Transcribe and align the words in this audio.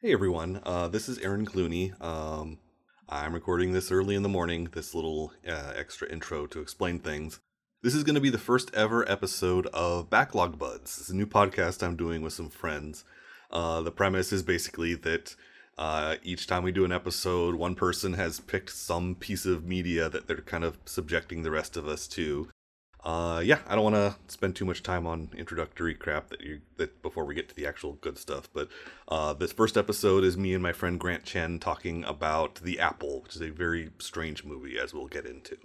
Hey 0.00 0.12
everyone, 0.12 0.60
uh, 0.64 0.86
this 0.86 1.08
is 1.08 1.18
Aaron 1.18 1.44
Clooney. 1.44 2.00
Um, 2.00 2.58
I'm 3.08 3.34
recording 3.34 3.72
this 3.72 3.90
early 3.90 4.14
in 4.14 4.22
the 4.22 4.28
morning, 4.28 4.68
this 4.72 4.94
little 4.94 5.32
uh, 5.44 5.72
extra 5.74 6.08
intro 6.08 6.46
to 6.46 6.60
explain 6.60 7.00
things. 7.00 7.40
This 7.82 7.96
is 7.96 8.04
going 8.04 8.14
to 8.14 8.20
be 8.20 8.30
the 8.30 8.38
first 8.38 8.72
ever 8.76 9.10
episode 9.10 9.66
of 9.66 10.08
Backlog 10.08 10.56
Buds. 10.56 10.98
It's 11.00 11.10
a 11.10 11.16
new 11.16 11.26
podcast 11.26 11.82
I'm 11.82 11.96
doing 11.96 12.22
with 12.22 12.32
some 12.32 12.48
friends. 12.48 13.02
Uh, 13.50 13.80
the 13.80 13.90
premise 13.90 14.32
is 14.32 14.44
basically 14.44 14.94
that 14.94 15.34
uh, 15.76 16.14
each 16.22 16.46
time 16.46 16.62
we 16.62 16.70
do 16.70 16.84
an 16.84 16.92
episode, 16.92 17.56
one 17.56 17.74
person 17.74 18.12
has 18.12 18.38
picked 18.38 18.70
some 18.70 19.16
piece 19.16 19.46
of 19.46 19.64
media 19.64 20.08
that 20.08 20.28
they're 20.28 20.36
kind 20.36 20.62
of 20.62 20.78
subjecting 20.84 21.42
the 21.42 21.50
rest 21.50 21.76
of 21.76 21.88
us 21.88 22.06
to. 22.06 22.48
Uh, 23.04 23.40
yeah, 23.44 23.60
I 23.68 23.74
don't 23.74 23.84
want 23.84 23.94
to 23.94 24.16
spend 24.26 24.56
too 24.56 24.64
much 24.64 24.82
time 24.82 25.06
on 25.06 25.30
introductory 25.36 25.94
crap 25.94 26.30
that 26.30 26.40
you 26.40 26.60
that 26.78 27.00
before 27.00 27.24
we 27.24 27.34
get 27.34 27.48
to 27.48 27.54
the 27.54 27.66
actual 27.66 27.92
good 27.94 28.18
stuff. 28.18 28.48
But 28.52 28.68
uh, 29.06 29.34
this 29.34 29.52
first 29.52 29.76
episode 29.76 30.24
is 30.24 30.36
me 30.36 30.52
and 30.52 30.62
my 30.62 30.72
friend 30.72 30.98
Grant 30.98 31.24
Chen 31.24 31.58
talking 31.58 32.04
about 32.04 32.56
The 32.56 32.80
Apple, 32.80 33.22
which 33.22 33.36
is 33.36 33.42
a 33.42 33.50
very 33.50 33.90
strange 33.98 34.44
movie, 34.44 34.78
as 34.78 34.92
we'll 34.92 35.06
get 35.06 35.26
into. 35.26 35.58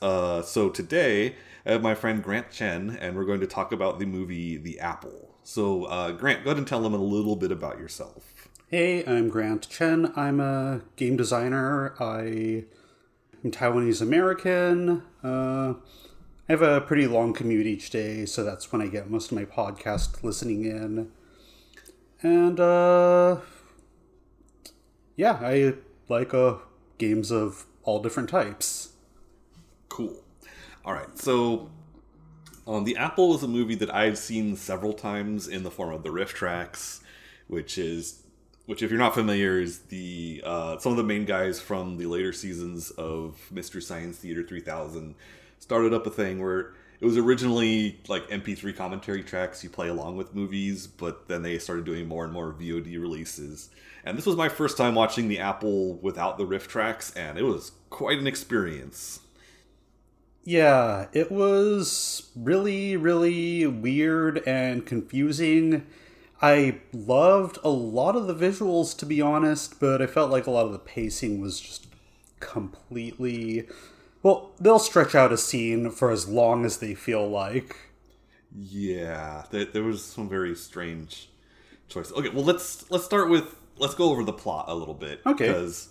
Uh, 0.00 0.42
so 0.42 0.68
today 0.68 1.34
I 1.66 1.72
have 1.72 1.82
my 1.82 1.94
friend 1.94 2.22
Grant 2.22 2.50
Chen, 2.50 2.96
and 3.00 3.16
we're 3.16 3.24
going 3.24 3.40
to 3.40 3.46
talk 3.46 3.72
about 3.72 3.98
the 3.98 4.06
movie 4.06 4.56
The 4.56 4.78
Apple. 4.78 5.37
So, 5.48 5.84
uh, 5.84 6.12
Grant, 6.12 6.44
go 6.44 6.50
ahead 6.50 6.58
and 6.58 6.66
tell 6.66 6.82
them 6.82 6.92
a 6.92 6.98
little 6.98 7.34
bit 7.34 7.50
about 7.50 7.78
yourself. 7.78 8.50
Hey, 8.66 9.02
I'm 9.06 9.30
Grant 9.30 9.66
Chen. 9.70 10.12
I'm 10.14 10.40
a 10.40 10.82
game 10.96 11.16
designer. 11.16 11.94
I 11.98 12.64
am 13.42 13.50
Taiwanese 13.50 14.02
American. 14.02 15.04
Uh, 15.24 15.70
I 15.70 16.52
have 16.52 16.60
a 16.60 16.82
pretty 16.82 17.06
long 17.06 17.32
commute 17.32 17.66
each 17.66 17.88
day, 17.88 18.26
so 18.26 18.44
that's 18.44 18.70
when 18.70 18.82
I 18.82 18.88
get 18.88 19.08
most 19.08 19.32
of 19.32 19.38
my 19.38 19.46
podcast 19.46 20.22
listening 20.22 20.66
in. 20.66 21.12
And 22.20 22.60
uh, 22.60 23.38
yeah, 25.16 25.38
I 25.40 25.76
like 26.10 26.34
uh, 26.34 26.56
games 26.98 27.30
of 27.30 27.64
all 27.84 28.02
different 28.02 28.28
types. 28.28 28.92
Cool. 29.88 30.22
All 30.84 30.92
right. 30.92 31.18
So, 31.18 31.70
um, 32.68 32.84
The 32.84 32.96
Apple 32.96 33.34
is 33.34 33.42
a 33.42 33.48
movie 33.48 33.74
that 33.76 33.92
I've 33.94 34.18
seen 34.18 34.54
several 34.54 34.92
times 34.92 35.48
in 35.48 35.62
the 35.62 35.70
form 35.70 35.94
of 35.94 36.02
the 36.02 36.10
RiffTrax, 36.10 37.00
which 37.46 37.78
is, 37.78 38.22
which 38.66 38.82
if 38.82 38.90
you're 38.90 38.98
not 38.98 39.14
familiar, 39.14 39.58
is 39.58 39.78
the 39.80 40.42
uh, 40.44 40.78
some 40.78 40.92
of 40.92 40.98
the 40.98 41.04
main 41.04 41.24
guys 41.24 41.60
from 41.60 41.96
the 41.96 42.06
later 42.06 42.32
seasons 42.32 42.90
of 42.90 43.38
Mystery 43.50 43.80
Science 43.80 44.18
Theater 44.18 44.42
3000 44.46 45.14
started 45.58 45.94
up 45.94 46.06
a 46.06 46.10
thing 46.10 46.40
where 46.42 46.74
it 47.00 47.06
was 47.06 47.16
originally 47.16 47.98
like 48.08 48.28
MP3 48.28 48.76
commentary 48.76 49.22
tracks 49.22 49.62
you 49.62 49.70
play 49.70 49.88
along 49.88 50.16
with 50.16 50.34
movies, 50.34 50.86
but 50.86 51.28
then 51.28 51.42
they 51.42 51.58
started 51.58 51.84
doing 51.84 52.06
more 52.06 52.24
and 52.24 52.32
more 52.32 52.52
VOD 52.52 53.00
releases. 53.00 53.70
And 54.04 54.18
this 54.18 54.26
was 54.26 54.36
my 54.36 54.48
first 54.48 54.76
time 54.76 54.94
watching 54.94 55.28
The 55.28 55.38
Apple 55.38 55.94
without 55.94 56.38
the 56.38 56.46
RiffTrax, 56.46 57.16
and 57.16 57.38
it 57.38 57.44
was 57.44 57.72
quite 57.88 58.18
an 58.18 58.26
experience. 58.26 59.20
Yeah, 60.48 61.08
it 61.12 61.30
was 61.30 62.30
really, 62.34 62.96
really 62.96 63.66
weird 63.66 64.38
and 64.46 64.86
confusing. 64.86 65.86
I 66.40 66.80
loved 66.90 67.58
a 67.62 67.68
lot 67.68 68.16
of 68.16 68.26
the 68.26 68.34
visuals, 68.34 68.96
to 68.96 69.04
be 69.04 69.20
honest, 69.20 69.78
but 69.78 70.00
I 70.00 70.06
felt 70.06 70.30
like 70.30 70.46
a 70.46 70.50
lot 70.50 70.64
of 70.64 70.72
the 70.72 70.78
pacing 70.78 71.42
was 71.42 71.60
just 71.60 71.88
completely. 72.40 73.68
Well, 74.22 74.52
they'll 74.58 74.78
stretch 74.78 75.14
out 75.14 75.32
a 75.32 75.36
scene 75.36 75.90
for 75.90 76.10
as 76.10 76.26
long 76.26 76.64
as 76.64 76.78
they 76.78 76.94
feel 76.94 77.28
like. 77.28 77.76
Yeah, 78.58 79.44
there, 79.50 79.66
there 79.66 79.84
was 79.84 80.02
some 80.02 80.30
very 80.30 80.54
strange 80.54 81.28
choices. 81.90 82.14
Okay, 82.14 82.30
well 82.30 82.44
let's 82.44 82.90
let's 82.90 83.04
start 83.04 83.28
with 83.28 83.54
let's 83.76 83.94
go 83.94 84.08
over 84.10 84.24
the 84.24 84.32
plot 84.32 84.64
a 84.68 84.74
little 84.74 84.94
bit. 84.94 85.20
Okay. 85.26 85.48
Because 85.48 85.90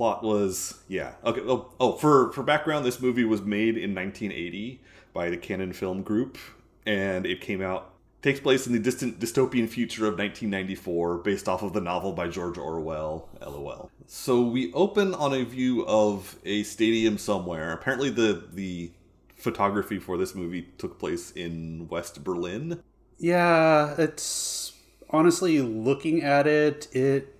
plot 0.00 0.22
was 0.22 0.82
yeah. 0.88 1.12
Okay. 1.26 1.42
Oh, 1.42 1.70
oh, 1.78 1.92
for 1.92 2.32
for 2.32 2.42
background, 2.42 2.86
this 2.86 3.02
movie 3.02 3.24
was 3.24 3.42
made 3.42 3.76
in 3.76 3.94
1980 3.94 4.80
by 5.12 5.28
the 5.28 5.36
Cannon 5.36 5.74
Film 5.74 6.02
Group, 6.02 6.38
and 6.86 7.26
it 7.26 7.42
came 7.42 7.60
out 7.60 7.92
takes 8.22 8.40
place 8.40 8.66
in 8.66 8.72
the 8.72 8.78
distant 8.78 9.20
dystopian 9.20 9.68
future 9.68 10.06
of 10.06 10.12
1994, 10.12 11.18
based 11.18 11.50
off 11.50 11.62
of 11.62 11.74
the 11.74 11.82
novel 11.82 12.12
by 12.12 12.28
George 12.28 12.56
Orwell. 12.56 13.28
LOL. 13.42 13.90
So 14.06 14.40
we 14.40 14.72
open 14.72 15.12
on 15.14 15.34
a 15.34 15.44
view 15.44 15.84
of 15.84 16.38
a 16.46 16.62
stadium 16.62 17.18
somewhere. 17.18 17.70
Apparently, 17.72 18.08
the 18.08 18.44
the 18.54 18.92
photography 19.36 19.98
for 19.98 20.16
this 20.16 20.34
movie 20.34 20.62
took 20.78 20.98
place 20.98 21.30
in 21.32 21.88
West 21.90 22.24
Berlin. 22.24 22.82
Yeah, 23.18 23.96
it's 23.98 24.72
honestly 25.10 25.60
looking 25.60 26.22
at 26.22 26.46
it, 26.46 26.88
it 26.96 27.36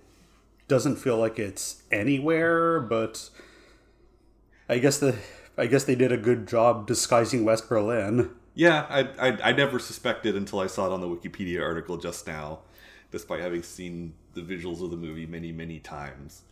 doesn't 0.71 0.95
feel 0.95 1.17
like 1.17 1.37
it's 1.37 1.83
anywhere, 1.91 2.79
but 2.79 3.29
I 4.69 4.77
guess 4.77 4.99
the 4.99 5.17
I 5.57 5.65
guess 5.65 5.83
they 5.83 5.95
did 5.95 6.13
a 6.13 6.17
good 6.17 6.47
job 6.47 6.87
disguising 6.87 7.43
West 7.43 7.67
Berlin. 7.67 8.29
Yeah, 8.55 8.85
I, 8.89 9.01
I, 9.19 9.49
I 9.49 9.51
never 9.51 9.79
suspected 9.79 10.33
until 10.33 10.61
I 10.61 10.67
saw 10.67 10.85
it 10.85 10.93
on 10.93 11.01
the 11.01 11.07
Wikipedia 11.07 11.61
article 11.61 11.97
just 11.97 12.25
now, 12.25 12.59
despite 13.11 13.41
having 13.41 13.63
seen 13.63 14.13
the 14.33 14.39
visuals 14.39 14.81
of 14.81 14.91
the 14.91 14.95
movie 14.95 15.25
many, 15.25 15.51
many 15.51 15.79
times. 15.79 16.43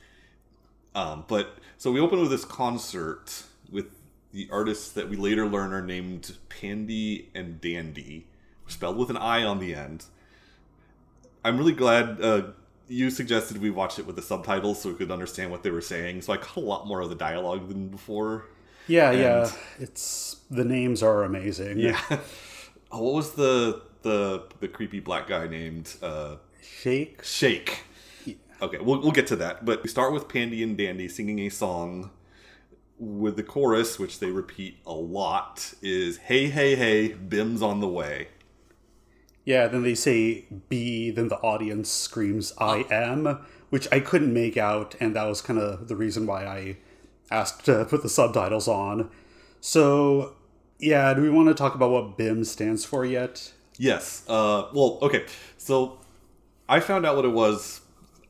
Um, 0.94 1.24
but 1.30 1.58
so 1.78 1.90
we 1.90 2.02
open 2.02 2.20
with 2.20 2.30
this 2.30 2.44
concert 2.44 3.44
with 3.72 3.86
the 4.34 4.50
artists 4.52 4.92
that 4.92 5.08
we 5.10 5.16
later 5.16 5.48
learn 5.48 5.72
are 5.72 5.82
named 5.82 6.36
Pandi 6.50 7.28
and 7.34 7.62
Dandi, 7.62 8.24
spelled 8.68 8.98
with 8.98 9.10
an 9.10 9.18
I 9.18 9.44
on 9.44 9.60
the 9.60 9.74
end. 9.74 10.04
I'm 11.46 11.58
really 11.58 11.72
glad 11.72 12.22
uh, 12.22 12.42
you 12.90 13.10
suggested 13.10 13.62
we 13.62 13.70
watch 13.70 14.00
it 14.00 14.06
with 14.06 14.16
the 14.16 14.22
subtitles 14.22 14.82
so 14.82 14.90
we 14.90 14.96
could 14.96 15.12
understand 15.12 15.52
what 15.52 15.64
they 15.64 15.70
were 15.72 15.80
saying. 15.82 16.22
So 16.24 16.34
I 16.34 16.38
caught 16.38 16.58
a 16.64 16.68
lot 16.68 16.88
more 16.88 17.00
of 17.02 17.10
the 17.10 17.16
dialogue 17.16 17.70
than 17.70 17.88
before. 17.90 18.46
Yeah, 18.88 19.12
And- 19.12 19.20
yeah. 19.20 19.52
It's 19.80 20.38
the 20.50 20.66
names 20.66 21.02
are 21.04 21.24
amazing. 21.24 21.78
Yeah. 21.80 22.00
oh, 22.92 23.04
what 23.04 23.14
was 23.14 23.32
the 23.34 23.84
the 24.02 24.44
the 24.60 24.68
creepy 24.68 25.00
black 25.00 25.28
guy 25.28 25.48
named 25.48 25.96
uh, 26.02 26.38
Shake. 26.62 27.24
Shake? 27.24 27.84
Okay, 28.62 28.78
we'll 28.80 29.00
we'll 29.02 29.12
get 29.12 29.28
to 29.28 29.36
that. 29.38 29.64
But 29.66 29.84
we 29.84 29.90
start 29.90 30.12
with 30.12 30.28
Pandi 30.28 30.64
and 30.64 30.78
Dandi 30.78 31.10
singing 31.10 31.40
a 31.40 31.50
song 31.50 32.10
with 32.98 33.38
the 33.38 33.44
chorus, 33.44 33.98
which 34.00 34.20
they 34.20 34.32
repeat 34.32 34.80
a 34.86 34.92
lot, 34.94 35.74
is 35.82 36.18
"Hey 36.18 36.48
hey 36.50 36.76
hey, 36.76 37.10
Bim's 37.14 37.62
on 37.62 37.80
the 37.80 37.88
way." 37.88 38.30
Yeah, 39.46 39.68
then 39.68 39.84
they 39.84 39.96
say 39.96 40.46
B, 40.70 41.10
then 41.12 41.30
the 41.30 41.38
audience 41.38 41.90
screams 41.90 42.54
I 42.58 42.86
am, 42.92 43.40
which 43.70 43.88
I 43.92 44.00
couldn't 44.00 44.34
make 44.34 44.58
out, 44.58 44.96
and 45.00 45.16
that 45.16 45.24
was 45.24 45.42
kind 45.42 45.60
of 45.60 45.88
the 45.88 45.96
reason 45.96 46.26
why 46.26 46.46
I 46.46 46.78
asked 47.32 47.66
to 47.66 47.86
put 47.86 48.04
the 48.04 48.10
subtitles 48.10 48.68
on. 48.68 49.10
So, 49.62 50.36
yeah, 50.80 51.14
do 51.14 51.22
we 51.22 51.30
want 51.30 51.48
to 51.50 51.54
talk 51.54 51.76
about 51.76 51.92
what 51.92 52.18
BIM 52.18 52.44
stands 52.44 52.86
for 52.86 53.06
yet? 53.06 53.54
Yes. 53.78 54.24
Uh, 54.28 54.68
well, 54.74 55.00
okay. 55.02 55.26
So 55.58 56.00
I 56.68 56.80
found 56.80 57.06
out 57.06 57.16
what 57.16 57.26
it 57.26 57.30
was 57.30 57.82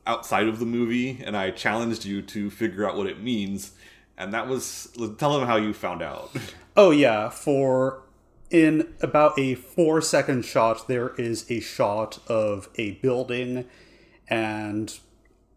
outside 0.06 0.48
of 0.48 0.58
the 0.58 0.66
movie, 0.66 1.20
and 1.24 1.36
I 1.36 1.50
challenged 1.50 2.04
you 2.04 2.22
to 2.22 2.50
figure 2.50 2.88
out 2.88 2.96
what 2.96 3.06
it 3.06 3.20
means. 3.22 3.72
And 4.16 4.32
that 4.34 4.48
was 4.48 4.88
tell 5.18 5.38
them 5.38 5.46
how 5.46 5.56
you 5.56 5.72
found 5.72 6.02
out. 6.02 6.30
Oh, 6.76 6.92
yeah, 6.92 7.30
for 7.30 8.02
in 8.50 8.92
about 9.00 9.38
a 9.38 9.54
four 9.54 10.00
second 10.00 10.44
shot, 10.44 10.88
there 10.88 11.14
is 11.16 11.50
a 11.50 11.60
shot 11.60 12.18
of 12.26 12.68
a 12.76 12.92
building, 12.92 13.66
and 14.28 14.98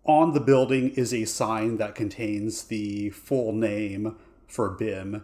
on 0.05 0.33
the 0.33 0.39
building 0.39 0.91
is 0.91 1.13
a 1.13 1.25
sign 1.25 1.77
that 1.77 1.95
contains 1.95 2.63
the 2.63 3.09
full 3.11 3.51
name 3.51 4.15
for 4.47 4.69
BIM, 4.69 5.23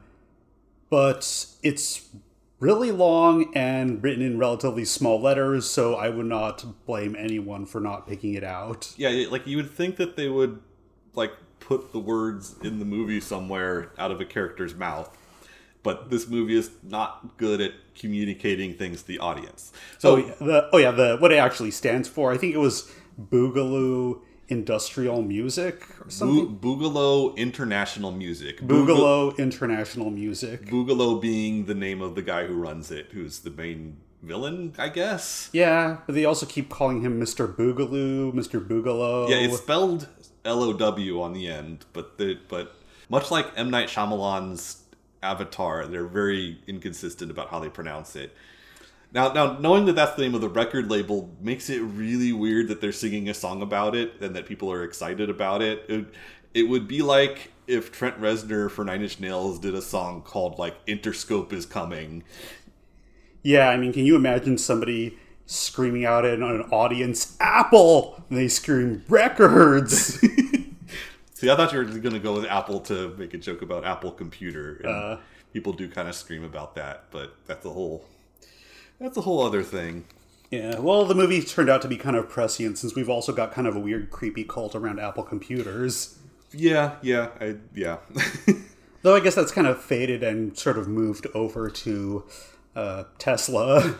but 0.89 1.45
it's 1.61 2.09
really 2.59 2.91
long 2.91 3.55
and 3.55 4.03
written 4.03 4.23
in 4.23 4.37
relatively 4.37 4.85
small 4.85 5.21
letters, 5.21 5.69
so 5.69 5.95
I 5.95 6.09
would 6.09 6.25
not 6.25 6.85
blame 6.85 7.15
anyone 7.17 7.65
for 7.65 7.79
not 7.79 8.07
picking 8.07 8.33
it 8.33 8.43
out. 8.43 8.93
Yeah, 8.97 9.27
like 9.29 9.47
you 9.47 9.57
would 9.57 9.71
think 9.71 9.97
that 9.97 10.15
they 10.15 10.27
would 10.27 10.61
like 11.13 11.33
put 11.59 11.91
the 11.91 11.99
words 11.99 12.55
in 12.63 12.79
the 12.79 12.85
movie 12.85 13.21
somewhere 13.21 13.91
out 13.97 14.11
of 14.11 14.19
a 14.19 14.25
character's 14.25 14.75
mouth. 14.75 15.15
But 15.81 16.09
this 16.09 16.27
movie 16.27 16.57
is 16.57 16.71
not 16.83 17.37
good 17.37 17.61
at 17.61 17.71
communicating 17.95 18.73
things 18.73 19.01
to 19.01 19.07
the 19.07 19.19
audience. 19.19 19.71
So 19.97 20.13
Oh 20.13 20.17
yeah, 20.17 20.33
the 20.39 20.69
oh 20.73 20.77
yeah, 20.77 20.91
the 20.91 21.17
what 21.17 21.31
it 21.31 21.37
actually 21.37 21.71
stands 21.71 22.07
for. 22.07 22.31
I 22.33 22.37
think 22.37 22.53
it 22.53 22.57
was 22.59 22.91
Boogalow 23.19 24.21
Industrial 24.49 25.21
Music 25.21 25.85
or 26.03 26.09
something. 26.09 26.55
Bo- 26.55 26.75
Boogalow 26.75 27.37
International 27.37 28.11
Music. 28.11 28.59
Boogalow 28.61 29.37
International 29.37 30.09
Music. 30.09 30.65
Boogalow 30.65 31.21
being 31.21 31.65
the 31.65 31.75
name 31.75 32.01
of 32.01 32.15
the 32.15 32.21
guy 32.21 32.45
who 32.45 32.55
runs 32.55 32.91
it, 32.91 33.07
who's 33.11 33.39
the 33.39 33.51
main 33.51 33.97
villain, 34.21 34.73
I 34.77 34.89
guess. 34.89 35.49
Yeah, 35.53 35.97
but 36.05 36.15
they 36.15 36.25
also 36.25 36.45
keep 36.45 36.69
calling 36.69 37.01
him 37.01 37.19
Mr. 37.21 37.53
Boogalow, 37.53 38.33
Mr. 38.33 38.65
Boogalow. 38.65 39.29
Yeah, 39.29 39.37
it's 39.37 39.57
spelled 39.57 40.07
L 40.43 40.63
O 40.63 40.73
W 40.73 41.21
on 41.21 41.33
the 41.33 41.47
end, 41.47 41.85
but 41.93 42.17
the, 42.17 42.37
but 42.47 42.75
much 43.07 43.31
like 43.31 43.47
M 43.55 43.69
Night 43.69 43.87
Shyamalan's 43.87 44.83
Avatar, 45.21 45.85
they're 45.85 46.07
very 46.07 46.59
inconsistent 46.67 47.31
about 47.31 47.49
how 47.49 47.59
they 47.59 47.69
pronounce 47.69 48.15
it. 48.15 48.35
Now, 49.11 49.33
now 49.33 49.57
knowing 49.59 49.85
that 49.85 49.93
that's 49.93 50.15
the 50.15 50.21
name 50.21 50.35
of 50.35 50.41
the 50.41 50.49
record 50.49 50.89
label 50.89 51.29
makes 51.41 51.69
it 51.69 51.79
really 51.79 52.31
weird 52.31 52.67
that 52.67 52.79
they're 52.79 52.91
singing 52.91 53.27
a 53.29 53.33
song 53.33 53.61
about 53.61 53.95
it 53.95 54.13
and 54.21 54.35
that 54.35 54.45
people 54.45 54.71
are 54.71 54.83
excited 54.83 55.29
about 55.29 55.61
it. 55.61 55.83
It, 55.89 56.05
it 56.53 56.63
would 56.63 56.87
be 56.87 57.01
like 57.01 57.51
if 57.67 57.91
Trent 57.91 58.19
Reznor 58.19 58.69
for 58.69 58.83
Nine 58.85 59.01
Inch 59.01 59.19
Nails 59.19 59.59
did 59.59 59.73
a 59.73 59.81
song 59.81 60.21
called 60.21 60.59
like 60.59 60.85
Interscope 60.85 61.53
is 61.53 61.65
coming. 61.65 62.23
Yeah, 63.41 63.69
I 63.69 63.77
mean, 63.77 63.93
can 63.93 64.05
you 64.05 64.15
imagine 64.15 64.57
somebody 64.57 65.17
screaming 65.45 66.05
out 66.05 66.25
in 66.25 66.43
an 66.43 66.61
audience, 66.71 67.35
Apple! 67.39 68.23
And 68.29 68.37
they 68.37 68.47
scream, 68.47 69.03
Records! 69.07 70.23
See, 71.39 71.49
I 71.49 71.55
thought 71.55 71.71
you 71.71 71.77
were 71.79 71.85
going 71.85 72.11
to 72.13 72.19
go 72.19 72.33
with 72.33 72.43
Apple 72.47 72.81
to 72.81 73.15
make 73.17 73.33
a 73.33 73.37
joke 73.37 73.61
about 73.61 73.85
Apple 73.85 74.11
Computer. 74.11 74.81
And 74.83 74.87
Uh. 74.89 75.17
people 75.53 75.71
do 75.71 75.87
kind 75.87 76.09
of 76.09 76.15
scream 76.15 76.43
about 76.43 76.75
that, 76.75 77.05
but 77.11 77.33
that's 77.47 77.65
a 77.65 77.69
whole 77.69 78.03
that's 78.99 79.15
a 79.15 79.21
whole 79.21 79.41
other 79.45 79.63
thing. 79.63 80.03
yeah, 80.51 80.77
well, 80.79 81.05
the 81.05 81.15
movie 81.15 81.41
turned 81.41 81.69
out 81.69 81.81
to 81.83 81.87
be 81.87 81.95
kind 81.95 82.17
of 82.17 82.27
prescient 82.27 82.77
since 82.77 82.93
we've 82.93 83.07
also 83.07 83.31
got 83.31 83.53
kind 83.53 83.67
of 83.67 83.73
a 83.77 83.79
weird, 83.79 84.09
creepy 84.11 84.43
cult 84.43 84.75
around 84.75 84.99
Apple 84.99 85.23
computers. 85.23 86.17
Yeah, 86.51 86.95
yeah, 87.01 87.29
I, 87.39 87.55
yeah. 87.73 87.99
Though 89.01 89.15
I 89.15 89.21
guess 89.21 89.35
that's 89.35 89.53
kind 89.53 89.65
of 89.67 89.81
faded 89.81 90.23
and 90.23 90.57
sort 90.57 90.77
of 90.77 90.89
moved 90.89 91.25
over 91.33 91.69
to 91.69 92.25
uh, 92.75 93.03
Tesla. 93.17 93.95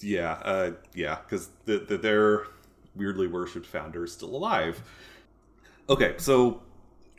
yeah, 0.00 0.32
uh, 0.42 0.72
yeah, 0.94 1.18
because 1.24 1.50
the, 1.66 1.78
the, 1.78 1.96
their 1.96 2.46
weirdly 2.96 3.28
worshipped 3.28 3.66
founder 3.66 4.02
is 4.02 4.12
still 4.12 4.34
alive. 4.34 4.82
Okay, 5.90 6.14
so 6.18 6.62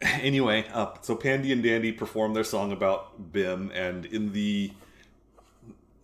anyway, 0.02 0.66
uh, 0.74 0.94
so 1.02 1.16
Pandi 1.16 1.52
and 1.52 1.62
Dandi 1.62 1.96
perform 1.96 2.34
their 2.34 2.46
song 2.46 2.72
about 2.72 3.34
Bim, 3.34 3.70
and 3.72 4.06
in 4.06 4.32
the 4.32 4.72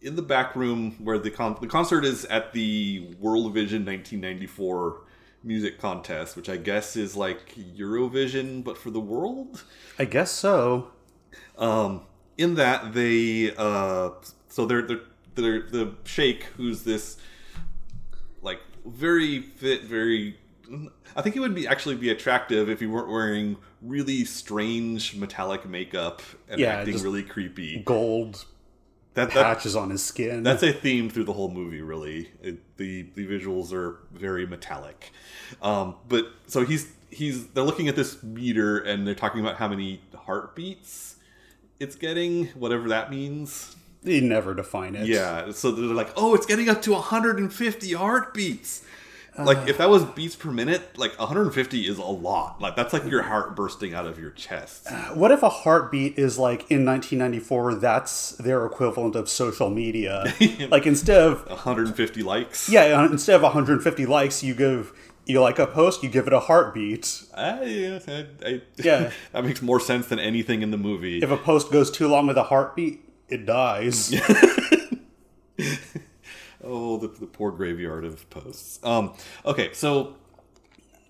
in 0.02 0.16
the 0.18 0.22
back 0.22 0.56
room 0.56 0.96
where 1.04 1.18
the 1.18 1.32
con- 1.32 1.58
the 1.62 1.68
concert 1.68 2.04
is 2.04 2.26
at 2.26 2.52
the 2.52 3.16
World 3.20 3.54
Vision 3.54 3.86
1994 3.86 5.02
music 5.44 5.80
contest, 5.80 6.36
which 6.36 6.50
I 6.50 6.58
guess 6.58 6.98
is 6.98 7.16
like 7.16 7.56
Eurovision 7.56 8.64
but 8.66 8.78
for 8.78 8.92
the 8.92 9.00
world. 9.00 9.64
I 9.98 10.04
guess 10.06 10.30
so. 10.30 10.92
Um, 11.58 12.02
in 12.38 12.56
that 12.56 12.94
they 12.94 13.56
uh, 13.56 14.12
so 14.50 14.66
they're 14.66 14.82
they're, 14.82 15.02
they're 15.36 15.62
the 15.62 15.96
Shake, 16.04 16.44
who's 16.58 16.84
this 16.84 17.18
like 18.42 18.60
very 18.86 19.42
fit, 19.42 19.84
very. 19.84 20.38
I 21.16 21.22
think 21.22 21.34
he 21.34 21.40
would 21.40 21.56
be 21.56 21.68
actually 21.68 21.96
be 21.96 22.10
attractive 22.10 22.70
if 22.70 22.80
he 22.80 22.86
weren't 22.88 23.10
wearing 23.10 23.58
really 23.82 24.26
strange 24.26 25.16
metallic 25.16 25.66
makeup 25.68 26.22
and 26.50 26.60
Yeah, 26.60 26.76
acting 26.76 27.02
really 27.02 27.24
creepy. 27.24 27.82
Gold 27.86 28.46
That, 29.14 29.32
that 29.32 29.44
patches 29.44 29.76
on 29.76 29.90
his 29.90 30.04
skin. 30.04 30.44
that's 30.44 30.64
a 30.64 30.72
theme 30.74 31.10
through 31.10 31.24
the 31.26 31.34
whole 31.34 31.50
movie. 31.50 31.82
Really, 31.82 32.32
it, 32.42 32.78
the 32.78 33.04
the 33.16 33.26
visuals 33.28 33.72
are 33.74 34.00
very 34.12 34.46
metallic. 34.46 35.12
Um, 35.62 35.96
but 36.08 36.28
so 36.48 36.64
he's 36.66 36.92
he's 37.10 37.48
they're 37.48 37.64
looking 37.64 37.88
at 37.88 37.96
this 37.96 38.22
meter 38.22 38.78
and 38.80 39.08
they're 39.08 39.16
talking 39.16 39.40
about 39.42 39.56
how 39.58 39.68
many 39.68 40.02
heartbeats 40.16 41.16
it's 41.80 41.96
getting, 41.96 42.48
whatever 42.50 42.90
that 42.90 43.10
means. 43.12 43.76
they 44.04 44.20
never 44.20 44.54
define 44.56 44.96
it. 44.96 45.08
Yeah, 45.08 45.52
so 45.52 45.72
they're 45.72 45.86
like, 45.94 46.10
oh, 46.16 46.34
it's 46.36 46.46
getting 46.48 46.70
up 46.70 46.82
to 46.84 46.92
150 46.94 47.94
heartbeats. 47.94 48.84
Like 49.38 49.58
uh. 49.60 49.66
if 49.68 49.78
that 49.78 49.90
was 49.90 50.04
beats 50.06 50.36
per 50.36 50.52
minute, 50.52 50.98
like 50.98 51.18
150 51.20 51.88
is 51.88 51.98
a 51.98 52.04
lot. 52.04 52.62
Like 52.62 52.76
that's 52.76 52.94
like 52.94 53.06
your 53.06 53.24
heart 53.24 53.56
bursting 53.56 53.94
out 53.94 54.06
of 54.06 54.20
your 54.20 54.32
chest. 54.32 54.88
Uh, 54.90 55.14
what 55.14 55.32
if 55.32 55.44
a 55.44 55.50
heartbeat 55.50 56.18
is 56.18 56.38
like 56.38 56.70
in 56.72 56.86
1994? 56.86 57.76
That's 57.76 58.32
their 58.32 58.66
equivalent 58.66 59.16
of 59.16 59.30
social 59.30 59.70
media. 59.70 60.34
like 60.70 60.86
instead 60.86 61.22
of 61.22 61.48
150 61.48 62.24
likes. 62.24 62.70
yeah, 62.70 62.82
uh, 62.82 63.06
instead 63.06 63.36
of 63.36 63.44
150 63.44 64.06
likes, 64.06 64.44
you 64.44 64.54
give 64.56 64.94
you 65.28 65.42
like 65.42 65.60
a 65.60 65.68
post, 65.68 66.04
you 66.04 66.10
give 66.10 66.28
it 66.28 66.34
a 66.34 66.40
heartbeat. 66.40 67.24
I, 67.36 68.02
I, 68.08 68.26
I, 68.46 68.62
Yeah. 68.78 69.12
that 69.34 69.44
makes 69.44 69.62
more 69.62 69.80
sense 69.80 70.08
than 70.08 70.20
anything 70.20 70.62
in 70.62 70.72
the 70.72 70.78
movie. 70.78 71.20
If 71.20 71.30
a 71.32 71.38
post 71.38 71.72
goes 71.72 71.92
too 71.92 72.08
long 72.08 72.28
with 72.28 72.38
a 72.38 72.44
heartbeat, 72.44 73.02
it 73.30 73.46
dies. 73.46 74.14
Oh, 76.64 76.98
the, 76.98 77.08
the 77.08 77.28
poor 77.28 77.52
graveyard 77.52 78.04
of 78.06 78.30
posts. 78.30 78.80
Um, 78.84 79.14
okay, 79.46 79.74
so 79.74 80.16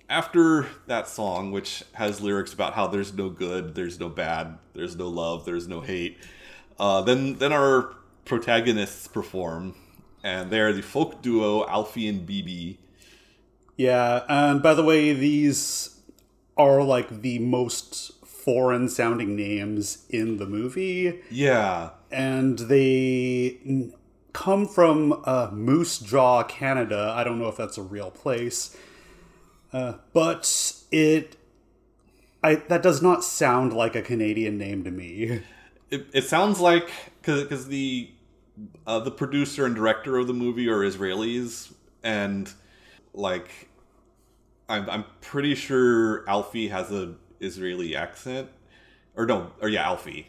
after 0.10 0.68
that 0.88 1.08
song, 1.08 1.52
which 1.52 1.84
has 1.94 2.22
lyrics 2.22 2.54
about 2.54 2.74
how 2.74 2.88
there's 2.88 3.14
no 3.14 3.30
good, 3.30 3.76
there's 3.76 4.00
no 4.00 4.10
bad, 4.10 4.58
there's 4.74 4.96
no 4.96 5.08
love, 5.08 5.46
there's 5.46 5.68
no 5.68 5.82
hate, 5.82 6.18
uh, 6.80 7.02
then 7.02 7.36
then 7.36 7.52
our 7.52 7.94
protagonists 8.26 9.08
perform, 9.08 9.76
and 10.24 10.50
they're 10.50 10.74
the 10.74 10.82
folk 10.82 11.22
duo 11.22 11.66
Alfie 11.68 12.08
and 12.08 12.28
BB. 12.28 12.78
Yeah, 13.78 14.24
and 14.28 14.62
by 14.62 14.74
the 14.74 14.84
way, 14.84 15.14
these 15.14 16.00
are 16.58 16.84
like 16.84 17.22
the 17.22 17.40
most 17.40 18.26
foreign 18.26 18.90
sounding 18.90 19.36
names 19.36 20.06
in 20.10 20.38
the 20.38 20.46
movie, 20.46 21.22
Yeah, 21.30 21.92
and 22.12 22.58
they 22.60 23.60
come 24.38 24.68
from 24.68 25.20
uh, 25.26 25.50
Moose 25.52 25.98
Jaw, 25.98 26.44
Canada. 26.44 27.12
I 27.16 27.24
don't 27.24 27.40
know 27.40 27.48
if 27.48 27.58
that's 27.58 27.76
a 27.80 27.82
real 27.82 28.12
place, 28.12 28.78
uh, 29.74 29.94
but 30.14 30.74
it. 30.92 31.36
I, 32.44 32.56
that 32.68 32.84
does 32.84 33.02
not 33.02 33.24
sound 33.24 33.74
like 33.74 33.96
a 33.96 34.02
Canadian 34.04 34.60
name 34.60 34.84
to 34.84 34.92
me. 34.92 35.42
it, 35.90 36.06
it 36.14 36.24
sounds 36.26 36.60
like 36.60 36.88
because 37.20 37.68
the 37.68 38.12
uh, 38.86 39.00
the 39.00 39.10
producer 39.10 39.66
and 39.66 39.76
director 39.76 40.18
of 40.18 40.28
the 40.28 40.34
movie 40.34 40.70
are 40.70 40.82
Israelis, 40.82 41.74
and 42.04 42.54
like 43.16 43.50
I'm 44.70 44.88
I'm 44.88 45.06
pretty 45.20 45.56
sure 45.56 46.30
Alfie 46.30 46.68
has 46.68 46.92
a 46.92 47.16
Israeli 47.40 47.96
accent, 47.96 48.50
or 49.16 49.26
no, 49.26 49.52
or 49.62 49.68
yeah, 49.68 49.88
Alfie. 49.88 50.28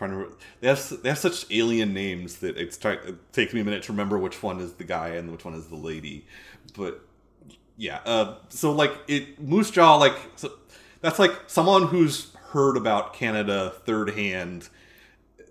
Trying 0.00 0.12
to 0.12 0.34
they 0.60 0.68
have 0.68 1.02
they 1.02 1.10
have 1.10 1.18
such 1.18 1.44
alien 1.50 1.92
names 1.92 2.38
that 2.38 2.56
it's 2.56 2.78
try, 2.78 2.92
it 2.92 3.32
takes 3.34 3.52
me 3.52 3.60
a 3.60 3.64
minute 3.64 3.82
to 3.82 3.92
remember 3.92 4.18
which 4.18 4.42
one 4.42 4.58
is 4.58 4.72
the 4.74 4.84
guy 4.84 5.08
and 5.08 5.30
which 5.30 5.44
one 5.44 5.52
is 5.52 5.66
the 5.66 5.76
lady, 5.76 6.26
but 6.74 7.04
yeah. 7.76 8.00
Uh, 8.06 8.36
so 8.48 8.72
like 8.72 8.92
it 9.08 9.38
Moose 9.38 9.70
Jaw 9.70 9.96
like 9.96 10.16
so 10.36 10.52
that's 11.02 11.18
like 11.18 11.32
someone 11.48 11.88
who's 11.88 12.34
heard 12.52 12.78
about 12.78 13.12
Canada 13.12 13.74
third 13.84 14.10
hand. 14.10 14.70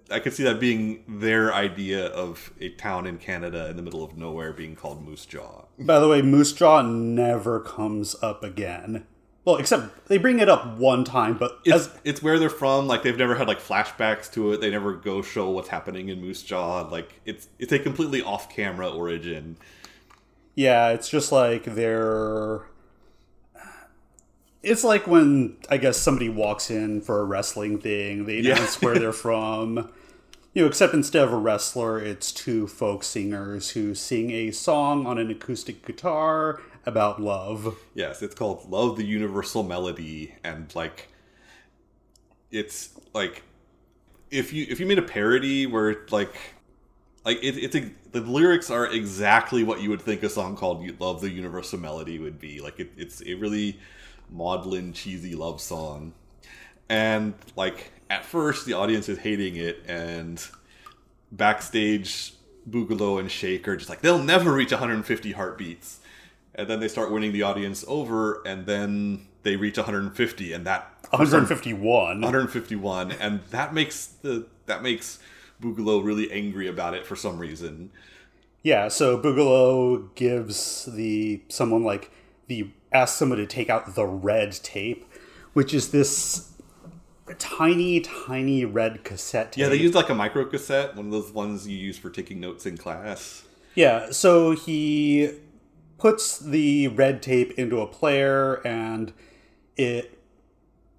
I 0.10 0.20
could 0.20 0.34
see 0.34 0.44
that 0.46 0.60
being 0.60 1.04
their 1.08 1.54
idea 1.54 2.08
of 2.08 2.52
a 2.60 2.70
town 2.70 3.06
in 3.06 3.20
Canada 3.20 3.70
in 3.70 3.76
the 3.76 3.84
middle 3.84 4.04
of 4.04 4.18
nowhere 4.18 4.52
being 4.52 4.76
called 4.76 5.06
Moose 5.06 5.28
Jaw. 5.28 5.66
By 5.78 6.00
the 6.00 6.08
way, 6.08 6.24
Moose 6.24 6.54
Jaw 6.54 6.82
never 6.82 7.60
comes 7.60 8.16
up 8.24 8.44
again. 8.44 9.06
Well, 9.50 9.58
except 9.58 10.08
they 10.08 10.20
bring 10.20 10.38
it 10.40 10.48
up 10.48 10.78
one 10.78 11.04
time, 11.04 11.36
but 11.36 11.58
It's, 11.66 11.88
as 11.88 12.00
it's 12.04 12.22
where 12.22 12.38
they're 12.38 12.52
from. 12.52 12.86
Like 12.86 13.02
they've 13.02 13.18
never 13.18 13.34
had 13.34 13.48
like 13.48 13.60
flashbacks 13.60 14.32
to 14.34 14.52
it. 14.52 14.62
They 14.62 14.70
never 14.70 14.94
go 14.94 15.24
show 15.24 15.50
what's 15.50 15.70
happening 15.70 16.10
in 16.10 16.22
Moose 16.22 16.44
Jaw. 16.44 16.82
Like 16.82 17.20
it's 17.26 17.48
it's 17.58 17.74
a 17.74 17.80
completely 17.80 18.22
off 18.22 18.54
camera 18.56 18.88
origin. 18.92 19.58
Yeah, 20.54 20.90
it's 20.90 21.10
just 21.10 21.32
like 21.32 21.64
they're. 21.66 22.62
It's 24.62 24.84
like 24.84 25.08
when 25.08 25.58
I 25.68 25.78
guess 25.78 25.98
somebody 25.98 26.30
walks 26.30 26.70
in 26.70 27.02
for 27.02 27.20
a 27.22 27.24
wrestling 27.24 27.80
thing, 27.80 28.26
they 28.26 28.42
Yeah. 28.42 28.54
announce 28.56 28.80
where 28.84 29.00
they're 29.00 29.12
from. 29.28 29.90
You 30.54 30.62
know, 30.64 30.68
except 30.68 30.94
instead 30.94 31.24
of 31.24 31.34
a 31.34 31.38
wrestler, 31.38 32.00
it's 32.00 32.32
two 32.32 32.68
folk 32.68 33.04
singers 33.04 33.72
who 33.72 33.96
sing 33.96 34.30
a 34.30 34.52
song 34.52 35.08
on 35.08 35.18
an 35.18 35.32
acoustic 35.32 35.84
guitar 35.86 36.62
about 36.86 37.22
love. 37.22 37.78
Yes, 37.94 38.22
it's 38.22 38.36
called 38.36 38.70
Love 38.70 38.98
the 38.98 39.06
Universal 39.06 39.64
Melody 39.64 40.36
and 40.44 40.74
like 40.76 41.10
it's 42.52 42.90
like 43.14 43.44
if 44.32 44.54
you 44.54 44.66
if 44.70 44.80
you 44.80 44.86
made 44.86 45.00
a 45.00 45.04
parody 45.04 45.66
where 45.66 46.06
like 46.12 46.34
like 47.26 47.38
it, 47.44 47.58
it's 47.58 47.76
a, 47.76 47.92
the 48.12 48.22
lyrics 48.22 48.70
are 48.70 48.88
exactly 48.88 49.64
what 49.64 49.82
you 49.82 49.90
would 49.90 50.02
think 50.02 50.24
a 50.24 50.30
song 50.30 50.56
called 50.56 50.84
"You 50.84 50.96
Love 51.00 51.22
the 51.22 51.30
Universal 51.30 51.80
Melody" 51.80 52.20
would 52.20 52.40
be. 52.40 52.62
Like 52.62 52.80
it, 52.80 52.92
it's 52.98 53.22
a 53.26 53.34
really 53.36 53.80
maudlin, 54.30 54.94
cheesy 54.94 55.36
love 55.36 55.62
song, 55.62 56.14
and 56.88 57.34
like 57.56 57.92
at 58.10 58.26
first 58.26 58.66
the 58.66 58.74
audience 58.74 59.10
is 59.10 59.20
hating 59.20 59.56
it, 59.56 59.84
and 59.88 60.46
backstage 61.32 62.34
Boogalow 62.70 63.20
and 63.20 63.30
Shake 63.30 63.68
are 63.68 63.76
just 63.76 63.90
like 63.90 64.02
they'll 64.02 64.24
never 64.24 64.54
reach 64.54 64.72
150 64.72 65.32
heartbeats, 65.34 66.00
and 66.60 66.70
then 66.70 66.80
they 66.80 66.88
start 66.88 67.12
winning 67.12 67.32
the 67.32 67.42
audience 67.42 67.84
over, 67.88 68.42
and 68.46 68.66
then 68.66 69.28
they 69.44 69.56
reach 69.56 69.78
150, 69.78 70.54
and 70.54 70.68
that 70.68 70.94
151. 71.12 72.22
151 72.22 73.12
and 73.14 73.42
that 73.50 73.74
makes 73.74 74.06
the 74.06 74.46
that 74.68 74.84
makes 74.84 75.20
Boogalow 75.62 76.04
really 76.04 76.32
angry 76.32 76.68
about 76.68 76.94
it 76.94 77.06
for 77.06 77.16
some 77.16 77.40
reason. 77.40 77.92
Yeah, 78.62 78.90
so 78.90 79.18
Boogalow 79.18 80.14
gives 80.16 80.86
the 80.86 81.42
someone 81.48 81.84
like 81.84 82.12
the 82.48 82.70
asks 82.92 83.18
someone 83.18 83.40
to 83.40 83.48
take 83.48 83.70
out 83.70 83.96
the 83.96 84.06
red 84.06 84.52
tape, 84.52 85.06
which 85.54 85.74
is 85.74 85.92
this 85.92 86.54
tiny, 87.38 88.02
tiny 88.02 88.66
red 88.66 89.04
cassette 89.04 89.54
tape. 89.54 89.62
Yeah, 89.62 89.70
they 89.70 89.78
used 89.78 89.96
like 89.96 90.10
a 90.10 90.16
micro 90.16 90.46
cassette, 90.46 90.96
one 90.96 91.08
of 91.08 91.12
those 91.12 91.32
ones 91.32 91.68
you 91.68 91.78
use 91.78 91.98
for 91.98 92.10
taking 92.10 92.40
notes 92.40 92.66
in 92.66 92.78
class. 92.78 93.44
Yeah, 93.76 94.12
so 94.12 94.52
he 94.52 95.32
puts 96.00 96.40
the 96.40 96.88
red 96.88 97.22
tape 97.22 97.52
into 97.58 97.82
a 97.82 97.88
player 97.88 98.56
and 98.66 99.14
it 99.78 100.20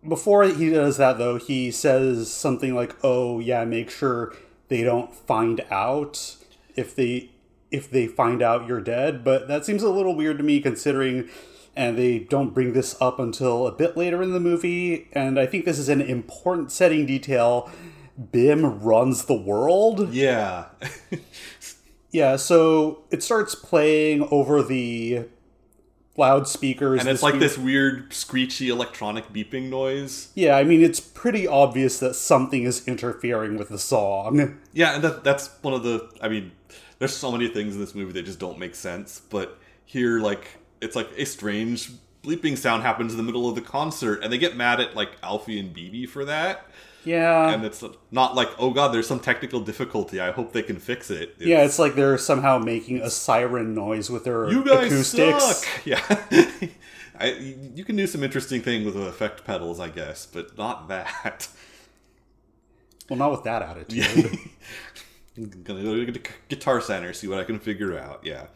before 0.07 0.45
he 0.45 0.71
does 0.71 0.97
that 0.97 1.19
though, 1.19 1.37
he 1.37 1.71
says 1.71 2.33
something 2.33 2.75
like, 2.75 2.97
"Oh, 3.03 3.39
yeah, 3.39 3.65
make 3.65 3.91
sure 3.91 4.33
they 4.69 4.83
don't 4.83 5.15
find 5.15 5.65
out 5.71 6.37
if 6.75 6.95
they 6.95 7.31
if 7.71 7.91
they 7.91 8.07
find 8.07 8.43
out 8.43 8.67
you're 8.67 8.81
dead." 8.81 9.23
But 9.25 9.49
that 9.49 9.65
seems 9.67 9.83
a 9.83 9.91
little 9.91 10.15
weird 10.15 10.39
to 10.39 10.45
me 10.45 10.61
considering 10.61 11.29
and 11.77 11.97
they 11.97 12.19
don't 12.19 12.53
bring 12.53 12.73
this 12.73 12.97
up 13.01 13.19
until 13.19 13.67
a 13.67 13.73
bit 13.73 13.97
later 13.97 14.23
in 14.23 14.33
the 14.33 14.41
movie, 14.41 15.09
and 15.13 15.39
I 15.39 15.47
think 15.47 15.65
this 15.65 15.79
is 15.79 15.89
an 15.89 16.01
important 16.01 16.73
setting 16.73 17.07
detail. 17.07 17.71
Bim 18.33 18.81
runs 18.81 19.25
the 19.25 19.35
world. 19.35 20.13
Yeah. 20.13 20.67
Yeah, 22.11 22.37
so 22.37 23.05
it 23.11 23.23
starts 23.23 23.55
playing 23.55 24.27
over 24.31 24.63
the 24.63 25.27
loudspeakers. 26.17 27.01
and 27.01 27.09
it's 27.09 27.23
like 27.23 27.39
this 27.39 27.57
weird 27.57 28.13
screechy 28.13 28.69
electronic 28.69 29.33
beeping 29.33 29.69
noise. 29.71 30.29
Yeah, 30.35 30.57
I 30.57 30.65
mean, 30.65 30.83
it's 30.83 31.01
pretty 31.01 31.47
obvious 31.47 31.99
that 32.01 32.15
something 32.15 32.65
is 32.65 32.87
interfering 32.87 33.57
with 33.57 33.69
the 33.69 33.79
song. 33.79 34.59
Yeah, 34.73 34.95
and 34.95 35.05
that 35.05 35.25
that's 35.25 35.49
one 35.63 35.75
of 35.75 35.83
the 35.83 36.11
I 36.21 36.29
mean, 36.29 36.53
there's 36.99 37.17
so 37.17 37.33
many 37.33 37.49
things 37.49 37.75
in 37.75 37.81
this 37.81 37.95
movie 37.95 38.13
that 38.13 38.25
just 38.25 38.39
don't 38.39 38.59
make 38.59 38.75
sense, 38.75 39.21
but 39.31 39.59
here 39.85 40.21
like 40.21 40.47
it's 40.81 40.97
like 40.97 41.11
a 41.17 41.25
strange 41.25 41.91
bleeping 42.23 42.57
sound 42.57 42.83
happens 42.83 43.13
in 43.13 43.17
the 43.17 43.23
middle 43.23 43.49
of 43.49 43.55
the 43.55 43.63
concert 43.63 44.23
and 44.23 44.31
they 44.31 44.37
get 44.37 44.55
mad 44.55 44.79
at 44.79 44.95
like 44.95 45.11
Alfie 45.23 45.59
and 45.59 45.75
BB 45.75 46.09
for 46.09 46.25
that. 46.27 46.67
Yeah. 47.05 47.51
And 47.51 47.65
it's 47.65 47.83
not 48.11 48.35
like, 48.35 48.49
oh 48.59 48.71
god, 48.71 48.89
there's 48.89 49.07
some 49.07 49.21
technical 49.21 49.61
difficulty. 49.61 50.21
I 50.21 50.33
hope 50.33 50.53
they 50.53 50.63
can 50.63 50.79
fix 50.79 51.11
it. 51.11 51.35
It's, 51.39 51.47
yeah, 51.47 51.65
it's 51.65 51.79
like 51.79 51.95
they're 51.95 52.19
somehow 52.19 52.59
making 52.59 53.01
a 53.01 53.11
siren 53.11 53.75
noise 53.75 54.11
with 54.11 54.25
their 54.25 54.51
you 54.51 54.65
guys 54.65 54.93
acoustics. 54.93 55.45
suck. 55.45 55.69
Yeah, 55.85 56.03
I, 57.19 57.33
you 57.75 57.85
can 57.85 57.97
do 57.97 58.07
some 58.07 58.23
interesting 58.23 58.63
thing 58.63 58.85
with 58.85 58.97
effect 58.97 59.45
pedals, 59.45 59.81
I 59.81 59.89
guess, 59.89 60.27
but 60.27 60.57
not 60.57 60.89
that. 60.89 61.49
Well, 63.09 63.19
not 63.19 63.33
with 63.33 63.45
that 63.45 63.63
attitude. 63.63 63.93
Yeah. 63.93 64.39
I'm 65.37 65.51
gonna 65.65 65.83
go 65.83 66.05
to 66.05 66.21
Guitar 66.49 66.81
Center, 66.81 67.13
see 67.13 67.27
what 67.27 67.39
I 67.39 67.45
can 67.45 67.59
figure 67.59 67.99
out. 67.99 68.21
Yeah. 68.25 68.47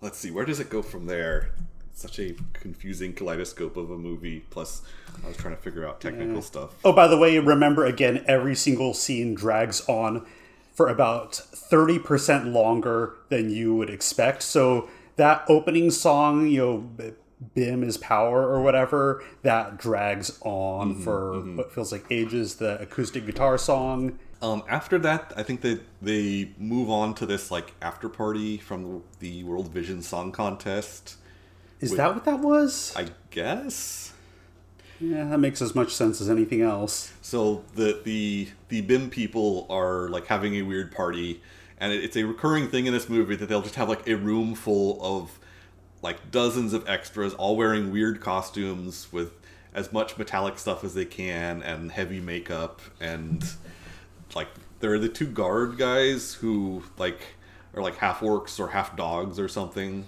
Let's 0.00 0.18
see, 0.18 0.30
where 0.32 0.44
does 0.44 0.58
it 0.58 0.68
go 0.68 0.82
from 0.82 1.06
there? 1.06 1.52
Such 1.94 2.18
a 2.18 2.34
confusing 2.54 3.12
kaleidoscope 3.12 3.76
of 3.76 3.90
a 3.90 3.98
movie. 3.98 4.44
Plus, 4.50 4.82
I 5.24 5.28
was 5.28 5.36
trying 5.36 5.54
to 5.54 5.60
figure 5.62 5.86
out 5.86 6.00
technical 6.00 6.42
stuff. 6.42 6.74
Oh, 6.84 6.92
by 6.92 7.06
the 7.06 7.18
way, 7.18 7.38
remember 7.38 7.84
again, 7.84 8.24
every 8.26 8.54
single 8.54 8.94
scene 8.94 9.34
drags 9.34 9.86
on 9.88 10.26
for 10.72 10.88
about 10.88 11.32
30% 11.32 12.52
longer 12.52 13.16
than 13.28 13.50
you 13.50 13.74
would 13.74 13.90
expect. 13.90 14.42
So 14.42 14.88
that 15.16 15.44
opening 15.48 15.90
song, 15.90 16.46
you 16.48 16.58
know, 16.58 17.12
Bim 17.54 17.82
is 17.82 17.98
power 17.98 18.48
or 18.48 18.62
whatever, 18.62 19.22
that 19.42 19.76
drags 19.78 20.38
on 20.42 20.94
for 21.02 21.40
what 21.40 21.72
feels 21.72 21.92
like 21.92 22.06
ages. 22.10 22.56
The 22.56 22.80
acoustic 22.80 23.26
guitar 23.26 23.58
song. 23.58 24.18
Um, 24.40 24.62
after 24.68 24.98
that, 25.00 25.32
I 25.36 25.42
think 25.42 25.60
that 25.60 25.82
they 26.00 26.52
move 26.58 26.90
on 26.90 27.14
to 27.16 27.26
this 27.26 27.50
like 27.50 27.74
after 27.82 28.08
party 28.08 28.58
from 28.58 29.02
the 29.20 29.44
World 29.44 29.68
Vision 29.72 30.02
Song 30.02 30.32
Contest. 30.32 31.16
Is 31.82 31.96
that 31.96 32.14
what 32.14 32.24
that 32.24 32.38
was? 32.40 32.92
I 32.96 33.08
guess. 33.30 34.12
Yeah, 35.00 35.24
that 35.30 35.38
makes 35.38 35.60
as 35.60 35.74
much 35.74 35.92
sense 35.92 36.20
as 36.20 36.30
anything 36.30 36.62
else. 36.62 37.12
So 37.22 37.64
the 37.74 38.00
the 38.04 38.48
the 38.68 38.80
BIM 38.82 39.10
people 39.10 39.66
are 39.68 40.08
like 40.08 40.26
having 40.26 40.54
a 40.54 40.62
weird 40.62 40.92
party, 40.92 41.42
and 41.78 41.92
it- 41.92 42.04
it's 42.04 42.16
a 42.16 42.22
recurring 42.24 42.68
thing 42.68 42.86
in 42.86 42.92
this 42.92 43.08
movie 43.08 43.34
that 43.36 43.48
they'll 43.48 43.62
just 43.62 43.74
have 43.74 43.88
like 43.88 44.06
a 44.08 44.14
room 44.14 44.54
full 44.54 44.98
of 45.02 45.38
like 46.02 46.30
dozens 46.30 46.72
of 46.72 46.88
extras, 46.88 47.34
all 47.34 47.56
wearing 47.56 47.90
weird 47.92 48.20
costumes 48.20 49.08
with 49.12 49.32
as 49.74 49.92
much 49.92 50.18
metallic 50.18 50.58
stuff 50.58 50.84
as 50.84 50.94
they 50.94 51.04
can 51.04 51.62
and 51.62 51.90
heavy 51.92 52.20
makeup 52.20 52.80
and 53.00 53.42
like 54.34 54.48
there 54.80 54.92
are 54.92 54.98
the 54.98 55.08
two 55.08 55.24
guard 55.26 55.78
guys 55.78 56.34
who 56.34 56.82
like 56.98 57.20
are 57.74 57.82
like 57.82 57.96
half 57.96 58.20
orcs 58.20 58.60
or 58.60 58.68
half 58.68 58.94
dogs 58.96 59.38
or 59.38 59.48
something 59.48 60.04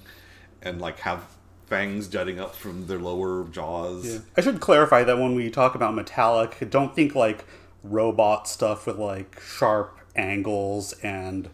and 0.63 0.81
like 0.83 0.99
have 1.01 1.25
fangs 1.67 2.09
jutting 2.09 2.39
up 2.39 2.55
from 2.55 2.87
their 2.87 2.99
lower 2.99 3.49
jaws. 3.49 4.21
I 4.37 4.41
should 4.41 4.61
clarify 4.61 5.05
that 5.05 5.19
when 5.19 5.35
we 5.35 5.51
talk 5.51 5.75
about 5.75 5.95
metallic, 5.95 6.69
don't 6.71 6.95
think 6.95 7.15
like 7.15 7.45
robot 7.83 8.49
stuff 8.49 8.87
with 8.87 8.99
like 8.99 9.41
sharp 9.41 9.99
angles 10.17 10.93
and 11.03 11.51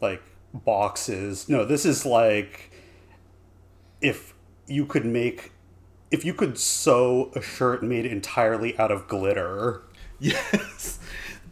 like 0.00 0.22
boxes. 0.52 1.48
No, 1.48 1.64
this 1.64 1.84
is 1.84 2.04
like 2.04 2.70
if 4.00 4.34
you 4.66 4.86
could 4.86 5.04
make 5.04 5.52
if 6.10 6.24
you 6.24 6.34
could 6.34 6.58
sew 6.58 7.32
a 7.34 7.40
shirt 7.40 7.82
made 7.82 8.04
entirely 8.04 8.78
out 8.78 8.90
of 8.90 9.08
glitter. 9.08 9.82
Yes. 10.20 10.98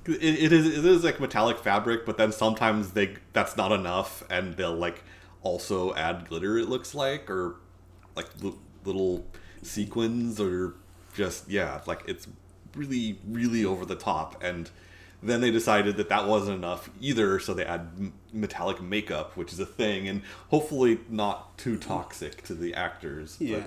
It, 0.07 0.23
it 0.23 0.53
is 0.53 0.79
it 0.79 0.85
is 0.85 1.05
like 1.05 1.19
metallic 1.21 1.59
fabric, 1.59 2.07
but 2.07 2.17
then 2.17 2.33
sometimes 2.33 2.93
they 2.93 3.17
that's 3.33 3.57
not 3.57 3.73
enough, 3.73 4.23
and 4.31 4.57
they'll 4.57 4.75
like 4.75 5.03
also 5.43 5.95
add 5.95 6.29
glitter. 6.29 6.59
It 6.59 6.69
looks 6.69 6.95
like, 6.95 7.29
or 7.31 7.57
like 8.21 8.43
li- 8.43 8.59
little 8.85 9.25
sequins, 9.62 10.41
or 10.41 10.75
just 11.15 11.49
yeah, 11.49 11.81
like 11.87 12.03
it's 12.07 12.27
really 12.75 13.19
really 13.29 13.65
over 13.65 13.85
the 13.85 13.97
top. 13.97 14.43
And 14.43 14.71
then 15.23 15.41
they 15.41 15.50
decided 15.50 15.97
that 15.97 16.09
that 16.09 16.27
wasn't 16.27 16.57
enough 16.57 16.89
either, 17.00 17.39
so 17.39 17.53
they 17.53 17.65
add 17.65 18.12
metallic 18.33 18.81
makeup, 18.81 19.37
which 19.37 19.53
is 19.53 19.61
a 19.61 19.67
thing, 19.67 20.09
and 20.09 20.23
hopefully 20.49 21.00
not 21.09 21.59
too 21.59 21.77
toxic 21.77 22.43
to 22.45 22.55
the 22.55 22.75
actors. 22.75 23.37
Yeah. 23.39 23.65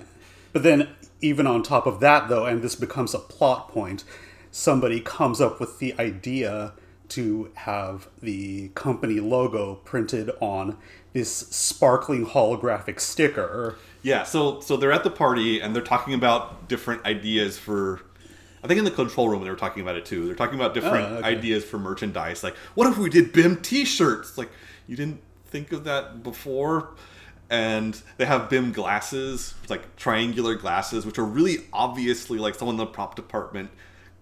But 0.52 0.62
then, 0.62 0.88
even 1.20 1.46
on 1.46 1.62
top 1.62 1.86
of 1.86 2.00
that, 2.00 2.28
though, 2.28 2.46
and 2.46 2.62
this 2.62 2.74
becomes 2.74 3.14
a 3.14 3.18
plot 3.18 3.68
point, 3.68 4.04
somebody 4.50 5.00
comes 5.00 5.40
up 5.40 5.60
with 5.60 5.78
the 5.78 5.94
idea 5.98 6.72
to 7.08 7.50
have 7.54 8.08
the 8.22 8.68
company 8.70 9.20
logo 9.20 9.76
printed 9.84 10.30
on 10.40 10.76
this 11.12 11.32
sparkling 11.32 12.26
holographic 12.26 13.00
sticker. 13.00 13.76
Yeah, 14.04 14.22
so 14.24 14.60
so 14.60 14.76
they're 14.76 14.92
at 14.92 15.02
the 15.02 15.10
party 15.10 15.60
and 15.60 15.74
they're 15.74 15.82
talking 15.82 16.14
about 16.14 16.68
different 16.68 17.04
ideas 17.06 17.58
for. 17.58 18.00
I 18.62 18.66
think 18.66 18.78
in 18.78 18.84
the 18.84 18.90
control 18.90 19.28
room 19.28 19.42
they 19.42 19.50
were 19.50 19.56
talking 19.56 19.82
about 19.82 19.96
it 19.96 20.04
too. 20.04 20.26
They're 20.26 20.34
talking 20.34 20.54
about 20.54 20.70
oh, 20.70 20.74
different 20.74 21.06
Oh, 21.08 21.16
okay. 21.16 21.28
ideas 21.28 21.64
for 21.64 21.78
merchandise. 21.78 22.44
Like, 22.44 22.54
what 22.74 22.86
if 22.86 22.96
we 22.98 23.10
did 23.10 23.32
BIM 23.32 23.56
T-shirts? 23.62 24.38
Like, 24.38 24.50
you 24.86 24.94
didn't 24.96 25.20
think 25.46 25.72
of 25.72 25.84
that 25.84 26.22
before. 26.22 26.94
And 27.50 28.00
they 28.16 28.24
have 28.24 28.48
BIM 28.48 28.72
glasses, 28.72 29.54
like 29.68 29.96
triangular 29.96 30.54
glasses, 30.54 31.04
which 31.06 31.18
are 31.18 31.24
really 31.24 31.58
obviously 31.72 32.38
like 32.38 32.54
someone 32.54 32.74
in 32.74 32.78
the 32.78 32.86
prop 32.86 33.16
department 33.16 33.70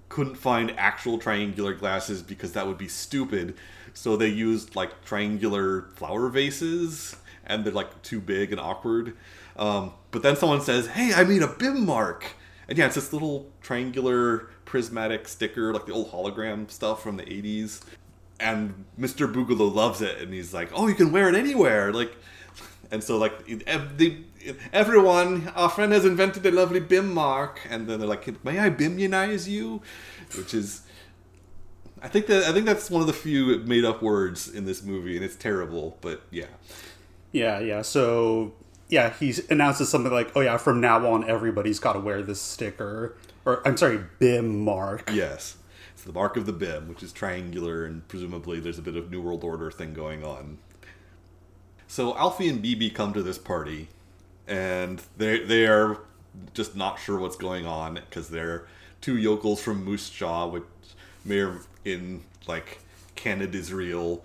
couldn't 0.09 0.35
find 0.37 0.75
actual 0.77 1.19
triangular 1.19 1.73
glasses 1.73 2.23
because 2.23 2.53
that 2.53 2.67
would 2.67 2.79
be 2.79 2.89
stupid. 2.89 3.55
So 3.95 4.17
they 4.17 4.29
used 4.29 4.77
like 4.77 5.05
triangular 5.05 5.89
flower 5.95 6.29
vases, 6.29 7.17
and 7.47 7.65
they're 7.65 7.73
like 7.73 8.03
too 8.03 8.21
big 8.21 8.51
and 8.53 8.61
awkward. 8.61 9.15
Um, 9.57 9.93
but 10.11 10.23
then 10.23 10.37
someone 10.37 10.61
says, 10.61 10.89
"Hey, 10.89 11.13
I 11.15 11.25
made 11.25 11.43
a 11.43 11.49
BIM 11.49 11.85
mark," 11.85 12.25
and 12.69 12.79
yeah, 12.79 12.87
it's 12.87 12.95
this 12.95 13.13
little 13.13 13.51
triangular 13.61 14.51
prismatic 14.65 15.29
sticker, 15.29 15.73
like 15.73 15.87
the 15.87 15.93
old 15.93 16.11
hologram 16.13 16.71
stuff 16.71 17.03
from 17.03 17.17
the 17.17 17.25
'80s. 17.25 17.81
And 18.41 18.87
Mr. 18.99 19.33
Boogalow 19.33 19.73
loves 19.73 20.03
it, 20.03 20.19
and 20.19 20.33
he's 20.33 20.53
like, 20.53 20.71
"Oh, 20.75 20.89
you 20.89 20.95
can 20.95 21.13
wear 21.13 21.29
it 21.29 21.35
anywhere!" 21.35 21.93
Like, 21.93 22.17
and 22.91 23.03
so 23.03 23.17
like 23.17 23.45
the, 23.47 24.25
everyone, 24.73 25.49
our 25.55 25.69
friend 25.69 25.93
has 25.93 26.05
invented 26.05 26.45
a 26.47 26.51
lovely 26.51 26.81
BIM 26.81 27.13
mark, 27.13 27.61
and 27.71 27.89
then 27.89 28.01
they're 28.01 28.09
like, 28.09 28.45
"May 28.45 28.59
I 28.59 28.71
BIMunize 28.71 29.49
you?" 29.49 29.83
Which 30.37 30.55
is, 30.55 30.83
I 32.03 32.09
think 32.09 32.27
that 32.27 32.45
I 32.45 32.53
think 32.53 32.67
that's 32.67 32.91
one 32.91 33.01
of 33.01 33.07
the 33.07 33.13
few 33.13 33.59
made 33.61 33.85
up 33.85 34.03
words 34.03 34.49
in 34.49 34.65
this 34.65 34.83
movie, 34.83 35.17
and 35.17 35.25
it's 35.25 35.37
terrible, 35.37 35.99
but 36.01 36.23
yeah. 36.31 36.47
Yeah, 37.33 37.61
yeah. 37.61 37.83
So, 37.83 38.53
yeah, 38.93 39.11
he 39.15 39.35
announces 39.49 39.89
something 39.89 40.13
like, 40.13 40.37
oh, 40.37 40.41
yeah, 40.41 40.59
from 40.59 40.83
now 40.83 41.11
on, 41.11 41.29
everybody's 41.29 41.79
got 41.79 41.95
to 41.95 41.99
wear 41.99 42.21
this 42.21 42.43
sticker. 42.43 43.17
Or, 43.47 43.67
I'm 43.67 43.79
sorry, 43.79 44.05
BIM 44.19 44.61
mark. 44.61 45.11
Yes. 45.11 45.57
It's 45.95 46.05
the 46.05 46.13
mark 46.13 46.37
of 46.37 46.45
the 46.45 46.53
BIM, 46.53 46.89
which 46.89 47.03
is 47.03 47.11
triangular, 47.11 47.87
and 47.87 48.07
presumably 48.07 48.61
there's 48.61 48.79
a 48.79 48.83
bit 48.83 48.95
of 48.95 49.11
New 49.11 49.23
World 49.23 49.45
Order 49.45 49.71
thing 49.71 49.95
going 49.95 50.23
on. 50.23 50.59
So 51.89 52.15
Alfie 52.19 52.51
and 52.51 52.63
BB 52.63 52.95
come 52.95 53.15
to 53.15 53.23
this 53.23 53.39
party, 53.39 53.89
and 54.47 55.01
they 55.17 55.43
they 55.43 55.67
are 55.67 55.99
just 56.53 56.77
not 56.77 56.99
sure 56.99 57.19
what's 57.19 57.37
going 57.37 57.65
on 57.65 57.95
because 57.95 58.29
they're 58.29 58.67
two 59.01 59.17
yokels 59.17 59.63
from 59.63 59.85
Moose 59.85 60.11
Jaw, 60.11 60.47
which 60.47 60.65
may 61.25 61.39
or 61.39 61.61
in 61.85 62.25
like 62.47 62.81
Canada, 63.15 63.57
Israel, 63.57 64.23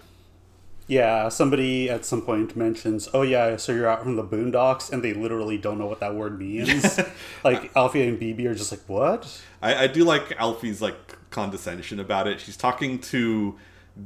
Yeah, 0.88 1.28
somebody 1.28 1.90
at 1.90 2.06
some 2.06 2.22
point 2.22 2.56
mentions, 2.56 3.10
"Oh 3.14 3.22
yeah, 3.22 3.58
so 3.58 3.74
you're 3.74 3.90
out 3.90 4.04
from 4.04 4.16
the 4.16 4.24
boondocks," 4.24 4.92
and 4.92 5.04
they 5.04 5.14
literally 5.14 5.58
don't 5.58 5.78
know 5.78 5.86
what 5.86 6.00
that 6.00 6.16
word 6.16 6.40
means. 6.40 7.00
like 7.44 7.76
Alfie 7.76 8.08
and 8.08 8.20
BB 8.20 8.46
are 8.46 8.56
just 8.56 8.72
like, 8.72 8.82
"What?" 8.88 9.42
I, 9.62 9.84
I 9.84 9.88
do 9.88 10.06
like 10.06 10.32
Alfie's 10.40 10.82
like 10.82 11.18
condescension 11.30 12.00
about 12.00 12.28
it. 12.28 12.40
She's 12.40 12.56
talking 12.56 13.00
to 13.00 13.58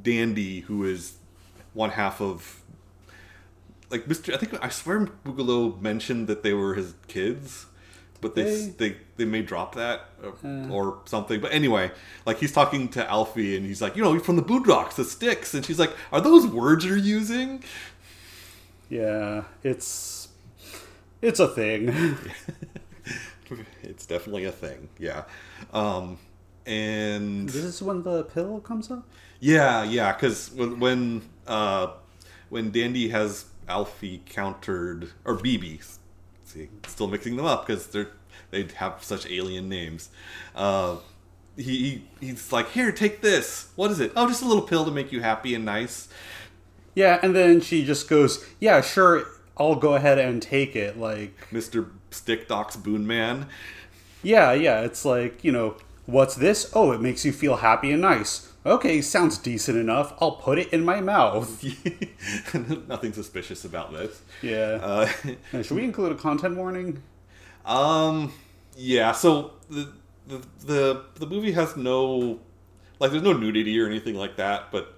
Dandi, 0.01 0.63
who 0.63 0.83
is 0.83 1.13
one 1.73 1.91
half 1.91 2.19
of 2.19 2.61
like 3.91 4.05
Mr. 4.05 4.33
I 4.33 4.37
think 4.37 4.57
I 4.63 4.69
swear 4.69 5.07
Boogalow 5.25 5.79
mentioned 5.81 6.27
that 6.27 6.41
they 6.41 6.53
were 6.53 6.73
his 6.73 6.95
kids, 7.07 7.67
but 8.21 8.35
they 8.35 8.43
They- 8.43 8.69
they 8.77 8.95
they 9.17 9.25
may 9.25 9.41
drop 9.41 9.75
that 9.75 10.05
or, 10.23 10.33
or 10.71 10.99
something. 11.05 11.41
But 11.41 11.51
anyway, 11.53 11.91
like 12.25 12.37
he's 12.39 12.51
talking 12.51 12.87
to 12.89 13.09
Alfie 13.09 13.55
and 13.57 13.65
he's 13.65 13.81
like, 13.81 13.95
you 13.95 14.03
know, 14.03 14.17
from 14.19 14.35
the 14.35 14.41
Boondocks, 14.43 14.95
the 14.95 15.03
Sticks, 15.03 15.53
and 15.53 15.65
she's 15.65 15.77
like, 15.79 15.91
are 16.11 16.21
those 16.21 16.47
words 16.47 16.85
you're 16.85 16.97
using? 16.97 17.63
Yeah, 18.89 19.43
it's 19.63 20.27
it's 21.21 21.39
a 21.39 21.47
thing. 21.47 21.89
it's 23.83 24.05
definitely 24.05 24.45
a 24.45 24.51
thing, 24.51 24.89
yeah. 24.99 25.23
Um, 25.73 26.17
and 26.65 27.49
this 27.49 27.55
is 27.63 27.81
when 27.81 28.03
the 28.03 28.23
pill 28.23 28.59
comes 28.61 28.89
up. 28.91 29.07
Yeah, 29.39 29.83
yeah, 29.83 30.13
because 30.13 30.51
when 30.51 30.79
when 30.79 31.21
uh, 31.47 31.87
when 32.49 32.71
Dandi 32.71 33.09
has 33.11 33.45
Alfie 33.67 34.21
countered 34.25 35.11
or 35.25 35.37
BB, 35.37 35.97
see, 36.53 36.69
still 36.87 37.07
mixing 37.07 37.35
them 37.35 37.45
up 37.45 37.65
because 37.65 37.87
they're 37.87 38.09
they 38.51 38.67
have 38.75 39.03
such 39.03 39.25
alien 39.29 39.69
names. 39.69 40.09
Uh, 40.55 40.97
he, 41.55 41.63
he 41.63 42.27
he's 42.27 42.51
like, 42.51 42.69
here, 42.71 42.91
take 42.91 43.21
this. 43.21 43.69
What 43.75 43.91
is 43.91 43.99
it? 43.99 44.11
Oh, 44.15 44.27
just 44.27 44.41
a 44.41 44.45
little 44.45 44.63
pill 44.63 44.85
to 44.85 44.91
make 44.91 45.11
you 45.11 45.21
happy 45.21 45.55
and 45.55 45.65
nice. 45.65 46.07
Yeah, 46.95 47.19
and 47.21 47.35
then 47.35 47.61
she 47.61 47.85
just 47.85 48.09
goes, 48.09 48.45
"Yeah, 48.59 48.81
sure, 48.81 49.25
I'll 49.57 49.75
go 49.75 49.95
ahead 49.95 50.19
and 50.19 50.41
take 50.41 50.75
it." 50.75 50.97
Like, 50.97 51.33
Mister 51.51 51.87
Stick 52.11 52.47
Docs 52.49 52.75
Boon 52.75 53.07
Man. 53.07 53.47
yeah, 54.23 54.51
yeah, 54.51 54.81
it's 54.81 55.05
like 55.05 55.43
you 55.43 55.51
know, 55.51 55.77
what's 56.05 56.35
this? 56.35 56.69
Oh, 56.73 56.91
it 56.91 56.99
makes 57.01 57.23
you 57.23 57.31
feel 57.31 57.57
happy 57.57 57.91
and 57.91 58.01
nice. 58.01 58.50
Okay, 58.63 59.01
sounds 59.01 59.39
decent 59.39 59.77
enough. 59.77 60.13
I'll 60.21 60.33
put 60.33 60.59
it 60.59 60.71
in 60.71 60.85
my 60.85 61.01
mouth. 61.01 61.63
Nothing 62.87 63.11
suspicious 63.13 63.65
about 63.65 63.91
this. 63.91 64.21
Yeah. 64.43 64.77
Uh, 64.81 65.07
should 65.63 65.71
we 65.71 65.83
include 65.83 66.11
a 66.11 66.15
content 66.15 66.55
warning? 66.55 67.01
Um. 67.65 68.33
Yeah. 68.77 69.13
So 69.13 69.53
the 69.69 69.91
the 70.27 70.41
the 70.65 71.03
the 71.15 71.25
movie 71.25 71.53
has 71.53 71.75
no 71.75 72.39
like 72.99 73.09
there's 73.09 73.23
no 73.23 73.33
nudity 73.33 73.79
or 73.79 73.87
anything 73.87 74.15
like 74.15 74.35
that, 74.35 74.71
but 74.71 74.93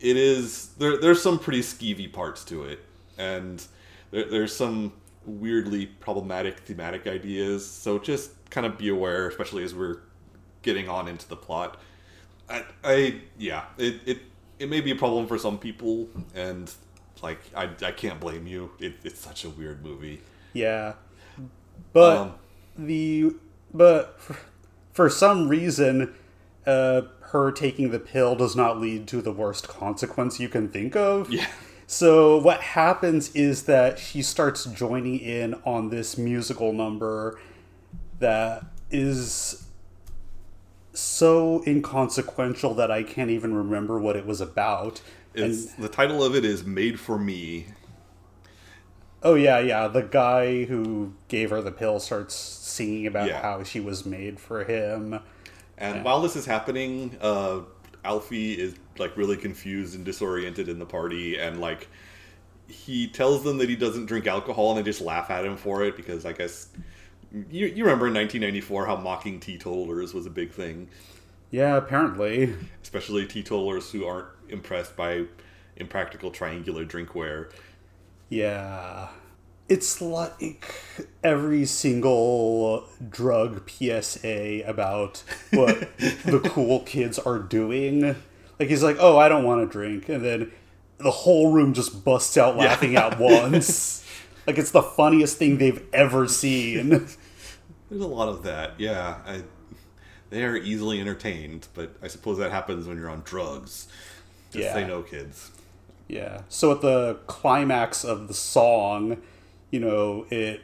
it 0.00 0.16
is 0.18 0.68
there. 0.78 0.98
There's 0.98 1.22
some 1.22 1.38
pretty 1.38 1.60
skeevy 1.60 2.12
parts 2.12 2.44
to 2.44 2.64
it, 2.64 2.80
and 3.16 3.64
there, 4.10 4.28
there's 4.28 4.54
some 4.54 4.92
weirdly 5.24 5.86
problematic 5.86 6.60
thematic 6.60 7.06
ideas. 7.06 7.66
So 7.68 7.98
just 7.98 8.32
kind 8.50 8.66
of 8.66 8.76
be 8.76 8.90
aware, 8.90 9.28
especially 9.28 9.64
as 9.64 9.74
we're 9.74 10.00
getting 10.60 10.90
on 10.90 11.08
into 11.08 11.26
the 11.26 11.36
plot. 11.36 11.80
I, 12.48 12.64
I 12.84 13.20
yeah, 13.38 13.64
it, 13.76 14.00
it 14.06 14.18
it 14.58 14.68
may 14.70 14.80
be 14.80 14.90
a 14.90 14.96
problem 14.96 15.26
for 15.26 15.38
some 15.38 15.58
people, 15.58 16.08
and 16.34 16.72
like 17.22 17.38
I, 17.54 17.70
I 17.82 17.92
can't 17.92 18.20
blame 18.20 18.46
you. 18.46 18.70
It, 18.78 18.94
it's 19.04 19.20
such 19.20 19.44
a 19.44 19.50
weird 19.50 19.84
movie. 19.84 20.20
Yeah. 20.52 20.94
But 21.92 22.16
Um, 22.18 22.34
the 22.76 23.34
but 23.72 24.20
for, 24.20 24.36
for 24.92 25.10
some 25.10 25.48
reason 25.48 26.14
uh 26.66 27.02
her 27.20 27.52
taking 27.52 27.90
the 27.90 27.98
pill 27.98 28.34
does 28.34 28.56
not 28.56 28.80
lead 28.80 29.06
to 29.08 29.20
the 29.20 29.32
worst 29.32 29.68
consequence 29.68 30.40
you 30.40 30.48
can 30.48 30.68
think 30.68 30.96
of. 30.96 31.30
Yeah. 31.30 31.46
So 31.86 32.38
what 32.38 32.60
happens 32.60 33.34
is 33.34 33.64
that 33.64 33.98
she 33.98 34.22
starts 34.22 34.64
joining 34.66 35.20
in 35.20 35.54
on 35.64 35.90
this 35.90 36.18
musical 36.18 36.72
number 36.72 37.38
that 38.18 38.64
is 38.90 39.67
so 40.98 41.62
inconsequential 41.66 42.74
that 42.74 42.90
I 42.90 43.02
can't 43.02 43.30
even 43.30 43.54
remember 43.54 43.98
what 43.98 44.16
it 44.16 44.26
was 44.26 44.40
about. 44.40 45.00
It's, 45.34 45.72
the 45.74 45.88
title 45.88 46.24
of 46.24 46.34
it 46.34 46.44
is 46.44 46.64
Made 46.64 46.98
for 46.98 47.18
Me. 47.18 47.66
Oh 49.22 49.34
yeah, 49.34 49.58
yeah. 49.58 49.88
The 49.88 50.02
guy 50.02 50.64
who 50.64 51.14
gave 51.28 51.50
her 51.50 51.60
the 51.60 51.72
pill 51.72 52.00
starts 52.00 52.34
singing 52.34 53.06
about 53.06 53.28
Yeah. 53.28 53.42
how 53.42 53.62
she 53.62 53.80
was 53.80 54.06
made 54.06 54.38
for 54.38 54.64
him. 54.64 55.20
And 55.76 56.04
while 56.04 56.20
this 56.20 56.34
is 56.36 56.46
happening, 56.46 57.16
uh, 57.20 57.60
Alfie 58.04 58.54
is 58.54 58.74
like 58.98 59.16
really 59.16 59.36
confused 59.36 59.94
and 59.94 60.04
disoriented 60.04 60.68
in 60.68 60.78
the 60.78 60.86
party, 60.86 61.38
and 61.38 61.60
like 61.60 61.88
he 62.66 63.06
tells 63.08 63.44
them 63.44 63.58
that 63.58 63.68
he 63.68 63.76
doesn't 63.76 64.06
drink 64.06 64.26
alcohol, 64.26 64.70
and 64.70 64.78
they 64.78 64.82
just 64.82 65.00
laugh 65.00 65.30
at 65.30 65.44
him 65.44 65.56
for 65.56 65.84
it 65.84 65.96
because 65.96 66.26
I 66.26 66.32
guess 66.32 66.68
you, 67.32 67.66
you 67.66 67.84
remember 67.84 68.06
in 68.08 68.14
1994 68.14 68.86
how 68.86 68.96
mocking 68.96 69.40
teetotalers 69.40 70.14
was 70.14 70.26
a 70.26 70.30
big 70.30 70.50
thing, 70.52 70.88
Yeah, 71.50 71.76
apparently. 71.76 72.54
especially 72.82 73.26
teetotalers 73.26 73.90
who 73.92 74.06
aren't 74.06 74.28
impressed 74.48 74.96
by 74.96 75.24
impractical 75.76 76.30
triangular 76.30 76.84
drinkware. 76.84 77.50
Yeah. 78.28 79.08
It's 79.68 80.00
like 80.00 80.74
every 81.22 81.66
single 81.66 82.88
drug 83.10 83.68
PSA 83.68 84.62
about 84.66 85.22
what 85.52 85.78
the 85.98 86.40
cool 86.44 86.80
kids 86.80 87.18
are 87.18 87.38
doing. 87.38 88.16
Like 88.58 88.70
he's 88.70 88.82
like, 88.82 88.96
"Oh, 88.98 89.18
I 89.18 89.28
don't 89.28 89.44
want 89.44 89.60
to 89.60 89.70
drink," 89.70 90.08
and 90.08 90.24
then 90.24 90.50
the 90.96 91.10
whole 91.10 91.52
room 91.52 91.74
just 91.74 92.02
busts 92.02 92.38
out 92.38 92.56
laughing 92.56 92.96
at 92.96 93.18
once. 93.20 94.04
like 94.48 94.56
it's 94.56 94.70
the 94.70 94.82
funniest 94.82 95.36
thing 95.36 95.58
they've 95.58 95.84
ever 95.92 96.26
seen. 96.26 96.88
There's 97.90 98.00
a 98.02 98.06
lot 98.06 98.28
of 98.30 98.42
that, 98.44 98.80
yeah. 98.80 99.18
I, 99.26 99.42
they 100.30 100.42
are 100.42 100.56
easily 100.56 101.00
entertained, 101.02 101.68
but 101.74 101.94
I 102.02 102.08
suppose 102.08 102.38
that 102.38 102.50
happens 102.50 102.86
when 102.88 102.96
you're 102.96 103.10
on 103.10 103.20
drugs. 103.26 103.88
Just 104.50 104.64
Yeah. 104.64 104.72
say 104.72 104.86
no, 104.86 105.02
kids. 105.02 105.50
Yeah. 106.08 106.40
So 106.48 106.72
at 106.72 106.80
the 106.80 107.18
climax 107.26 108.04
of 108.04 108.26
the 108.26 108.32
song, 108.34 109.18
you 109.70 109.80
know, 109.80 110.24
it 110.30 110.62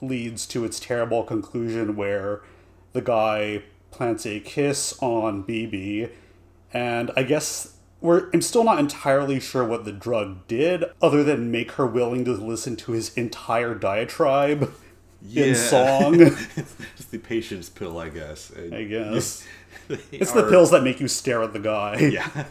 leads 0.00 0.46
to 0.46 0.64
its 0.64 0.80
terrible 0.80 1.22
conclusion 1.22 1.94
where 1.94 2.42
the 2.92 3.02
guy 3.02 3.62
plants 3.92 4.26
a 4.26 4.40
kiss 4.40 4.98
on 5.00 5.44
BB, 5.44 6.10
and 6.72 7.12
I 7.16 7.22
guess 7.22 7.76
we're 8.00 8.30
I'm 8.32 8.42
still 8.42 8.64
not 8.64 8.78
entirely 8.78 9.40
sure 9.40 9.64
what 9.64 9.84
the 9.84 9.92
drug 9.92 10.46
did, 10.46 10.84
other 11.02 11.22
than 11.22 11.50
make 11.50 11.72
her 11.72 11.86
willing 11.86 12.24
to 12.24 12.32
listen 12.32 12.76
to 12.76 12.92
his 12.92 13.14
entire 13.14 13.74
diatribe 13.74 14.72
in 15.34 15.54
song. 15.54 16.18
Just 16.96 17.10
the 17.10 17.18
patience 17.18 17.68
pill, 17.68 17.98
I 17.98 18.08
guess. 18.08 18.52
I 18.72 18.84
guess. 18.84 19.46
It's 20.12 20.30
the 20.30 20.44
pills 20.44 20.70
that 20.70 20.84
make 20.84 21.00
you 21.00 21.08
stare 21.08 21.42
at 21.42 21.52
the 21.52 21.58
guy. 21.58 21.96
Yeah. 22.12 22.44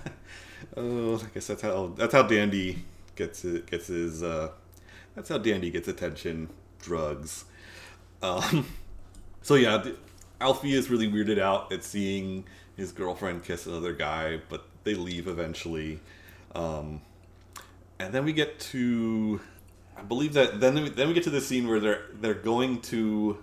Oh, 0.75 1.15
I 1.15 1.27
guess 1.33 1.47
that's 1.47 1.61
how 1.61 1.93
that's 1.95 2.13
how 2.13 2.23
Dandi 2.23 2.79
gets 3.15 3.45
it 3.45 3.69
gets 3.71 3.87
his. 3.87 4.21
Uh, 4.21 4.49
that's 5.15 5.29
how 5.29 5.37
Dandi 5.39 5.71
gets 5.71 5.87
attention. 5.87 6.49
Drugs. 6.81 7.45
Um, 8.21 8.65
so 9.41 9.55
yeah, 9.55 9.83
Alfie 10.41 10.73
is 10.73 10.89
really 10.89 11.09
weirded 11.09 11.39
out 11.39 11.71
at 11.71 11.83
seeing 11.83 12.43
his 12.75 12.91
girlfriend 12.91 13.43
kiss 13.43 13.67
another 13.67 13.93
guy, 13.93 14.41
but 14.49 14.65
they 14.83 14.95
leave 14.95 15.27
eventually. 15.27 15.99
Um, 16.55 17.01
and 17.99 18.13
then 18.13 18.25
we 18.25 18.33
get 18.33 18.59
to, 18.59 19.41
I 19.97 20.01
believe 20.01 20.33
that 20.33 20.59
then 20.59 20.75
we, 20.75 20.89
then 20.89 21.07
we 21.07 21.13
get 21.13 21.23
to 21.23 21.29
the 21.29 21.41
scene 21.41 21.67
where 21.67 21.79
they're 21.79 22.03
they're 22.19 22.33
going 22.33 22.81
to 22.83 23.37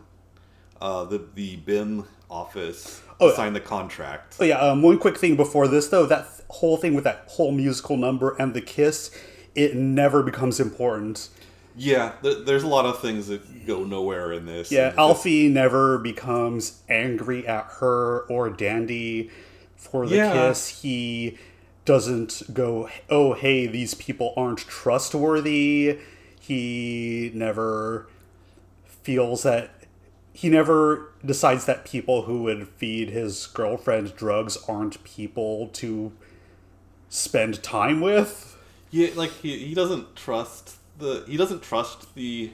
uh, 0.81 1.05
the 1.05 1.25
the 1.35 1.57
BIM 1.57 2.05
office 2.31 3.03
Oh, 3.21 3.31
to 3.31 3.37
sign 3.37 3.53
the 3.53 3.61
contract. 3.61 4.37
Oh 4.41 4.45
yeah, 4.45 4.59
um, 4.59 4.83
one 4.83 4.99
quick 4.99 5.17
thing 5.17 5.37
before 5.37 5.69
this 5.69 5.89
though, 5.89 6.07
that 6.07 6.27
th- 6.37 6.47
whole 6.49 6.77
thing 6.77 6.95
with 6.95 7.05
that 7.05 7.25
whole 7.29 7.53
musical 7.53 7.97
number 7.97 8.35
and 8.39 8.53
the 8.55 8.61
kiss, 8.61 9.11
it 9.55 9.75
never 9.75 10.23
becomes 10.23 10.61
important. 10.61 11.29
Yeah, 11.79 12.13
th- 12.23 12.47
there's 12.47 12.63
a 12.63 12.67
lot 12.69 12.87
of 12.87 13.01
things 13.01 13.29
that 13.29 13.67
go 13.67 13.85
nowhere 13.85 14.33
in 14.33 14.47
this. 14.47 14.73
Yeah, 14.73 14.95
Alfie 14.97 15.49
never 15.49 15.99
becomes 15.99 16.81
angry 16.89 17.47
at 17.47 17.67
her 17.81 18.21
or 18.23 18.51
Dandi 18.51 19.31
for 19.77 20.07
the 20.07 20.17
Yeah. 20.17 20.33
kiss. 20.33 20.83
He 20.83 21.39
doesn't 21.85 22.43
go, 22.53 22.89
"Oh, 23.09 23.35
hey, 23.35 23.67
these 23.67 23.95
people 23.95 24.33
aren't 24.37 24.59
trustworthy." 24.59 25.99
He 26.41 27.31
never 27.35 28.09
feels 28.85 29.43
that 29.45 29.71
he 30.33 30.51
never 30.51 31.13
decides 31.25 31.65
that 31.65 31.87
people 31.87 32.23
who 32.23 32.43
would 32.43 32.69
feed 32.69 33.09
his 33.09 33.47
girlfriend 33.47 34.15
drugs 34.17 34.59
aren't 34.69 35.03
people 35.03 35.69
to 35.69 36.13
spend 37.09 37.63
time 37.63 38.01
with. 38.03 38.59
Yeah, 38.91 39.09
like 39.15 39.31
he, 39.31 39.59
he 39.59 39.75
doesn't 39.75 40.15
trust 40.15 40.77
the 40.99 41.25
he 41.27 41.37
doesn't 41.37 41.63
trust 41.63 42.15
the 42.15 42.51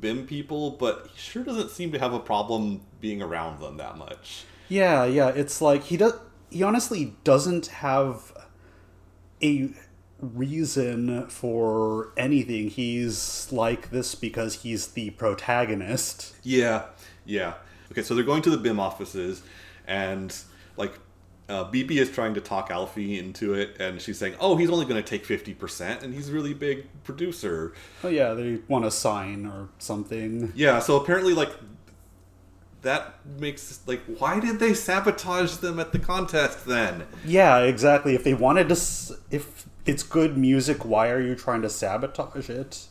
BIM 0.00 0.26
people, 0.26 0.72
but 0.72 1.08
he 1.12 1.18
sure 1.18 1.44
doesn't 1.44 1.70
seem 1.70 1.92
to 1.92 1.98
have 1.98 2.12
a 2.12 2.18
problem 2.20 2.80
being 3.00 3.22
around 3.22 3.60
them 3.60 3.76
that 3.76 3.96
much. 3.96 4.44
Yeah, 4.68 5.04
yeah, 5.04 5.28
it's 5.28 5.60
like 5.60 5.84
he 5.84 5.96
does 5.96 6.14
he 6.50 6.62
honestly 6.62 7.14
doesn't 7.24 7.66
have 7.66 8.32
a 9.42 9.70
reason 10.20 11.28
for 11.28 12.12
anything. 12.16 12.70
He's 12.70 13.48
like 13.52 13.90
this 13.90 14.14
because 14.14 14.62
he's 14.62 14.88
the 14.88 15.10
protagonist. 15.10 16.34
Yeah, 16.42 16.86
yeah. 17.24 17.54
Okay, 17.92 18.02
so 18.02 18.14
they're 18.14 18.24
going 18.24 18.42
to 18.42 18.50
the 18.50 18.58
BIM 18.58 18.80
offices, 18.80 19.42
and 19.86 20.34
like 20.76 20.92
uh, 21.48 21.64
BB 21.70 21.92
is 21.92 22.10
trying 22.10 22.34
to 22.34 22.40
talk 22.40 22.70
Alfie 22.70 23.18
into 23.18 23.54
it, 23.54 23.76
and 23.80 24.00
she's 24.00 24.18
saying, 24.18 24.34
"Oh, 24.40 24.56
he's 24.56 24.70
only 24.70 24.84
going 24.84 25.02
to 25.02 25.08
take 25.08 25.24
fifty 25.24 25.54
percent, 25.54 26.02
and 26.02 26.14
he's 26.14 26.28
a 26.28 26.32
really 26.32 26.54
big 26.54 26.86
producer." 27.04 27.72
Oh 28.04 28.08
yeah, 28.08 28.34
they 28.34 28.58
want 28.68 28.84
a 28.84 28.90
sign 28.90 29.46
or 29.46 29.68
something. 29.78 30.52
Yeah, 30.54 30.78
so 30.80 30.96
apparently, 30.96 31.32
like 31.32 31.50
that 32.82 33.16
makes 33.38 33.80
like 33.86 34.02
why 34.18 34.40
did 34.40 34.58
they 34.58 34.74
sabotage 34.74 35.56
them 35.56 35.78
at 35.80 35.92
the 35.92 35.98
contest 35.98 36.66
then? 36.66 37.06
Yeah, 37.24 37.58
exactly. 37.58 38.14
If 38.14 38.24
they 38.24 38.34
wanted 38.34 38.68
to, 38.68 38.74
if 39.30 39.66
it's 39.84 40.02
good 40.02 40.36
music, 40.36 40.84
why 40.84 41.10
are 41.10 41.20
you 41.20 41.34
trying 41.34 41.62
to 41.62 41.70
sabotage 41.70 42.48
it? 42.48 42.86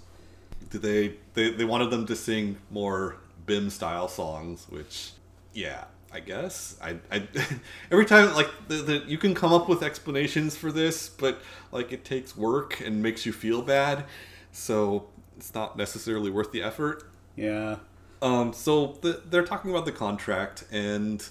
Did 0.70 0.82
they 0.82 1.16
they 1.34 1.52
they 1.52 1.66
wanted 1.66 1.92
them 1.92 2.06
to 2.08 2.16
sing 2.16 2.58
more 2.70 3.18
BIM 3.46 3.70
style 3.70 4.08
songs, 4.08 4.68
which 4.70 5.12
yeah, 5.54 5.86
I 6.12 6.20
guess 6.20 6.76
I, 6.82 6.98
I 7.12 7.28
every 7.92 8.06
time 8.06 8.34
like 8.34 8.50
the, 8.68 8.76
the, 8.76 9.04
you 9.08 9.18
can 9.18 9.34
come 9.34 9.54
up 9.54 9.70
with 9.70 9.84
explanations 9.84 10.58
for 10.58 10.72
this, 10.72 11.08
but 11.08 11.40
like 11.72 11.92
it 11.92 12.04
takes 12.04 12.36
work 12.36 12.82
and 12.82 13.02
makes 13.02 13.26
you 13.26 13.32
feel 13.32 13.62
bad, 13.62 14.06
so 14.52 15.08
it's 15.38 15.54
not 15.54 15.78
necessarily 15.78 16.30
worth 16.30 16.52
the 16.52 16.62
effort. 16.62 17.04
Yeah. 17.36 17.78
Um, 18.22 18.54
so 18.54 18.98
the, 19.02 19.22
they're 19.26 19.46
talking 19.46 19.72
about 19.72 19.86
the 19.86 19.92
contract 19.92 20.64
and 20.72 21.28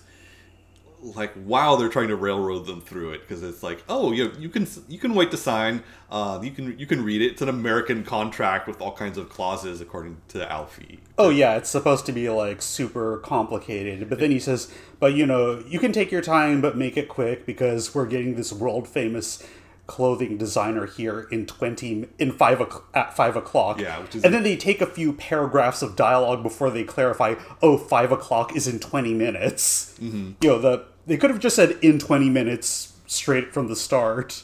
like 1.02 1.32
wow 1.44 1.76
they're 1.76 1.90
trying 1.90 2.08
to 2.08 2.16
railroad 2.16 2.66
them 2.66 2.80
through 2.80 3.12
it 3.12 3.20
because 3.20 3.42
it's 3.42 3.62
like 3.62 3.84
oh 3.88 4.12
you 4.12 4.32
you 4.38 4.48
can 4.48 4.66
you 4.88 4.98
can 4.98 5.14
wait 5.14 5.30
to 5.30 5.36
sign 5.36 5.82
uh, 6.10 6.38
you 6.42 6.52
can 6.52 6.78
you 6.78 6.86
can 6.86 7.02
read 7.02 7.20
it. 7.20 7.32
It's 7.32 7.42
an 7.42 7.48
American 7.48 8.04
contract 8.04 8.68
with 8.68 8.80
all 8.80 8.92
kinds 8.92 9.18
of 9.18 9.28
clauses 9.28 9.80
according 9.80 10.18
to 10.28 10.50
Alfie. 10.50 11.00
Oh 11.18 11.30
yeah, 11.30 11.56
it's 11.56 11.68
supposed 11.68 12.06
to 12.06 12.12
be 12.12 12.28
like 12.30 12.62
super 12.62 13.18
complicated, 13.18 14.08
but 14.08 14.20
then 14.20 14.30
he 14.30 14.38
says, 14.38 14.72
"But 15.00 15.14
you 15.14 15.26
know, 15.26 15.64
you 15.66 15.80
can 15.80 15.92
take 15.92 16.12
your 16.12 16.22
time, 16.22 16.60
but 16.60 16.76
make 16.76 16.96
it 16.96 17.08
quick 17.08 17.44
because 17.44 17.92
we're 17.92 18.06
getting 18.06 18.36
this 18.36 18.52
world 18.52 18.86
famous 18.86 19.44
clothing 19.86 20.36
designer 20.38 20.86
here 20.86 21.26
in 21.30 21.46
twenty 21.46 22.08
in 22.18 22.32
five 22.32 22.60
o'clock, 22.60 22.88
at 22.94 23.16
five 23.16 23.36
o'clock." 23.36 23.80
Yeah, 23.80 24.00
which 24.00 24.16
is- 24.16 24.24
and 24.24 24.32
then 24.34 24.42
they 24.42 24.56
take 24.56 24.80
a 24.80 24.86
few 24.86 25.12
paragraphs 25.12 25.82
of 25.82 25.96
dialogue 25.96 26.42
before 26.42 26.70
they 26.70 26.84
clarify, 26.84 27.34
"Oh, 27.62 27.76
five 27.78 28.12
o'clock 28.12 28.54
is 28.56 28.66
in 28.68 28.78
twenty 28.80 29.14
minutes." 29.14 29.94
Mm-hmm. 30.00 30.32
You 30.40 30.48
know, 30.50 30.58
the 30.58 30.84
they 31.06 31.16
could 31.16 31.30
have 31.30 31.38
just 31.40 31.56
said 31.56 31.76
in 31.82 31.98
twenty 31.98 32.28
minutes 32.28 32.92
straight 33.06 33.52
from 33.54 33.68
the 33.68 33.76
start. 33.76 34.42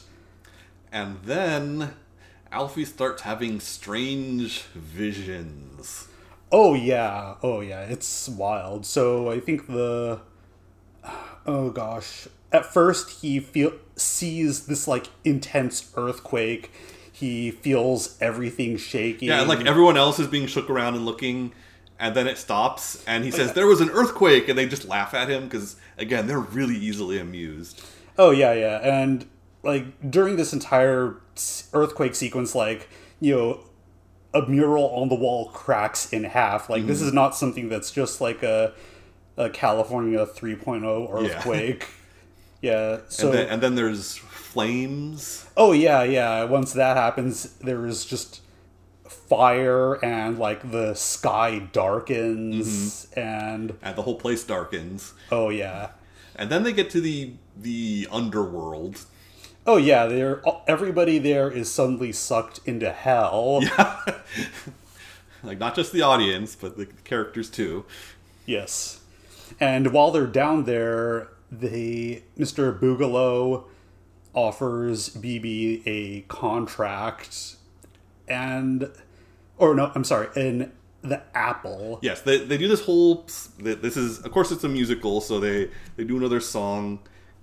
and 0.91 1.17
then 1.25 1.93
Alfie 2.51 2.85
starts 2.85 3.23
having 3.23 3.59
strange 3.59 4.61
visions 4.75 6.07
Oh 6.51 6.75
yeah, 6.75 7.33
oh 7.41 7.61
yeah, 7.61 7.81
it's 7.81 8.29
wild. 8.29 8.85
So 8.85 9.31
I 9.31 9.39
think 9.39 9.65
the 9.67 10.19
oh 11.47 11.71
gosh, 11.71 12.27
at 12.53 12.65
first 12.65 13.21
he 13.21 13.39
feel 13.39 13.73
sees 13.95 14.67
this 14.67 14.87
like 14.87 15.07
intense 15.25 15.91
earthquake. 15.97 16.71
He 17.11 17.51
feels 17.51 18.17
everything 18.21 18.77
shaking. 18.77 19.27
yeah 19.27 19.41
and 19.41 19.49
like 19.49 19.65
everyone 19.65 19.97
else 19.97 20.19
is 20.19 20.27
being 20.27 20.47
shook 20.47 20.69
around 20.69 20.95
and 20.95 21.05
looking 21.05 21.53
and 21.99 22.15
then 22.15 22.27
it 22.27 22.37
stops 22.37 23.03
and 23.05 23.23
he 23.23 23.31
oh, 23.31 23.35
says 23.35 23.53
there 23.53 23.67
was 23.67 23.81
an 23.81 23.89
earthquake 23.91 24.49
and 24.49 24.57
they 24.57 24.65
just 24.65 24.85
laugh 24.85 25.13
at 25.13 25.29
him 25.29 25.43
because 25.43 25.75
again 25.97 26.27
they're 26.27 26.39
really 26.39 26.75
easily 26.75 27.19
amused 27.19 27.81
Oh 28.17 28.31
yeah, 28.31 28.53
yeah, 28.53 28.77
and 28.77 29.25
like 29.63 30.11
during 30.11 30.35
this 30.35 30.53
entire 30.53 31.15
earthquake 31.73 32.15
sequence, 32.15 32.53
like 32.53 32.89
you 33.19 33.35
know, 33.35 33.59
a 34.33 34.47
mural 34.47 34.89
on 34.89 35.09
the 35.09 35.15
wall 35.15 35.49
cracks 35.49 36.11
in 36.13 36.23
half. 36.23 36.69
Like 36.69 36.85
this 36.85 36.99
mm-hmm. 36.99 37.07
is 37.07 37.13
not 37.13 37.35
something 37.35 37.69
that's 37.69 37.91
just 37.91 38.21
like 38.21 38.43
a 38.43 38.73
a 39.35 39.49
California 39.49 40.25
3.0 40.25 41.11
earthquake. 41.11 41.81
Yeah. 41.81 41.87
So 43.09 43.27
and 43.27 43.37
then, 43.37 43.47
and 43.49 43.61
then 43.61 43.75
there's 43.75 44.17
flames 44.17 45.45
Oh 45.55 45.71
yeah, 45.71 46.03
yeah. 46.03 46.43
Once 46.45 46.73
that 46.73 46.97
happens, 46.97 47.53
there 47.57 47.85
is 47.85 48.05
just 48.05 48.41
fire 49.05 50.03
and 50.03 50.39
like 50.39 50.71
the 50.71 50.93
sky 50.95 51.59
darkens 51.71 53.07
mm-hmm. 53.07 53.19
and 53.19 53.77
and 53.81 53.95
the 53.95 54.01
whole 54.01 54.15
place 54.15 54.43
darkens 54.43 55.13
oh 55.31 55.49
yeah. 55.49 55.89
and 56.35 56.49
then 56.49 56.63
they 56.63 56.73
get 56.73 56.89
to 56.89 56.99
the 56.99 57.33
the 57.55 58.07
underworld 58.11 59.05
Oh 59.65 59.77
yeah, 59.77 60.07
they're 60.07 60.41
everybody 60.67 61.19
there 61.19 61.49
is 61.49 61.71
suddenly 61.71 62.11
sucked 62.11 62.59
into 62.65 62.91
hell. 62.91 63.61
Yeah. 63.77 64.19
like 65.43 65.59
not 65.59 65.75
just 65.75 65.91
the 65.91 66.01
audience 66.01 66.55
but 66.55 66.77
the 66.77 66.85
characters 67.03 67.49
too 67.49 67.85
Yes. 68.45 68.99
And 69.59 69.91
while 69.93 70.11
they're 70.11 70.27
down 70.27 70.65
there, 70.65 71.29
they 71.59 72.23
Mr. 72.37 72.77
Boogalow 72.77 73.65
offers 74.33 75.09
BB 75.09 75.83
a 75.85 76.21
contract 76.27 77.57
and 78.27 78.89
or 79.57 79.75
no, 79.75 79.91
I'm 79.93 80.03
sorry, 80.03 80.27
in 80.35 80.71
the 81.01 81.21
apple. 81.35 81.99
yes 82.01 82.21
they, 82.21 82.37
they 82.45 82.57
do 82.57 82.67
this 82.67 82.85
whole 82.85 83.27
this 83.59 83.97
is 83.97 84.19
of 84.19 84.31
course 84.31 84.51
it's 84.51 84.63
a 84.63 84.69
musical 84.69 85.19
so 85.19 85.37
they 85.37 85.69
they 85.97 86.05
do 86.05 86.15
another 86.15 86.39
song 86.39 86.97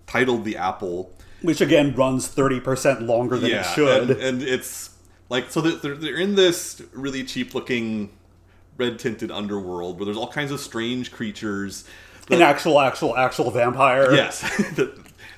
titled 0.07 0.47
the 0.47 0.57
apple 0.57 1.13
Which 1.43 1.61
again 1.61 1.95
runs 1.95 2.27
thirty 2.27 2.59
percent 2.59 3.03
longer 3.03 3.37
than 3.39 3.51
it 3.51 3.67
should. 3.67 4.11
And, 4.13 4.21
and 4.21 4.43
it's 4.43 4.97
like 5.29 5.51
so 5.51 5.61
they're, 5.61 5.95
they're 5.95 6.17
in 6.17 6.35
this 6.37 6.83
really 6.93 7.23
cheap 7.23 7.55
looking 7.55 8.11
red 8.79 8.99
tinted 8.99 9.31
underworld 9.31 9.99
where 9.99 10.07
there's 10.07 10.17
all 10.17 10.33
kinds 10.33 10.51
of 10.51 10.61
strange 10.61 11.13
creatures. 11.13 11.85
An 12.31 12.43
actual, 12.43 12.81
actual, 12.81 13.17
actual 13.17 13.51
vampire. 13.51 14.13
Yes, 14.13 14.43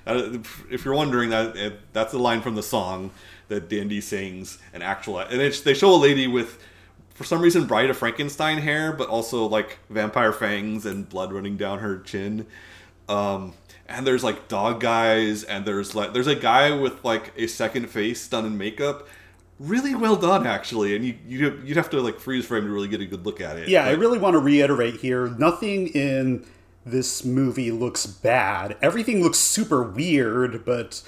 Uh, 0.04 0.38
if 0.70 0.84
you're 0.84 0.94
wondering 0.94 1.30
that 1.30 1.56
uh, 1.56 1.70
that's 1.92 2.10
the 2.10 2.18
line 2.18 2.40
from 2.40 2.56
the 2.56 2.62
song 2.62 3.10
that 3.48 3.68
Dandi 3.68 4.02
sings. 4.02 4.58
An 4.72 4.82
actual 4.82 5.20
and 5.20 5.40
it's, 5.40 5.60
they 5.60 5.74
show 5.74 5.94
a 5.94 5.96
lady 5.96 6.26
with. 6.26 6.60
For 7.14 7.24
some 7.24 7.42
reason, 7.42 7.66
Bride 7.66 7.90
of 7.90 7.98
Frankenstein 7.98 8.58
hair, 8.58 8.92
but 8.92 9.08
also 9.08 9.46
like 9.46 9.78
vampire 9.90 10.32
fangs 10.32 10.86
and 10.86 11.08
blood 11.08 11.30
running 11.32 11.56
down 11.58 11.78
her 11.80 11.98
chin. 12.00 12.46
Um, 13.08 13.52
and 13.86 14.06
there's 14.06 14.24
like 14.24 14.48
dog 14.48 14.80
guys, 14.80 15.44
and 15.44 15.64
there's 15.64 15.94
like 15.94 16.14
there's 16.14 16.26
a 16.26 16.34
guy 16.34 16.74
with 16.74 17.04
like 17.04 17.32
a 17.36 17.46
second 17.46 17.88
face 17.90 18.26
done 18.26 18.46
in 18.46 18.56
makeup, 18.56 19.06
really 19.58 19.94
well 19.94 20.16
done 20.16 20.46
actually. 20.46 20.96
And 20.96 21.04
you 21.04 21.16
you 21.26 21.60
you'd 21.64 21.76
have 21.76 21.90
to 21.90 22.00
like 22.00 22.18
freeze 22.18 22.46
frame 22.46 22.64
to 22.64 22.70
really 22.70 22.88
get 22.88 23.00
a 23.00 23.06
good 23.06 23.24
look 23.24 23.40
at 23.40 23.56
it. 23.56 23.68
Yeah, 23.68 23.84
I 23.84 23.92
really 23.92 24.18
want 24.18 24.34
to 24.34 24.38
reiterate 24.40 24.96
here 24.96 25.28
nothing 25.28 25.88
in 25.88 26.46
this 26.84 27.24
movie 27.24 27.70
looks 27.70 28.06
bad. 28.06 28.76
Everything 28.82 29.22
looks 29.22 29.38
super 29.38 29.82
weird, 29.82 30.64
but 30.64 31.02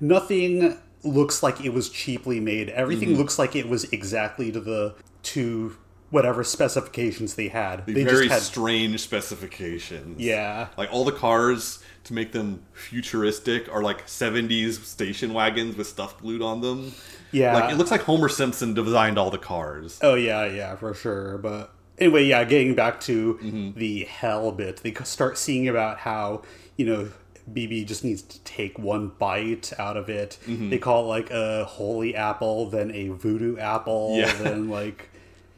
nothing 0.00 0.76
looks 1.02 1.42
like 1.42 1.64
it 1.64 1.72
was 1.72 1.88
cheaply 1.88 2.40
made. 2.40 2.68
Everything 2.70 3.10
Mm-hmm. 3.10 3.18
looks 3.18 3.38
like 3.38 3.56
it 3.56 3.68
was 3.68 3.84
exactly 3.92 4.50
to 4.52 4.60
the 4.60 4.94
to 5.22 5.76
whatever 6.10 6.42
specifications 6.42 7.34
they 7.36 7.46
had. 7.48 7.86
they 7.86 8.02
very 8.04 8.26
just 8.26 8.30
had 8.32 8.42
strange 8.42 8.98
specifications. 9.00 10.20
Yeah. 10.20 10.68
Like 10.76 10.92
all 10.92 11.04
the 11.04 11.12
cars 11.12 11.82
to 12.04 12.12
make 12.14 12.32
them 12.32 12.64
futuristic 12.72 13.72
are 13.72 13.82
like 13.82 14.06
70s 14.06 14.84
station 14.84 15.32
wagons 15.32 15.76
with 15.76 15.86
stuff 15.86 16.18
glued 16.18 16.42
on 16.42 16.60
them. 16.62 16.92
Yeah. 17.30 17.54
Like 17.54 17.72
it 17.72 17.76
looks 17.76 17.92
like 17.92 18.00
Homer 18.02 18.28
Simpson 18.28 18.74
designed 18.74 19.18
all 19.18 19.30
the 19.30 19.38
cars. 19.38 20.00
Oh 20.02 20.14
yeah, 20.14 20.46
yeah, 20.46 20.74
for 20.76 20.94
sure. 20.94 21.38
But 21.38 21.72
anyway, 22.00 22.24
yeah, 22.24 22.44
getting 22.44 22.74
back 22.74 23.00
to 23.02 23.34
Mm-hmm. 23.42 23.78
the 23.78 24.04
hell 24.04 24.50
bit, 24.52 24.78
they 24.78 24.92
start 25.04 25.38
seeing 25.38 25.68
about 25.68 25.98
how 25.98 26.42
you 26.76 26.86
know 26.86 27.08
BB 27.50 27.86
just 27.86 28.04
needs 28.04 28.22
to 28.22 28.38
take 28.44 28.78
one 28.78 29.08
bite 29.18 29.72
out 29.78 29.96
of 29.96 30.08
it. 30.08 30.38
Mm-hmm. 30.46 30.70
They 30.70 30.78
call 30.78 31.04
it 31.04 31.08
like 31.08 31.30
a 31.30 31.64
holy 31.64 32.14
apple, 32.14 32.70
then 32.70 32.90
a 32.92 33.08
voodoo 33.08 33.58
apple, 33.58 34.16
Yeah. 34.18 34.32
then 34.34 34.68
like 34.68 35.10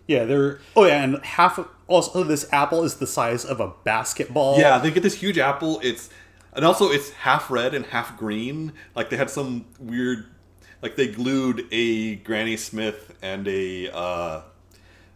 yeah, 0.07 0.24
they're 0.24 0.61
oh 0.76 0.85
yeah, 0.85 1.02
and 1.05 1.24
half 1.24 1.59
of, 1.59 1.68
also 1.88 2.24
this 2.24 2.46
apple 2.52 2.83
is 2.85 2.96
the 2.96 3.07
size 3.07 3.44
of 3.44 3.61
a 3.61 3.72
basketball. 3.85 4.59
Yeah, 4.59 4.78
they 4.78 4.90
get 4.90 5.02
this 5.02 5.14
huge 5.20 5.38
apple. 5.38 5.81
It's 5.83 6.11
and 6.55 6.64
also 6.64 6.90
it's 6.90 7.11
half 7.11 7.50
red 7.50 7.72
and 7.74 7.87
half 7.87 8.16
green. 8.18 8.72
Like 8.94 9.11
they 9.11 9.16
had 9.16 9.31
some 9.31 9.66
weird 9.78 10.26
like 10.83 10.96
they 10.96 11.09
glued 11.09 11.66
a 11.70 12.16
Granny 12.16 12.57
Smith 12.57 13.14
and 13.22 13.46
a 13.48 13.94
uh 13.94 14.40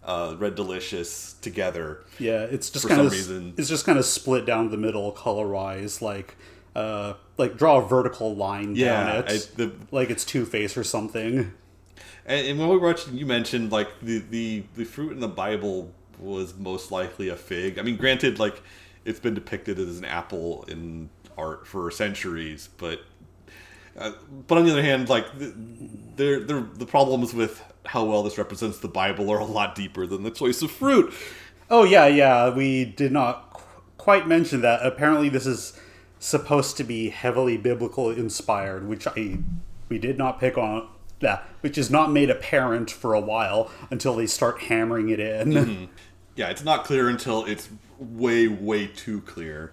uh, 0.06 0.34
Red 0.38 0.54
Delicious 0.54 1.34
together. 1.42 2.04
Yeah, 2.18 2.42
it's 2.44 2.70
just 2.70 2.88
kind 2.88 3.00
of 3.02 3.12
reason. 3.12 3.52
it's 3.58 3.68
just 3.68 3.84
kind 3.84 3.98
of 3.98 4.04
split 4.06 4.46
down 4.46 4.70
the 4.70 4.76
middle, 4.78 5.12
colorized 5.12 6.00
like 6.00 6.36
uh 6.74 7.14
like 7.38 7.56
draw 7.56 7.78
a 7.84 7.86
vertical 7.86 8.34
line 8.36 8.74
Yeah, 8.76 9.04
down 9.04 9.16
it, 9.24 9.30
I- 9.30 9.56
the- 9.56 9.72
like 9.90 10.08
it's 10.10 10.24
Two 10.24 10.44
Face 10.46 10.76
or 10.76 10.84
something. 10.84 11.52
And, 12.26 12.46
and 12.48 12.58
when 12.58 12.68
we 12.68 12.76
were 12.76 12.88
watching, 12.88 13.16
you 13.16 13.26
mentioned 13.26 13.72
like 13.72 13.88
the, 14.00 14.18
the 14.18 14.64
the 14.76 14.84
fruit 14.84 15.12
in 15.12 15.20
the 15.20 15.28
Bible 15.28 15.92
was 16.18 16.54
most 16.56 16.90
likely 16.90 17.28
a 17.28 17.36
fig. 17.36 17.78
I 17.78 17.82
mean, 17.82 17.96
granted, 17.96 18.38
like 18.38 18.62
it's 19.04 19.20
been 19.20 19.34
depicted 19.34 19.78
as 19.78 19.98
an 19.98 20.04
apple 20.04 20.64
in 20.68 21.08
art 21.38 21.66
for 21.66 21.90
centuries, 21.90 22.68
but 22.78 23.00
Uh, 23.98 24.12
but 24.46 24.58
on 24.58 24.64
the 24.66 24.72
other 24.72 24.82
hand, 24.82 25.08
like 25.08 25.26
th- 25.38 25.54
they're, 26.16 26.40
they're, 26.40 26.60
the 26.74 26.84
problems 26.86 27.32
with 27.32 27.62
how 27.87 28.05
well 28.05 28.22
this 28.22 28.38
represents 28.38 28.79
the 28.79 28.88
Bible 28.88 29.31
are 29.31 29.38
a 29.38 29.44
lot 29.44 29.75
deeper 29.75 30.07
than 30.07 30.22
the 30.22 30.31
choice 30.31 30.62
of 30.62 30.70
fruit. 30.70 31.12
Oh 31.70 31.85
yeah, 31.85 32.07
yeah. 32.07 32.49
We 32.51 32.85
did 32.85 33.12
not 33.12 33.53
qu- 33.55 33.62
quite 33.99 34.27
mention 34.29 34.61
that. 34.62 34.85
Apparently, 34.85 35.29
this 35.29 35.46
is 35.46 35.79
supposed 36.18 36.77
to 36.79 36.85
be 36.85 37.11
heavily 37.11 37.57
biblical 37.57 38.11
inspired, 38.11 38.88
which 38.88 39.07
I 39.07 39.38
we 39.88 39.99
did 39.99 40.18
not 40.18 40.38
pick 40.40 40.57
on. 40.59 40.88
Yeah, 41.20 41.40
which 41.61 41.79
is 41.79 41.90
not 41.90 42.12
made 42.12 42.29
apparent 42.29 42.90
for 42.90 43.14
a 43.14 43.20
while 43.20 43.70
until 43.90 44.14
they 44.16 44.27
start 44.27 44.62
hammering 44.62 45.09
it 45.09 45.20
in. 45.20 45.88
Yeah, 46.37 46.51
it's 46.51 46.62
not 46.62 46.85
clear 46.85 47.09
until 47.09 47.46
it's 47.46 47.70
way, 47.99 48.46
way 48.46 48.88
too 48.88 49.22
clear. 49.22 49.72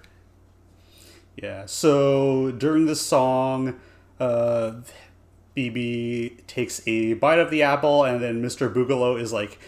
Yeah. 1.36 1.65
So 1.65 2.52
during 2.52 2.86
the 2.86 2.95
song, 2.95 3.82
uh, 4.17 4.76
BB 5.55 6.45
takes 6.47 6.85
a 6.87 7.13
bite 7.13 7.39
of 7.39 7.51
the 7.51 7.63
apple, 7.63 8.03
and 8.03 8.21
then 8.21 8.41
Mr. 8.41 8.73
Boogalow 8.73 9.19
is 9.19 9.31
like 9.31 9.59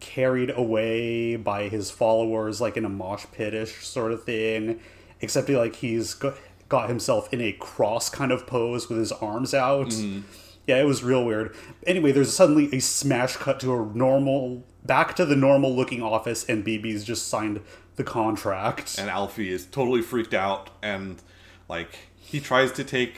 carried 0.00 0.50
away 0.56 1.36
by 1.36 1.68
his 1.68 1.90
followers, 1.90 2.60
like 2.60 2.76
in 2.76 2.84
a 2.84 2.88
mosh 2.88 3.26
pitish 3.26 3.82
sort 3.82 4.12
of 4.12 4.24
thing. 4.24 4.80
Except 5.20 5.48
he 5.48 5.56
like 5.56 5.76
he's 5.76 6.14
got, 6.14 6.34
got 6.68 6.88
himself 6.88 7.32
in 7.32 7.40
a 7.40 7.52
cross 7.52 8.10
kind 8.10 8.32
of 8.32 8.46
pose 8.46 8.88
with 8.88 8.98
his 8.98 9.12
arms 9.12 9.54
out. 9.54 9.88
Mm-hmm. 9.88 10.20
Yeah, 10.66 10.80
it 10.80 10.84
was 10.84 11.04
real 11.04 11.24
weird. 11.24 11.54
Anyway, 11.86 12.12
there's 12.12 12.34
suddenly 12.34 12.74
a 12.74 12.80
smash 12.80 13.36
cut 13.36 13.60
to 13.60 13.74
a 13.74 13.86
normal, 13.94 14.64
back 14.82 15.14
to 15.16 15.26
the 15.26 15.36
normal 15.36 15.74
looking 15.74 16.02
office, 16.02 16.44
and 16.48 16.64
BB's 16.64 17.04
just 17.04 17.28
signed 17.28 17.60
the 17.96 18.04
contract. 18.04 18.98
And 18.98 19.10
Alfie 19.10 19.52
is 19.52 19.66
totally 19.66 20.00
freaked 20.00 20.32
out, 20.32 20.70
and 20.82 21.20
like 21.68 21.90
he 22.16 22.40
tries 22.40 22.72
to 22.72 22.84
take 22.84 23.16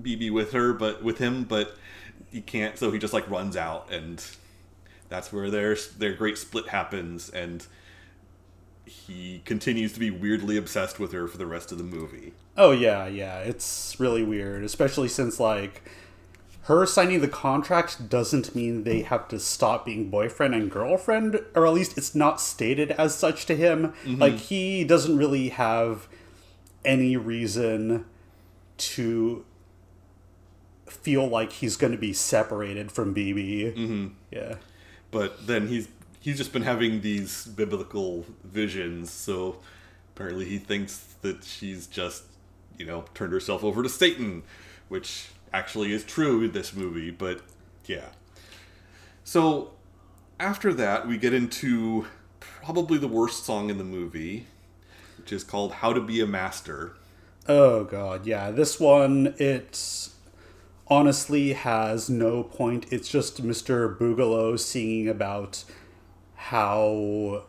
BB 0.00 0.32
with 0.32 0.52
her, 0.52 0.72
but 0.72 1.02
with 1.02 1.18
him, 1.18 1.44
but 1.44 1.76
he 2.30 2.40
can't. 2.40 2.78
So 2.78 2.90
he 2.90 2.98
just 2.98 3.12
like 3.12 3.28
runs 3.28 3.56
out, 3.56 3.92
and 3.92 4.24
that's 5.08 5.32
where 5.32 5.50
their 5.50 5.76
their 5.98 6.14
great 6.14 6.38
split 6.38 6.68
happens, 6.68 7.28
and 7.30 7.66
he 8.84 9.42
continues 9.44 9.92
to 9.92 10.00
be 10.00 10.10
weirdly 10.10 10.56
obsessed 10.56 10.98
with 10.98 11.12
her 11.12 11.26
for 11.28 11.38
the 11.38 11.46
rest 11.46 11.72
of 11.72 11.78
the 11.78 11.84
movie. 11.84 12.32
Oh 12.56 12.72
yeah, 12.72 13.06
yeah. 13.06 13.38
It's 13.38 13.96
really 13.98 14.22
weird, 14.22 14.64
especially 14.64 15.08
since 15.08 15.38
like 15.38 15.82
her 16.62 16.86
signing 16.86 17.20
the 17.20 17.28
contract 17.28 18.08
doesn't 18.08 18.54
mean 18.54 18.84
they 18.84 19.02
have 19.02 19.26
to 19.28 19.40
stop 19.40 19.84
being 19.84 20.10
boyfriend 20.10 20.54
and 20.54 20.70
girlfriend, 20.70 21.40
or 21.54 21.66
at 21.66 21.72
least 21.72 21.98
it's 21.98 22.14
not 22.14 22.40
stated 22.40 22.92
as 22.92 23.14
such 23.14 23.46
to 23.46 23.56
him. 23.56 23.94
Mm-hmm. 24.04 24.20
Like 24.20 24.36
he 24.36 24.84
doesn't 24.84 25.16
really 25.16 25.48
have 25.48 26.06
any 26.84 27.16
reason 27.16 28.04
to 28.76 29.44
feel 30.92 31.26
like 31.26 31.52
he's 31.52 31.76
going 31.76 31.92
to 31.92 31.98
be 31.98 32.12
separated 32.12 32.92
from 32.92 33.14
BB. 33.14 33.74
Mm-hmm. 33.76 34.06
Yeah. 34.30 34.56
but 35.10 35.46
then 35.46 35.68
he's 35.68 35.88
he's 36.20 36.36
just 36.38 36.52
been 36.52 36.62
having 36.62 37.00
these 37.00 37.46
biblical 37.46 38.24
visions 38.44 39.10
so 39.10 39.58
apparently 40.14 40.44
he 40.44 40.56
thinks 40.58 40.98
that 41.22 41.42
she's 41.44 41.86
just 41.86 42.22
you 42.78 42.86
know 42.86 43.04
turned 43.14 43.32
herself 43.32 43.64
over 43.64 43.82
to 43.82 43.88
satan 43.88 44.42
which 44.88 45.28
actually 45.52 45.92
is 45.92 46.04
true 46.04 46.42
in 46.44 46.52
this 46.52 46.72
movie 46.74 47.10
but 47.10 47.40
yeah 47.86 48.06
so 49.24 49.72
after 50.38 50.72
that 50.72 51.06
we 51.08 51.16
get 51.18 51.34
into 51.34 52.06
probably 52.40 52.98
the 52.98 53.08
worst 53.08 53.44
song 53.44 53.68
in 53.68 53.76
the 53.78 53.84
movie 53.84 54.46
which 55.18 55.32
is 55.32 55.42
called 55.44 55.72
how 55.72 55.92
to 55.92 56.00
be 56.00 56.20
a 56.20 56.26
master 56.26 56.94
Oh 57.48 57.82
god, 57.82 58.24
yeah. 58.24 58.52
This 58.52 58.78
one, 58.78 59.34
it's 59.36 60.11
honestly 60.88 61.52
has 61.52 62.10
no 62.10 62.42
point. 62.42 62.86
It's 62.90 63.08
just 63.08 63.42
Mr. 63.42 63.96
Boogalow 63.96 64.58
singing 64.58 65.08
about 65.08 65.64
how, 66.34 67.44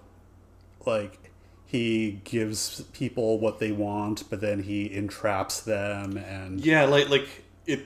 like, 0.86 1.20
he 1.66 2.22
gives 2.24 2.82
people 2.94 3.40
what 3.40 3.60
they 3.60 3.72
want, 3.72 4.30
but 4.30 4.42
then 4.42 4.64
he 4.64 4.94
entraps 4.94 5.60
them, 5.62 6.18
and 6.18 6.64
Yeah, 6.64 6.86
like 6.86 7.10
like 7.10 7.28
it. 7.66 7.86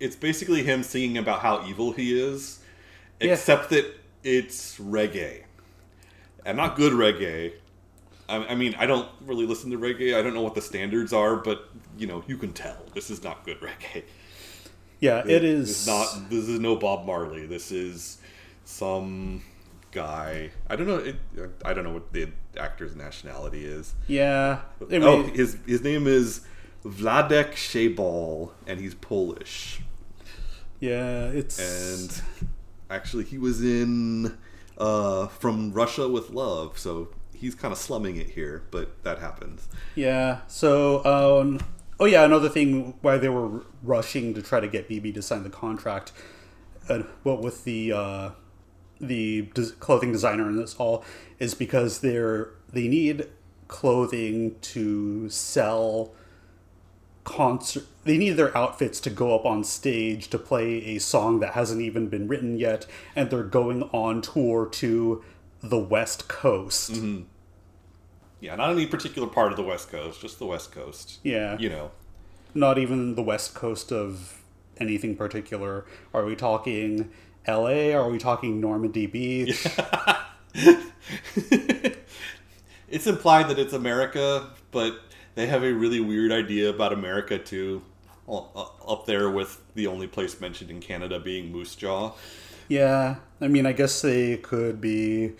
It's 0.00 0.16
basically 0.16 0.62
him 0.64 0.82
singing 0.82 1.18
about 1.18 1.40
how 1.40 1.64
evil 1.66 1.92
he 1.92 2.20
is, 2.20 2.58
Yeah. 3.20 3.32
except 3.32 3.70
that 3.70 3.84
it's 4.24 4.78
reggae, 4.78 5.44
and 6.44 6.56
not 6.56 6.74
good 6.76 6.92
reggae. 6.92 7.52
I, 8.28 8.36
I 8.48 8.54
mean, 8.56 8.74
I 8.78 8.86
don't 8.86 9.08
really 9.24 9.46
listen 9.46 9.70
to 9.70 9.78
reggae. 9.78 10.16
I 10.16 10.22
don't 10.22 10.34
know 10.34 10.42
what 10.42 10.54
the 10.56 10.60
standards 10.62 11.12
are, 11.12 11.36
but 11.36 11.68
you 11.96 12.06
know, 12.08 12.24
you 12.26 12.36
can 12.36 12.52
tell 12.52 12.76
this 12.94 13.08
is 13.08 13.22
not 13.22 13.44
good 13.44 13.60
reggae. 13.60 14.02
Yeah, 15.00 15.20
it 15.20 15.40
This 15.40 15.42
is 15.42 15.86
not. 15.86 16.30
This 16.30 16.48
is 16.48 16.58
no 16.58 16.76
Bob 16.76 17.06
Marley. 17.06 17.46
This 17.46 17.70
is 17.70 18.18
some 18.64 19.42
guy. 19.92 20.50
I 20.68 20.76
don't 20.76 20.86
know. 20.86 20.96
It, 20.96 21.16
I 21.64 21.72
don't 21.72 21.84
know 21.84 21.92
what 21.92 22.12
the 22.12 22.28
actor's 22.56 22.96
nationality 22.96 23.64
is. 23.64 23.94
Yeah, 24.06 24.60
I 24.80 24.84
mean, 24.84 25.02
oh, 25.04 25.22
his 25.22 25.56
his 25.66 25.82
name 25.82 26.06
is 26.06 26.40
Vladek 26.84 27.52
Sheybal, 27.52 28.50
and 28.66 28.80
he's 28.80 28.94
Polish. 28.94 29.80
yeah, 30.80 31.26
it's 31.26 31.58
And 31.58 32.22
actually, 32.90 33.24
he 33.24 33.38
was 33.38 33.62
in 33.62 34.36
uh, 34.78 35.28
From 35.28 35.72
Russia 35.72 36.08
with 36.08 36.30
Love, 36.30 36.78
so 36.78 37.08
he's 37.34 37.54
kind 37.54 37.72
of 37.72 37.78
slumming 37.78 38.16
it 38.16 38.30
here, 38.30 38.62
but 38.70 39.02
that 39.04 39.18
happens. 39.18 39.68
Yeah. 39.94 40.40
So, 40.48 41.04
um, 41.04 41.60
oh 42.00 42.04
yeah, 42.04 42.24
another 42.24 42.48
thing 42.48 42.94
why 43.02 43.18
they 43.18 43.28
were 43.28 43.64
rushing 43.82 44.34
to 44.34 44.42
try 44.42 44.60
to 44.60 44.68
get 44.68 44.88
BB 44.88 45.14
to 45.14 45.22
sign 45.22 45.42
the 45.42 45.50
contract, 45.50 46.12
uh, 46.88 47.00
what 47.22 47.40
with 47.40 47.64
the 47.64 47.92
uh, 47.92 48.30
the 49.00 49.42
clothing 49.80 50.12
designer 50.12 50.48
and 50.48 50.58
this 50.58 50.74
all 50.76 51.04
is 51.38 51.54
because 51.54 52.00
they're 52.00 52.50
they 52.72 52.88
need 52.88 53.28
clothing 53.68 54.56
to 54.60 55.28
sell 55.28 56.12
concert 57.24 57.84
they 58.04 58.16
need 58.16 58.30
their 58.30 58.56
outfits 58.56 59.00
to 59.00 59.10
go 59.10 59.34
up 59.34 59.44
on 59.44 59.62
stage 59.62 60.28
to 60.28 60.38
play 60.38 60.82
a 60.86 60.98
song 60.98 61.40
that 61.40 61.52
hasn't 61.52 61.80
even 61.80 62.08
been 62.08 62.26
written 62.26 62.56
yet 62.58 62.86
and 63.14 63.28
they're 63.28 63.42
going 63.42 63.82
on 63.92 64.22
tour 64.22 64.66
to 64.66 65.22
the 65.62 65.78
west 65.78 66.26
coast 66.26 66.90
Yeah, 68.40 68.54
not 68.56 68.70
any 68.70 68.86
particular 68.86 69.28
part 69.28 69.50
of 69.52 69.56
the 69.56 69.62
West 69.64 69.90
Coast, 69.90 70.20
just 70.20 70.38
the 70.38 70.46
West 70.46 70.70
Coast. 70.72 71.18
yeah 71.24 71.56
You 71.58 71.68
know. 71.70 71.90
not 72.54 72.78
even 72.78 73.14
the 73.14 73.22
west 73.22 73.54
coast 73.54 73.90
of 73.92 74.42
anything 74.78 75.16
particular. 75.16 75.84
Are 76.14 76.24
we 76.24 76.36
talking 76.36 77.10
LA? 77.46 77.90
Are 77.92 78.08
we 78.08 78.18
talking 78.18 78.60
Normandy 78.60 79.06
Beach? 79.06 79.66
It's 82.90 83.06
implied 83.06 83.48
that 83.50 83.58
it's 83.58 83.74
America, 83.74 84.48
but 84.70 84.98
they 85.34 85.46
have 85.46 85.62
a 85.62 85.72
really 85.72 86.00
weird 86.00 86.32
idea 86.32 86.70
about 86.70 86.92
America 86.94 87.38
too. 87.38 87.82
Up 88.26 89.04
there 89.06 89.30
with 89.30 89.60
the 89.74 89.86
only 89.86 90.06
place 90.06 90.40
mentioned 90.40 90.70
in 90.70 90.80
Canada 90.80 91.20
being 91.20 91.52
Moose 91.52 91.74
Jaw. 91.74 92.12
yeah, 92.68 93.16
I 93.42 93.48
mean, 93.48 93.66
I 93.66 93.72
guess 93.72 94.00
they 94.00 94.38
could 94.38 94.80
be 94.80 95.32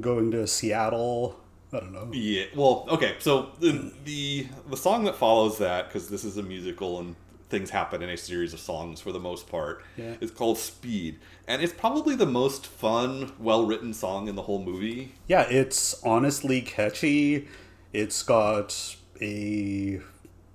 going 0.00 0.30
to 0.32 0.46
Seattle. 0.46 1.40
I 1.72 1.80
don't 1.80 1.92
know. 1.92 2.08
Yeah. 2.12 2.44
Well, 2.54 2.86
okay. 2.90 3.16
So 3.18 3.50
the 3.60 3.92
the, 4.04 4.46
the 4.70 4.76
song 4.76 5.04
that 5.04 5.16
follows 5.16 5.58
that, 5.58 5.88
because 5.88 6.08
this 6.08 6.24
is 6.24 6.36
a 6.36 6.42
musical 6.42 7.00
and 7.00 7.16
things 7.48 7.70
happen 7.70 8.02
in 8.02 8.10
a 8.10 8.16
series 8.16 8.52
of 8.52 8.60
songs 8.60 9.00
for 9.00 9.12
the 9.12 9.20
most 9.20 9.48
part, 9.48 9.82
Yeah. 9.96 10.14
is 10.20 10.30
called 10.30 10.58
Speed, 10.58 11.18
and 11.46 11.62
it's 11.62 11.72
probably 11.72 12.16
the 12.16 12.26
most 12.26 12.66
fun, 12.66 13.32
well 13.38 13.66
written 13.66 13.94
song 13.94 14.28
in 14.28 14.34
the 14.34 14.42
whole 14.42 14.62
movie. 14.62 15.12
Yeah, 15.28 15.42
it's 15.48 16.02
honestly 16.02 16.60
catchy. 16.60 17.48
It's 17.92 18.22
got 18.22 18.96
a 19.20 20.00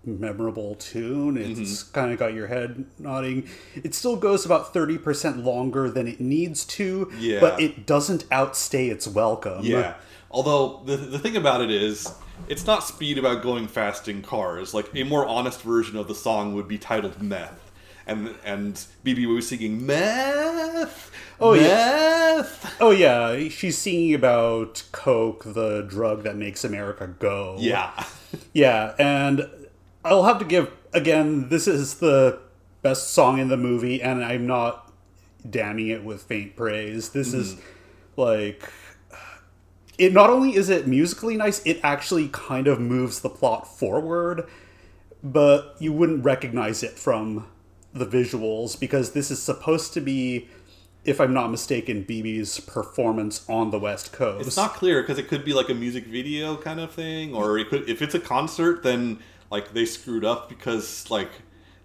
memorable 0.04 0.76
tune. 0.76 1.38
It's 1.38 1.60
mm-hmm. 1.84 1.94
kind 1.94 2.12
of 2.12 2.20
got 2.20 2.34
your 2.34 2.48
head 2.48 2.86
nodding. 2.98 3.48
It 3.76 3.94
still 3.94 4.16
goes 4.16 4.46
about 4.46 4.74
30% 4.74 5.44
longer 5.44 5.90
than 5.90 6.08
it 6.08 6.20
needs 6.20 6.66
to, 6.66 7.12
Yeah. 7.20 7.40
but 7.40 7.62
it 7.62 7.86
doesn't 7.86 8.26
outstay 8.32 8.90
its 8.90 9.08
welcome. 9.08 9.64
Yeah. 9.64 9.96
Although 10.32 10.82
the 10.86 10.98
the 10.98 11.20
thing 11.20 11.36
about 11.36 11.62
it 11.62 11.70
is, 11.70 12.14
it's 12.48 12.66
not 12.66 12.84
speed 12.84 13.18
about 13.18 13.44
going 13.44 13.68
fast 13.68 14.08
in 14.08 14.22
cars. 14.22 14.74
Like 14.74 14.90
a 14.96 15.04
more 15.04 15.26
honest 15.28 15.62
version 15.62 15.98
of 15.98 16.08
the 16.08 16.16
song 16.16 16.54
would 16.56 16.68
be 16.68 16.78
titled 16.78 17.22
Meth. 17.22 17.72
And 18.08 18.36
and 18.44 18.76
BB 19.06 19.34
was 19.34 19.48
singing 19.48 19.86
meth. 19.86 21.12
Oh, 21.40 21.54
meth. 21.54 22.76
Oh 22.82 22.92
yeah, 22.92 23.50
she's 23.50 23.78
singing 23.78 24.14
about 24.14 24.84
coke, 24.92 25.44
the 25.44 25.82
drug 25.82 26.24
that 26.24 26.36
makes 26.36 26.64
America 26.64 27.08
go. 27.08 27.58
Yeah. 27.60 28.06
yeah, 28.54 28.96
and 28.98 29.48
I'll 30.04 30.24
have 30.24 30.40
to 30.40 30.46
give 30.46 30.72
again. 30.94 31.50
This 31.50 31.68
is 31.68 31.96
the 31.96 32.40
best 32.82 33.12
song 33.12 33.40
in 33.40 33.50
the 33.50 33.58
movie, 33.58 34.02
and 34.02 34.24
I'm 34.24 34.48
not 34.48 34.92
damning 35.48 35.88
it 35.88 36.04
with 36.04 36.24
faint 36.24 36.56
praise. 36.56 37.10
This 37.10 37.34
is 37.34 37.56
mm-hmm. 37.56 38.22
like 38.22 38.70
it. 40.02 40.14
Not 40.14 40.30
only 40.30 40.56
is 40.56 40.70
it 40.70 40.88
musically 40.88 41.38
nice, 41.38 41.64
it 41.66 41.80
actually 41.84 42.30
kind 42.30 42.68
of 42.68 42.80
moves 42.80 43.22
the 43.22 43.30
plot 43.30 43.68
forward, 43.68 44.48
but 45.24 45.76
you 45.80 45.94
wouldn't 45.94 46.26
recognize 46.26 46.84
it 46.84 46.98
from 46.98 47.48
the 47.94 48.06
visuals 48.06 48.80
because 48.80 49.12
this 49.12 49.30
is 49.30 49.42
supposed 49.42 49.94
to 49.94 50.02
be, 50.02 50.50
if 51.06 51.22
I'm 51.22 51.34
not 51.34 51.52
mistaken, 51.52 52.04
BB's 52.04 52.60
performance 52.60 53.48
on 53.48 53.70
the 53.70 53.80
West 53.80 54.12
Coast. 54.12 54.48
It's 54.48 54.58
not 54.58 54.74
clear 54.74 55.02
because 55.04 55.20
it 55.20 55.28
could 55.28 55.46
be 55.46 55.54
like 55.54 55.70
a 55.70 55.76
music 55.76 56.06
video 56.06 56.58
kind 56.58 56.80
of 56.80 56.92
thing, 56.92 57.36
or 57.36 57.60
it 57.60 57.70
could 57.70 57.88
if 57.88 58.02
it's 58.02 58.16
a 58.16 58.20
concert, 58.20 58.84
then 58.84 59.20
like 59.52 59.74
they 59.74 59.86
screwed 59.86 60.26
up 60.26 60.50
because 60.50 61.10
like 61.12 61.30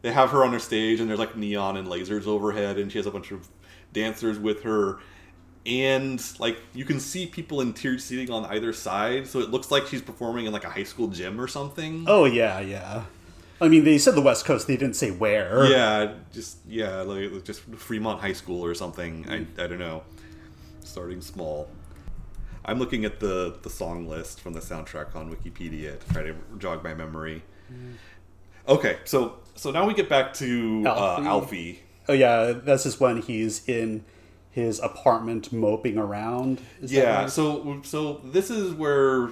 they 0.03 0.13
have 0.13 0.31
her 0.31 0.45
on 0.45 0.53
her 0.53 0.59
stage 0.59 1.01
and 1.01 1.11
there's 1.11 1.19
like 1.19 1.37
neon 1.37 1.77
and 1.77 1.89
lasers 1.89 2.27
overhead, 2.27 2.79
and 2.79 2.91
she 2.91 2.99
has 2.99 3.07
a 3.07 3.11
bunch 3.11 3.31
of 3.33 3.49
dancers 3.93 4.39
with 4.39 4.63
her. 4.63 4.99
And 5.67 6.23
like 6.39 6.59
you 6.75 6.85
can 6.85 7.01
see 7.01 7.27
people 7.27 7.61
in 7.61 7.73
tiered 7.73 8.01
seating 8.01 8.31
on 8.31 8.45
either 8.47 8.73
side, 8.73 9.27
so 9.27 9.41
it 9.41 9.51
looks 9.51 9.71
like 9.71 9.87
she's 9.87 10.03
performing 10.03 10.47
in 10.47 10.53
like 10.53 10.65
a 10.65 10.71
high 10.71 10.85
school 10.85 11.09
gym 11.09 11.41
or 11.41 11.49
something. 11.49 12.05
Oh 12.07 12.25
yeah, 12.25 12.61
yeah. 12.61 13.03
I 13.61 13.69
mean, 13.69 13.85
they 13.85 13.99
said 13.99 14.15
the 14.15 14.23
West 14.23 14.45
Coast. 14.45 14.67
They 14.67 14.77
didn't 14.77 14.97
say 14.97 15.11
where. 15.11 15.65
Yeah, 15.67 16.13
just 16.33 16.59
yeah, 16.69 17.01
like 17.01 17.43
just 17.45 17.63
Fremont 17.63 18.21
High 18.21 18.35
School 18.35 18.65
or 18.65 18.75
something. 18.75 19.27
I, 19.29 19.63
I 19.63 19.67
don't 19.67 19.79
know. 19.79 20.03
Starting 20.85 21.21
small. 21.21 21.69
I'm 22.65 22.79
looking 22.79 23.05
at 23.05 23.19
the 23.19 23.57
the 23.63 23.71
song 23.71 24.07
list 24.07 24.41
from 24.41 24.53
the 24.53 24.61
soundtrack 24.61 25.17
on 25.17 25.35
Wikipedia 25.35 25.99
to 25.99 26.13
try 26.13 26.23
to 26.23 26.35
jog 26.59 26.85
my 26.85 26.95
memory. 26.95 27.43
Okay, 28.69 28.99
so 29.05 29.39
so 29.55 29.71
now 29.71 29.87
we 29.87 29.95
get 29.95 30.09
back 30.09 30.35
to 30.35 30.85
Alfie. 30.87 31.23
Uh, 31.23 31.29
Alfie. 31.29 31.81
Oh 32.09 32.13
yeah, 32.13 32.53
this 32.53 32.87
is 32.87 33.01
when 33.01 33.23
he's 33.23 33.67
in 33.69 34.05
his 34.57 34.81
apartment 34.81 35.53
moping 35.53 35.99
around. 35.99 36.63
Is 36.81 36.91
that 36.91 36.97
Yeah, 36.97 37.21
right? 37.21 37.31
so 37.31 37.81
so 37.85 38.23
this 38.25 38.51
is 38.51 38.73
where 38.73 39.29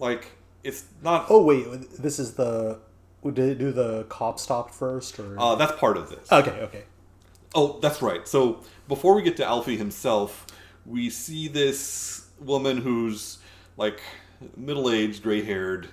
like 0.00 0.32
it's 0.64 0.86
not. 1.02 1.26
Oh 1.28 1.44
wait, 1.44 1.66
this 1.98 2.18
is 2.18 2.32
the. 2.34 2.80
Did 3.22 3.38
it 3.50 3.58
do 3.58 3.72
the 3.72 4.04
cop 4.04 4.38
stop 4.40 4.70
first 4.72 5.18
or? 5.20 5.38
Uh, 5.38 5.54
that's 5.56 5.72
part 5.78 5.98
of 5.98 6.08
this. 6.08 6.32
okay, 6.32 6.50
okay. 6.62 6.84
Oh, 7.54 7.78
that's 7.80 8.00
right. 8.00 8.26
So 8.26 8.60
before 8.88 9.14
we 9.14 9.22
get 9.22 9.36
to 9.36 9.44
Alfie 9.44 9.76
himself, 9.76 10.46
we 10.86 11.10
see 11.10 11.46
this 11.48 12.26
woman 12.40 12.78
who's 12.78 13.38
like 13.76 14.00
middle 14.56 14.88
aged, 14.90 15.22
gray 15.22 15.42
haired, 15.42 15.88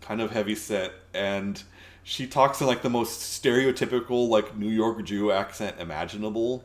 kind 0.00 0.20
of 0.20 0.32
heavy 0.32 0.54
set, 0.56 0.92
and 1.12 1.62
she 2.02 2.26
talks 2.26 2.60
in 2.60 2.66
like 2.66 2.82
the 2.82 2.90
most 2.90 3.20
stereotypical 3.42 4.28
like 4.28 4.56
New 4.56 4.70
York 4.70 5.04
Jew 5.04 5.30
accent 5.30 5.76
imaginable. 5.78 6.64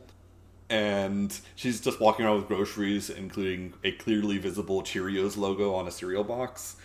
And 0.70 1.36
she's 1.56 1.80
just 1.80 2.00
walking 2.00 2.24
around 2.24 2.36
with 2.36 2.46
groceries, 2.48 3.10
including 3.10 3.74
a 3.84 3.90
clearly 3.92 4.38
visible 4.38 4.82
Cheerios 4.82 5.36
logo 5.36 5.74
on 5.74 5.86
a 5.88 5.90
cereal 5.90 6.22
box. 6.24 6.76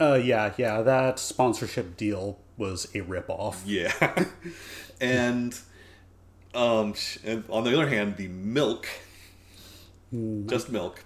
Uh, 0.00 0.14
yeah, 0.22 0.52
yeah. 0.58 0.82
That 0.82 1.20
sponsorship 1.20 1.96
deal 1.96 2.38
was 2.56 2.86
a 2.86 3.00
ripoff. 3.02 3.58
Yeah. 3.64 3.92
and 5.00 5.56
um 6.52 6.94
and 7.24 7.44
on 7.48 7.62
the 7.64 7.72
other 7.74 7.88
hand, 7.88 8.16
the 8.16 8.26
milk 8.28 8.88
just 10.46 10.70
milk, 10.70 11.04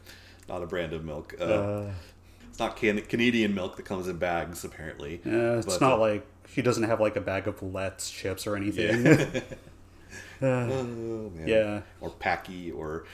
not 0.48 0.62
a 0.62 0.66
brand 0.66 0.92
of 0.94 1.04
milk. 1.04 1.34
Uh, 1.40 1.44
Uh, 1.44 1.90
it's 2.48 2.58
not 2.58 2.76
can- 2.76 3.00
Canadian 3.02 3.54
milk 3.54 3.76
that 3.76 3.84
comes 3.84 4.08
in 4.08 4.16
bags 4.16 4.64
apparently. 4.64 5.20
uh, 5.26 5.58
it's 5.58 5.66
But, 5.66 5.80
not 5.82 5.92
uh, 5.94 5.98
like 6.00 6.26
she 6.52 6.62
doesn't 6.62 6.84
have 6.84 6.98
like 7.00 7.16
a 7.16 7.20
bag 7.20 7.46
of 7.46 7.62
Let's 7.62 8.10
chips 8.10 8.46
or 8.46 8.56
anything. 8.56 9.04
Yeah. 9.04 9.40
Uh, 10.42 10.46
Oh, 10.46 11.32
yeah. 11.44 11.80
Or 12.00 12.10
Packy 12.10 12.70
or 12.70 13.04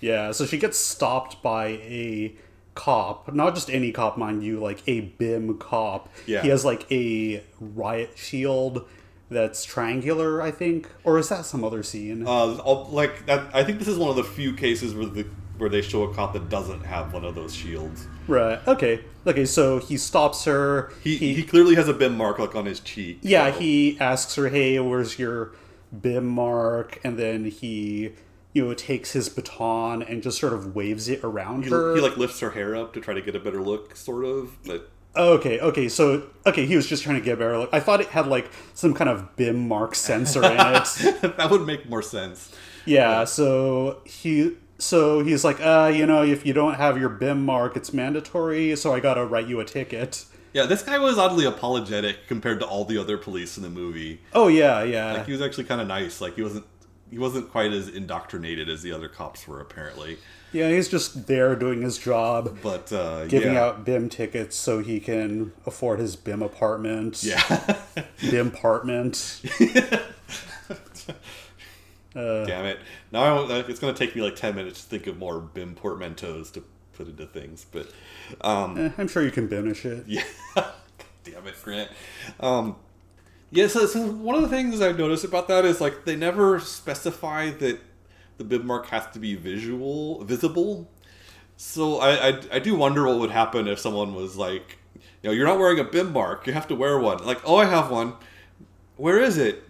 Yeah, 0.00 0.32
so 0.32 0.46
she 0.46 0.58
gets 0.58 0.78
stopped 0.78 1.42
by 1.42 1.66
a 1.66 2.34
cop, 2.74 3.32
not 3.34 3.54
just 3.54 3.68
any 3.70 3.92
cop, 3.92 4.16
mind 4.16 4.42
you, 4.42 4.58
like 4.60 4.82
a 4.86 5.00
BIM 5.00 5.58
cop. 5.58 6.08
Yeah. 6.26 6.42
He 6.42 6.48
has 6.48 6.64
like 6.64 6.90
a 6.90 7.42
riot 7.60 8.12
shield 8.16 8.88
that's 9.30 9.64
triangular, 9.64 10.42
I 10.42 10.50
think, 10.50 10.88
or 11.04 11.18
is 11.18 11.28
that 11.30 11.44
some 11.46 11.64
other 11.64 11.82
scene? 11.82 12.26
uh 12.26 12.30
I'll- 12.64 12.88
like 12.90 13.26
that 13.26 13.54
I 13.54 13.64
think 13.64 13.78
this 13.78 13.88
is 13.88 13.98
one 13.98 14.10
of 14.10 14.16
the 14.16 14.24
few 14.24 14.54
cases 14.54 14.94
where 14.94 15.06
the 15.06 15.26
where 15.58 15.68
they 15.70 15.82
show 15.82 16.02
a 16.04 16.14
cop 16.14 16.32
that 16.32 16.48
doesn't 16.48 16.80
have 16.84 17.12
one 17.12 17.24
of 17.24 17.34
those 17.34 17.54
shields. 17.54 18.06
right. 18.26 18.58
Okay. 18.66 19.00
Okay. 19.26 19.44
So 19.46 19.78
he 19.78 19.96
stops 19.96 20.44
her. 20.46 20.92
He 21.04 21.16
he, 21.16 21.42
clearly 21.44 21.74
has 21.76 21.88
a 21.88 21.92
BIM 21.94 22.16
mark 22.16 22.38
like 22.38 22.54
on 22.56 22.64
his 22.66 22.80
cheek. 22.80 23.18
yeah. 23.22 23.52
so- 23.52 23.58
He 23.60 23.96
asks 24.00 24.34
her, 24.36 24.48
"Hey, 24.48 24.78
where's 24.80 25.18
your 25.18 25.52
BIM 26.00 26.26
mark?" 26.26 26.98
And 27.04 27.18
then 27.18 27.44
he, 27.46 28.12
you 28.52 28.64
know, 28.64 28.74
takes 28.74 29.12
his 29.12 29.28
baton 29.28 30.02
and 30.02 30.22
just 30.22 30.38
sort 30.38 30.52
of 30.52 30.74
waves 30.74 31.08
it 31.08 31.20
around 31.22 31.64
he, 31.64 31.70
her. 31.70 31.94
he 31.94 32.00
like 32.00 32.16
lifts 32.16 32.40
her 32.40 32.50
hair 32.50 32.74
up 32.74 32.92
to 32.94 33.00
try 33.00 33.14
to 33.14 33.22
get 33.22 33.34
a 33.36 33.40
better 33.40 33.62
look, 33.62 33.96
sort 33.96 34.24
of. 34.24 34.56
But 34.64 34.90
Okay, 35.14 35.60
okay, 35.60 35.88
so 35.88 36.30
okay, 36.46 36.64
he 36.64 36.74
was 36.74 36.86
just 36.86 37.02
trying 37.02 37.16
to 37.16 37.22
get 37.22 37.34
a 37.34 37.36
better. 37.36 37.58
look. 37.58 37.70
I 37.72 37.80
thought 37.80 38.00
it 38.00 38.08
had 38.08 38.26
like 38.26 38.50
some 38.72 38.94
kind 38.94 39.10
of 39.10 39.36
BIM 39.36 39.68
mark 39.68 39.94
sensor 39.94 40.42
in 40.42 40.52
it. 40.52 40.56
that 41.36 41.48
would 41.50 41.66
make 41.66 41.88
more 41.88 42.02
sense. 42.02 42.54
Yeah, 42.86 43.24
so 43.24 44.00
he 44.04 44.56
so 44.78 45.22
he's 45.22 45.44
like, 45.44 45.60
uh, 45.60 45.92
you 45.94 46.06
know, 46.06 46.22
if 46.22 46.46
you 46.46 46.52
don't 46.54 46.74
have 46.74 46.98
your 46.98 47.10
BIM 47.10 47.44
mark, 47.44 47.76
it's 47.76 47.92
mandatory, 47.92 48.74
so 48.74 48.94
I 48.94 49.00
gotta 49.00 49.24
write 49.24 49.46
you 49.48 49.60
a 49.60 49.64
ticket. 49.64 50.24
Yeah, 50.52 50.66
this 50.66 50.82
guy 50.82 50.98
was 50.98 51.18
oddly 51.18 51.44
apologetic 51.46 52.26
compared 52.28 52.60
to 52.60 52.66
all 52.66 52.84
the 52.84 52.98
other 52.98 53.16
police 53.16 53.56
in 53.56 53.62
the 53.62 53.70
movie. 53.70 54.20
Oh 54.32 54.48
yeah, 54.48 54.82
yeah. 54.82 55.12
Like 55.14 55.26
he 55.26 55.32
was 55.32 55.40
actually 55.40 55.64
kind 55.64 55.80
of 55.80 55.86
nice. 55.88 56.20
Like 56.20 56.34
he 56.36 56.42
wasn't 56.42 56.64
he 57.10 57.18
wasn't 57.18 57.50
quite 57.50 57.72
as 57.72 57.88
indoctrinated 57.88 58.68
as 58.68 58.82
the 58.82 58.92
other 58.92 59.08
cops 59.08 59.46
were 59.46 59.60
apparently. 59.60 60.18
yeah, 60.52 60.70
he's 60.70 60.88
just 60.88 61.26
there 61.26 61.54
doing 61.56 61.82
his 61.82 61.98
job, 61.98 62.58
But 62.62 62.90
uh, 62.92 63.26
giving 63.26 63.52
yeah. 63.54 63.64
out 63.64 63.84
BIM 63.84 64.08
tickets 64.08 64.56
so 64.56 64.80
he 64.80 64.98
can 65.00 65.52
afford 65.66 65.98
his 66.00 66.16
BIM 66.16 66.42
apartment. 66.42 67.22
Yeah. 67.22 67.76
BIM 68.30 68.48
apartment. 68.48 69.40
Uh, 72.14 72.44
Damn 72.46 72.66
it. 72.66 72.78
Now 73.10 73.44
I, 73.46 73.58
it's 73.60 73.78
going 73.80 73.94
to 73.94 73.98
take 73.98 74.14
me 74.14 74.22
like 74.22 74.36
10 74.36 74.54
minutes 74.54 74.82
to 74.82 74.88
think 74.88 75.06
of 75.06 75.18
more 75.18 75.40
BIM 75.40 75.74
portmanteaus 75.74 76.50
to 76.52 76.64
put 77.02 77.10
into 77.10 77.26
things. 77.26 77.66
But 77.70 77.88
um, 78.40 78.78
eh, 78.78 78.90
I'm 78.98 79.08
sure 79.08 79.22
you 79.22 79.30
can 79.30 79.46
banish 79.46 79.84
it. 79.84 80.04
yeah. 80.06 80.24
Damn 81.24 81.46
it, 81.46 81.54
Grant. 81.62 81.90
Um, 82.40 82.76
yeah, 83.50 83.68
so, 83.68 83.86
so 83.86 84.06
one 84.06 84.34
of 84.34 84.42
the 84.42 84.48
things 84.48 84.80
I've 84.80 84.98
noticed 84.98 85.24
about 85.24 85.48
that 85.48 85.64
is 85.64 85.80
like 85.80 86.04
they 86.04 86.16
never 86.16 86.58
specify 86.58 87.50
that 87.50 87.78
the 88.38 88.44
BIM 88.44 88.66
mark 88.66 88.86
has 88.86 89.06
to 89.12 89.18
be 89.18 89.34
visual, 89.34 90.24
visible. 90.24 90.90
So 91.56 91.98
I, 92.00 92.28
I, 92.28 92.40
I 92.54 92.58
do 92.58 92.74
wonder 92.74 93.06
what 93.06 93.18
would 93.18 93.30
happen 93.30 93.68
if 93.68 93.78
someone 93.78 94.14
was 94.14 94.36
like, 94.36 94.78
you 94.94 95.28
know, 95.28 95.30
you're 95.30 95.46
not 95.46 95.58
wearing 95.58 95.78
a 95.78 95.84
BIM 95.84 96.12
mark, 96.12 96.46
you 96.46 96.52
have 96.52 96.66
to 96.68 96.74
wear 96.74 96.98
one. 96.98 97.24
Like, 97.24 97.40
oh, 97.44 97.56
I 97.56 97.66
have 97.66 97.90
one. 97.90 98.14
Where 98.96 99.20
is 99.20 99.38
it? 99.38 99.62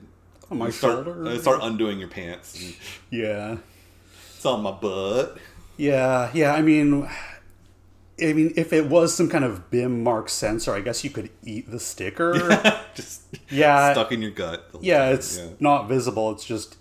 On 0.50 0.58
my 0.58 0.70
start, 0.70 1.04
shoulder. 1.04 1.26
uh, 1.26 1.38
start 1.38 1.60
undoing 1.62 1.98
your 1.98 2.08
pants. 2.08 2.62
and 2.62 2.76
Yeah. 3.10 3.56
It's 4.36 4.46
on 4.46 4.62
my 4.62 4.70
butt. 4.70 5.38
Yeah, 5.76 6.30
yeah. 6.34 6.52
I 6.54 6.62
mean, 6.62 7.08
I 8.22 8.32
mean, 8.32 8.52
if 8.56 8.72
it 8.72 8.86
was 8.88 9.14
some 9.14 9.28
kind 9.28 9.44
of 9.44 9.70
BIM 9.70 10.02
mark 10.02 10.28
sensor, 10.28 10.72
I 10.74 10.80
guess 10.80 11.02
you 11.02 11.10
could 11.10 11.30
eat 11.44 11.70
the 11.70 11.80
sticker. 11.80 12.34
Just 12.94 13.22
Yeah. 13.50 13.92
stuck 13.92 14.12
in 14.12 14.22
your 14.22 14.30
gut. 14.30 14.68
yeah, 14.80 15.06
time, 15.06 15.14
it's 15.14 15.40
not 15.60 15.88
visible. 15.88 16.30
It's 16.32 16.44
just, 16.44 16.76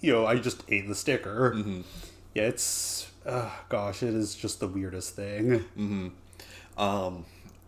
you 0.00 0.12
know, 0.12 0.26
I 0.26 0.36
just 0.36 0.62
ate 0.68 0.86
the 0.88 0.94
sticker. 0.94 1.52
Mm-hmm. 1.56 1.80
Yeah, 2.34 2.44
it's, 2.44 3.10
uh, 3.26 3.50
gosh, 3.68 4.02
it 4.02 4.14
is 4.14 4.34
just 4.34 4.60
the 4.60 4.68
weirdest 4.68 5.16
thing. 5.16 5.64
Um, 6.76 7.24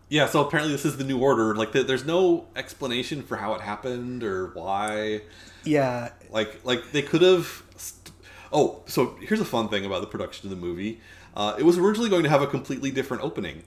yeah, 0.07 0.27
so 0.27 0.45
apparently 0.45 0.71
this 0.73 0.85
is 0.85 0.95
the 0.97 1.03
new 1.03 1.19
order. 1.19 1.53
Like, 1.55 1.73
there's 1.73 2.05
no 2.05 2.45
explanation 2.55 3.21
for 3.21 3.35
how 3.37 3.53
it 3.55 3.61
happened 3.61 4.23
or 4.23 4.47
why. 4.53 5.21
Yeah, 5.65 6.09
Like, 6.31 6.61
like 6.63 6.91
they 6.93 7.01
could 7.01 7.21
have. 7.21 7.63
Oh, 8.51 8.81
so 8.85 9.15
here's 9.21 9.39
a 9.39 9.45
fun 9.45 9.69
thing 9.69 9.85
about 9.85 10.01
the 10.01 10.07
production 10.07 10.51
of 10.51 10.57
the 10.57 10.65
movie. 10.65 10.99
Uh, 11.35 11.55
it 11.57 11.63
was 11.63 11.77
originally 11.77 12.09
going 12.09 12.23
to 12.23 12.29
have 12.29 12.41
a 12.41 12.47
completely 12.47 12.91
different 12.91 13.23
opening. 13.23 13.63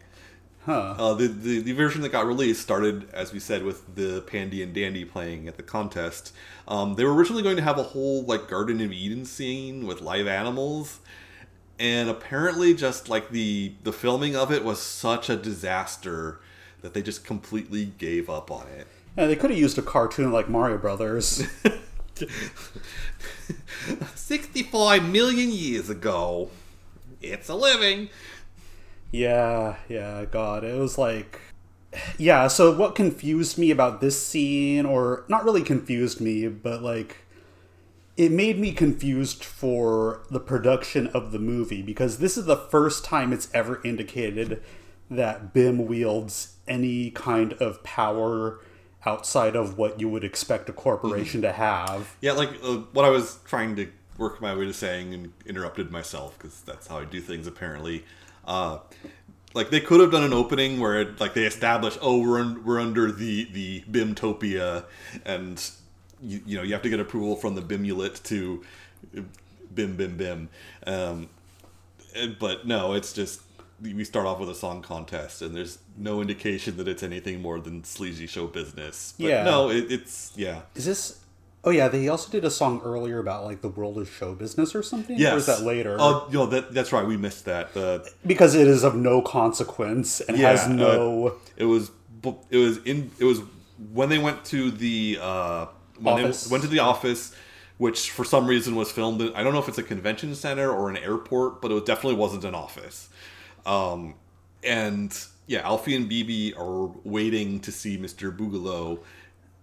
huh. 0.67 0.95
Uh, 0.99 1.15
the, 1.15 1.27
the 1.29 1.61
the 1.61 1.73
version 1.73 2.03
that 2.03 2.11
got 2.11 2.27
released 2.27 2.61
started, 2.61 3.09
as 3.13 3.33
we 3.33 3.41
said, 3.41 3.63
with 3.65 3.95
the 3.95 4.23
Pandi 4.27 4.63
and 4.63 4.75
Dandi 4.75 5.09
playing 5.11 5.49
at 5.49 5.57
the 5.57 5.63
contest. 5.63 6.33
Um, 6.69 6.95
they 6.95 7.05
were 7.05 7.15
originally 7.15 7.43
going 7.43 7.57
to 7.57 7.63
have 7.63 7.79
a 7.79 7.83
whole 7.83 8.23
like 8.25 8.49
Garden 8.49 8.81
of 8.83 8.93
Eden 8.93 9.25
scene 9.25 9.87
with 9.87 10.01
live 10.03 10.27
animals, 10.27 11.01
and 11.79 12.09
apparently, 12.11 12.75
just 12.75 13.09
like 13.09 13.31
the 13.31 13.73
the 13.83 13.93
filming 13.93 14.37
of 14.37 14.53
it 14.53 14.65
was 14.65 14.81
such 14.81 15.31
a 15.31 15.37
disaster 15.37 16.41
that 16.83 16.93
they 16.93 17.01
just 17.03 17.25
completely 17.25 17.87
gave 17.99 18.29
up 18.29 18.51
on 18.51 18.67
it. 18.69 18.87
Yeah, 19.17 19.27
they 19.27 19.37
could 19.37 19.51
have 19.51 19.59
used 19.59 19.79
a 19.79 19.83
cartoon 19.83 20.31
like 20.33 20.49
Mario 20.51 20.77
Brothers. 20.77 21.43
65 24.15 25.09
million 25.09 25.51
years 25.51 25.91
ago, 25.91 26.51
it's 27.21 27.49
a 27.49 27.55
living. 27.55 28.09
Yeah, 29.11 29.77
yeah, 29.89 30.25
God, 30.25 30.65
it 30.65 30.79
was 30.79 30.99
like. 30.99 31.41
Yeah, 32.19 32.49
so 32.49 32.77
what 32.77 32.97
confused 32.97 33.57
me 33.57 33.71
about 33.71 34.01
this 34.01 34.21
scene, 34.21 34.85
or 34.85 35.25
not 35.29 35.45
really 35.45 35.63
confused 35.63 36.21
me, 36.21 36.49
but 36.49 36.83
like. 36.83 37.19
It 38.17 38.31
made 38.31 38.61
me 38.61 38.71
confused 38.71 39.43
for 39.45 40.23
the 40.31 40.39
production 40.39 41.09
of 41.09 41.33
the 41.33 41.41
movie 41.41 41.83
because 41.83 42.19
this 42.19 42.39
is 42.39 42.45
the 42.45 42.57
first 42.57 43.05
time 43.05 43.33
it's 43.33 43.49
ever 43.53 43.81
indicated 43.85 44.63
that 45.11 45.53
Bim 45.53 45.87
wields 45.87 46.57
any 46.69 47.11
kind 47.11 47.55
of 47.55 47.83
power 47.83 48.61
outside 49.07 49.57
of 49.57 49.77
what 49.79 50.01
you 50.01 50.09
would 50.09 50.25
expect 50.25 50.69
a 50.69 50.73
corporation 50.73 51.43
to 51.43 51.53
have. 51.53 52.17
Yeah, 52.21 52.33
like 52.33 52.51
uh, 52.63 52.79
what 52.93 53.05
I 53.05 53.11
was 53.11 53.39
trying 53.45 53.77
to 53.77 53.89
work 54.19 54.41
my 54.41 54.55
way 54.55 54.65
to 54.65 54.73
saying 54.73 55.13
and 55.13 55.33
interrupted 55.45 55.91
myself 55.91 56.39
because 56.39 56.61
that's 56.63 56.87
how 56.87 56.99
I 56.99 57.05
do 57.05 57.21
things 57.21 57.47
apparently. 57.47 58.05
Uh, 58.47 58.79
like 59.55 59.71
they 59.71 59.81
could 59.81 60.01
have 60.01 60.11
done 60.11 60.25
an 60.25 60.33
opening 60.33 60.81
where 60.81 61.01
it, 61.01 61.21
like 61.21 61.35
they 61.35 61.45
establish, 61.45 61.97
oh, 62.01 62.21
we're 62.21 62.41
un- 62.41 62.65
we're 62.65 62.81
under 62.81 63.11
the 63.11 63.45
the 63.53 63.83
Bimtopia, 63.83 64.85
and 65.25 65.71
you, 66.21 66.41
you 66.45 66.57
know 66.57 66.63
you 66.63 66.73
have 66.73 66.83
to 66.83 66.91
get 66.91 67.01
approval 67.01 67.37
from 67.37 67.55
the 67.55 67.63
Bimulet 67.63 68.23
to 68.25 68.65
Bim 69.75 69.97
Bim 69.97 70.17
Bim. 70.17 70.49
Um, 70.87 71.29
but 72.39 72.67
no, 72.67 72.95
it's 72.95 73.13
just 73.13 73.43
we 73.81 74.05
start 74.05 74.27
off 74.27 74.39
with 74.41 74.49
a 74.51 74.55
song 74.55 74.83
contest, 74.83 75.43
and 75.43 75.55
there's 75.55 75.79
no 75.97 76.21
indication 76.21 76.77
that 76.79 76.89
it's 76.89 77.03
anything 77.03 77.41
more 77.43 77.61
than 77.61 77.85
sleazy 77.85 78.27
show 78.27 78.47
business. 78.47 79.15
But 79.19 79.27
Yeah. 79.27 79.45
no, 79.45 79.71
it, 79.71 79.91
it's 79.91 80.33
yeah. 80.37 80.63
Is 80.75 80.85
this? 80.87 81.21
Oh 81.67 81.71
yeah, 81.71 81.89
they 81.89 82.09
also 82.09 82.31
did 82.31 82.45
a 82.45 82.51
song 82.51 82.83
earlier 82.85 83.19
about 83.19 83.45
like 83.45 83.63
the 83.63 83.69
world 83.69 83.97
of 83.99 84.11
show 84.11 84.35
business 84.35 84.75
or 84.75 84.83
something. 84.83 85.19
Yes. 85.19 85.33
Or 85.33 85.37
is 85.39 85.47
that 85.47 85.63
later? 85.63 85.97
Oh, 85.99 86.29
no, 86.31 86.45
that, 86.47 86.75
that's 86.75 86.93
right. 86.93 87.07
We 87.07 87.17
missed 87.17 87.47
that. 87.47 87.75
Uh, 87.77 88.01
because 88.27 88.55
it 88.55 88.67
is 88.67 88.85
of 88.85 88.95
no 88.95 89.23
consequence 89.23 90.21
and 90.21 90.37
Yeah, 90.37 90.51
has 90.51 90.69
no. 90.69 91.39
it 91.57 91.65
was. 91.65 91.91
It 92.51 92.59
was 92.59 92.79
in. 92.85 93.11
It 93.19 93.25
was 93.25 93.41
when 93.93 94.09
they 94.09 94.19
went 94.19 94.45
to 94.47 94.71
the. 94.71 95.19
Uh, 95.21 95.67
when 95.99 96.15
Office. 96.25 96.45
they 96.45 96.53
went 96.53 96.65
to 96.65 96.69
the 96.71 96.81
office, 96.81 97.35
which 97.79 98.11
for 98.11 98.25
some 98.25 98.47
reason 98.47 98.75
was 98.75 98.91
filmed. 98.91 99.21
In, 99.23 99.33
I 99.35 99.43
don't 99.43 99.53
know 99.53 99.61
if 99.61 99.69
it's 99.69 99.79
a 99.79 99.83
convention 99.83 100.35
center 100.35 100.71
or 100.71 100.91
an 100.91 100.97
airport, 100.97 101.63
but 101.63 101.71
it 101.71 101.87
definitely 101.87 102.19
wasn't 102.19 102.45
an 102.45 102.55
office. 102.55 103.09
Um, 103.67 104.15
and 104.63 105.17
yeah, 105.47 105.61
Alfie 105.61 105.95
and 105.97 106.09
Bibi 106.09 106.55
are 106.55 106.87
waiting 107.05 107.61
to 107.61 107.73
see 107.73 107.99
Mr. 107.99 108.35
Boogalow. 108.37 109.01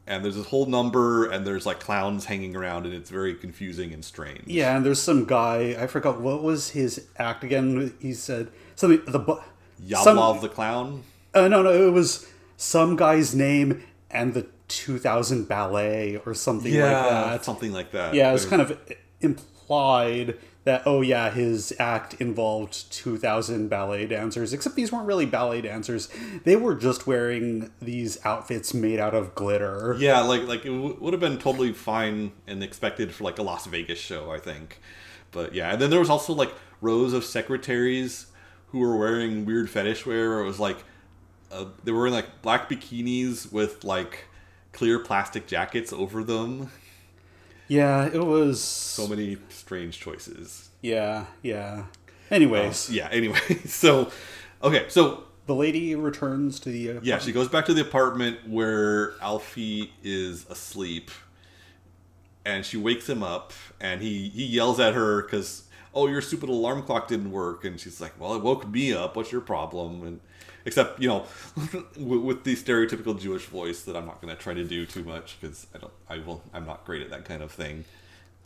And 0.07 0.25
there's 0.25 0.35
this 0.35 0.47
whole 0.47 0.65
number, 0.65 1.29
and 1.29 1.45
there's 1.45 1.65
like 1.65 1.79
clowns 1.79 2.25
hanging 2.25 2.55
around, 2.55 2.85
and 2.85 2.93
it's 2.93 3.09
very 3.09 3.35
confusing 3.35 3.93
and 3.93 4.03
strange. 4.03 4.47
yeah, 4.47 4.75
and 4.75 4.85
there's 4.85 4.99
some 5.01 5.25
guy. 5.25 5.75
I 5.79 5.87
forgot 5.87 6.19
what 6.19 6.41
was 6.43 6.71
his 6.71 7.07
act 7.17 7.43
again. 7.43 7.93
He 8.01 8.13
said 8.13 8.49
something. 8.75 9.01
The 9.05 9.19
some- 10.03 10.17
Yablov 10.17 10.41
the 10.41 10.49
clown. 10.49 11.03
Uh, 11.33 11.47
no, 11.47 11.61
no, 11.61 11.87
it 11.87 11.91
was 11.93 12.27
some 12.57 12.95
guy's 12.95 13.33
name 13.33 13.83
and 14.09 14.33
the 14.33 14.47
2000 14.67 15.47
ballet 15.47 16.17
or 16.25 16.33
something 16.33 16.71
like 16.73 16.81
that. 16.81 17.45
something 17.45 17.71
like 17.71 17.91
that. 17.91 18.13
Yeah, 18.13 18.29
it 18.29 18.33
was 18.33 18.45
kind 18.45 18.61
of 18.61 18.77
implied 19.21 20.37
that 20.63 20.83
oh 20.85 21.01
yeah, 21.01 21.31
his 21.31 21.73
act 21.79 22.13
involved 22.15 22.91
2000 22.91 23.67
ballet 23.67 24.05
dancers, 24.05 24.53
except 24.53 24.75
these 24.75 24.91
weren't 24.91 25.07
really 25.07 25.25
ballet 25.25 25.61
dancers. 25.61 26.07
They 26.43 26.55
were 26.55 26.75
just 26.75 27.07
wearing 27.07 27.71
these 27.81 28.23
outfits 28.25 28.73
made 28.73 28.99
out 28.99 29.15
of 29.15 29.33
glitter. 29.33 29.95
Yeah, 29.97 30.21
like 30.21 30.43
like 30.43 30.65
it 30.65 30.69
w- 30.69 30.97
would 30.99 31.13
have 31.13 31.19
been 31.19 31.39
totally 31.39 31.73
fine 31.73 32.31
and 32.47 32.63
expected 32.63 33.11
for 33.13 33.23
like 33.23 33.39
a 33.39 33.43
Las 33.43 33.65
Vegas 33.65 33.99
show, 33.99 34.31
I 34.31 34.37
think. 34.37 34.79
But 35.31 35.55
yeah, 35.55 35.71
and 35.73 35.81
then 35.81 35.89
there 35.89 35.99
was 35.99 36.09
also 36.09 36.33
like 36.33 36.53
rows 36.79 37.13
of 37.13 37.23
secretaries 37.23 38.27
who 38.67 38.79
were 38.79 38.97
wearing 38.97 39.45
weird 39.45 39.69
fetish 39.69 40.05
wear. 40.05 40.29
Where 40.29 40.39
it 40.41 40.45
was 40.45 40.59
like 40.59 40.83
uh, 41.51 41.65
they 41.83 41.91
were 41.91 42.07
in 42.07 42.13
like 42.13 42.41
black 42.41 42.69
bikinis 42.69 43.51
with 43.51 43.83
like 43.83 44.25
clear 44.73 44.99
plastic 44.99 45.47
jackets 45.47 45.91
over 45.91 46.23
them. 46.23 46.71
Yeah, 47.71 48.05
it 48.05 48.25
was 48.25 48.61
So 48.61 49.07
many 49.07 49.37
strange 49.47 49.97
choices. 49.97 50.71
Yeah, 50.81 51.27
yeah. 51.41 51.85
Anyways, 52.29 52.89
Yeah. 52.89 53.07
Anyway, 53.09 53.39
so 53.65 54.11
okay, 54.61 54.87
so 54.89 55.23
the 55.45 55.55
lady 55.55 55.95
returns 55.95 56.59
to 56.61 56.69
the 56.69 56.91
uh, 56.91 56.99
Yeah, 57.01 57.19
she 57.19 57.31
goes 57.31 57.47
back 57.47 57.65
to 57.67 57.73
the 57.73 57.79
apartment 57.79 58.39
where 58.45 59.13
Alfie 59.21 59.93
is 60.03 60.45
asleep, 60.49 61.11
and 62.43 62.65
she 62.65 62.75
wakes 62.75 63.07
him 63.07 63.23
up, 63.23 63.53
and 63.79 64.01
he 64.01 64.27
he 64.27 64.43
yells 64.47 64.77
at 64.81 64.93
her 64.93 65.21
because 65.21 65.63
oh 65.93 66.07
your 66.07 66.21
stupid 66.21 66.49
alarm 66.49 66.83
clock 66.83 67.07
didn't 67.07 67.31
work, 67.31 67.63
and 67.63 67.79
she's 67.79 68.01
like, 68.01 68.19
well 68.19 68.35
it 68.35 68.43
woke 68.43 68.67
me 68.67 68.91
up. 68.91 69.15
What's 69.15 69.31
your 69.31 69.39
problem? 69.39 70.03
And 70.05 70.19
except 70.65 71.01
you 71.01 71.07
know 71.07 71.25
with, 71.97 72.43
the 72.43 72.55
stereotypical 72.55 73.19
Jewish 73.19 73.45
voice 73.45 73.81
that 73.83 73.95
I'm 73.95 74.05
not 74.05 74.21
going 74.21 74.35
to 74.35 74.41
try 74.41 74.53
to 74.53 74.63
do 74.63 74.85
too 74.85 75.03
much 75.03 75.37
because 75.39 75.67
I 75.75 75.77
don't 75.77 75.93
I 76.09 76.19
will 76.19 76.43
I'm 76.53 76.65
not 76.65 76.85
great 76.85 77.01
at 77.01 77.09
that 77.09 77.25
kind 77.25 77.41
of 77.41 77.51
thing. 77.51 77.85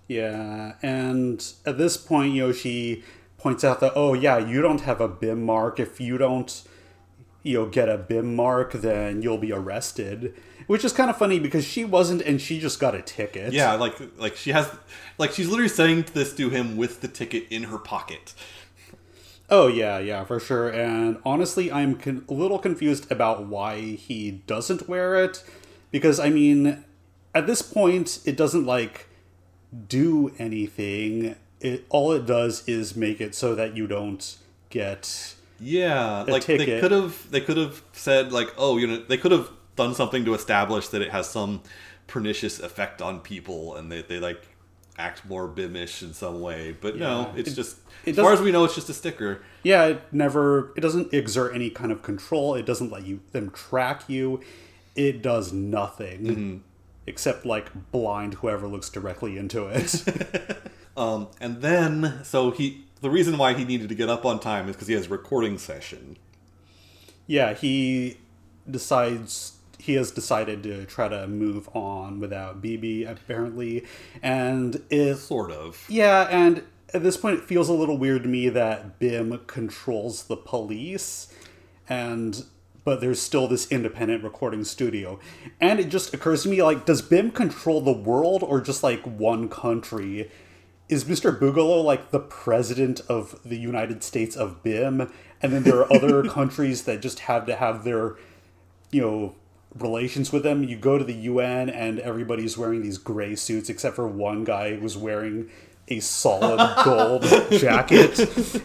Yeah, 0.07 0.73
and 0.81 1.43
at 1.65 1.77
this 1.77 1.97
point, 1.97 2.33
you 2.33 2.47
know, 2.47 2.51
she 2.51 3.03
points 3.37 3.63
out 3.63 3.79
that, 3.79 3.93
oh, 3.95 4.13
yeah, 4.13 4.37
you 4.37 4.61
don't 4.61 4.81
have 4.81 5.01
a 5.01 5.07
BIM 5.07 5.43
mark. 5.43 5.79
If 5.79 5.99
you 5.99 6.17
don't, 6.17 6.63
you 7.43 7.59
know, 7.59 7.65
get 7.65 7.89
a 7.89 7.97
BIM 7.97 8.35
mark, 8.35 8.73
then 8.73 9.21
you'll 9.21 9.37
be 9.37 9.51
arrested. 9.51 10.35
Which 10.67 10.83
is 10.83 10.93
kind 10.93 11.09
of 11.09 11.17
funny 11.17 11.39
because 11.39 11.63
she 11.63 11.85
wasn't, 11.85 12.21
and 12.23 12.41
she 12.41 12.59
just 12.59 12.79
got 12.79 12.95
a 12.95 13.01
ticket. 13.01 13.53
Yeah, 13.53 13.75
like 13.75 13.93
like 14.17 14.35
she 14.35 14.51
has 14.51 14.67
like 15.19 15.31
she's 15.31 15.47
literally 15.47 15.69
saying 15.69 16.07
this 16.13 16.35
to 16.37 16.49
him 16.49 16.75
with 16.75 17.01
the 17.01 17.07
ticket 17.07 17.45
in 17.51 17.65
her 17.65 17.77
pocket. 17.77 18.33
Oh, 19.49 19.67
yeah, 19.67 19.99
yeah, 19.99 20.23
for 20.23 20.39
sure. 20.39 20.69
And 20.69 21.19
honestly, 21.23 21.71
I'm 21.71 21.95
con- 21.95 22.25
a 22.27 22.33
little 22.33 22.59
confused 22.59 23.11
about 23.11 23.45
why 23.45 23.79
he 23.79 24.31
doesn't 24.47 24.89
wear 24.89 25.23
it. 25.23 25.43
Because, 25.91 26.19
I 26.19 26.29
mean, 26.29 26.83
at 27.33 27.45
this 27.45 27.61
point, 27.61 28.19
it 28.25 28.35
doesn't, 28.35 28.65
like, 28.65 29.07
do 29.87 30.33
anything. 30.39 31.35
It 31.61 31.85
All 31.89 32.11
it 32.11 32.25
does 32.25 32.67
is 32.67 32.95
make 32.95 33.21
it 33.21 33.35
so 33.35 33.55
that 33.55 33.75
you 33.75 33.87
don't 33.87 34.37
get. 34.69 35.35
Yeah, 35.59 36.25
like 36.27 36.45
they 36.45 36.79
could 36.81 36.91
have 36.91 37.31
they 37.31 37.39
could 37.39 37.55
have 37.57 37.81
said 37.93 38.33
like, 38.33 38.53
oh, 38.57 38.77
you 38.77 38.87
know, 38.87 38.97
they 39.07 39.17
could 39.17 39.31
have 39.31 39.49
done 39.77 39.95
something 39.95 40.25
to 40.25 40.33
establish 40.33 40.89
that 40.89 41.01
it 41.01 41.11
has 41.11 41.29
some 41.29 41.61
pernicious 42.07 42.59
effect 42.59 43.01
on 43.01 43.21
people, 43.21 43.75
and 43.75 43.91
they, 43.91 44.01
they 44.01 44.19
like 44.19 44.45
act 44.97 45.25
more 45.25 45.47
bimish 45.47 46.01
in 46.01 46.13
some 46.13 46.41
way. 46.41 46.75
But 46.79 46.95
no, 46.97 47.31
it's 47.35 47.51
It- 47.51 47.55
just 47.55 47.77
it 48.05 48.11
as 48.11 48.23
far 48.23 48.33
as 48.33 48.41
we 48.41 48.51
know, 48.51 48.63
it's 48.65 48.75
just 48.75 48.89
a 48.89 48.93
sticker. 48.93 49.41
Yeah, 49.63 49.85
it 49.87 50.01
never. 50.13 50.71
It 50.77 50.81
doesn't 50.81 51.13
exert 51.13 51.53
any 51.55 51.69
kind 51.69 51.91
of 51.91 52.01
control. 52.03 52.55
It 52.55 52.65
doesn't 52.65 52.91
let 52.91 53.05
you 53.05 53.19
them 53.31 53.49
track 53.51 54.03
you. 54.07 54.41
It 54.95 55.21
does 55.21 55.51
nothing 55.51 56.63
except 57.07 57.45
like 57.45 57.91
blind 57.91 58.35
whoever 58.35 58.67
looks 58.67 58.89
directly 58.89 59.37
into 59.37 59.67
it. 59.67 60.03
Um, 60.97 61.27
and 61.41 61.61
then 61.61 62.21
so 62.23 62.51
he 62.51 62.85
the 63.01 63.09
reason 63.09 63.37
why 63.37 63.53
he 63.53 63.65
needed 63.65 63.89
to 63.89 63.95
get 63.95 64.07
up 64.07 64.23
on 64.25 64.39
time 64.39 64.69
is 64.69 64.77
because 64.77 64.87
he 64.87 64.93
has 64.93 65.07
a 65.07 65.09
recording 65.09 65.57
session. 65.57 66.15
yeah, 67.27 67.53
he 67.53 68.15
decides 68.71 69.54
he 69.85 69.93
has 69.93 70.09
decided 70.09 70.63
to 70.63 70.85
try 70.85 71.07
to 71.07 71.27
move 71.27 71.69
on 71.75 72.19
without 72.19 72.61
BB 72.61 73.07
apparently, 73.07 73.85
and 74.23 74.81
it 74.89 75.15
Sort 75.17 75.51
of. 75.51 75.85
Yeah, 75.87 76.27
and 76.29 76.63
at 76.93 77.03
this 77.03 77.17
point, 77.17 77.39
it 77.39 77.45
feels 77.45 77.69
a 77.69 77.73
little 77.73 77.97
weird 77.97 78.23
to 78.23 78.29
me 78.29 78.49
that 78.49 78.99
BIM 78.99 79.41
controls 79.47 80.23
the 80.23 80.37
police, 80.37 81.27
and 81.87 82.45
but 82.83 83.01
there's 83.01 83.21
still 83.21 83.47
this 83.47 83.71
independent 83.71 84.23
recording 84.23 84.63
studio. 84.63 85.19
And 85.59 85.79
it 85.79 85.89
just 85.89 86.13
occurs 86.13 86.43
to 86.43 86.49
me 86.49 86.61
like, 86.61 86.85
does 86.85 87.01
BIM 87.01 87.31
control 87.31 87.81
the 87.81 87.91
world 87.91 88.43
or 88.43 88.61
just 88.61 88.83
like 88.83 89.01
one 89.01 89.49
country? 89.49 90.29
Is 90.87 91.03
Mr. 91.05 91.37
Boogalow 91.37 91.83
like 91.83 92.11
the 92.11 92.19
president 92.19 93.01
of 93.09 93.39
the 93.43 93.57
United 93.57 94.03
States 94.03 94.35
of 94.35 94.61
BIM? 94.61 95.11
And 95.41 95.51
then 95.51 95.63
there 95.63 95.79
are 95.79 95.91
other 95.91 96.23
countries 96.29 96.83
that 96.83 97.01
just 97.01 97.21
have 97.21 97.47
to 97.47 97.55
have 97.55 97.85
their, 97.85 98.17
you 98.91 99.01
know, 99.01 99.35
relations 99.77 100.31
with 100.31 100.43
them. 100.43 100.63
You 100.63 100.77
go 100.77 100.97
to 100.97 101.03
the 101.03 101.13
UN 101.13 101.69
and 101.69 101.99
everybody's 101.99 102.57
wearing 102.57 102.81
these 102.81 102.97
gray 102.97 103.35
suits 103.35 103.69
except 103.69 103.95
for 103.95 104.07
one 104.07 104.43
guy 104.43 104.75
who's 104.75 104.97
wearing 104.97 105.49
a 105.87 105.99
solid 105.99 106.75
gold 106.83 107.23
jacket 107.51 108.19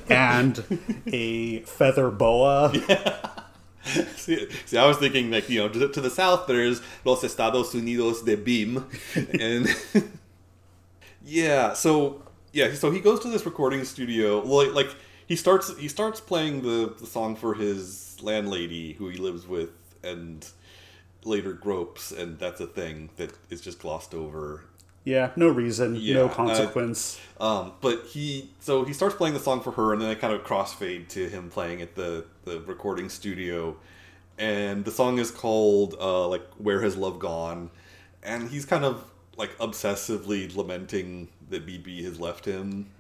and 0.08 0.64
a 1.06 1.60
feather 1.60 2.10
boa. 2.10 2.72
See, 4.14 4.46
see, 4.66 4.76
I 4.76 4.86
was 4.86 4.98
thinking 4.98 5.30
like 5.30 5.48
you 5.48 5.60
know 5.60 5.68
to, 5.70 5.88
to 5.88 6.00
the 6.02 6.10
south 6.10 6.46
there's 6.46 6.82
Los 7.06 7.24
Estados 7.24 7.72
Unidos 7.72 8.22
de 8.22 8.36
BIM, 8.36 8.84
and 9.40 9.66
yeah, 11.24 11.72
so 11.72 12.22
yeah, 12.52 12.74
so 12.74 12.90
he 12.90 13.00
goes 13.00 13.20
to 13.20 13.28
this 13.28 13.46
recording 13.46 13.84
studio. 13.84 14.40
Like, 14.40 14.74
like 14.74 14.94
he 15.26 15.34
starts 15.34 15.76
he 15.78 15.88
starts 15.88 16.20
playing 16.20 16.60
the, 16.60 16.94
the 17.00 17.06
song 17.06 17.36
for 17.36 17.54
his 17.54 18.18
landlady 18.22 18.92
who 18.92 19.08
he 19.08 19.16
lives 19.16 19.46
with, 19.46 19.70
and 20.04 20.46
later 21.24 21.52
gropes, 21.52 22.12
and 22.12 22.38
that's 22.38 22.60
a 22.60 22.66
thing 22.66 23.10
that 23.16 23.32
is 23.50 23.60
just 23.60 23.78
glossed 23.80 24.14
over. 24.14 24.64
Yeah, 25.04 25.30
no 25.34 25.48
reason, 25.48 25.96
Yeah, 25.96 26.14
no 26.14 26.26
uh, 26.26 26.34
consequence. 26.34 27.18
Um, 27.40 27.72
but 27.80 28.04
he 28.06 28.50
so 28.60 28.84
he 28.84 28.92
starts 28.92 29.14
playing 29.14 29.34
the 29.34 29.40
song 29.40 29.62
for 29.62 29.72
her, 29.72 29.92
and 29.92 30.02
then 30.02 30.10
it 30.10 30.20
kind 30.20 30.32
of 30.32 30.44
crossfade 30.44 31.08
to 31.08 31.28
him 31.28 31.50
playing 31.50 31.80
at 31.80 31.94
the 31.94 32.26
the 32.44 32.60
recording 32.60 33.08
studio, 33.08 33.76
and 34.38 34.84
the 34.84 34.90
song 34.90 35.18
is 35.18 35.30
called 35.30 35.96
uh, 35.98 36.28
like 36.28 36.46
"Where 36.58 36.82
Has 36.82 36.96
Love 36.96 37.18
Gone," 37.18 37.70
and 38.22 38.50
he's 38.50 38.66
kind 38.66 38.84
of 38.84 39.10
like 39.36 39.56
obsessively 39.58 40.54
lamenting 40.54 41.28
that 41.48 41.66
BB 41.66 42.04
has 42.04 42.20
left 42.20 42.44
him. 42.44 42.90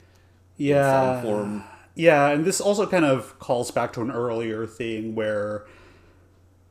yeah. 0.56 1.62
Yeah, 1.94 2.28
and 2.28 2.44
this 2.44 2.60
also 2.60 2.86
kind 2.86 3.04
of 3.04 3.38
calls 3.40 3.70
back 3.70 3.92
to 3.94 4.00
an 4.00 4.10
earlier 4.10 4.66
thing 4.66 5.14
where 5.14 5.66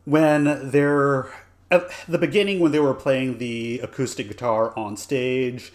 when 0.06 0.72
they're 0.72 1.30
at 1.72 1.90
the 2.08 2.18
beginning 2.18 2.60
when 2.60 2.72
they 2.72 2.80
were 2.80 2.94
playing 2.94 3.38
the 3.38 3.80
acoustic 3.80 4.28
guitar 4.28 4.78
on 4.78 4.98
stage, 4.98 5.72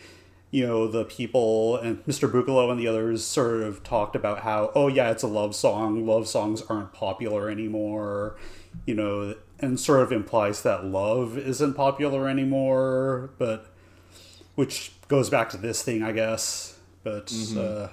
you 0.51 0.67
know, 0.67 0.87
the 0.87 1.05
people 1.05 1.77
and 1.77 2.05
Mr. 2.05 2.31
Boogalow 2.31 2.71
and 2.71 2.79
the 2.79 2.87
others 2.87 3.25
sort 3.25 3.63
of 3.63 3.83
talked 3.83 4.17
about 4.17 4.41
how, 4.41 4.71
oh 4.75 4.89
yeah, 4.89 5.11
it's 5.11 5.23
a 5.23 5.29
love 5.29 5.55
song. 5.55 6.07
Love 6.07 6.29
songs 6.29 6.63
aren't 6.63 6.93
popular 6.93 7.49
anymore, 7.49 8.37
you 8.87 8.95
know, 8.95 9.35
and 9.61 9.79
sort 9.79 10.01
of 10.01 10.13
implies 10.13 10.63
that 10.63 10.85
love 10.85 11.39
isn't 11.39 11.75
popular 11.75 12.29
anymore, 12.29 13.31
but 13.39 13.67
which 14.55 14.93
goes 15.09 15.31
back 15.31 15.51
to 15.51 15.57
this 15.57 15.83
thing, 15.83 16.03
I 16.03 16.13
guess. 16.13 16.79
But 17.03 17.33
uh, 17.57 17.89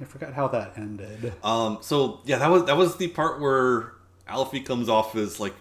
I 0.00 0.04
forgot 0.04 0.32
how 0.34 0.48
that 0.48 0.72
ended. 0.76 1.34
Um, 1.42 1.78
so 1.82 2.20
yeah, 2.24 2.38
that 2.38 2.50
was 2.50 2.64
that 2.64 2.76
was 2.76 2.96
the 2.96 3.08
part 3.08 3.40
where 3.40 3.92
Alfie 4.30 4.60
comes 4.60 4.88
off 4.88 5.14
as 5.16 5.40
like 5.40 5.54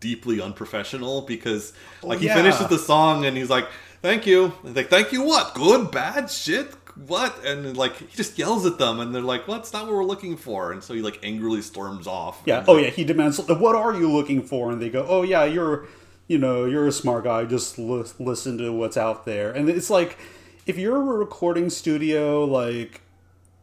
deeply 0.00 0.38
unprofessional 0.40 1.22
because 1.22 1.72
oh, 2.02 2.08
like 2.08 2.18
he 2.18 2.26
yeah. 2.26 2.34
finishes 2.34 2.66
the 2.68 2.78
song 2.78 3.24
and 3.24 3.36
he's 3.36 3.50
like, 3.50 3.66
"Thank 4.02 4.26
you." 4.26 4.52
And 4.62 4.76
like, 4.76 4.90
"Thank 4.90 5.12
you 5.12 5.22
what? 5.22 5.54
Good, 5.54 5.90
bad, 5.90 6.30
shit." 6.30 6.74
What 7.06 7.44
and 7.44 7.76
like 7.76 7.96
he 7.96 8.16
just 8.16 8.38
yells 8.38 8.64
at 8.66 8.78
them 8.78 9.00
and 9.00 9.14
they're 9.14 9.22
like, 9.22 9.48
"Well, 9.48 9.56
that's 9.56 9.72
not 9.72 9.86
what 9.86 9.94
we're 9.94 10.04
looking 10.04 10.36
for." 10.36 10.72
And 10.72 10.82
so 10.82 10.94
he 10.94 11.00
like 11.00 11.18
angrily 11.22 11.62
storms 11.62 12.06
off. 12.06 12.42
Yeah. 12.44 12.64
Oh 12.68 12.74
like, 12.74 12.84
yeah. 12.84 12.90
He 12.90 13.04
demands, 13.04 13.40
"What 13.40 13.74
are 13.74 13.94
you 13.94 14.10
looking 14.10 14.42
for?" 14.42 14.70
And 14.70 14.80
they 14.80 14.90
go, 14.90 15.06
"Oh 15.08 15.22
yeah, 15.22 15.44
you're, 15.44 15.86
you 16.28 16.38
know, 16.38 16.66
you're 16.66 16.86
a 16.86 16.92
smart 16.92 17.24
guy. 17.24 17.44
Just 17.44 17.78
li- 17.78 18.04
listen 18.18 18.58
to 18.58 18.70
what's 18.72 18.96
out 18.96 19.24
there." 19.24 19.50
And 19.52 19.68
it's 19.68 19.90
like, 19.90 20.18
if 20.66 20.78
you're 20.78 20.96
a 20.96 21.16
recording 21.16 21.70
studio, 21.70 22.44
like, 22.44 23.00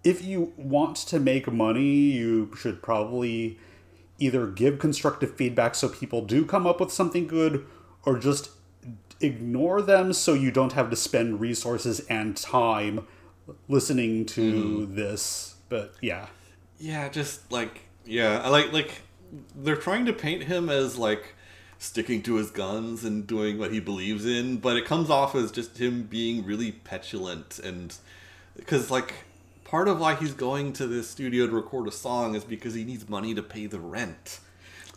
if 0.03 0.23
you 0.23 0.53
want 0.57 0.97
to 0.97 1.19
make 1.19 1.51
money, 1.51 1.93
you 2.17 2.51
should 2.57 2.81
probably 2.81 3.59
either 4.21 4.47
give 4.47 4.79
constructive 4.79 5.35
feedback 5.35 5.75
so 5.75 5.89
people 5.89 6.23
do 6.23 6.45
come 6.45 6.67
up 6.67 6.79
with 6.79 6.91
something 6.91 7.27
good, 7.27 7.65
or 8.05 8.17
just 8.17 8.51
ignore 9.19 9.81
them 9.81 10.13
so 10.13 10.33
you 10.33 10.51
don't 10.51 10.73
have 10.73 10.89
to 10.89 10.95
spend 10.95 11.39
resources 11.39 11.99
and 12.01 12.37
time 12.37 13.05
listening 13.67 14.25
to 14.25 14.53
mm-hmm. 14.53 14.95
this. 14.95 15.55
But 15.69 15.93
yeah. 16.01 16.27
yeah, 16.79 17.09
just 17.09 17.51
like 17.51 17.81
yeah, 18.05 18.41
I 18.43 18.49
like 18.49 18.71
like 18.71 19.01
they're 19.55 19.75
trying 19.75 20.05
to 20.05 20.13
paint 20.13 20.43
him 20.43 20.69
as 20.69 20.97
like 20.97 21.35
sticking 21.77 22.21
to 22.21 22.35
his 22.35 22.51
guns 22.51 23.03
and 23.03 23.25
doing 23.25 23.57
what 23.57 23.71
he 23.71 23.79
believes 23.79 24.25
in, 24.25 24.57
but 24.57 24.77
it 24.77 24.85
comes 24.85 25.09
off 25.09 25.33
as 25.33 25.51
just 25.51 25.79
him 25.79 26.03
being 26.03 26.45
really 26.45 26.71
petulant 26.71 27.57
and 27.59 27.95
because 28.55 28.91
like 28.91 29.13
part 29.71 29.87
of 29.87 30.01
why 30.01 30.15
he's 30.15 30.33
going 30.33 30.73
to 30.73 30.85
this 30.85 31.09
studio 31.09 31.47
to 31.47 31.53
record 31.53 31.87
a 31.87 31.91
song 31.91 32.35
is 32.35 32.43
because 32.43 32.73
he 32.73 32.83
needs 32.83 33.07
money 33.07 33.33
to 33.33 33.41
pay 33.41 33.67
the 33.67 33.79
rent. 33.79 34.41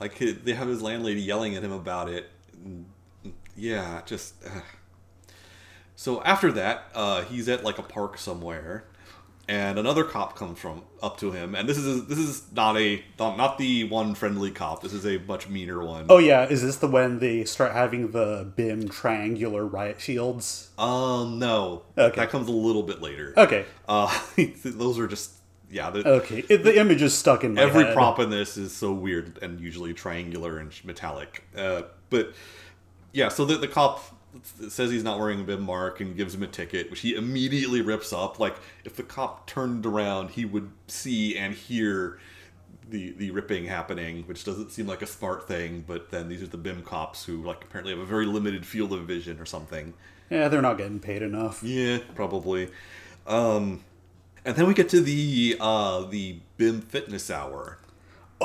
Like 0.01 0.19
they 0.19 0.53
have 0.53 0.67
his 0.67 0.83
landlady 0.83 1.23
yelling 1.23 1.55
at 1.55 1.63
him 1.63 1.71
about 1.71 2.09
it. 2.09 2.29
Yeah, 3.57 4.03
just. 4.05 4.35
Uh. 4.45 4.61
So 5.95 6.21
after 6.25 6.51
that, 6.51 6.89
uh, 6.93 7.23
he's 7.23 7.49
at 7.49 7.63
like 7.63 7.79
a 7.79 7.85
park 7.85 8.19
somewhere, 8.19 8.85
and 9.49 9.79
another 9.79 10.05
cop 10.05 10.37
comes 10.37 10.59
from 10.59 10.83
up 11.03 11.19
to 11.19 11.31
him, 11.33 11.55
and 11.55 11.69
this 11.69 11.77
is 11.79 12.07
this 12.07 12.19
is 12.19 12.43
not 12.53 12.77
a 12.79 13.03
not, 13.19 13.37
not 13.37 13.59
the 13.59 13.85
one 13.85 14.15
friendly 14.15 14.51
cop. 14.51 14.83
This 14.83 14.93
is 14.93 15.05
a 15.07 15.19
much 15.19 15.49
meaner 15.49 15.85
one. 15.85 16.07
Oh 16.09 16.19
yeah, 16.19 16.45
is 16.49 16.63
this 16.63 16.77
the 16.77 16.87
when 16.89 17.19
they 17.19 17.45
start 17.45 17.73
having 17.73 18.11
the 18.13 18.51
BIM 18.57 18.89
triangular 18.89 19.67
riot 19.67 20.01
shields? 20.01 20.71
Um, 20.79 21.39
no, 21.39 21.83
Okay. 21.99 22.17
that 22.17 22.31
comes 22.31 22.49
a 22.49 22.53
little 22.53 22.83
bit 22.83 23.03
later. 23.03 23.35
Okay, 23.37 23.65
Uh, 23.89 24.17
those 24.65 24.99
are 24.99 25.07
just 25.07 25.33
yeah. 25.71 25.91
The, 25.91 26.09
okay. 26.09 26.45
It, 26.49 26.65
the 26.65 26.79
image 26.79 27.03
is 27.03 27.15
stuck 27.17 27.45
in 27.45 27.55
my 27.55 27.63
Every 27.63 27.85
head. 27.85 27.95
prop 27.95 28.19
in 28.21 28.31
this 28.31 28.57
is 28.57 28.73
so 28.75 28.93
weird 28.93 29.39
and 29.43 29.61
usually 29.61 29.93
triangular 29.93 30.59
and 30.59 30.73
metallic. 30.85 31.45
Uh, 31.57 31.83
but 32.11 32.33
yeah, 33.13 33.29
so 33.29 33.45
the, 33.45 33.57
the 33.57 33.69
cop 33.69 34.03
says 34.69 34.91
he's 34.91 35.05
not 35.05 35.19
wearing 35.19 35.41
a 35.41 35.45
BIM 35.45 35.63
mark 35.63 36.01
and 36.01 36.17
gives 36.17 36.35
him 36.35 36.43
a 36.43 36.47
ticket, 36.47 36.91
which 36.91 37.01
he 37.01 37.15
immediately 37.15 37.81
rips 37.81 38.13
up. 38.13 38.39
Like 38.39 38.57
if 38.85 38.97
the 38.97 39.03
cop 39.03 39.47
turned 39.47 39.87
around, 39.87 40.31
he 40.31 40.45
would 40.45 40.71
see 40.89 41.37
and 41.37 41.55
hear 41.55 42.19
the 42.89 43.13
the 43.13 43.31
ripping 43.31 43.67
happening, 43.67 44.25
which 44.25 44.45
doesn't 44.45 44.73
seem 44.73 44.87
like 44.87 45.03
a 45.03 45.07
smart 45.07 45.47
thing. 45.47 45.85
But 45.87 46.11
then 46.11 46.29
these 46.29 46.43
are 46.43 46.47
the 46.47 46.59
BIM 46.59 46.83
cops 46.83 47.25
who 47.25 47.43
like 47.43 47.65
apparently 47.65 47.93
have 47.93 48.03
a 48.03 48.07
very 48.07 48.27
limited 48.27 48.67
field 48.67 48.93
of 48.93 49.07
vision 49.07 49.41
or 49.41 49.47
something. 49.47 49.95
Yeah, 50.31 50.49
they're 50.49 50.63
not 50.63 50.79
getting 50.79 51.01
paid 51.01 51.23
enough. 51.23 51.63
Yeah, 51.63 51.99
probably. 52.15 52.71
Um, 53.27 53.85
and 54.45 54.57
then 54.57 54.67
we 54.67 54.75
get 54.75 54.89
to 54.91 55.01
the 55.01 55.57
uh, 55.61 56.03
the 56.03 56.41
BIM 56.57 56.81
fitness 56.81 57.31
hour. 57.31 57.79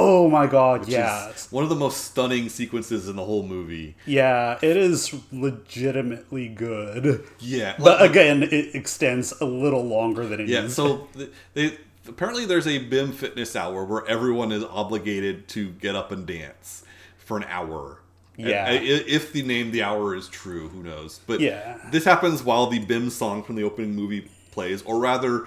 Oh 0.02 0.30
my 0.30 0.47
god, 0.47 0.82
which 0.82 0.89
yeah. 0.89 1.30
one 1.52 1.64
of 1.64 1.70
the 1.70 1.76
most 1.76 2.06
stunning 2.06 2.47
sequences 2.47 3.10
in 3.10 3.18
the 3.18 3.26
whole 3.26 3.43
movie. 3.43 3.95
Yeah, 4.06 4.58
it 4.62 4.78
is 4.78 5.14
legitimately 5.32 6.47
good. 6.47 7.24
Yeah, 7.39 7.76
But 7.78 8.00
like- 8.00 8.12
again, 8.12 8.43
it 8.43 8.76
extends 8.76 9.34
a 9.41 9.45
little 9.45 9.84
longer 9.86 10.26
than 10.26 10.39
it 10.39 10.47
yeah. 10.47 10.62
needs. 10.62 10.76
So 10.76 11.08
th- 11.16 11.30
they 11.54 11.78
apparently 12.08 12.45
there's 12.45 12.66
a 12.68 12.78
BIM 12.80 13.12
fitness 13.12 13.56
hour 13.58 13.84
where 13.84 14.06
everyone 14.08 14.52
is 14.54 14.64
obligated 14.64 15.47
to 15.50 15.70
get 15.72 15.95
up 15.95 16.12
and 16.12 16.26
dance 16.26 16.84
for 17.18 17.36
an 17.38 17.43
hour. 17.50 18.00
Yeah. 18.38 18.72
If 18.72 19.34
the 19.34 19.43
name 19.43 19.72
the 19.72 19.84
hour 19.84 20.16
is 20.16 20.30
true, 20.30 20.70
who 20.70 20.82
knows? 20.82 21.20
But 21.28 21.41
Yeah. 21.41 21.78
this 21.91 22.06
happens 22.06 22.41
while 22.41 22.68
the 22.68 22.80
BIM 22.80 23.10
song 23.10 23.43
from 23.43 23.56
the 23.58 23.64
opening 23.64 23.95
movie 23.95 24.30
plays, 24.52 24.82
or 24.84 24.97
rather, 24.97 25.45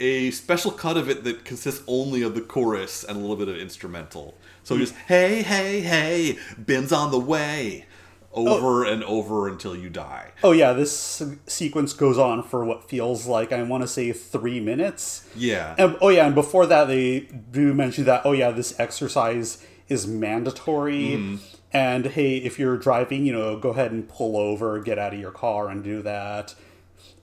a 0.00 0.30
special 0.30 0.70
cut 0.70 0.96
of 0.96 1.08
it 1.08 1.24
that 1.24 1.44
consists 1.44 1.82
only 1.86 2.22
of 2.22 2.34
the 2.34 2.40
chorus 2.40 3.04
and 3.04 3.16
a 3.16 3.20
little 3.20 3.36
bit 3.36 3.48
of 3.48 3.56
instrumental. 3.56 4.36
So 4.62 4.78
just 4.78 4.94
hey, 4.94 5.42
hey, 5.42 5.80
hey, 5.80 6.38
BIM's 6.64 6.92
on 6.92 7.10
the 7.10 7.18
way, 7.18 7.86
over 8.32 8.84
and 8.84 9.02
over 9.04 9.48
until 9.48 9.74
you 9.74 9.88
die. 9.88 10.32
Oh 10.42 10.52
yeah, 10.52 10.72
this 10.72 11.22
sequence 11.46 11.92
goes 11.92 12.18
on 12.18 12.42
for 12.42 12.64
what 12.64 12.88
feels 12.88 13.26
like 13.26 13.52
I 13.52 13.62
want 13.62 13.82
to 13.82 13.88
say 13.88 14.12
three 14.12 14.60
minutes. 14.60 15.28
Yeah. 15.34 15.74
And, 15.78 15.96
oh 16.00 16.10
yeah, 16.10 16.26
and 16.26 16.34
before 16.34 16.66
that 16.66 16.86
they 16.86 17.20
do 17.50 17.74
mention 17.74 18.04
that 18.04 18.22
oh 18.24 18.32
yeah, 18.32 18.50
this 18.50 18.78
exercise 18.78 19.64
is 19.88 20.06
mandatory. 20.06 21.38
And 21.70 22.06
hey, 22.06 22.38
if 22.38 22.58
you're 22.58 22.78
driving, 22.78 23.26
you 23.26 23.32
know, 23.32 23.58
go 23.58 23.70
ahead 23.70 23.92
and 23.92 24.08
pull 24.08 24.36
over, 24.36 24.80
get 24.80 24.98
out 24.98 25.12
of 25.12 25.20
your 25.20 25.30
car, 25.30 25.68
and 25.68 25.84
do 25.84 26.00
that. 26.02 26.54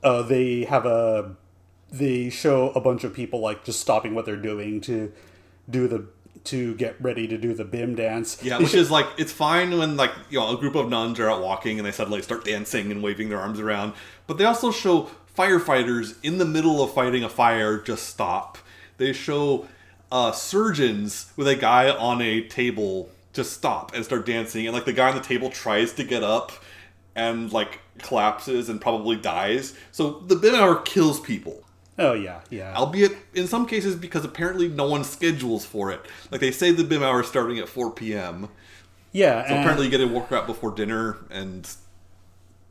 Uh, 0.03 0.21
they 0.21 0.65
have 0.65 0.85
a 0.85 1.35
they 1.91 2.29
show 2.29 2.71
a 2.71 2.81
bunch 2.81 3.03
of 3.03 3.13
people 3.13 3.39
like 3.39 3.63
just 3.63 3.79
stopping 3.79 4.15
what 4.15 4.25
they're 4.25 4.35
doing 4.35 4.81
to 4.81 5.11
do 5.69 5.87
the 5.87 6.07
to 6.45 6.75
get 6.75 6.95
ready 7.01 7.27
to 7.27 7.37
do 7.37 7.53
the 7.53 7.65
bim 7.65 7.95
dance. 7.95 8.41
Yeah, 8.43 8.59
which 8.59 8.73
is 8.73 8.91
like 8.91 9.07
it's 9.17 9.31
fine 9.31 9.77
when 9.77 9.97
like 9.97 10.11
you 10.29 10.39
know 10.39 10.55
a 10.55 10.59
group 10.59 10.75
of 10.75 10.89
nuns 10.89 11.19
are 11.19 11.29
out 11.29 11.41
walking 11.41 11.79
and 11.79 11.85
they 11.85 11.91
suddenly 11.91 12.21
start 12.21 12.45
dancing 12.45 12.91
and 12.91 13.01
waving 13.03 13.29
their 13.29 13.39
arms 13.39 13.59
around, 13.59 13.93
but 14.27 14.37
they 14.37 14.45
also 14.45 14.71
show 14.71 15.09
firefighters 15.35 16.15
in 16.23 16.37
the 16.37 16.45
middle 16.45 16.81
of 16.83 16.93
fighting 16.93 17.23
a 17.23 17.29
fire 17.29 17.79
just 17.79 18.07
stop. 18.07 18.57
They 18.97 19.11
show 19.11 19.67
uh, 20.11 20.31
surgeons 20.31 21.31
with 21.35 21.47
a 21.47 21.55
guy 21.55 21.89
on 21.89 22.21
a 22.21 22.41
table 22.47 23.09
just 23.33 23.51
stop 23.51 23.93
and 23.93 24.05
start 24.05 24.25
dancing, 24.25 24.65
and 24.65 24.73
like 24.73 24.85
the 24.85 24.93
guy 24.93 25.09
on 25.09 25.15
the 25.15 25.21
table 25.21 25.49
tries 25.49 25.93
to 25.93 26.03
get 26.03 26.23
up 26.23 26.51
and 27.15 27.51
like 27.51 27.79
collapses 27.99 28.69
and 28.69 28.79
probably 28.79 29.15
dies. 29.15 29.73
So 29.91 30.19
the 30.19 30.35
bim 30.35 30.55
hour 30.55 30.75
kills 30.75 31.19
people 31.19 31.64
oh 31.99 32.13
yeah, 32.13 32.41
yeah. 32.49 32.73
albeit 32.75 33.13
in 33.33 33.47
some 33.47 33.65
cases 33.65 33.95
because 33.95 34.25
apparently 34.25 34.67
no 34.67 34.87
one 34.87 35.03
schedules 35.03 35.65
for 35.65 35.91
it. 35.91 36.01
Like 36.31 36.41
they 36.41 36.51
say 36.51 36.71
the 36.71 36.83
BIM 36.83 37.03
hour 37.03 37.21
is 37.21 37.27
starting 37.27 37.57
at 37.59 37.67
4 37.69 37.91
p.m. 37.91 38.49
yeah, 39.11 39.41
So 39.47 39.53
and- 39.53 39.59
apparently 39.59 39.85
you 39.85 39.91
get 39.91 40.01
a 40.01 40.07
workout 40.07 40.45
before 40.47 40.71
dinner 40.71 41.17
and 41.29 41.69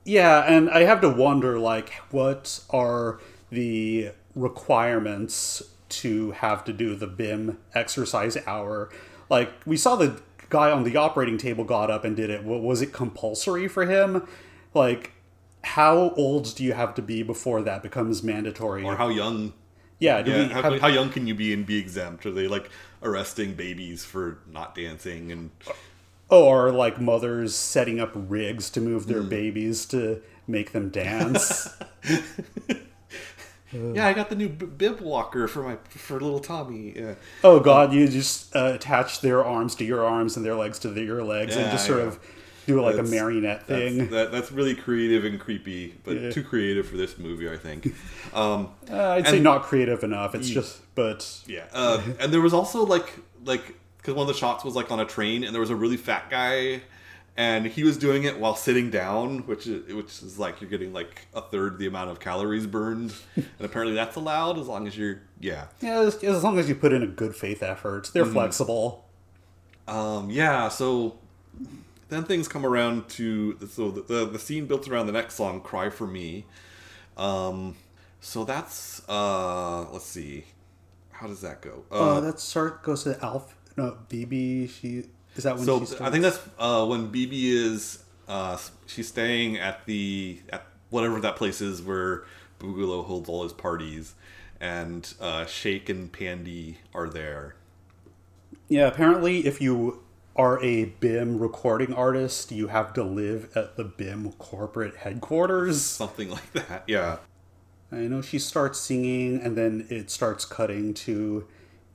Yeah, 0.05 0.41
and 0.47 0.68
I 0.68 0.83
have 0.85 1.01
to 1.01 1.09
wonder, 1.09 1.59
like, 1.59 1.91
what 2.11 2.61
are 2.70 3.18
the 3.51 4.11
requirements 4.35 5.62
to 5.89 6.33
have 6.33 6.64
to 6.64 6.72
do 6.72 6.95
the 6.95 7.07
BIM 7.07 7.59
exercise 7.75 8.37
hour? 8.47 8.91
Like, 9.31 9.53
we 9.64 9.77
saw 9.79 9.97
the 9.97 10.20
guy 10.51 10.70
on 10.70 10.85
the 10.85 10.97
operating 10.97 11.39
table 11.39 11.64
got 11.64 11.91
up 11.91 12.05
and 12.05 12.14
did 12.14 12.29
it. 12.29 12.45
Wa- 12.45 12.59
Was 12.59 12.83
it 12.83 12.93
compulsory 12.93 13.66
for 13.68 13.87
him? 13.87 14.27
Like, 14.75 15.12
how 15.65 16.11
old 16.17 16.55
do 16.55 16.62
you 16.62 16.73
have 16.75 16.95
to 16.95 17.03
be 17.03 17.23
before 17.23 17.62
that 17.62 17.83
becomes 17.83 18.23
mandatory? 18.23 18.85
or 18.85 18.97
how 18.97 19.09
young 19.09 19.53
yeah, 19.99 20.23
do 20.23 20.31
yeah, 20.31 20.49
how, 20.49 20.62
have, 20.62 20.81
how 20.81 20.89
young 20.89 21.11
can 21.11 21.27
you 21.27 21.35
be 21.35 21.53
and 21.53 21.65
be 21.65 21.79
exempt? 21.79 22.27
Are 22.27 22.31
they 22.31 22.49
like 22.49 22.69
arresting 23.03 23.55
babies 23.55 24.05
for 24.05 24.39
not 24.51 24.75
dancing 24.75 25.33
and 25.33 25.51
or 26.29 26.73
like 26.73 27.01
mothers 27.01 27.55
setting 27.55 28.01
up 28.01 28.12
rigs 28.15 28.71
to 28.71 28.81
move 28.81 29.07
their 29.07 29.23
babies 29.23 29.87
to 29.87 30.21
make 30.47 30.73
them 30.73 30.91
dance? 30.91 31.69
yeah, 33.73 34.07
I 34.07 34.12
got 34.12 34.29
the 34.31 34.37
new 34.37 34.49
bib 34.49 35.01
walker 35.01 35.47
for 35.47 35.62
my 35.62 35.77
for 35.89 36.21
little 36.21 36.41
Tommy. 36.41 36.93
Yeah. 36.97 37.15
Oh 37.43 37.61
God, 37.61 37.93
you 37.93 38.09
just 38.09 38.55
uh, 38.55 38.73
attach 38.75 39.21
their 39.21 39.45
arms 39.45 39.75
to 39.77 39.85
your 39.85 40.05
arms 40.05 40.37
and 40.37 40.45
their 40.45 40.57
legs 40.57 40.79
to 40.81 40.89
the, 40.89 41.03
your 41.03 41.23
legs, 41.23 41.57
and 41.57 41.71
just 41.71 41.87
sort 41.87 42.01
yeah. 42.01 42.07
of 42.07 42.19
do 42.67 42.81
like 42.83 42.97
That's- 42.97 43.11
a 43.11 43.15
marionette 43.15 43.67
That's, 43.67 43.81
thing. 43.95 44.09
that, 44.11 44.33
that's 44.33 44.51
really 44.53 44.75
creative 44.75 45.25
and 45.25 45.39
creepy, 45.41 45.95
but 46.05 46.21
Yeah. 46.21 46.31
too 46.31 46.43
creative 46.43 46.87
for 46.89 46.97
this 46.97 47.19
movie, 47.19 47.49
I 47.51 47.57
think. 47.57 47.95
Um, 48.35 48.69
Uh, 48.91 49.11
I'd 49.11 49.29
say 49.29 49.39
not 49.39 49.62
creative 49.62 50.03
enough. 50.03 50.35
It's 50.35 50.49
just, 50.49 50.81
but 50.97 51.41
Yeah, 51.47 51.65
uh, 51.73 52.03
and 52.19 52.33
there 52.33 52.41
was 52.41 52.53
also 52.53 52.85
like 52.85 53.12
like 53.45 53.77
because 53.99 54.15
one 54.15 54.23
of 54.29 54.35
the 54.35 54.39
shots 54.39 54.65
was 54.65 54.75
like 54.75 54.91
on 54.91 54.99
a 55.01 55.05
train, 55.05 55.45
and 55.45 55.55
there 55.55 55.61
was 55.61 55.71
a 55.71 55.77
really 55.77 55.97
fat 55.97 56.29
guy 56.31 56.83
and 57.37 57.67
he 57.67 57.83
was 57.83 57.97
doing 57.97 58.23
it 58.23 58.39
while 58.39 58.55
sitting 58.55 58.91
down, 58.91 59.41
which 59.47 59.67
is, 59.67 59.93
which 59.93 60.23
is 60.23 60.39
like 60.39 60.61
you're 60.61 60.71
getting 60.71 60.93
like 60.93 61.27
a 61.35 61.41
third 61.43 61.79
the 61.79 61.87
amount 61.87 62.09
of 62.11 62.21
calories 62.21 62.67
burned, 62.67 63.12
and 63.37 63.47
apparently 63.61 63.95
that's 63.95 64.15
allowed 64.17 64.57
as 64.59 64.67
long 64.69 64.87
as 64.87 64.97
you're 64.97 65.21
yeah. 65.41 65.67
Yeah, 65.81 65.99
as, 66.01 66.23
as 66.23 66.43
long 66.45 66.59
as 66.59 66.69
you 66.69 66.75
put 66.77 66.93
in 66.93 67.03
a 67.03 67.09
good 67.09 67.35
faith 67.37 67.62
effort, 67.62 68.11
they're 68.15 68.25
flexible. 68.27 69.05
Um, 69.89 70.31
yeah, 70.31 70.69
so 70.69 71.19
then 72.09 72.25
things 72.25 72.49
come 72.49 72.65
around 72.67 73.09
to 73.11 73.59
so 73.71 73.91
the, 73.91 74.03
the 74.03 74.27
the 74.27 74.39
scene 74.39 74.67
built 74.67 74.89
around 74.89 75.07
the 75.07 75.13
next 75.13 75.35
song, 75.35 75.61
"Cry 75.61 75.91
for 75.91 76.07
Me." 76.07 76.45
Um, 77.17 77.77
so 78.21 78.45
that's 78.45 79.07
uh, 79.09 79.91
let's 79.91 80.07
see, 80.07 80.45
how 81.11 81.27
does 81.27 81.41
that 81.43 81.61
go? 81.61 81.85
Uh, 81.91 82.21
that 82.21 82.41
start 82.41 82.83
goes 82.83 83.05
to 83.05 83.23
Alf. 83.25 83.57
No, 83.77 83.99
BB. 84.09 84.71
She 84.71 85.05
is 85.37 85.45
that 85.45 85.57
when 85.57 85.65
so 85.65 85.81
she 85.81 85.87
starts? 85.87 86.03
I 86.03 86.11
think 86.11 86.23
that's 86.23 86.41
uh, 86.59 86.87
when 86.87 87.11
BB 87.11 87.33
is 87.33 88.05
uh, 88.29 88.59
she's 88.87 89.09
staying 89.09 89.59
at 89.59 89.85
the 89.87 90.41
at 90.51 90.67
whatever 90.91 91.21
that 91.21 91.37
place 91.37 91.61
is 91.61 91.83
where 91.83 92.25
Boogalow 92.61 93.05
holds 93.05 93.29
all 93.29 93.43
his 93.43 93.53
parties, 93.53 94.15
and 94.61 95.13
uh, 95.21 95.47
Shake 95.47 95.89
and 95.89 96.13
Pandi 96.13 96.77
are 96.95 97.09
there. 97.09 97.57
Yeah, 98.69 98.87
apparently, 98.87 99.47
if 99.47 99.61
you 99.61 100.04
are 100.37 100.62
a 100.62 100.87
BIM 100.87 101.39
recording 101.39 101.95
artist, 101.95 102.51
you 102.51 102.68
have 102.68 102.93
to 102.95 103.05
live 103.05 103.57
at 103.57 103.76
the 103.76 103.85
BIM 103.85 104.32
corporate 104.32 104.97
headquarters. 104.97 105.80
Something 105.82 106.30
like 106.30 106.53
that, 106.55 106.85
yeah. 106.87 107.18
I 107.93 107.99
know 108.09 108.20
she 108.20 108.41
starts 108.41 108.80
singing, 108.80 109.41
and 109.41 109.57
then 109.57 109.87
it 109.89 110.11
starts 110.11 110.45
cutting 110.45 110.93
to 110.95 111.47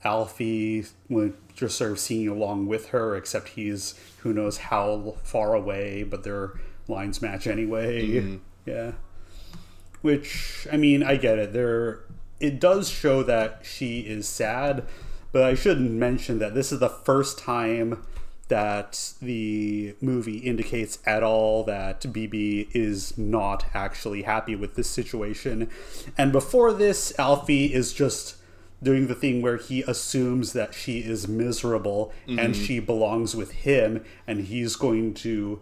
Alfie, 0.02 0.86
just 1.54 1.76
sort 1.76 1.92
of 1.92 1.98
singing 1.98 2.28
along 2.28 2.66
with 2.66 2.88
her, 2.88 3.14
except 3.14 3.50
he's 3.50 3.94
who 4.18 4.32
knows 4.32 4.56
how 4.56 5.16
far 5.22 5.54
away, 5.54 6.02
but 6.02 6.24
their 6.24 6.58
lines 6.88 7.20
match 7.20 7.46
anyway. 7.46 8.06
Mm-hmm. 8.06 8.36
Yeah. 8.64 8.92
Which, 10.00 10.66
I 10.72 10.78
mean, 10.78 11.02
I 11.02 11.16
get 11.16 11.38
it. 11.38 11.52
There, 11.52 12.04
it 12.38 12.58
does 12.58 12.88
show 12.88 13.22
that 13.24 13.60
she 13.64 14.00
is 14.00 14.26
sad, 14.26 14.84
but 15.32 15.42
I 15.42 15.54
should 15.54 15.78
mention 15.78 16.38
that 16.38 16.54
this 16.54 16.72
is 16.72 16.80
the 16.80 16.88
first 16.88 17.38
time 17.38 18.02
that 18.50 19.14
the 19.22 19.94
movie 20.00 20.38
indicates 20.38 20.98
at 21.06 21.22
all 21.22 21.64
that 21.64 22.02
BB 22.02 22.68
is 22.74 23.16
not 23.16 23.64
actually 23.72 24.22
happy 24.22 24.54
with 24.54 24.74
this 24.74 24.90
situation. 24.90 25.70
And 26.18 26.30
before 26.32 26.72
this, 26.74 27.18
Alfie 27.18 27.72
is 27.72 27.94
just 27.94 28.36
doing 28.82 29.06
the 29.06 29.14
thing 29.14 29.40
where 29.40 29.56
he 29.56 29.82
assumes 29.82 30.52
that 30.52 30.74
she 30.74 30.98
is 30.98 31.28
miserable 31.28 32.12
and 32.26 32.54
she 32.56 32.80
belongs 32.80 33.34
with 33.36 33.52
him 33.52 34.04
and 34.26 34.40
he's 34.46 34.76
going 34.76 35.14
to 35.14 35.60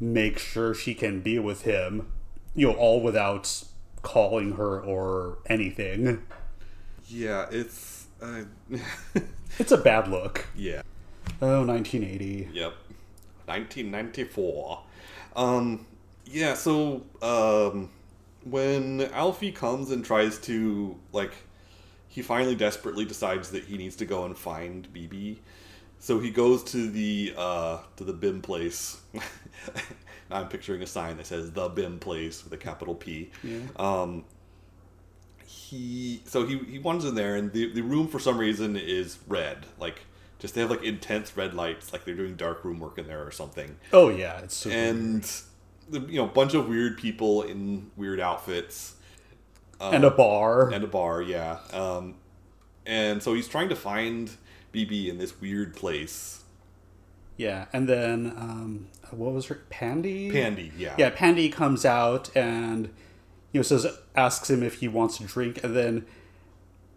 make 0.00 0.38
sure 0.38 0.74
she 0.74 0.94
can 0.94 1.20
be 1.20 1.38
with 1.38 1.62
him, 1.62 2.10
you 2.54 2.68
know, 2.68 2.74
all 2.74 3.00
without 3.00 3.64
calling 4.02 4.52
her 4.52 4.80
or 4.80 5.38
anything. 5.46 6.22
Yeah, 7.06 7.46
it's 7.50 8.06
uh, 8.22 8.42
It's 9.58 9.72
a 9.72 9.78
bad 9.78 10.08
look. 10.08 10.46
yeah. 10.56 10.82
Oh, 11.42 11.64
1980. 11.64 12.50
Yep. 12.52 12.74
1994. 13.46 14.80
Um, 15.36 15.86
yeah, 16.26 16.54
so, 16.54 17.02
um, 17.22 17.90
when 18.44 19.02
Alfie 19.12 19.52
comes 19.52 19.90
and 19.90 20.04
tries 20.04 20.38
to, 20.40 20.96
like, 21.12 21.32
he 22.08 22.22
finally 22.22 22.54
desperately 22.54 23.04
decides 23.04 23.50
that 23.50 23.64
he 23.64 23.76
needs 23.76 23.96
to 23.96 24.06
go 24.06 24.24
and 24.24 24.36
find 24.36 24.86
BB. 24.92 25.38
So 25.98 26.20
he 26.20 26.30
goes 26.30 26.62
to 26.64 26.90
the, 26.90 27.34
uh, 27.36 27.78
to 27.96 28.04
the 28.04 28.12
BIM 28.12 28.42
place. 28.42 29.00
I'm 30.30 30.48
picturing 30.48 30.82
a 30.82 30.86
sign 30.86 31.16
that 31.16 31.26
says 31.26 31.52
the 31.52 31.68
BIM 31.68 31.98
place 31.98 32.44
with 32.44 32.52
a 32.52 32.56
capital 32.56 32.94
P. 32.94 33.30
Yeah. 33.42 33.58
Um, 33.76 34.24
he, 35.46 36.22
so 36.24 36.46
he, 36.46 36.58
he 36.58 36.78
wanders 36.78 37.04
in 37.06 37.14
there 37.14 37.36
and 37.36 37.52
the, 37.52 37.72
the 37.72 37.82
room 37.82 38.08
for 38.08 38.18
some 38.18 38.38
reason 38.38 38.76
is 38.76 39.18
red. 39.26 39.66
Like, 39.78 40.00
just 40.44 40.54
they 40.54 40.60
have 40.60 40.68
like 40.68 40.82
intense 40.82 41.34
red 41.38 41.54
lights, 41.54 41.90
like 41.90 42.04
they're 42.04 42.14
doing 42.14 42.36
dark 42.36 42.66
room 42.66 42.78
work 42.78 42.98
in 42.98 43.06
there 43.06 43.26
or 43.26 43.30
something. 43.30 43.76
Oh, 43.94 44.10
yeah. 44.10 44.40
It's 44.40 44.54
super 44.54 44.76
And 44.76 45.22
the, 45.88 46.00
you 46.00 46.18
know, 46.18 46.24
a 46.24 46.28
bunch 46.30 46.52
of 46.52 46.68
weird 46.68 46.98
people 46.98 47.40
in 47.40 47.90
weird 47.96 48.20
outfits 48.20 48.96
and 49.80 50.04
a 50.04 50.10
bar. 50.10 50.68
and 50.68 50.84
a 50.84 50.86
bar, 50.86 51.22
yeah. 51.22 51.60
Um, 51.72 52.16
and 52.84 53.22
so 53.22 53.32
he's 53.32 53.48
trying 53.48 53.70
to 53.70 53.74
find 53.74 54.32
BB 54.74 55.08
in 55.08 55.16
this 55.16 55.40
weird 55.40 55.74
place. 55.76 56.42
Yeah, 57.38 57.64
and 57.72 57.88
then 57.88 58.34
um, 58.36 58.88
what 59.12 59.32
was 59.32 59.46
her 59.46 59.62
Pandi? 59.70 60.30
Pandi, 60.30 60.72
yeah. 60.76 60.94
Yeah, 60.98 61.08
Pandi 61.10 61.50
comes 61.50 61.86
out 61.86 62.28
and 62.36 62.90
you 63.50 63.60
know 63.60 63.62
says 63.62 63.86
asks 64.14 64.50
him 64.50 64.62
if 64.62 64.80
he 64.80 64.88
wants 64.88 65.16
to 65.16 65.24
drink, 65.24 65.64
and 65.64 65.74
then 65.74 66.04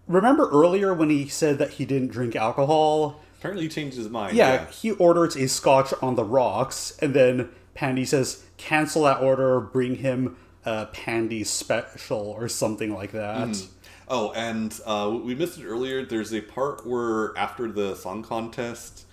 remember 0.05 0.49
earlier 0.49 0.93
when 0.93 1.09
he 1.09 1.29
said 1.29 1.59
that 1.59 1.71
he 1.71 1.85
didn't 1.85 2.09
drink 2.09 2.35
alcohol? 2.35 3.21
Apparently 3.39 3.65
he 3.65 3.69
changed 3.69 3.97
his 3.97 4.09
mind. 4.09 4.35
Yeah, 4.35 4.53
Yeah. 4.53 4.65
he 4.71 4.91
orders 4.91 5.35
a 5.35 5.47
scotch 5.47 5.93
on 6.01 6.15
the 6.15 6.23
rocks, 6.23 6.97
and 7.01 7.13
then 7.13 7.49
Pandi 7.75 8.05
says 8.07 8.43
cancel 8.57 9.03
that 9.03 9.21
order, 9.21 9.59
bring 9.59 9.95
him 9.97 10.35
a 10.65 10.87
Pandi 10.87 11.45
special 11.45 12.17
or 12.37 12.47
something 12.47 12.93
like 12.93 13.11
that. 13.11 13.61
Oh, 14.09 14.31
and 14.31 14.77
uh, 14.85 15.17
we 15.23 15.35
missed 15.35 15.59
it 15.59 15.65
earlier. 15.65 16.03
There's 16.05 16.33
a 16.33 16.41
part 16.41 16.87
where 16.87 17.37
after 17.37 17.71
the 17.71 17.93
song 17.95 18.23
contest, 18.23 19.05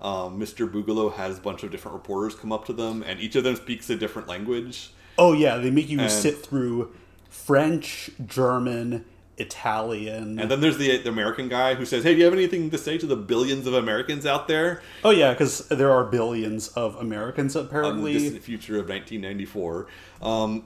um, 0.00 0.38
Mr. 0.38 0.70
Boogalow 0.70 1.12
has 1.14 1.38
a 1.38 1.40
bunch 1.40 1.62
of 1.62 1.70
different 1.70 1.94
reporters 1.94 2.34
come 2.34 2.52
up 2.52 2.66
to 2.66 2.72
them, 2.72 3.02
and 3.06 3.18
each 3.18 3.34
of 3.34 3.44
them 3.44 3.56
speaks 3.56 3.88
a 3.90 3.96
different 3.96 4.28
language. 4.28 4.90
Oh 5.18 5.32
yeah, 5.32 5.56
they 5.56 5.70
make 5.70 5.88
you 5.88 6.08
sit 6.08 6.38
through 6.44 6.92
French, 7.28 8.10
German, 8.24 9.04
Italian. 9.38 10.38
And 10.38 10.50
then 10.50 10.60
there's 10.60 10.78
the, 10.78 10.98
the 10.98 11.08
American 11.08 11.48
guy 11.48 11.74
who 11.74 11.84
says, 11.86 12.04
"Hey, 12.04 12.12
do 12.12 12.18
you 12.18 12.24
have 12.24 12.34
anything 12.34 12.70
to 12.70 12.78
say 12.78 12.98
to 12.98 13.06
the 13.06 13.16
billions 13.16 13.66
of 13.66 13.74
Americans 13.74 14.26
out 14.26 14.46
there 14.48 14.82
Oh 15.04 15.10
yeah, 15.10 15.32
because 15.32 15.66
there 15.68 15.90
are 15.90 16.04
billions 16.04 16.68
of 16.68 16.96
Americans 16.96 17.56
apparently. 17.56 18.26
in 18.26 18.34
the 18.34 18.40
future 18.40 18.78
of 18.78 18.88
1994?" 18.88 19.86
Um, 20.20 20.64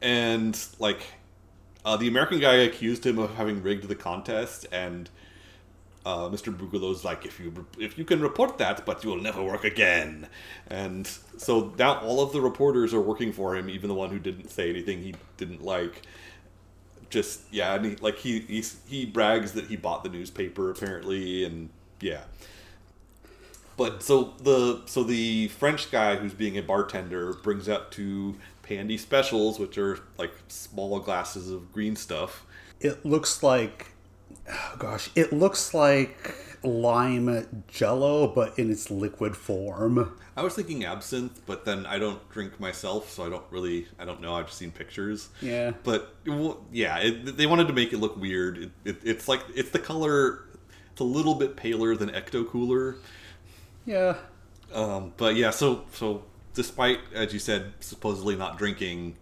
and 0.00 0.58
like, 0.78 1.02
uh, 1.84 1.96
the 1.96 2.08
American 2.08 2.38
guy 2.40 2.54
accused 2.54 3.04
him 3.04 3.18
of 3.18 3.34
having 3.34 3.62
rigged 3.62 3.88
the 3.88 3.94
contest, 3.96 4.66
and 4.70 5.10
uh, 6.06 6.28
Mr. 6.28 6.56
Boogalow's 6.56 7.04
like, 7.04 7.26
"If 7.26 7.40
you 7.40 7.66
if 7.78 7.98
you 7.98 8.04
can 8.04 8.20
report 8.20 8.58
that, 8.58 8.86
but 8.86 9.02
you 9.04 9.10
will 9.10 9.20
never 9.20 9.42
work 9.42 9.64
again." 9.64 10.28
And 10.68 11.06
so 11.36 11.74
now 11.76 11.98
all 11.98 12.22
of 12.22 12.32
the 12.32 12.40
reporters 12.40 12.94
are 12.94 13.00
working 13.00 13.32
for 13.32 13.56
him, 13.56 13.68
even 13.68 13.88
the 13.88 13.94
one 13.94 14.10
who 14.10 14.18
didn't 14.18 14.50
say 14.50 14.70
anything 14.70 15.02
he 15.02 15.14
didn't 15.36 15.62
like. 15.62 16.02
Just 17.10 17.42
yeah, 17.50 17.74
and 17.74 17.84
he, 17.84 17.96
like 17.96 18.18
he 18.18 18.40
he's, 18.40 18.80
he 18.86 19.04
brags 19.04 19.52
that 19.52 19.66
he 19.66 19.76
bought 19.76 20.04
the 20.04 20.08
newspaper 20.08 20.70
apparently, 20.70 21.44
and 21.44 21.70
yeah. 22.00 22.22
But 23.76 24.02
so 24.02 24.34
the 24.42 24.82
so 24.86 25.02
the 25.02 25.48
French 25.48 25.90
guy 25.90 26.16
who's 26.16 26.34
being 26.34 26.56
a 26.56 26.62
bartender 26.62 27.32
brings 27.32 27.68
up 27.68 27.90
two 27.90 28.36
Pandi 28.62 28.98
specials, 28.98 29.58
which 29.58 29.76
are 29.78 29.98
like 30.18 30.32
small 30.48 31.00
glasses 31.00 31.50
of 31.50 31.72
green 31.72 31.96
stuff. 31.96 32.44
it 32.80 33.04
looks 33.04 33.42
like, 33.42 33.92
oh 34.48 34.74
gosh, 34.78 35.10
it 35.16 35.32
looks 35.32 35.74
like 35.74 36.34
lime 36.62 37.64
jello, 37.68 38.26
but 38.28 38.58
in 38.58 38.70
its 38.70 38.90
liquid 38.90 39.36
form. 39.36 40.16
I 40.40 40.42
was 40.42 40.54
thinking 40.54 40.86
absinthe, 40.86 41.42
but 41.44 41.66
then 41.66 41.84
I 41.84 41.98
don't 41.98 42.26
drink 42.30 42.58
myself, 42.58 43.10
so 43.10 43.26
I 43.26 43.28
don't 43.28 43.44
really 43.50 43.88
I 43.98 44.06
don't 44.06 44.22
know. 44.22 44.36
I've 44.36 44.46
just 44.46 44.56
seen 44.56 44.70
pictures. 44.70 45.28
Yeah. 45.42 45.72
But 45.84 46.14
well, 46.26 46.64
yeah, 46.72 46.96
it, 46.96 47.36
they 47.36 47.44
wanted 47.44 47.66
to 47.66 47.74
make 47.74 47.92
it 47.92 47.98
look 47.98 48.16
weird. 48.16 48.56
It, 48.56 48.70
it, 48.86 48.96
it's 49.04 49.28
like 49.28 49.42
it's 49.54 49.68
the 49.68 49.78
color. 49.78 50.44
It's 50.92 51.00
a 51.02 51.04
little 51.04 51.34
bit 51.34 51.56
paler 51.56 51.94
than 51.94 52.08
Ecto 52.08 52.48
Cooler. 52.48 52.96
Yeah. 53.84 54.16
Um, 54.72 55.12
but 55.18 55.36
yeah, 55.36 55.50
so 55.50 55.84
so 55.92 56.24
despite 56.54 57.00
as 57.12 57.34
you 57.34 57.38
said, 57.38 57.74
supposedly 57.80 58.34
not 58.34 58.56
drinking, 58.56 59.16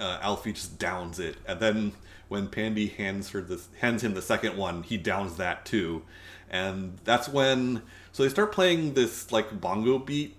uh, 0.00 0.18
Alfie 0.20 0.52
just 0.52 0.80
downs 0.80 1.20
it, 1.20 1.36
and 1.46 1.60
then 1.60 1.92
when 2.26 2.48
Pandi 2.48 2.92
hands 2.92 3.30
her 3.30 3.40
the 3.40 3.62
hands 3.78 4.02
him 4.02 4.14
the 4.14 4.22
second 4.22 4.56
one, 4.56 4.82
he 4.82 4.96
downs 4.96 5.36
that 5.36 5.64
too, 5.64 6.02
and 6.50 6.98
that's 7.04 7.28
when 7.28 7.82
so 8.10 8.24
they 8.24 8.28
start 8.28 8.50
playing 8.50 8.94
this 8.94 9.30
like 9.30 9.60
bongo 9.60 10.00
beat 10.00 10.35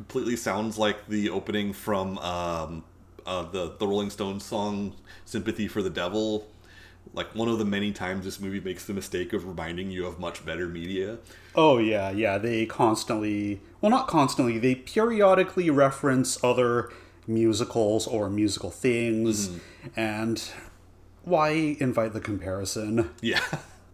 completely 0.00 0.34
sounds 0.34 0.78
like 0.78 1.08
the 1.08 1.28
opening 1.28 1.74
from 1.74 2.16
um, 2.18 2.82
uh, 3.26 3.42
the 3.42 3.74
the 3.78 3.86
Rolling 3.86 4.08
Stones 4.08 4.42
song 4.44 4.94
"Sympathy 5.26 5.68
for 5.68 5.82
the 5.82 5.90
Devil." 5.90 6.48
Like 7.12 7.34
one 7.34 7.48
of 7.48 7.58
the 7.58 7.66
many 7.66 7.92
times 7.92 8.24
this 8.24 8.40
movie 8.40 8.60
makes 8.60 8.86
the 8.86 8.94
mistake 8.94 9.34
of 9.34 9.46
reminding 9.46 9.90
you 9.90 10.06
of 10.06 10.18
much 10.18 10.44
better 10.44 10.68
media. 10.68 11.18
Oh 11.54 11.76
yeah, 11.76 12.10
yeah. 12.10 12.38
They 12.38 12.64
constantly, 12.64 13.60
well, 13.82 13.90
not 13.90 14.08
constantly. 14.08 14.58
They 14.58 14.74
periodically 14.74 15.68
reference 15.68 16.42
other 16.42 16.90
musicals 17.26 18.06
or 18.06 18.30
musical 18.30 18.70
things, 18.70 19.50
and 19.94 20.42
why 21.24 21.76
invite 21.78 22.14
the 22.14 22.20
comparison? 22.20 23.10
Yeah. 23.20 23.44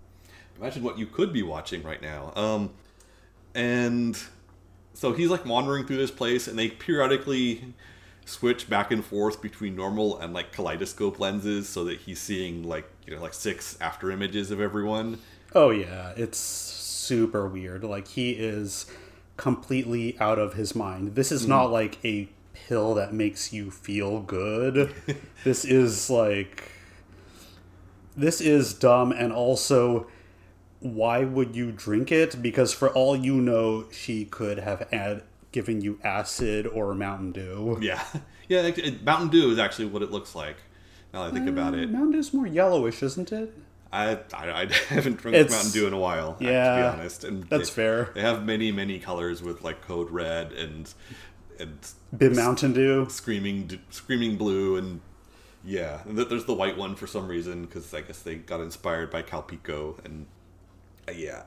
Imagine 0.61 0.85
what 0.85 0.99
you 1.01 1.07
could 1.07 1.33
be 1.33 1.43
watching 1.43 1.83
right 1.83 2.01
now. 2.01 2.33
Um, 2.37 2.71
and 3.57 4.17
so 4.97 5.13
he's 5.13 5.29
like 5.29 5.45
wandering 5.45 5.85
through 5.85 5.99
this 5.99 6.11
place, 6.11 6.49
and 6.49 6.59
they 6.59 6.69
periodically 6.69 7.75
switch 8.25 8.69
back 8.69 8.91
and 8.91 9.05
forth 9.05 9.43
between 9.43 9.77
normal 9.77 10.19
and 10.19 10.33
like 10.33 10.53
kaleidoscope 10.53 11.21
lenses, 11.21 11.69
so 11.69 11.85
that 11.85 11.99
he's 12.01 12.19
seeing 12.19 12.63
like 12.63 12.91
you 13.07 13.15
know 13.15 13.21
like 13.21 13.35
six 13.35 13.77
after 13.79 14.11
images 14.11 14.51
of 14.51 14.59
everyone. 14.59 15.19
Oh 15.55 15.69
yeah, 15.69 16.15
it's 16.17 16.39
super 16.39 17.47
weird. 17.47 17.85
Like 17.85 18.09
he 18.09 18.31
is 18.31 18.87
completely 19.37 20.19
out 20.19 20.39
of 20.39 20.55
his 20.55 20.75
mind. 20.75 21.15
This 21.15 21.31
is 21.31 21.43
hmm. 21.43 21.51
not 21.51 21.71
like 21.71 22.03
a 22.03 22.31
pill 22.55 22.95
that 22.95 23.13
makes 23.13 23.53
you 23.53 23.71
feel 23.71 24.21
good. 24.21 24.95
this 25.45 25.67
is 25.67 26.09
like 26.09 26.73
this 28.17 28.41
is 28.41 28.73
dumb 28.73 29.13
and 29.13 29.31
also 29.31 30.07
why 30.81 31.25
would 31.25 31.57
you 31.57 31.73
drink 31.73 32.13
it? 32.13 32.41
Because 32.43 32.73
for 32.73 32.89
all 32.91 33.17
you 33.17 33.35
know, 33.37 33.87
she 33.91 34.25
could 34.25 34.59
have 34.59 34.87
add, 34.93 35.23
given 35.53 35.81
you 35.81 35.99
acid 36.05 36.67
or 36.67 36.95
Mountain 36.95 37.33
Dew. 37.33 37.79
Yeah, 37.81 38.03
yeah. 38.49 38.63
it- 38.63 38.79
it- 38.79 39.05
Mountain 39.05 39.29
Dew 39.29 39.51
is 39.51 39.59
actually 39.59 39.87
what 39.87 40.03
it 40.03 40.11
looks 40.11 40.35
like. 40.35 40.57
Now 41.13 41.25
that 41.25 41.31
I 41.31 41.35
think 41.35 41.49
about 41.49 41.75
it, 41.75 41.91
Mountain 41.91 42.13
Dew's 42.13 42.35
more 42.35 42.47
yellowish, 42.47 43.03
isn't 43.03 43.33
it? 43.33 43.57
I, 43.93 44.19
I, 44.35 44.63
I 44.63 44.67
haven't 44.89 45.17
drunk 45.19 45.37
It's- 45.37 45.51
Mountain 45.53 45.73
Dew 45.73 45.87
in 45.87 45.93
a 45.95 45.99
while. 45.99 46.33
uh, 46.37 46.39
to 46.41 46.45
Yeah, 46.45 46.77
be 46.77 46.99
honest, 46.99 47.25
and 47.25 47.45
that's 47.45 47.71
they, 47.71 47.75
fair. 47.75 48.11
They 48.15 48.21
have 48.21 48.45
many 48.45 48.71
many 48.73 48.99
colors 48.99 49.43
with 49.43 49.63
like 49.63 49.81
code 49.83 50.11
red 50.11 50.53
and 50.53 50.93
and 51.59 51.79
Bib 52.17 52.35
Mountain 52.35 52.75
Dew. 52.75 53.07
screaming 53.09 53.67
d- 53.67 53.81
screaming 53.91 54.37
blue 54.37 54.77
and 54.77 55.01
yeah, 55.65 56.01
and 56.05 56.19
there's 56.19 56.45
the 56.45 56.53
white 56.55 56.77
one 56.77 56.95
for 56.97 57.07
some 57.07 57.27
reason 57.29 57.65
because 57.65 57.93
I 57.95 58.03
guess 58.03 58.21
they 58.21 58.35
got 58.37 58.61
inspired 58.61 59.11
by 59.11 59.23
Calpico 59.23 60.05
and 60.05 60.27
uh, 60.27 60.36
yeah, 61.15 61.43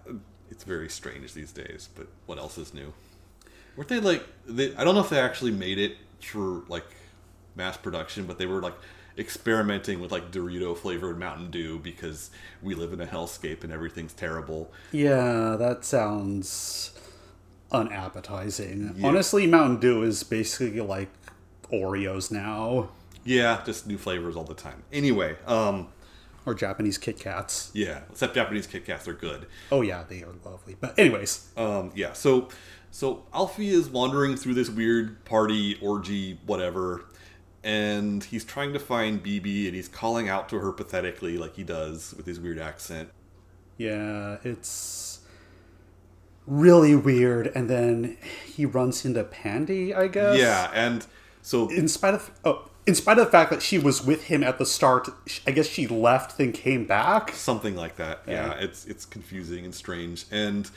it's 0.50 0.64
very 0.64 0.90
strange 0.90 1.34
these 1.34 1.52
days. 1.52 1.90
But 1.96 2.08
what 2.26 2.38
else 2.38 2.58
is 2.58 2.74
new? 2.74 2.94
Weren't 3.76 3.90
they 3.90 4.00
like? 4.00 4.26
They, 4.46 4.76
I 4.76 4.84
don't 4.84 4.96
know 4.96 5.02
if 5.02 5.10
they 5.10 5.20
actually 5.20 5.52
made 5.52 5.78
it 5.80 5.98
for 6.22 6.64
like 6.68 6.86
mass 7.56 7.78
production, 7.78 8.26
but 8.26 8.38
they 8.38 8.46
were 8.46 8.62
like 8.62 8.76
experimenting 9.18 10.00
with 10.00 10.12
like 10.12 10.32
Dorito 10.32 10.78
flavored 10.78 11.20
Mountain 11.20 11.52
Dew 11.52 11.80
because 11.80 12.32
we 12.62 12.74
live 12.74 12.94
in 12.94 13.02
a 13.02 13.06
hellscape 13.06 13.64
and 13.64 13.72
everything's 13.74 14.14
terrible. 14.14 14.72
Yeah, 14.92 15.56
that 15.60 15.84
sounds 15.84 16.94
unappetizing. 17.72 18.96
Yeah. 18.98 19.08
Honestly, 19.08 19.46
Mountain 19.48 19.80
Dew 19.80 20.04
is 20.04 20.24
basically 20.24 20.82
like 20.82 21.10
Oreos 21.72 22.32
now, 22.32 22.90
Yeah, 23.24 23.62
just 23.66 23.86
new 23.86 23.98
flavors 23.98 24.36
all 24.36 24.44
the 24.44 24.56
time. 24.56 24.84
Anyway, 24.92 25.36
um, 25.46 25.88
or 26.50 26.54
Japanese 26.56 26.98
Kit 26.98 27.20
Kats. 27.20 27.72
yeah, 27.74 28.02
except 28.10 28.34
Japanese 28.36 28.66
Kit 28.68 28.86
Kats 28.86 29.08
are 29.08 29.14
good. 29.14 29.46
Oh 29.72 29.82
yeah, 29.82 30.04
they 30.08 30.24
are 30.24 30.34
lovely. 30.44 30.76
But 30.80 30.98
anyways, 30.98 31.50
Um, 31.56 31.92
yeah, 31.96 32.14
so 32.14 32.50
so 32.92 33.24
Alfie 33.34 33.70
is 33.70 33.88
wandering 33.90 34.36
through 34.36 34.56
this 34.56 34.70
weird 34.70 35.24
party 35.26 35.78
orgy, 35.82 36.40
whatever, 36.46 37.06
and 37.64 38.24
he's 38.24 38.44
trying 38.44 38.74
to 38.74 38.80
find 38.80 39.24
BB, 39.24 39.68
and 39.68 39.76
he's 39.76 39.88
calling 39.88 40.28
out 40.28 40.50
to 40.50 40.60
her 40.60 40.72
pathetically, 40.72 41.38
like 41.38 41.56
he 41.56 41.64
does 41.64 42.14
with 42.18 42.26
his 42.26 42.40
weird 42.40 42.60
accent. 42.60 43.10
yeah, 43.78 44.38
it's 44.44 45.20
really 46.48 46.96
weird. 46.96 47.48
And 47.54 47.70
then 47.70 48.18
he 48.46 48.66
runs 48.66 49.06
into 49.06 49.24
Pandi, 49.24 49.96
I 49.96 50.08
guess. 50.08 50.38
Yeah, 50.40 50.72
and 50.74 51.06
so 51.42 51.70
In 51.70 51.88
spite 51.88 52.16
of 52.16 52.32
oh, 52.44 52.70
in 52.90 52.96
spite 52.96 53.20
of 53.20 53.26
the 53.26 53.32
fact 53.32 53.52
that 53.52 53.62
she 53.62 53.78
was 53.78 54.04
with 54.04 54.24
him 54.24 54.44
at 54.44 54.58
the 54.58 54.66
start, 54.66 55.10
I 55.46 55.52
guess 55.52 55.68
she 55.68 55.86
left 55.86 56.40
then 56.40 56.52
came 56.52 56.86
back. 56.86 57.32
something 57.34 57.76
like 57.76 57.98
that. 57.98 58.24
Yeah, 58.28 58.48
Yeah. 58.48 58.54
it's 58.64 58.86
it's 58.86 59.06
confusing 59.06 59.64
and 59.64 59.76
strange, 59.76 60.26
and 60.32 60.70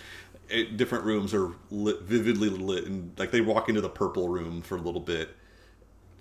it, 0.50 0.76
different 0.76 1.04
rooms 1.04 1.32
are 1.32 1.52
lit, 1.70 2.02
vividly 2.02 2.50
lit, 2.50 2.84
and 2.84 3.12
like 3.16 3.30
they 3.30 3.40
walk 3.40 3.70
into 3.70 3.80
the 3.80 3.88
purple 3.88 4.28
room 4.28 4.60
for 4.60 4.76
a 4.76 4.80
little 4.80 5.00
bit 5.00 5.30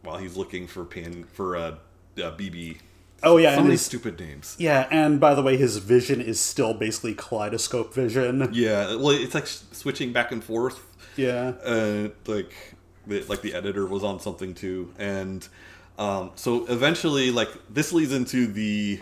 while 0.04 0.18
he's 0.18 0.38
looking 0.38 0.66
for 0.66 0.86
Pan 0.86 1.26
for 1.26 1.58
uh, 1.58 1.72
uh 2.18 2.32
BB. 2.38 2.78
Oh 3.22 3.36
yeah, 3.36 3.52
so 3.52 3.58
and 3.58 3.68
many 3.68 3.78
stupid 3.78 4.18
names. 4.18 4.56
yeah, 4.58 4.88
and 4.90 5.20
by 5.20 5.36
the 5.36 5.44
way, 5.44 5.58
his 5.58 5.76
vision 5.78 6.22
is 6.22 6.40
still 6.40 6.74
basically 6.74 7.14
kaleidoscope 7.14 7.94
vision. 7.94 8.50
Yeah, 8.54 8.96
well, 8.96 9.10
it's 9.10 9.36
like 9.36 9.46
switching 9.48 10.14
back 10.14 10.32
and 10.32 10.42
forth. 10.42 10.88
Yeah. 11.18 11.54
Uh, 11.64 12.10
like, 12.26 12.54
the, 13.06 13.22
like 13.24 13.42
the 13.42 13.54
editor 13.54 13.86
was 13.86 14.04
on 14.04 14.22
something 14.22 14.54
too, 14.56 14.94
and 14.98 15.48
um, 15.98 16.32
so 16.36 16.66
eventually, 16.68 17.32
like 17.32 17.50
this 17.70 17.92
leads 17.94 18.12
into 18.14 18.48
the 18.48 19.00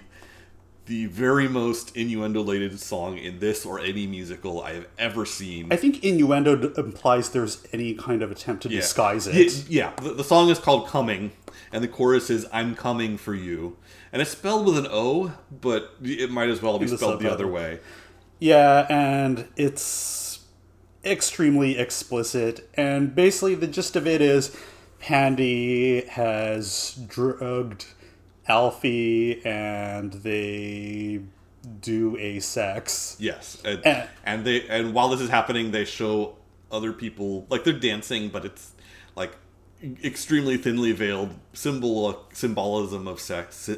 the 0.85 1.05
very 1.05 1.47
most 1.47 1.95
innuendo-laden 1.95 2.75
song 2.75 3.15
in 3.15 3.37
this 3.37 3.63
or 3.63 3.79
any 3.79 4.07
musical 4.07 4.63
I 4.63 4.73
have 4.73 4.87
ever 4.97 5.23
seen. 5.23 5.71
I 5.71 5.75
think 5.75 6.03
innuendo 6.03 6.55
d- 6.55 6.69
implies 6.81 7.29
there's 7.29 7.63
any 7.71 7.93
kind 7.93 8.23
of 8.23 8.31
attempt 8.31 8.63
to 8.63 8.69
Yeah. 8.69 8.79
disguise 8.81 9.27
it. 9.27 9.35
Ye- 9.35 9.65
Yeah, 9.77 9.91
The, 10.01 10.13
the 10.15 10.23
song 10.23 10.49
is 10.49 10.57
called 10.57 10.87
"Coming," 10.87 11.31
and 11.71 11.83
the 11.83 11.87
chorus 11.87 12.31
is 12.31 12.47
"I'm 12.51 12.75
coming 12.75 13.17
for 13.17 13.35
you," 13.35 13.77
and 14.11 14.19
it's 14.19 14.31
spelled 14.31 14.65
with 14.65 14.79
an 14.79 14.87
O, 14.89 15.31
but 15.61 15.93
it 16.01 16.31
might 16.31 16.49
as 16.49 16.59
well 16.61 16.79
be 16.79 16.87
spelled 16.87 17.19
the 17.21 17.31
other 17.31 17.47
way. 17.47 17.79
Yeah, 18.39 18.87
and 18.89 19.45
it's 19.57 20.39
extremely 21.05 21.77
explicit. 21.77 22.67
And 22.73 23.13
basically, 23.13 23.53
the 23.53 23.67
gist 23.67 23.95
of 23.95 24.07
it 24.07 24.21
is 24.21 24.55
Pandi 25.01 26.07
has 26.09 26.99
drugged 27.07 27.85
Alfie, 28.47 29.43
and 29.45 30.13
they 30.13 31.21
do 31.81 32.17
a 32.17 32.39
sex. 32.39 33.15
Yes, 33.19 33.61
and, 33.63 33.85
Eh. 33.85 34.07
and 34.25 34.45
they 34.45 34.67
and 34.67 34.93
while 34.93 35.09
this 35.09 35.21
is 35.21 35.29
happening, 35.29 35.71
they 35.71 35.85
show 35.85 36.35
other 36.71 36.91
people 36.93 37.45
like 37.49 37.63
they're 37.63 37.73
dancing, 37.73 38.29
but 38.29 38.45
it's 38.45 38.71
like 39.15 39.35
extremely 40.03 40.57
thinly 40.57 40.91
veiled 40.91 41.35
symbol 41.53 42.25
symbolism 42.33 43.07
of 43.07 43.19
sex, 43.19 43.69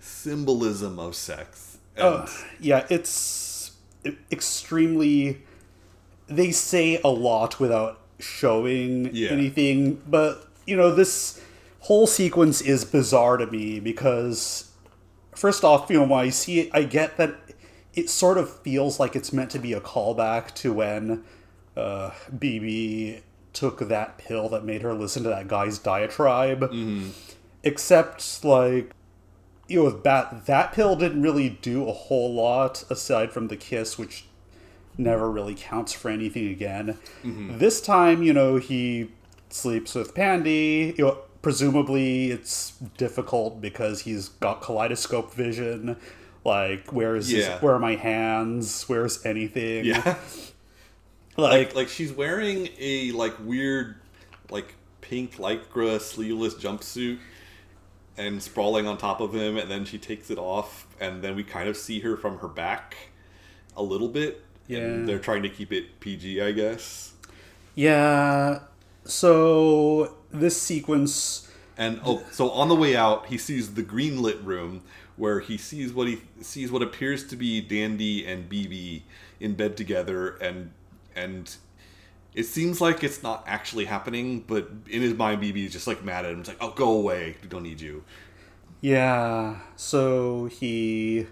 symbolism 0.00 0.98
of 0.98 1.14
sex. 1.14 1.78
And, 1.96 2.04
Uh, 2.06 2.26
yeah, 2.60 2.86
it's 2.90 3.72
extremely. 4.30 5.42
They 6.26 6.50
say 6.50 7.00
a 7.02 7.08
lot 7.08 7.58
without 7.58 8.00
showing 8.18 9.10
Yeah. 9.14 9.30
anything, 9.30 10.02
but 10.06 10.47
you 10.68 10.76
know 10.76 10.94
this 10.94 11.40
whole 11.80 12.06
sequence 12.06 12.60
is 12.60 12.84
bizarre 12.84 13.38
to 13.38 13.46
me 13.46 13.80
because, 13.80 14.70
first 15.34 15.64
off, 15.64 15.88
you 15.90 15.98
know 15.98 16.06
when 16.06 16.20
I 16.26 16.28
see 16.28 16.60
it, 16.60 16.70
I 16.74 16.82
get 16.82 17.16
that 17.16 17.34
it 17.94 18.10
sort 18.10 18.38
of 18.38 18.60
feels 18.60 19.00
like 19.00 19.16
it's 19.16 19.32
meant 19.32 19.50
to 19.52 19.58
be 19.58 19.72
a 19.72 19.80
callback 19.80 20.54
to 20.56 20.72
when 20.72 21.24
uh, 21.76 22.10
BB 22.36 23.22
took 23.52 23.88
that 23.88 24.18
pill 24.18 24.48
that 24.50 24.64
made 24.64 24.82
her 24.82 24.92
listen 24.94 25.22
to 25.24 25.28
that 25.30 25.48
guy's 25.48 25.78
diatribe. 25.78 26.68
Except, 27.64 28.44
like, 28.44 28.92
you 29.66 29.78
know, 29.80 29.84
with 29.86 30.02
Bat, 30.02 30.46
that 30.46 30.72
pill 30.72 30.94
didn't 30.96 31.22
really 31.22 31.48
do 31.48 31.88
a 31.88 31.92
whole 31.92 32.32
lot 32.32 32.84
aside 32.90 33.32
from 33.32 33.48
the 33.48 33.56
kiss, 33.56 33.98
which 33.98 34.26
never 34.96 35.30
really 35.30 35.54
counts 35.56 35.92
for 35.92 36.08
anything 36.10 36.48
again. 36.48 36.98
This 37.58 37.80
time, 37.80 38.22
you 38.22 38.32
know, 38.32 38.56
he 38.56 39.10
sleeps 39.50 39.94
with 39.94 40.14
Pandi. 40.14 40.96
You 40.98 41.04
know, 41.06 41.18
presumably 41.42 42.30
it's 42.30 42.72
difficult 42.96 43.60
because 43.60 44.00
he's 44.02 44.28
got 44.28 44.60
kaleidoscope 44.62 45.32
vision. 45.34 45.96
Like, 46.44 46.92
where 46.92 47.16
is 47.16 47.28
his, 47.28 47.46
where 47.62 47.74
are 47.74 47.78
my 47.78 47.96
hands? 47.96 48.84
Where's 48.88 49.24
anything? 49.26 49.84
yeah, 49.84 50.16
Like, 51.36 51.68
like 51.68 51.74
like 51.74 51.88
she's 51.88 52.12
wearing 52.12 52.68
a 52.78 53.12
like 53.12 53.34
weird 53.44 53.96
like 54.50 54.74
pink 55.00 55.36
lycra 55.36 56.00
sleeveless 56.00 56.54
jumpsuit 56.54 57.18
and 58.16 58.42
sprawling 58.42 58.86
on 58.88 58.98
top 58.98 59.20
of 59.20 59.32
him 59.34 59.56
and 59.56 59.70
then 59.70 59.84
she 59.84 59.98
takes 59.98 60.30
it 60.30 60.38
off 60.38 60.86
and 61.00 61.22
then 61.22 61.36
we 61.36 61.44
kind 61.44 61.68
of 61.68 61.76
see 61.76 62.00
her 62.00 62.16
from 62.16 62.38
her 62.38 62.48
back 62.48 62.96
a 63.76 63.82
little 63.82 64.08
bit 64.08 64.42
Yeah. 64.66 64.78
and 64.78 65.08
they're 65.08 65.20
trying 65.20 65.42
to 65.44 65.48
keep 65.48 65.72
it 65.72 66.00
pg 66.00 66.40
i 66.42 66.50
guess 66.50 67.12
yeah. 67.76 68.60
So 69.08 70.14
this 70.30 70.60
sequence 70.60 71.50
and 71.78 72.00
oh 72.04 72.22
so 72.30 72.50
on 72.50 72.68
the 72.68 72.74
way 72.74 72.96
out 72.96 73.26
he 73.26 73.38
sees 73.38 73.74
the 73.74 73.82
green 73.82 74.20
lit 74.20 74.38
room 74.42 74.82
where 75.16 75.40
he 75.40 75.56
sees 75.56 75.92
what 75.92 76.06
he 76.08 76.20
sees 76.40 76.70
what 76.70 76.82
appears 76.82 77.26
to 77.26 77.36
be 77.36 77.62
Dandi 77.62 78.28
and 78.28 78.50
bb 78.50 79.02
in 79.40 79.54
bed 79.54 79.76
together 79.76 80.30
and 80.36 80.72
and 81.14 81.56
it 82.34 82.44
seems 82.44 82.80
like 82.80 83.02
it's 83.02 83.22
not 83.22 83.44
actually 83.46 83.86
happening 83.86 84.44
but 84.46 84.68
in 84.90 85.00
his 85.00 85.14
mind 85.14 85.40
bb 85.40 85.66
is 85.66 85.72
just 85.72 85.86
like 85.86 86.04
mad 86.04 86.24
at 86.24 86.32
him. 86.32 86.40
It's 86.40 86.48
like 86.48 86.58
oh 86.60 86.72
go 86.72 86.90
away. 86.90 87.36
We 87.42 87.48
don't 87.48 87.62
need 87.62 87.80
you. 87.80 88.04
Yeah. 88.80 89.56
So 89.76 90.46
he 90.46 91.26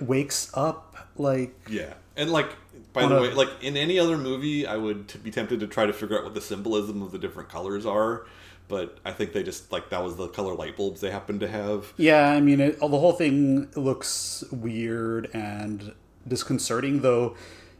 wakes 0.00 0.50
up 0.54 1.08
like 1.16 1.54
Yeah, 1.68 1.94
and 2.16 2.30
like 2.30 2.50
by 2.96 3.02
On 3.04 3.10
the 3.10 3.18
a- 3.18 3.20
way, 3.22 3.32
like 3.34 3.50
in 3.62 3.76
any 3.76 3.98
other 4.00 4.18
movie, 4.18 4.66
I 4.66 4.76
would 4.76 5.06
t- 5.08 5.18
be 5.20 5.30
tempted 5.30 5.60
to 5.60 5.68
try 5.68 5.86
to 5.86 5.92
figure 5.92 6.18
out 6.18 6.24
what 6.24 6.34
the 6.34 6.40
symbolism 6.40 7.00
of 7.02 7.12
the 7.12 7.18
different 7.18 7.48
colors 7.48 7.86
are, 7.86 8.26
but 8.68 8.98
I 9.04 9.12
think 9.12 9.32
they 9.32 9.42
just 9.44 9.70
like 9.70 9.90
that 9.90 10.02
was 10.02 10.16
the 10.16 10.26
color 10.28 10.54
light 10.54 10.76
bulbs 10.76 11.00
they 11.00 11.10
happened 11.10 11.40
to 11.40 11.48
have. 11.48 11.92
yeah, 11.96 12.30
I 12.30 12.40
mean 12.40 12.60
it, 12.60 12.80
the 12.80 12.88
whole 12.88 13.12
thing 13.12 13.68
looks 13.76 14.42
weird 14.50 15.30
and 15.32 15.92
disconcerting 16.26 17.02
though. 17.02 17.36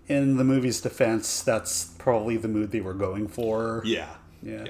in 0.09 0.37
the 0.37 0.45
movie's 0.45 0.81
defense, 0.81 1.43
that's 1.43 1.87
probably 1.99 2.37
the 2.37 2.47
mood 2.49 2.71
they 2.71 2.81
were 2.81 2.95
going 2.95 3.27
for. 3.27 3.83
Yeah. 3.85 4.11
Yeah. 4.43 4.67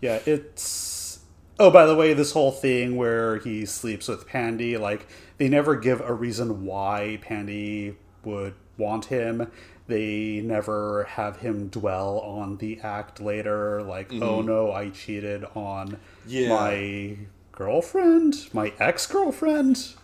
Yeah, 0.00 0.20
it's. 0.26 1.18
Oh, 1.58 1.72
by 1.72 1.86
the 1.86 1.96
way, 1.96 2.14
this 2.14 2.30
whole 2.30 2.52
thing 2.52 2.94
where 2.96 3.38
he 3.38 3.66
sleeps 3.66 4.06
with 4.06 4.28
Pandi, 4.28 4.78
like, 4.78 5.08
they 5.38 5.48
never 5.48 5.74
give 5.74 6.00
a 6.00 6.14
reason 6.14 6.64
why 6.64 7.18
Pandi 7.20 7.96
would 8.24 8.54
want 8.78 9.06
him. 9.06 9.50
They 9.86 10.40
never 10.44 11.04
have 11.04 11.38
him 11.38 11.68
dwell 11.68 12.18
on 12.20 12.58
the 12.58 12.78
act 12.80 13.20
later, 13.20 13.82
like, 13.82 14.12
oh 14.12 14.42
no, 14.42 14.70
I 14.72 14.90
cheated 14.90 15.44
on 15.54 15.98
Yeah. 16.26 16.48
my 16.50 17.16
girlfriend, 17.52 18.48
my 18.52 18.72
ex 18.78 19.06
girlfriend. 19.06 19.94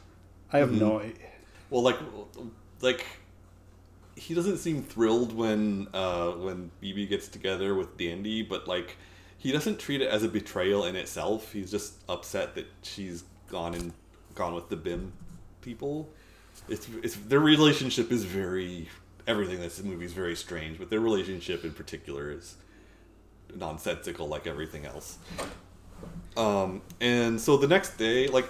I 0.53 0.59
have 0.59 0.73
no 0.73 1.01
idea. 1.01 1.15
Well, 1.71 1.83
like, 1.83 1.99
like 2.81 3.05
he 4.17 4.35
doesn't 4.35 4.59
seem 4.59 4.83
thrilled 4.83 5.35
when 5.35 5.89
uh, 5.93 6.31
when 6.33 6.71
BB 6.83 7.09
gets 7.09 7.29
together 7.29 7.75
with 7.75 7.97
Dandi, 7.99 8.49
but 8.49 8.67
like 8.69 8.97
he 9.37 9.53
doesn't 9.53 9.79
treat 9.79 10.01
it 10.01 10.09
as 10.09 10.23
a 10.23 10.29
betrayal 10.29 10.85
in 10.85 10.97
itself. 10.97 11.53
He's 11.53 11.71
just 11.71 11.95
upset 12.09 12.55
that 12.55 12.67
she's 12.83 13.25
gone 13.49 13.75
and 13.75 13.93
gone 14.35 14.55
with 14.55 14.69
the 14.71 14.77
Bim 14.77 15.13
people. 15.61 16.09
It's 16.69 16.89
it's 17.03 17.17
their 17.17 17.41
relationship 17.41 18.11
is 18.11 18.25
very 18.25 18.89
everything 19.27 19.57
in 19.57 19.63
this 19.63 19.83
movie 19.83 20.05
is 20.05 20.13
very 20.13 20.37
strange, 20.37 20.79
but 20.79 20.91
their 20.91 21.01
relationship 21.01 21.65
in 21.65 21.73
particular 21.73 22.31
is 22.31 22.57
nonsensical 23.55 24.29
like 24.29 24.47
everything 24.47 24.85
else. 24.87 25.19
Um, 26.37 26.83
and 27.01 27.41
so 27.41 27.57
the 27.57 27.69
next 27.69 27.97
day, 27.97 28.29
like 28.29 28.49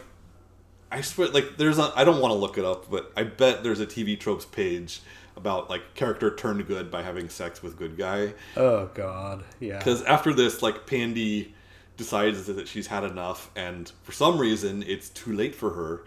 I 0.91 1.01
swear, 1.01 1.29
like 1.29 1.57
there's 1.57 1.79
a 1.79 1.93
I 1.97 2.05
don't 2.05 2.21
want 2.21 2.33
to 2.33 2.39
look 2.39 2.59
it 2.59 2.65
up, 2.65 2.91
but 2.91 3.13
I 3.17 3.25
bet 3.25 3.63
there's 3.63 3.81
a 3.81 3.87
TV 3.87 4.19
tropes 4.19 4.45
page 4.45 5.01
about 5.37 5.69
like 5.69 5.95
character 5.95 6.35
turned 6.35 6.67
good 6.67 6.91
by 6.91 7.03
having 7.03 7.29
sex 7.29 7.63
with 7.63 7.77
good 7.77 7.97
guy. 7.97 8.35
Oh, 8.57 8.87
God. 8.95 9.45
Yeah. 9.61 9.79
Because 9.79 10.03
after 10.05 10.33
this, 10.33 10.63
like 10.63 10.87
Pandi 10.87 11.49
decides 11.97 12.47
that 12.47 12.69
she's 12.69 12.87
had 12.87 13.05
enough, 13.05 13.51
and 13.57 13.91
for 14.03 14.13
some 14.13 14.39
reason 14.39 14.83
it's 14.85 15.11
too 15.11 15.33
late 15.33 15.55
for 15.55 15.71
her, 15.71 16.05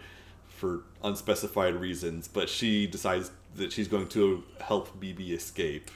for 0.58 0.82
unspecified 1.02 1.74
reasons. 1.74 2.28
But 2.28 2.48
she 2.48 2.86
decides 2.86 3.30
that 3.56 3.72
she's 3.72 3.88
going 3.88 4.08
to 4.08 4.44
help 4.60 5.00
BB 5.00 5.30
escape. 5.32 5.90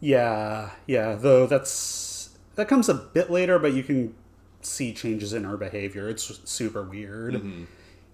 Yeah, 0.00 0.70
yeah. 0.86 1.14
Though 1.14 1.46
that's 1.46 2.36
that 2.56 2.68
comes 2.68 2.88
a 2.88 2.94
bit 2.94 3.30
later, 3.30 3.58
but 3.58 3.72
you 3.72 3.82
can 3.82 4.14
see 4.60 4.92
changes 4.92 5.32
in 5.32 5.44
her 5.44 5.56
behavior. 5.56 6.08
It's 6.08 6.40
super 6.48 6.82
weird. 6.82 7.34
Mm-hmm. 7.34 7.64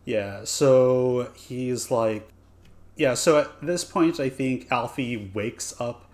Yeah. 0.04 0.44
So 0.44 1.30
he's 1.34 1.90
like, 1.90 2.28
yeah. 2.96 3.14
So 3.14 3.38
at 3.38 3.60
this 3.62 3.84
point, 3.84 4.20
I 4.20 4.28
think 4.28 4.70
Alfie 4.70 5.30
wakes 5.34 5.78
up 5.80 6.10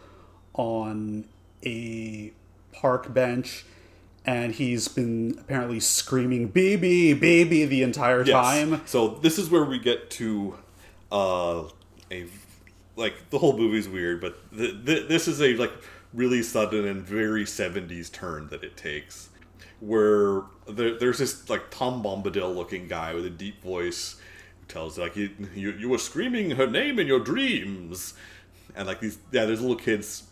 on 0.55 1.27
a 1.65 2.33
park 2.73 3.13
bench. 3.13 3.65
And 4.27 4.53
he's 4.53 4.89
been 4.89 5.37
apparently 5.41 5.79
screaming 5.79 6.49
"baby, 6.49 7.13
baby" 7.15 7.65
the 7.65 7.83
entire 7.85 8.25
Yes. 8.25 8.31
time. 8.35 8.83
So 8.85 9.09
this 9.23 9.39
is 9.39 9.49
where 9.51 9.65
we 9.65 9.79
get 9.79 10.11
to 10.13 10.57
uh, 11.13 11.65
a 12.11 12.27
like 12.97 13.31
the 13.31 13.39
whole 13.39 13.57
movie's 13.57 13.89
weird, 13.89 14.21
but 14.21 14.37
th- 14.57 14.85
th- 14.85 15.09
this 15.09 15.29
is 15.29 15.41
a 15.41 15.55
like 15.55 15.73
really 16.13 16.43
sudden 16.43 16.87
and 16.87 17.03
very 17.03 17.45
'70s 17.45 18.11
turn 18.11 18.49
that 18.49 18.65
it 18.65 18.77
takes, 18.77 19.29
where 19.79 20.43
there, 20.69 20.99
there's 20.99 21.19
this 21.19 21.49
like 21.49 21.71
Tom 21.71 22.03
Bombadil 22.03 22.53
looking 22.55 22.89
guy 22.89 23.15
with 23.15 23.27
a 23.27 23.31
deep 23.31 23.63
voice 23.63 24.17
who 24.61 24.67
tells 24.67 24.99
like 24.99 25.15
you, 25.15 25.31
you 25.55 25.71
you 25.73 25.89
were 25.89 25.99
screaming 25.99 26.51
her 26.53 26.67
name 26.67 26.99
in 26.99 27.07
your 27.07 27.21
dreams, 27.21 28.15
and 28.75 28.89
like 28.89 28.99
these 28.99 29.19
yeah, 29.31 29.45
there's 29.45 29.61
little 29.61 29.77
kids 29.77 30.25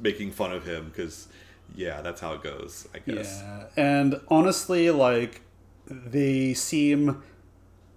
making 0.00 0.32
fun 0.32 0.52
of 0.52 0.66
him 0.66 0.86
because 0.88 1.28
yeah, 1.76 2.00
that's 2.00 2.20
how 2.20 2.32
it 2.32 2.42
goes, 2.42 2.88
I 2.94 2.98
guess. 2.98 3.42
Yeah, 3.42 3.64
and 3.76 4.20
honestly, 4.28 4.90
like 4.90 5.42
they 5.86 6.54
seem 6.54 7.22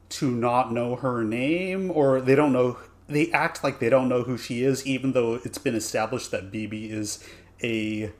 to 0.09 0.31
not 0.31 0.71
know 0.71 0.95
her 0.97 1.23
name, 1.23 1.91
or 1.91 2.21
they 2.21 2.35
don't 2.35 2.53
know. 2.53 2.77
They 3.07 3.31
act 3.31 3.63
like 3.63 3.79
they 3.79 3.89
don't 3.89 4.07
know 4.07 4.23
who 4.23 4.37
she 4.37 4.63
is, 4.63 4.85
even 4.85 5.13
though 5.13 5.35
it's 5.43 5.57
been 5.57 5.75
established 5.75 6.29
that 6.31 6.51
BB 6.51 6.91
is 6.91 7.23
a 7.63 8.11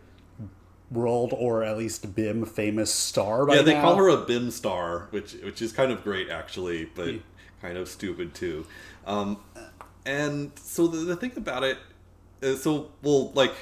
world 0.91 1.33
or 1.37 1.63
at 1.63 1.77
least 1.77 2.15
BIM 2.15 2.45
famous 2.45 2.91
star. 2.91 3.45
By 3.45 3.57
Yeah, 3.57 3.61
they 3.61 3.73
now. 3.75 3.81
call 3.81 3.95
her 3.97 4.09
a 4.09 4.25
BIM 4.25 4.51
star, 4.51 5.07
which 5.11 5.33
which 5.43 5.61
is 5.61 5.71
kind 5.71 5.91
of 5.91 6.03
great 6.03 6.29
actually, 6.29 6.85
but 6.85 7.15
kind 7.61 7.77
of 7.77 7.87
stupid 7.87 8.33
too. 8.33 8.65
Um, 9.05 9.37
and 10.05 10.51
so 10.55 10.87
the, 10.87 10.97
the 10.99 11.15
thing 11.15 11.33
about 11.35 11.63
it, 11.63 11.77
is, 12.41 12.63
so 12.63 12.91
well, 13.03 13.31
like 13.33 13.53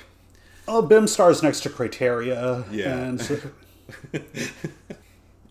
Oh, 0.67 1.05
stars 1.07 1.41
next 1.41 1.61
to 1.61 1.69
Criteria. 1.69 2.65
Yeah. 2.71 2.97
and 2.97 3.21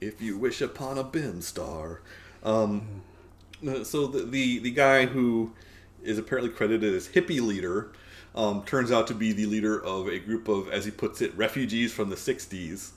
if 0.00 0.20
you 0.20 0.36
wish 0.36 0.60
upon 0.60 0.98
a 0.98 1.04
BIM 1.04 1.40
star, 1.40 2.02
um, 2.42 3.02
so 3.82 4.06
the, 4.06 4.24
the 4.24 4.58
the 4.58 4.70
guy 4.70 5.06
who 5.06 5.52
is 6.02 6.18
apparently 6.18 6.50
credited 6.50 6.94
as 6.94 7.08
hippie 7.08 7.40
leader. 7.40 7.92
Um, 8.34 8.64
turns 8.64 8.92
out 8.92 9.06
to 9.06 9.14
be 9.14 9.32
the 9.32 9.46
leader 9.46 9.82
of 9.82 10.08
a 10.08 10.18
group 10.18 10.46
of, 10.46 10.68
as 10.68 10.84
he 10.84 10.90
puts 10.90 11.22
it, 11.22 11.34
refugees 11.38 11.90
from 11.94 12.10
the 12.10 12.16
'60s. 12.16 12.90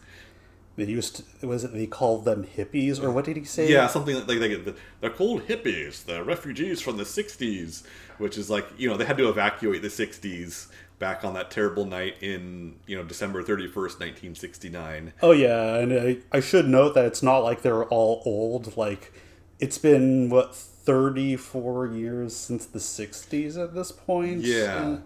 they 0.75 0.83
used 0.83 1.23
to, 1.39 1.47
was 1.47 1.63
it 1.63 1.71
they 1.71 1.87
called 1.87 2.25
them 2.25 2.45
hippies 2.45 3.01
or 3.01 3.09
what 3.09 3.23
did 3.23 3.37
he 3.37 3.45
say? 3.45 3.71
Yeah, 3.71 3.87
something 3.87 4.15
like, 4.15 4.27
like 4.27 4.37
they, 4.37 4.73
they're 4.99 5.09
called 5.09 5.47
hippies. 5.47 6.03
They're 6.03 6.25
refugees 6.25 6.81
from 6.81 6.97
the 6.97 7.05
'60s, 7.05 7.83
which 8.17 8.37
is 8.37 8.49
like 8.49 8.67
you 8.77 8.89
know 8.89 8.97
they 8.97 9.05
had 9.05 9.17
to 9.17 9.29
evacuate 9.29 9.81
the 9.81 9.87
'60s 9.87 10.67
back 10.99 11.23
on 11.23 11.33
that 11.33 11.49
terrible 11.49 11.85
night 11.85 12.15
in 12.21 12.75
you 12.85 12.95
know 12.97 13.03
December 13.03 13.41
31st, 13.43 13.73
1969. 13.73 15.13
Oh 15.21 15.31
yeah, 15.31 15.75
and 15.77 15.93
I, 15.93 16.17
I 16.31 16.39
should 16.41 16.67
note 16.67 16.93
that 16.95 17.05
it's 17.05 17.23
not 17.23 17.39
like 17.39 17.61
they're 17.61 17.85
all 17.85 18.21
old. 18.25 18.77
Like 18.77 19.13
it's 19.59 19.77
been 19.77 20.29
what 20.29 20.53
thirty 20.55 21.35
four 21.35 21.87
years 21.87 22.35
since 22.35 22.65
the 22.65 22.79
'60s 22.79 23.61
at 23.61 23.73
this 23.73 23.91
point. 23.91 24.41
Yeah. 24.41 24.83
And- 24.83 25.03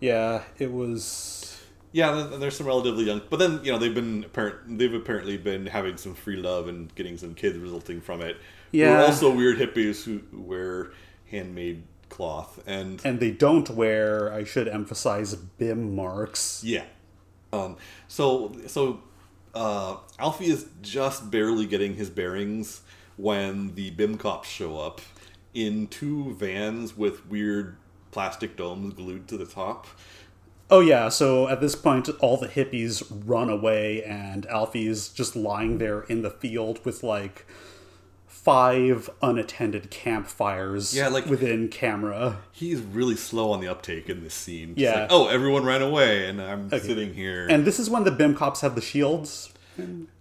yeah. 0.00 0.42
It 0.58 0.72
was. 0.72 1.54
Yeah, 1.90 2.28
there's 2.38 2.56
some 2.56 2.66
relatively 2.66 3.04
young, 3.04 3.22
but 3.30 3.38
then 3.38 3.60
you 3.64 3.72
know 3.72 3.78
they've 3.78 3.94
been 3.94 4.24
apparent 4.24 4.78
they've 4.78 4.92
apparently 4.92 5.38
been 5.38 5.64
having 5.66 5.96
some 5.96 6.14
free 6.14 6.36
love 6.36 6.68
and 6.68 6.94
getting 6.94 7.16
some 7.16 7.34
kids 7.34 7.56
resulting 7.56 8.02
from 8.02 8.20
it. 8.20 8.36
Yeah. 8.72 8.98
We're 8.98 9.06
also 9.06 9.34
weird 9.34 9.56
hippies 9.56 10.04
who, 10.04 10.20
who 10.30 10.42
wear 10.42 10.90
handmade 11.30 11.82
cloth 12.08 12.62
and 12.66 13.00
And 13.04 13.20
they 13.20 13.30
don't 13.30 13.70
wear. 13.70 14.32
I 14.32 14.44
should 14.44 14.68
emphasize 14.68 15.34
BIM 15.34 15.94
marks. 15.94 16.62
Yeah. 16.64 16.84
Um, 17.52 17.76
so 18.06 18.54
so 18.66 19.02
uh, 19.54 19.96
Alfie 20.18 20.46
is 20.46 20.66
just 20.82 21.30
barely 21.30 21.66
getting 21.66 21.94
his 21.94 22.10
bearings 22.10 22.82
when 23.16 23.74
the 23.74 23.90
BIM 23.90 24.18
cops 24.18 24.48
show 24.48 24.78
up 24.78 25.00
in 25.54 25.86
two 25.88 26.34
vans 26.34 26.96
with 26.96 27.26
weird 27.26 27.76
plastic 28.10 28.56
domes 28.56 28.94
glued 28.94 29.28
to 29.28 29.36
the 29.36 29.46
top. 29.46 29.86
Oh 30.70 30.80
yeah. 30.80 31.08
So 31.08 31.48
at 31.48 31.60
this 31.60 31.74
point, 31.74 32.08
all 32.20 32.36
the 32.36 32.48
hippies 32.48 33.02
run 33.24 33.48
away, 33.48 34.04
and 34.04 34.44
Alfie's 34.46 35.08
just 35.08 35.34
lying 35.34 35.78
there 35.78 36.02
in 36.02 36.22
the 36.22 36.30
field 36.30 36.84
with 36.84 37.02
like 37.02 37.46
five 38.48 39.10
unattended 39.20 39.90
campfires. 39.90 40.96
Yeah, 40.96 41.08
like- 41.08 41.26
within 41.26 41.68
camera. 41.68 42.38
He's 42.50 42.80
really 42.80 43.14
slow 43.16 43.50
on 43.52 43.60
the 43.60 43.68
uptake 43.68 44.08
in 44.08 44.22
this 44.24 44.32
scene. 44.32 44.68
Just 44.74 44.78
Yeah. 44.78 45.00
like, 45.02 45.12
oh, 45.12 45.28
everyone 45.28 45.64
ran 45.66 45.82
away, 45.82 46.26
and 46.26 46.40
I'm 46.40 46.70
sitting 46.70 47.12
here. 47.12 47.46
And 47.50 47.66
this 47.66 47.78
is 47.78 47.90
when 47.90 48.04
the 48.04 48.10
BIM 48.10 48.34
cops 48.34 48.62
have 48.62 48.74
the 48.74 48.80
shields. 48.80 49.52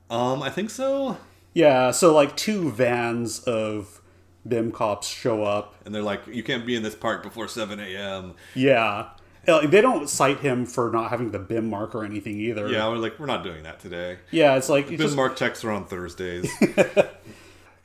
um, 0.09 0.43
I 0.43 0.49
think 0.49 0.69
so. 0.69 1.15
Yeah, 1.53 1.91
so 1.91 2.13
like 2.13 2.35
two 2.35 2.69
vans 2.69 3.39
of 3.39 4.01
BIM 4.45 4.73
cops 4.73 5.07
show 5.07 5.43
up. 5.43 5.75
And 5.85 5.95
they're 5.95 6.01
like, 6.03 6.27
you 6.27 6.43
can't 6.43 6.65
be 6.65 6.75
in 6.75 6.83
this 6.83 6.95
park 6.95 7.23
before 7.23 7.47
7 7.47 7.79
a.m. 7.79 8.33
Yeah. 8.55 9.05
They 9.45 9.79
don't 9.79 10.09
cite 10.09 10.39
him 10.41 10.65
for 10.65 10.91
not 10.91 11.09
having 11.11 11.31
the 11.31 11.39
BIM 11.39 11.69
mark 11.69 11.95
or 11.95 12.03
anything 12.03 12.37
either. 12.41 12.67
Yeah, 12.67 12.89
we're 12.89 12.97
like, 12.97 13.17
we're 13.19 13.25
not 13.25 13.45
doing 13.45 13.63
that 13.63 13.79
today. 13.79 14.17
Yeah, 14.31 14.57
it's 14.57 14.67
like 14.67 14.89
BIM 14.89 14.97
just 14.97 15.15
mark 15.15 15.37
checks 15.37 15.63
are 15.63 15.71
on 15.71 15.85
Thursdays. 15.85 16.51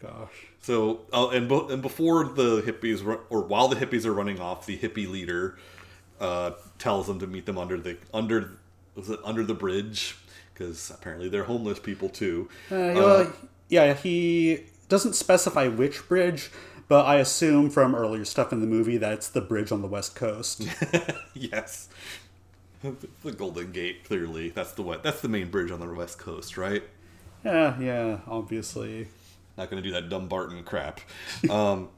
gosh. 0.02 0.46
So, 0.60 1.00
uh, 1.12 1.28
and 1.28 1.48
bo- 1.48 1.68
and 1.68 1.82
before 1.82 2.24
the 2.24 2.62
hippies, 2.62 3.04
ru- 3.04 3.20
or 3.30 3.42
while 3.42 3.68
the 3.68 3.76
hippies 3.76 4.04
are 4.04 4.12
running 4.12 4.40
off, 4.40 4.66
the 4.66 4.78
hippie 4.78 5.08
leader 5.08 5.58
uh, 6.20 6.52
tells 6.78 7.06
them 7.06 7.18
to 7.20 7.26
meet 7.26 7.46
them 7.46 7.58
under 7.58 7.78
the 7.78 7.96
under 8.12 8.52
was 8.94 9.10
it 9.10 9.20
under 9.24 9.44
the 9.44 9.54
bridge 9.54 10.16
because 10.52 10.90
apparently 10.90 11.28
they're 11.28 11.44
homeless 11.44 11.78
people 11.78 12.08
too. 12.08 12.48
Uh, 12.70 12.92
well, 12.94 13.32
yeah, 13.68 13.94
he 13.94 14.64
doesn't 14.88 15.14
specify 15.14 15.66
which 15.66 16.06
bridge, 16.08 16.50
but 16.88 17.06
I 17.06 17.16
assume 17.16 17.70
from 17.70 17.94
earlier 17.94 18.24
stuff 18.24 18.52
in 18.52 18.60
the 18.60 18.66
movie 18.66 18.98
that 18.98 19.12
it's 19.14 19.28
the 19.28 19.40
bridge 19.40 19.72
on 19.72 19.82
the 19.82 19.88
west 19.88 20.14
coast. 20.14 20.66
yes, 21.34 21.88
the 22.82 23.32
Golden 23.32 23.72
Gate. 23.72 24.04
Clearly, 24.04 24.50
that's 24.50 24.72
the 24.72 24.82
what 24.82 25.02
that's 25.02 25.20
the 25.20 25.28
main 25.28 25.50
bridge 25.50 25.70
on 25.70 25.80
the 25.80 25.88
west 25.92 26.18
coast, 26.18 26.56
right? 26.56 26.82
yeah, 27.44 27.80
yeah, 27.80 28.18
obviously. 28.28 29.08
Not 29.56 29.70
going 29.70 29.82
to 29.82 29.88
do 29.88 29.94
that 29.94 30.08
Dumbarton 30.08 30.62
crap. 30.64 31.00
Um, 31.50 31.88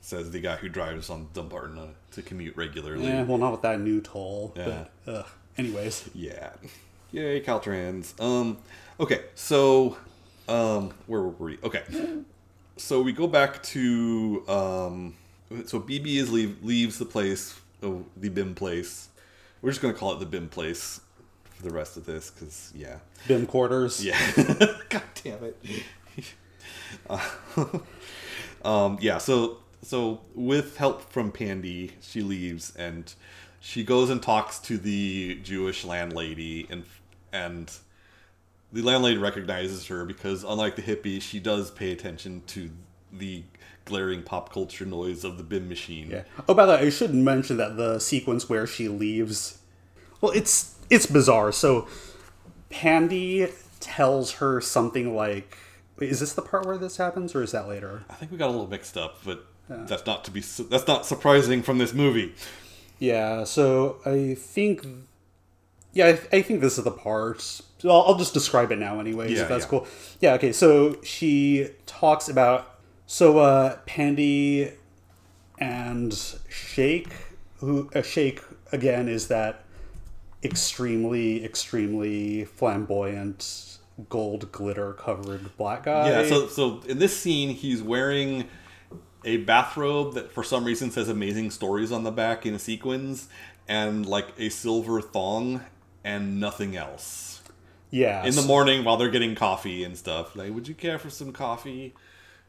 says 0.00 0.30
the 0.30 0.40
guy 0.40 0.56
who 0.56 0.68
drives 0.68 1.08
on 1.08 1.28
Dumbarton 1.32 1.78
uh, 1.78 1.86
to 2.12 2.20
commute 2.20 2.56
regularly. 2.58 3.06
Yeah, 3.06 3.22
well, 3.22 3.38
not 3.38 3.52
with 3.52 3.62
that 3.62 3.80
new 3.80 4.02
toll. 4.02 4.52
Yeah. 4.54 4.84
But, 5.06 5.12
ugh. 5.12 5.26
Anyways. 5.56 6.10
Yeah. 6.14 6.50
Yay, 7.10 7.40
Caltrans. 7.40 8.20
Um, 8.20 8.58
okay, 9.00 9.22
so, 9.34 9.96
um, 10.46 10.92
where 11.06 11.22
were 11.22 11.28
we? 11.28 11.58
Okay. 11.62 11.82
So 12.76 13.00
we 13.00 13.12
go 13.12 13.26
back 13.26 13.62
to, 13.62 14.44
um, 14.46 15.14
so 15.64 15.80
BB 15.80 16.16
is 16.16 16.30
leave, 16.30 16.62
leaves 16.62 16.98
the 16.98 17.06
place, 17.06 17.58
oh, 17.82 18.04
the 18.16 18.28
BIM 18.28 18.54
place. 18.54 19.08
We're 19.62 19.70
just 19.70 19.80
going 19.80 19.94
to 19.94 19.98
call 19.98 20.12
it 20.12 20.18
the 20.20 20.26
BIM 20.26 20.48
place 20.48 21.00
for 21.54 21.62
the 21.62 21.70
rest 21.70 21.96
of 21.96 22.04
this, 22.04 22.30
because, 22.30 22.72
yeah. 22.74 22.98
BIM 23.26 23.46
quarters. 23.46 24.04
Yeah. 24.04 24.18
God 24.90 25.02
damn 25.22 25.44
it. 25.44 25.56
Um, 28.64 28.96
yeah, 29.00 29.18
so 29.18 29.58
so 29.82 30.20
with 30.34 30.78
help 30.78 31.02
from 31.12 31.30
Pandi, 31.30 31.92
she 32.00 32.22
leaves 32.22 32.74
and 32.76 33.12
she 33.60 33.84
goes 33.84 34.10
and 34.10 34.22
talks 34.22 34.58
to 34.60 34.78
the 34.78 35.38
Jewish 35.42 35.84
landlady 35.84 36.66
and 36.70 36.84
and 37.32 37.70
the 38.72 38.82
landlady 38.82 39.18
recognizes 39.18 39.86
her 39.88 40.04
because 40.04 40.42
unlike 40.44 40.76
the 40.76 40.82
hippie, 40.82 41.20
she 41.20 41.38
does 41.38 41.70
pay 41.70 41.92
attention 41.92 42.42
to 42.48 42.70
the 43.12 43.44
glaring 43.84 44.22
pop 44.22 44.50
culture 44.52 44.86
noise 44.86 45.24
of 45.24 45.36
the 45.36 45.44
BIM 45.44 45.68
machine. 45.68 46.10
Yeah. 46.10 46.22
Oh, 46.48 46.54
by 46.54 46.64
the 46.66 46.72
way, 46.72 46.78
I 46.86 46.90
should 46.90 47.14
mention 47.14 47.58
that 47.58 47.76
the 47.76 47.98
sequence 47.98 48.48
where 48.48 48.66
she 48.66 48.88
leaves, 48.88 49.58
well, 50.20 50.32
it's 50.32 50.74
it's 50.88 51.06
bizarre. 51.06 51.52
So, 51.52 51.86
Pandi 52.70 53.52
tells 53.80 54.32
her 54.32 54.60
something 54.60 55.14
like, 55.14 55.56
wait, 55.98 56.10
"Is 56.10 56.20
this 56.20 56.32
the 56.32 56.42
part 56.42 56.66
where 56.66 56.78
this 56.78 56.96
happens, 56.96 57.34
or 57.34 57.42
is 57.42 57.52
that 57.52 57.68
later?" 57.68 58.04
I 58.10 58.14
think 58.14 58.32
we 58.32 58.38
got 58.38 58.48
a 58.48 58.52
little 58.52 58.68
mixed 58.68 58.96
up, 58.96 59.18
but 59.24 59.46
that's 59.68 60.06
not 60.06 60.24
to 60.24 60.30
be 60.30 60.40
su- 60.40 60.66
that's 60.70 60.86
not 60.86 61.06
surprising 61.06 61.62
from 61.62 61.78
this 61.78 61.92
movie. 61.92 62.34
Yeah. 62.98 63.44
So 63.44 63.98
I 64.04 64.34
think, 64.34 64.86
yeah, 65.92 66.06
I, 66.06 66.36
I 66.36 66.42
think 66.42 66.60
this 66.60 66.78
is 66.78 66.84
the 66.84 66.90
part. 66.90 67.40
So 67.40 67.90
I'll, 67.90 68.02
I'll 68.02 68.18
just 68.18 68.34
describe 68.34 68.72
it 68.72 68.78
now, 68.78 69.00
anyways. 69.00 69.32
Yeah, 69.32 69.42
if 69.42 69.48
that's 69.48 69.64
yeah. 69.64 69.70
cool. 69.70 69.86
Yeah. 70.20 70.34
Okay. 70.34 70.52
So 70.52 71.02
she 71.02 71.68
talks 71.86 72.28
about 72.28 72.78
so 73.06 73.38
uh, 73.38 73.78
Pandi 73.86 74.72
and 75.58 76.34
Shake, 76.48 77.12
who 77.58 77.90
uh, 77.94 78.02
Shake 78.02 78.42
again 78.72 79.08
is 79.08 79.28
that 79.28 79.64
extremely, 80.42 81.44
extremely 81.44 82.44
flamboyant 82.44 83.73
gold 84.08 84.50
glitter 84.52 84.92
covered 84.92 85.56
black 85.56 85.84
guy. 85.84 86.08
Yeah, 86.10 86.26
so 86.28 86.46
so 86.48 86.80
in 86.88 86.98
this 86.98 87.16
scene, 87.16 87.50
he's 87.50 87.82
wearing 87.82 88.48
a 89.24 89.38
bathrobe 89.38 90.14
that 90.14 90.32
for 90.32 90.42
some 90.42 90.64
reason 90.64 90.90
says 90.90 91.08
"Amazing 91.08 91.50
Stories" 91.50 91.92
on 91.92 92.04
the 92.04 92.10
back 92.12 92.44
in 92.46 92.58
sequins, 92.58 93.28
and 93.68 94.04
like 94.06 94.28
a 94.38 94.48
silver 94.48 95.00
thong, 95.00 95.62
and 96.02 96.38
nothing 96.40 96.76
else. 96.76 97.42
yeah, 97.90 98.24
In 98.26 98.34
the 98.34 98.42
morning, 98.42 98.84
while 98.84 98.96
they're 98.96 99.08
getting 99.10 99.34
coffee 99.34 99.84
and 99.84 99.96
stuff, 99.96 100.34
like, 100.36 100.52
would 100.52 100.66
you 100.68 100.74
care 100.74 100.98
for 100.98 101.10
some 101.10 101.32
coffee? 101.32 101.94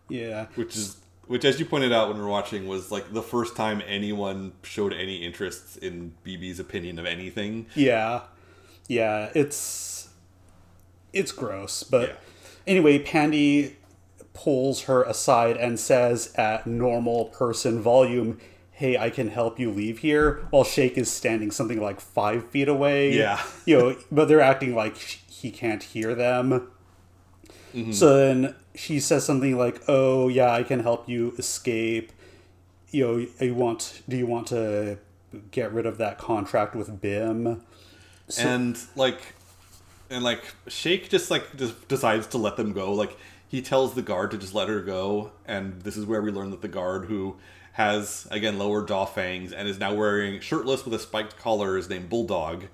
yeah, 0.09 0.47
Which 0.55 0.75
is 0.75 0.97
which, 1.27 1.43
as 1.45 1.59
you 1.59 1.65
pointed 1.65 1.91
out 1.91 2.09
when 2.09 2.17
we 2.17 2.23
were 2.23 2.29
watching, 2.29 2.67
was 2.67 2.91
like 2.91 3.11
the 3.13 3.23
first 3.23 3.55
time 3.55 3.81
anyone 3.87 4.53
showed 4.61 4.93
any 4.93 5.23
interest 5.25 5.77
in 5.77 6.13
BB's 6.23 6.59
opinion 6.59 6.99
of 6.99 7.05
anything. 7.07 7.65
Yeah. 7.75 8.21
Yeah, 8.87 9.31
it's 9.33 9.94
it's 11.15 11.31
gross, 11.31 11.81
but 11.81 12.09
Yeah. 12.09 12.15
anyway, 12.67 12.99
Pandi 12.99 13.73
pulls 14.33 14.83
her 14.83 15.01
aside 15.03 15.57
and 15.57 15.79
says 15.79 16.31
at 16.35 16.67
normal 16.67 17.25
person 17.25 17.81
volume, 17.81 18.37
"Hey, 18.71 18.97
I 18.97 19.09
can 19.09 19.29
help 19.29 19.59
you 19.59 19.71
leave 19.71 19.99
here." 19.99 20.45
While 20.51 20.65
Shake 20.65 20.97
is 20.97 21.09
standing 21.11 21.49
something 21.51 21.81
like 21.81 21.99
5 22.01 22.49
feet 22.49 22.67
away. 22.67 23.13
Yeah. 23.13 23.41
You 23.65 23.77
know, 23.77 23.95
but 24.11 24.27
they're 24.27 24.41
acting 24.41 24.75
like 24.75 24.97
he 24.97 25.49
can't 25.51 25.81
hear 25.81 26.13
them. 26.13 26.67
Mm-hmm. 27.73 27.91
So 27.91 28.15
then 28.17 28.55
she 28.73 28.99
says 28.99 29.25
something 29.25 29.57
like, 29.57 29.81
"Oh, 29.87 30.27
yeah, 30.27 30.51
I 30.51 30.63
can 30.63 30.81
help 30.81 31.07
you 31.09 31.33
escape." 31.37 32.11
You 32.91 33.05
know, 33.05 33.27
you 33.45 33.55
want 33.55 34.01
do 34.07 34.15
you 34.17 34.25
want 34.25 34.47
to 34.47 34.97
get 35.51 35.73
rid 35.73 35.85
of 35.85 35.97
that 35.97 36.17
contract 36.17 36.75
with 36.75 37.01
BIM? 37.01 37.61
and 38.39 38.77
like 38.95 39.21
and 40.09 40.23
like 40.23 40.43
shake 40.67 41.09
just 41.09 41.31
like 41.31 41.55
just 41.57 41.87
decides 41.87 42.27
to 42.27 42.37
let 42.37 42.57
them 42.57 42.73
go 42.73 42.93
like 42.93 43.17
he 43.47 43.61
tells 43.61 43.93
the 43.93 44.01
guard 44.01 44.31
to 44.31 44.37
just 44.37 44.53
let 44.53 44.67
her 44.69 44.81
go 44.81 45.31
and 45.45 45.81
this 45.81 45.97
is 45.97 46.05
where 46.05 46.21
we 46.21 46.31
learn 46.31 46.51
that 46.51 46.61
the 46.61 46.67
guard 46.67 47.05
who 47.05 47.35
has 47.73 48.27
again 48.31 48.57
lower 48.57 48.85
jaw 48.85 49.05
fangs 49.05 49.51
and 49.51 49.67
is 49.67 49.79
now 49.79 49.93
wearing 49.93 50.39
shirtless 50.39 50.85
with 50.85 50.93
a 50.93 50.99
spiked 50.99 51.37
collar 51.37 51.77
is 51.77 51.89
named 51.89 52.09
bulldog 52.09 52.65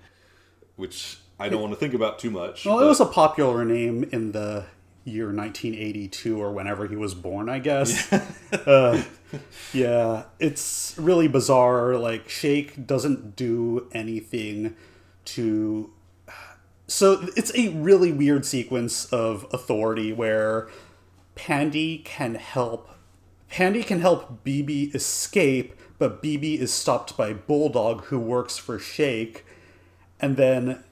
which 0.76 1.18
i 1.40 1.50
don't 1.50 1.62
want 1.62 1.74
to 1.74 1.80
think 1.80 1.94
about 1.94 2.20
too 2.20 2.30
much 2.32 2.66
Well, 2.66 2.78
but- 2.78 2.86
it 2.86 2.88
was 2.88 3.00
a 3.00 3.06
popular 3.06 3.64
name 3.66 4.04
in 4.12 4.32
the 4.32 4.66
year 5.04 5.34
1982 5.34 6.40
or 6.40 6.52
whenever 6.52 6.88
he 6.88 6.96
was 6.96 7.16
born, 7.16 7.50
I 7.50 7.58
guess. 7.58 8.14
uh, 8.54 9.02
yeah, 9.74 10.26
it's 10.40 10.94
really 10.96 11.28
bizarre. 11.28 11.96
Like, 11.96 12.30
Shake 12.30 12.86
doesn't 12.86 13.36
do 13.36 13.88
anything 13.94 14.76
to. 15.26 15.92
So 16.92 17.26
it's 17.38 17.56
a 17.56 17.70
really 17.70 18.12
weird 18.12 18.46
sequence 18.46 19.06
of 19.14 19.48
authority 19.54 20.12
where 20.12 20.68
Pandi 21.38 22.04
can 22.04 22.36
help. 22.36 22.90
Pandi 23.50 23.86
can 23.86 24.02
help 24.02 24.44
BB 24.44 24.94
escape, 24.94 25.74
but 25.98 26.22
BB 26.22 26.60
is 26.60 26.74
stopped 26.74 27.16
by 27.16 27.32
Bulldog, 27.32 28.04
who 28.06 28.20
works 28.20 28.58
for 28.58 28.78
Shake. 28.78 29.46
And 30.20 30.36
then 30.36 30.84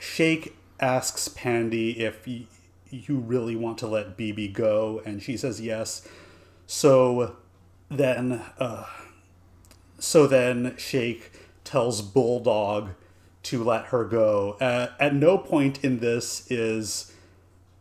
Shake 0.00 0.56
asks 0.80 1.28
Pandi 1.28 1.98
if 1.98 2.26
y- 2.26 2.46
you 2.88 3.18
really 3.18 3.54
want 3.54 3.76
to 3.78 3.86
let 3.86 4.16
BB 4.16 4.54
go, 4.54 5.02
and 5.04 5.22
she 5.22 5.36
says 5.36 5.60
yes. 5.60 6.08
So 6.66 7.36
then, 7.90 8.40
uh, 8.58 8.86
so 9.98 10.26
then 10.26 10.74
Shake 10.78 11.30
tells 11.62 12.00
Bulldog 12.00 12.92
to 13.44 13.62
let 13.62 13.86
her 13.86 14.04
go. 14.04 14.56
Uh, 14.60 14.88
at 15.00 15.14
no 15.14 15.38
point 15.38 15.84
in 15.84 15.98
this 15.98 16.50
is 16.50 17.12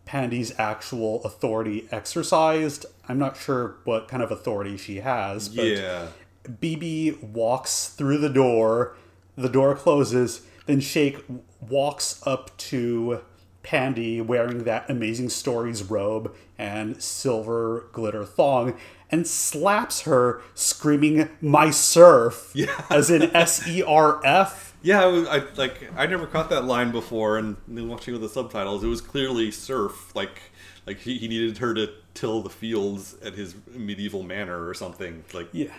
Pandi's 0.06 0.54
actual 0.58 1.24
authority 1.24 1.88
exercised. 1.92 2.86
I'm 3.08 3.20
not 3.20 3.38
sure 3.38 3.76
what 3.84 4.08
kind 4.08 4.24
of 4.24 4.32
authority 4.32 4.78
she 4.78 4.98
has, 4.98 5.50
but 5.50 5.66
yeah 5.66 6.08
BB 6.44 7.22
walks 7.24 7.90
through 7.90 8.18
the 8.18 8.30
door, 8.30 8.96
the 9.36 9.50
door 9.50 9.76
closes, 9.76 10.46
then 10.66 10.80
Shake 10.80 11.24
walks 11.60 12.22
up 12.26 12.56
to 12.58 13.22
Pandi 13.64 14.26
wearing 14.26 14.64
that 14.64 14.90
Amazing 14.90 15.30
Stories 15.30 15.84
robe 15.84 16.34
and 16.58 17.02
silver 17.02 17.88
glitter 17.92 18.26
thong 18.26 18.78
and 19.10 19.28
slaps 19.28 20.02
her, 20.02 20.42
screaming, 20.56 21.30
My 21.42 21.70
serf! 21.70 22.52
Yeah. 22.56 22.86
As 22.90 23.10
in 23.10 23.24
S 23.36 23.68
E 23.68 23.84
R 23.84 24.22
F. 24.26 24.71
yeah 24.84 25.04
I, 25.04 25.06
was, 25.08 25.28
I 25.28 25.44
like 25.56 25.90
i 25.96 26.06
never 26.06 26.26
caught 26.28 26.50
that 26.50 26.66
line 26.66 26.92
before 26.92 27.38
and 27.38 27.58
then 27.68 27.88
watching 27.88 28.14
with 28.14 28.22
the 28.22 28.30
subtitles 28.30 28.84
it 28.84 28.88
was 28.88 29.02
clearly 29.02 29.52
serf 29.52 30.16
like 30.16 30.42
like 30.88 31.00
he, 31.00 31.18
he 31.18 31.28
needed 31.28 31.58
her 31.60 31.74
to 31.74 31.90
till 32.14 32.42
the 32.42 32.50
fields 32.50 33.16
at 33.24 33.34
his 33.36 33.56
medieval 33.68 34.24
manor 34.24 34.68
or 34.68 34.74
something 34.74 35.24
like 35.34 35.48
Yeah. 35.54 35.72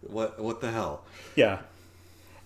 what 0.00 0.38
what 0.40 0.60
the 0.60 0.70
hell 0.70 1.02
Yeah. 1.34 1.58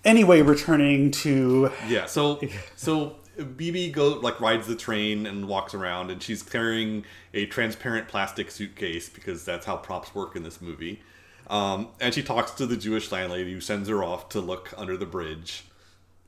Anyway, 0.03 0.41
returning 0.41 1.11
to. 1.11 1.71
Yeah, 1.87 2.07
so 2.07 2.41
so 2.75 3.17
BB 3.39 3.93
go 3.93 4.09
like 4.09 4.41
rides 4.41 4.67
the 4.67 4.75
train 4.75 5.27
and 5.27 5.47
walks 5.47 5.75
around, 5.75 6.11
and 6.11 6.23
she's 6.23 6.43
carrying 6.43 7.05
a 7.35 7.45
transparent 7.45 8.09
plastic 8.09 8.51
suitcase 8.51 9.11
because 9.11 9.45
that's 9.45 9.67
how 9.67 9.77
props 9.77 10.15
work 10.15 10.37
in 10.37 10.43
this 10.43 10.63
movie. 10.63 11.03
Um, 11.51 11.89
and 12.01 12.15
she 12.15 12.23
talks 12.23 12.53
to 12.53 12.65
the 12.65 12.79
Jewish 12.79 13.13
landlady 13.13 13.53
who 13.53 13.61
sends 13.61 13.91
her 13.91 14.03
off 14.03 14.31
to 14.31 14.41
look 14.41 14.73
under 14.79 14.97
the 14.97 15.05
bridge. 15.05 15.65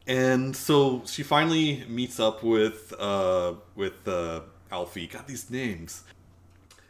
And 0.06 0.56
so 0.56 1.02
she 1.06 1.22
finally 1.22 1.84
meets 1.88 2.18
up 2.18 2.42
with 2.42 2.92
uh, 2.98 3.54
with 3.74 4.06
uh, 4.06 4.40
Alfie. 4.70 5.06
Got 5.06 5.28
these 5.28 5.50
names. 5.50 6.02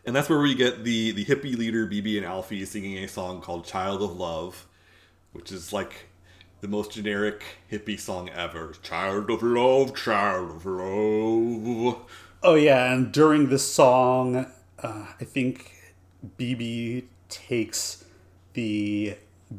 And 0.05 0.17
that's 0.17 0.29
where 0.29 0.41
we 0.41 0.55
get 0.55 0.85
the 0.85 1.13
the 1.13 1.25
hippie 1.25 1.57
leader 1.57 1.87
BB 1.87 2.17
and 2.17 2.27
Alfie 2.27 2.65
singing 2.65 2.99
a 2.99 3.09
song 3.09 3.41
called 3.41 3.65
"Child 3.67 4.03
of 4.03 4.17
Love," 4.17 4.67
which 5.33 5.53
is 5.53 5.73
like 5.73 6.07
the 6.63 6.69
most 6.69 6.93
generic 6.93 7.43
hippie 7.71 7.99
song 7.99 8.31
ever. 8.31 8.73
Child 8.83 9.31
of 9.31 9.43
love, 9.43 9.95
child 9.97 10.51
of 10.51 10.65
love. 10.65 11.99
Oh, 12.45 12.55
yeah, 12.55 12.93
and 12.93 13.13
during 13.13 13.49
this 13.49 13.73
song, 13.73 14.47
uh, 14.79 15.07
I 15.21 15.25
think 15.25 15.73
BB 16.39 17.05
takes 17.29 18.05
the 18.55 19.17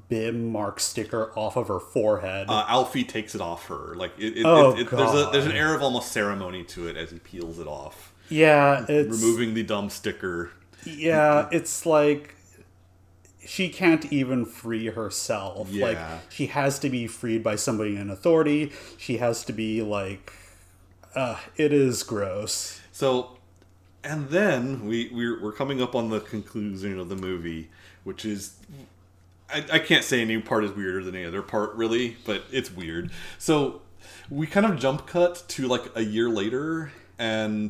BIM 0.10 0.52
mark 0.52 0.80
sticker 0.80 1.32
off 1.38 1.56
of 1.58 1.68
her 1.68 1.80
forehead. 1.80 2.48
Uh, 2.50 2.66
Alfie 2.68 3.04
takes 3.04 3.36
it 3.36 3.42
off 3.42 3.68
her. 3.68 3.96
Like 3.96 4.12
it, 4.18 4.38
it, 4.40 4.46
Oh, 4.46 4.74
it, 4.74 4.82
it- 4.82 4.90
there's 4.92 5.14
a 5.14 5.30
there's 5.32 5.46
an 5.46 5.52
air 5.54 5.74
of 5.76 5.82
almost 5.82 6.12
ceremony 6.12 6.64
to 6.66 6.88
it 6.88 6.98
as 6.98 7.12
he 7.12 7.20
peels 7.20 7.60
it 7.60 7.68
off, 7.68 8.14
yeah, 8.30 8.86
it's 8.90 9.22
removing 9.22 9.54
the 9.54 9.64
dumb 9.64 9.90
sticker. 9.90 10.52
yeah, 10.86 11.48
it's 11.52 11.86
like 11.86 12.36
she 13.46 13.68
can't 13.70 14.12
even 14.12 14.46
free 14.46 14.88
herself. 14.88 15.70
Like 15.74 15.98
she 16.30 16.48
has 16.48 16.80
to 16.80 16.90
be 16.90 17.08
freed 17.08 17.44
by 17.44 17.56
somebody 17.56 17.96
in 17.98 18.10
authority. 18.10 18.72
She 18.98 19.18
has 19.18 19.44
to 19.46 19.54
be 19.54 19.82
like 19.82 20.32
uh 21.16 21.38
it 21.58 21.74
is 21.74 22.04
gross. 22.04 22.80
So, 22.92 23.38
and 24.04 24.30
then 24.30 24.86
we 24.88 25.10
we're, 25.14 25.42
we're 25.44 25.52
coming 25.52 25.82
up 25.82 25.94
on 25.94 26.10
the 26.10 26.20
conclusion 26.22 26.98
of 27.00 27.10
the 27.10 27.16
movie, 27.18 27.70
which 28.06 28.24
is 28.24 28.56
I, 29.54 29.66
I 29.74 29.80
can't 29.80 30.04
say 30.04 30.22
any 30.22 30.40
part 30.42 30.64
is 30.64 30.72
weirder 30.72 31.04
than 31.04 31.16
any 31.16 31.26
other 31.26 31.42
part 31.42 31.74
really, 31.76 32.18
but 32.26 32.44
it's 32.52 32.72
weird. 32.72 33.12
So 33.38 33.82
we 34.30 34.48
kind 34.48 34.66
of 34.66 34.80
jump 34.80 35.06
cut 35.08 35.44
to 35.50 35.68
like 35.68 35.84
a 35.96 36.04
year 36.04 36.30
later, 36.30 36.92
and 37.20 37.70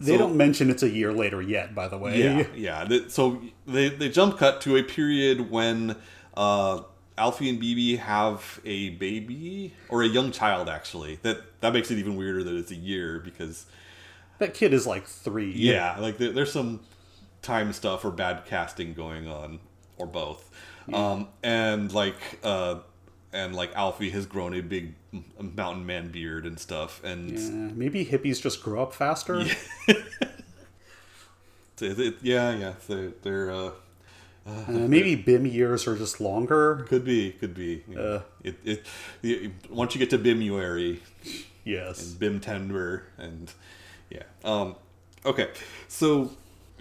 They 0.00 0.12
so- 0.12 0.18
don't 0.18 0.36
mention 0.36 0.70
it's 0.70 0.82
a 0.82 0.90
year 0.90 1.12
later 1.12 1.40
yet, 1.42 1.74
by 1.74 1.88
the 1.88 1.98
way. 1.98 2.22
yeah, 2.22 2.46
yeah. 2.88 2.98
So 3.08 3.42
they 3.66 3.88
they 3.88 4.08
jump 4.08 4.38
cut 4.38 4.60
to 4.62 4.76
a 4.76 4.82
period 4.82 5.50
when 5.50 5.96
uh, 6.36 6.82
Alfie 7.18 7.50
and 7.50 7.60
BB 7.62 7.98
have 7.98 8.60
a 8.64 8.90
baby 8.90 9.74
or 9.88 10.02
a 10.02 10.08
young 10.08 10.32
child. 10.32 10.68
Actually, 10.68 11.16
that 11.22 11.60
that 11.60 11.72
makes 11.72 11.90
it 11.90 11.98
even 11.98 12.16
weirder 12.16 12.42
that 12.44 12.54
it's 12.56 12.70
a 12.70 12.76
year 12.76 13.20
because 13.20 13.66
That 14.38 14.54
kid 14.54 14.72
is 14.72 14.86
like 14.86 15.06
three. 15.06 15.52
yeah, 15.52 15.98
like 16.00 16.18
there, 16.18 16.32
there's 16.32 16.52
some 16.52 16.80
time 17.42 17.72
stuff 17.72 18.04
or 18.04 18.10
bad 18.10 18.44
casting 18.46 18.94
going 18.94 19.28
on 19.28 19.58
or 19.98 20.06
both. 20.06 20.48
Um, 20.92 21.28
and 21.42 21.92
like 21.92 22.16
uh, 22.42 22.76
and 23.32 23.54
like 23.54 23.74
Alfie 23.74 24.10
has 24.10 24.26
grown 24.26 24.54
a 24.54 24.60
big 24.60 24.94
mountain 25.40 25.86
man 25.86 26.10
beard 26.10 26.44
and 26.46 26.58
stuff, 26.58 27.02
and 27.04 27.30
Yeah, 27.38 27.48
maybe 27.74 28.04
hippies 28.04 28.40
just 28.42 28.62
grow 28.62 28.82
up 28.82 28.92
faster. 28.94 29.44
it- 31.80 32.16
yeah, 32.22 32.52
yeah, 32.54 32.72
they're, 32.88 33.10
they're 33.22 33.50
uh, 33.50 33.70
Uh, 34.46 34.64
maybe 34.68 35.14
BIM 35.14 35.46
years 35.46 35.86
are 35.86 35.96
just 35.96 36.20
longer. 36.20 36.84
Could 36.88 37.04
be, 37.04 37.30
could 37.32 37.54
be. 37.54 37.82
Uh. 37.96 38.20
it, 38.42 38.56
it, 38.64 38.86
it, 39.22 39.52
once 39.70 39.94
you 39.94 39.98
get 40.00 40.10
to 40.10 40.18
Bimuary, 40.18 41.00
Yes. 41.64 42.02
and 42.10 42.18
Bim 42.18 42.40
Tender, 42.40 43.04
and 43.18 43.52
yeah. 44.10 44.24
Um, 44.44 44.74
okay, 45.24 45.50
so 45.88 46.32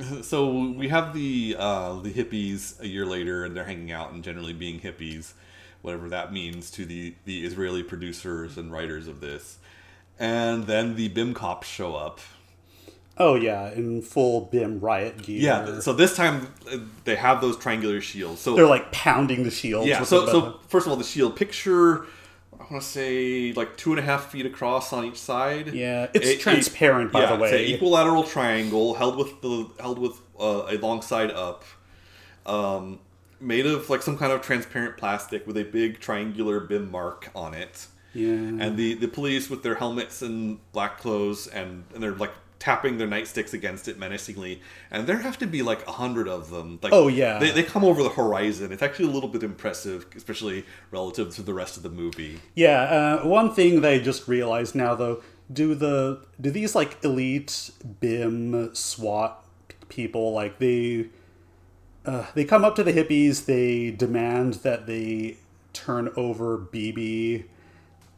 so 0.21 0.69
we 0.69 0.89
have 0.89 1.13
the 1.13 1.55
uh, 1.57 1.95
the 1.95 2.11
hippies 2.11 2.79
a 2.79 2.87
year 2.87 3.05
later, 3.05 3.45
and 3.45 3.55
they're 3.55 3.65
hanging 3.65 3.91
out 3.91 4.11
and 4.11 4.23
generally 4.23 4.53
being 4.53 4.79
hippies, 4.79 5.33
whatever 5.81 6.09
that 6.09 6.33
means 6.33 6.71
to 6.71 6.85
the 6.85 7.15
the 7.25 7.45
Israeli 7.45 7.83
producers 7.83 8.57
and 8.57 8.71
writers 8.71 9.07
of 9.07 9.21
this. 9.21 9.57
And 10.19 10.67
then 10.67 10.95
the 10.95 11.07
Bim 11.07 11.33
cops 11.33 11.67
show 11.67 11.95
up. 11.95 12.19
Oh 13.17 13.35
yeah, 13.35 13.71
in 13.71 14.01
full 14.01 14.41
BIM 14.51 14.79
riot 14.79 15.21
gear. 15.21 15.41
Yeah, 15.41 15.79
so 15.79 15.93
this 15.93 16.15
time 16.15 16.47
uh, 16.71 16.77
they 17.03 17.15
have 17.15 17.41
those 17.41 17.57
triangular 17.57 18.01
shields. 18.01 18.41
So 18.41 18.55
they're 18.55 18.65
like 18.65 18.91
pounding 18.91 19.43
the 19.43 19.51
shields. 19.51 19.87
Yeah. 19.87 20.03
So, 20.03 20.25
so 20.25 20.59
first 20.67 20.85
of 20.85 20.91
all, 20.91 20.97
the 20.97 21.03
shield 21.03 21.35
picture. 21.35 22.05
I 22.69 22.73
want 22.73 22.83
to 22.83 22.89
say 22.89 23.53
like 23.53 23.75
two 23.77 23.91
and 23.91 23.99
a 23.99 24.03
half 24.03 24.31
feet 24.31 24.45
across 24.45 24.93
on 24.93 25.03
each 25.05 25.17
side. 25.19 25.73
Yeah, 25.73 26.07
it's 26.13 26.27
A- 26.27 26.33
a- 26.35 26.37
transparent, 26.37 27.11
by 27.11 27.21
yeah, 27.21 27.35
the 27.35 27.41
way. 27.41 27.49
it's 27.49 27.69
an 27.69 27.75
equilateral 27.75 28.23
triangle 28.23 28.93
held 28.93 29.17
with 29.17 29.41
the 29.41 29.67
held 29.79 29.99
with 29.99 30.19
uh, 30.39 30.65
a 30.69 30.77
long 30.77 31.01
side 31.01 31.31
up, 31.31 31.63
um, 32.45 32.99
made 33.39 33.65
of 33.65 33.89
like 33.89 34.01
some 34.01 34.17
kind 34.17 34.31
of 34.31 34.41
transparent 34.41 34.97
plastic 34.97 35.45
with 35.47 35.57
a 35.57 35.63
big 35.63 35.99
triangular 35.99 36.59
bim 36.59 36.91
mark 36.91 37.29
on 37.35 37.53
it. 37.53 37.87
yeah. 38.13 38.27
And 38.33 38.77
the 38.77 38.93
the 38.95 39.07
police 39.07 39.49
with 39.49 39.63
their 39.63 39.75
helmets 39.75 40.21
and 40.21 40.59
black 40.71 40.99
clothes 40.99 41.47
and 41.47 41.83
and 41.93 42.01
they're 42.03 42.13
like 42.15 42.33
tapping 42.61 42.99
their 42.99 43.07
nightsticks 43.07 43.53
against 43.53 43.87
it 43.87 43.97
menacingly 43.97 44.61
and 44.91 45.07
there 45.07 45.17
have 45.17 45.35
to 45.35 45.47
be 45.47 45.63
like 45.63 45.85
a 45.87 45.91
hundred 45.93 46.27
of 46.27 46.51
them 46.51 46.77
like 46.83 46.93
Oh, 46.93 47.07
yeah. 47.07 47.39
they, 47.39 47.49
they 47.49 47.63
come 47.63 47.83
over 47.83 48.03
the 48.03 48.09
horizon 48.09 48.71
it's 48.71 48.83
actually 48.83 49.09
a 49.09 49.11
little 49.11 49.29
bit 49.29 49.41
impressive 49.41 50.05
especially 50.15 50.63
relative 50.91 51.33
to 51.35 51.41
the 51.41 51.55
rest 51.55 51.75
of 51.75 51.81
the 51.81 51.89
movie 51.89 52.39
Yeah, 52.53 52.81
uh, 53.23 53.27
one 53.27 53.51
thing 53.55 53.81
they 53.81 53.99
just 53.99 54.27
realized 54.27 54.75
now 54.75 54.93
though, 54.93 55.23
do 55.51 55.73
the 55.73 56.23
do 56.39 56.51
these 56.51 56.75
like 56.75 57.03
elite 57.03 57.71
BIM 57.99 58.75
SWAT 58.75 59.43
people 59.89 60.31
like 60.31 60.59
they 60.59 61.07
uh, 62.05 62.25
they 62.35 62.45
come 62.45 62.63
up 62.63 62.75
to 62.75 62.83
the 62.83 62.93
hippies, 62.93 63.45
they 63.45 63.89
demand 63.91 64.55
that 64.65 64.85
they 64.87 65.37
turn 65.73 66.09
over 66.15 66.57
BB. 66.57 67.45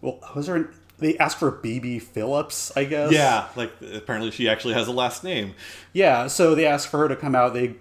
Well, 0.01 0.19
was 0.35 0.47
there? 0.47 0.55
An, 0.55 0.73
they 1.03 1.17
ask 1.17 1.37
for 1.37 1.51
BB 1.51 2.01
Phillips, 2.01 2.71
I 2.75 2.85
guess. 2.85 3.11
yeah 3.11 3.47
like 3.55 3.71
apparently 3.93 4.31
she 4.31 4.47
actually 4.49 4.73
has 4.73 4.87
a 4.87 4.91
last 4.91 5.23
name 5.23 5.53
Yeah, 5.93 6.27
so 6.27 6.55
they 6.55 6.65
ask 6.65 6.89
for 6.89 6.99
her 6.99 7.07
to 7.07 7.15
come 7.15 7.35
out. 7.35 7.53
They 7.53 7.75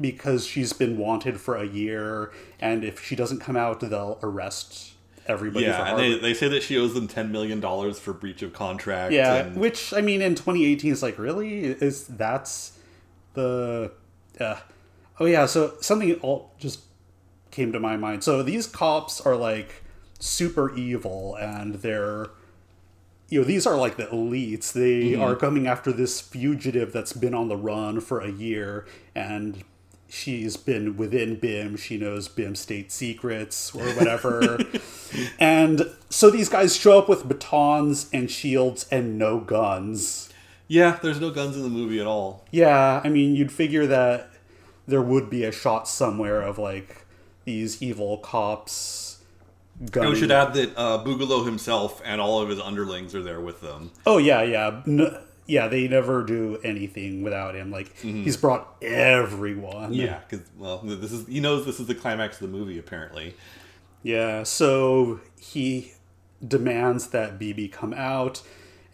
because 0.00 0.44
she's 0.46 0.72
been 0.72 0.98
wanted 0.98 1.40
for 1.40 1.56
a 1.56 1.64
year, 1.64 2.32
and 2.60 2.82
if 2.84 3.02
she 3.04 3.14
doesn't 3.14 3.40
come 3.40 3.56
out, 3.56 3.80
they'll 3.80 4.18
arrest 4.22 4.92
everybody. 5.26 5.64
for 5.64 5.70
yeah 5.70 5.90
and 5.90 5.98
they, 5.98 6.18
they 6.18 6.34
say 6.34 6.48
that 6.48 6.62
she 6.62 6.76
owes 6.76 6.92
them 6.92 7.08
10 7.08 7.32
million 7.32 7.58
dollars 7.58 7.98
for 7.98 8.12
breach 8.12 8.42
of 8.42 8.52
contract 8.52 9.10
Yeah, 9.12 9.36
and, 9.36 9.56
which 9.56 9.94
I 9.94 10.00
mean, 10.02 10.20
in 10.20 10.34
2018 10.34 10.92
is 10.92 11.02
like 11.02 11.18
really 11.18 11.64
is 11.64 12.06
that's 12.08 12.78
the 13.34 13.92
uh, 14.40 14.56
oh 15.20 15.26
yeah. 15.26 15.46
So 15.46 15.74
something 15.80 16.14
all 16.16 16.52
just 16.58 16.80
came 17.50 17.72
to 17.72 17.80
my 17.80 17.96
mind. 17.96 18.24
So 18.24 18.42
these 18.42 18.66
cops 18.66 19.20
are 19.20 19.36
like 19.36 19.82
super 20.18 20.74
evil, 20.74 21.36
and 21.36 21.76
they're 21.76 22.28
you 23.28 23.40
know 23.40 23.44
these 23.44 23.66
are 23.66 23.76
like 23.76 23.96
the 23.96 24.06
elites. 24.06 24.72
They 24.72 25.12
mm-hmm. 25.12 25.22
are 25.22 25.36
coming 25.36 25.66
after 25.66 25.92
this 25.92 26.20
fugitive 26.20 26.92
that's 26.92 27.12
been 27.12 27.34
on 27.34 27.48
the 27.48 27.56
run 27.56 28.00
for 28.00 28.20
a 28.20 28.30
year, 28.30 28.86
and 29.14 29.64
she's 30.08 30.56
been 30.56 30.96
within 30.96 31.36
BIM. 31.36 31.76
She 31.76 31.96
knows 31.96 32.28
BIM 32.28 32.54
state 32.54 32.92
secrets 32.92 33.74
or 33.74 33.84
whatever. 33.94 34.58
and 35.38 35.90
so 36.08 36.30
these 36.30 36.48
guys 36.48 36.76
show 36.76 36.98
up 36.98 37.08
with 37.08 37.28
batons 37.28 38.08
and 38.12 38.30
shields 38.30 38.86
and 38.90 39.18
no 39.18 39.40
guns. 39.40 40.30
yeah 40.68 40.98
there's 41.02 41.20
no 41.20 41.30
guns 41.30 41.56
in 41.56 41.62
the 41.62 41.68
movie 41.68 42.00
at 42.00 42.06
all 42.06 42.44
Yeah, 42.50 43.00
I 43.04 43.08
mean, 43.08 43.34
you'd 43.34 43.52
figure 43.52 43.86
that 43.86 44.30
there 44.86 45.02
would 45.02 45.30
be 45.30 45.44
a 45.44 45.52
shot 45.52 45.88
somewhere 45.88 46.42
of 46.42 46.58
like 46.58 47.04
these 47.44 47.82
evil 47.82 48.18
cops. 48.18 49.13
Gunning. 49.90 50.10
we 50.12 50.18
should 50.18 50.30
add 50.30 50.54
that 50.54 50.72
uh, 50.76 51.02
Boogalow 51.04 51.44
himself 51.44 52.00
and 52.04 52.20
all 52.20 52.40
of 52.40 52.48
his 52.48 52.60
underlings 52.60 53.14
are 53.14 53.22
there 53.22 53.40
with 53.40 53.60
them 53.60 53.90
Oh 54.06 54.18
yeah, 54.18 54.42
yeah, 54.42 54.82
no, 54.86 55.20
yeah. 55.46 55.66
They 55.68 55.88
never 55.88 56.22
do 56.22 56.58
anything 56.62 57.22
without 57.22 57.54
him. 57.56 57.70
Like 57.72 57.96
he's 57.98 58.36
brought 58.36 58.76
everyone. 58.82 59.92
yeah 59.92 60.20
because 60.28 60.46
well 60.56 60.78
this 60.84 61.10
is 61.12 61.26
he 61.26 61.40
knows 61.40 61.66
this 61.66 61.80
is 61.80 61.86
the 61.86 61.94
climax 61.94 62.40
of 62.40 62.50
the 62.50 62.56
movie 62.56 62.78
apparently 62.78 63.34
Yeah, 64.04 64.42
so 64.44 65.20
he 65.40 65.92
demands 66.46 67.08
that 67.08 67.38
BB 67.38 67.72
come 67.72 67.92
out. 67.94 68.42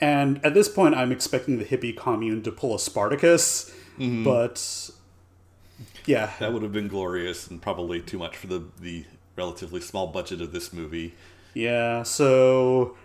And 0.00 0.42
at 0.46 0.54
this 0.54 0.68
point, 0.68 0.94
I'm 0.94 1.12
expecting 1.12 1.58
the 1.58 1.64
hippie 1.64 1.94
commune 1.94 2.42
to 2.44 2.52
pull 2.52 2.74
a 2.74 2.78
Spartacus. 2.78 3.70
But 3.98 4.88
yeah, 6.06 6.30
That 6.38 6.54
would 6.54 6.62
have 6.62 6.72
been 6.72 6.88
glorious 6.88 7.48
and 7.48 7.60
probably 7.60 8.00
too 8.00 8.18
much 8.18 8.34
for 8.36 8.46
the, 8.46 8.64
the 8.80 9.04
relatively 9.40 9.80
small 9.80 10.06
budget 10.06 10.40
of 10.40 10.52
this 10.52 10.72
movie. 10.72 11.14
yeah. 11.54 12.02
So 12.02 12.96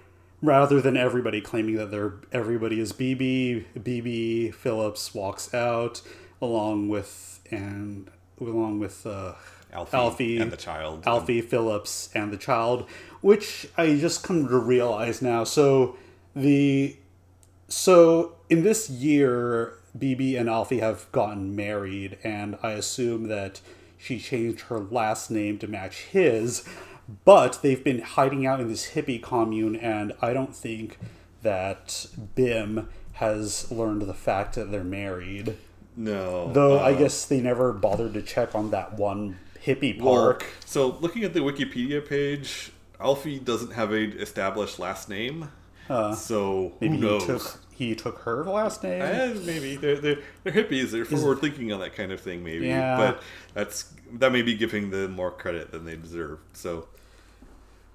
rather 0.41 0.81
than 0.81 0.95
everybody 0.97 1.41
claiming 1.41 1.75
that 1.75 1.91
they're 1.91 2.13
everybody 2.31 2.79
is 2.79 2.91
BB, 2.93 3.65
BB 3.87 4.53
Phillips 4.53 5.13
walks 5.13 5.53
out 5.53 6.01
along 6.41 6.89
with 6.89 7.39
and 7.51 8.09
along 8.39 8.79
with 8.79 9.05
uh, 9.05 9.33
Alfie, 9.73 9.97
Alfie 9.97 10.37
and 10.37 10.51
the 10.51 10.57
child. 10.57 11.03
Alfie 11.05 11.41
Phillips 11.41 12.09
and 12.13 12.31
the 12.31 12.37
child, 12.37 12.87
which 13.21 13.67
I 13.77 13.95
just 13.95 14.23
come 14.23 14.47
to 14.47 14.59
realize 14.59 15.21
now. 15.21 15.43
So 15.43 15.95
the 16.35 16.97
so 17.67 18.35
in 18.49 18.63
this 18.63 18.89
year, 18.89 19.79
BB 19.97 20.39
and 20.39 20.49
Alfie 20.49 20.79
have 20.79 21.11
gotten 21.11 21.55
married, 21.55 22.17
and 22.23 22.57
I 22.61 22.71
assume 22.71 23.27
that 23.29 23.61
she 24.05 24.19
changed 24.19 24.61
her 24.61 24.79
last 24.79 25.31
name 25.31 25.57
to 25.57 25.67
match 25.67 26.03
his. 26.03 26.63
But 27.23 27.59
they've 27.61 27.83
been 27.83 28.01
hiding 28.01 28.45
out 28.45 28.59
in 28.59 28.67
this 28.67 28.91
hippie 28.91 29.21
commune, 29.21 29.75
and 29.75 30.13
I 30.21 30.33
don't 30.33 30.55
think 30.55 30.97
that 31.41 32.07
Bim 32.35 32.87
has 33.13 33.71
learned 33.71 34.03
the 34.03 34.13
fact 34.13 34.55
that 34.55 34.71
they're 34.71 34.83
married. 34.83 35.57
no. 35.95 36.51
Though 36.51 36.77
I 36.77 36.93
uh, 36.93 36.97
guess 36.97 37.25
they 37.25 37.41
never 37.41 37.73
bothered 37.73 38.13
to 38.13 38.21
check 38.21 38.53
on 38.55 38.71
that 38.71 38.93
one 38.93 39.39
hippie 39.63 39.99
well, 39.99 40.15
park. 40.15 40.45
So 40.65 40.97
looking 40.99 41.23
at 41.23 41.33
the 41.33 41.39
Wikipedia 41.39 42.07
page, 42.07 42.71
Alfie 42.99 43.39
doesn't 43.39 43.71
have 43.73 43.91
a 43.91 44.03
established 44.19 44.79
last 44.79 45.09
name. 45.09 45.49
so 45.87 46.73
Maybe 46.79 46.97
who 46.97 47.03
knows? 47.03 47.57
He 47.77 47.93
took 47.95 48.19
her 48.19 48.43
last 48.45 48.83
name. 48.83 49.01
Eh, 49.01 49.33
maybe 49.45 49.75
they're, 49.75 49.97
they're 49.97 50.19
they're 50.43 50.53
hippies. 50.53 50.91
They're 50.91 51.05
forward 51.05 51.39
thinking 51.41 51.71
on 51.73 51.79
that 51.81 51.93
kind 51.95 52.11
of 52.11 52.21
thing. 52.21 52.43
Maybe, 52.43 52.67
Yeah. 52.67 52.95
but 52.97 53.21
that's 53.53 53.93
that 54.13 54.31
may 54.31 54.41
be 54.41 54.55
giving 54.55 54.91
them 54.91 55.11
more 55.11 55.31
credit 55.31 55.71
than 55.71 55.85
they 55.85 55.95
deserve. 55.95 56.39
So 56.53 56.87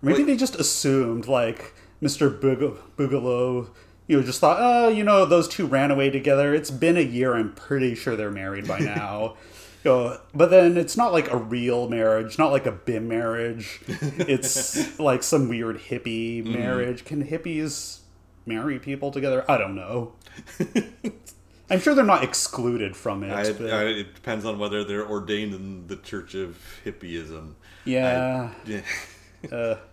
Maybe 0.03 0.23
they 0.23 0.37
just 0.37 0.55
assumed 0.57 1.27
like 1.29 1.75
Mr. 2.03 2.31
Boog- 2.39 2.79
Boogalow, 2.97 3.69
you 4.07 4.17
know, 4.19 4.23
just 4.23 4.41
thought, 4.41 4.57
oh, 4.59 4.89
you 4.89 5.05
know, 5.05 5.25
those 5.27 5.47
two 5.47 5.67
ran 5.67 5.91
away 5.91 6.09
together. 6.11 6.55
It's 6.55 6.71
been 6.71 6.97
a 6.97 7.01
year. 7.03 7.35
I'm 7.35 7.53
pretty 7.53 7.95
sure 7.95 8.17
they're 8.17 8.31
married 8.31 8.67
by 8.67 8.79
now. 8.81 9.37
You 9.85 9.91
know, 9.91 10.21
but 10.35 10.51
then 10.51 10.77
it's 10.77 10.97
not 10.97 11.13
like 11.13 11.31
a 11.31 11.37
real 11.39 11.89
marriage, 11.89 12.39
not 12.39 12.51
like 12.53 12.67
a 12.67 12.73
BIM 12.73 13.09
marriage. 13.09 13.81
It's 13.89 14.99
like 14.99 15.23
some 15.23 15.49
weird 15.49 15.79
hippie 15.79 16.43
Mm-hmm. 16.45 16.53
marriage. 16.53 17.05
Can 17.07 17.25
hippies 17.27 18.00
marry 18.51 18.79
people 18.79 19.11
together? 19.11 19.45
I 19.49 19.57
don't 19.57 19.75
know. 19.75 20.13
I'm 21.71 21.79
sure 21.81 21.95
they're 21.95 22.05
not 22.05 22.25
excluded 22.25 22.97
from 22.97 23.23
it. 23.23 23.31
I, 23.31 23.43
I, 23.43 23.85
it 23.85 24.15
depends 24.15 24.45
on 24.45 24.59
whether 24.59 24.83
they're 24.83 25.07
ordained 25.09 25.55
in 25.55 25.87
the 25.87 25.97
Church 25.97 26.35
of 26.35 26.59
Hippieism. 26.85 27.55
yeah. 27.85 28.51
Yeah. 28.67 28.81
uh, 29.53 29.77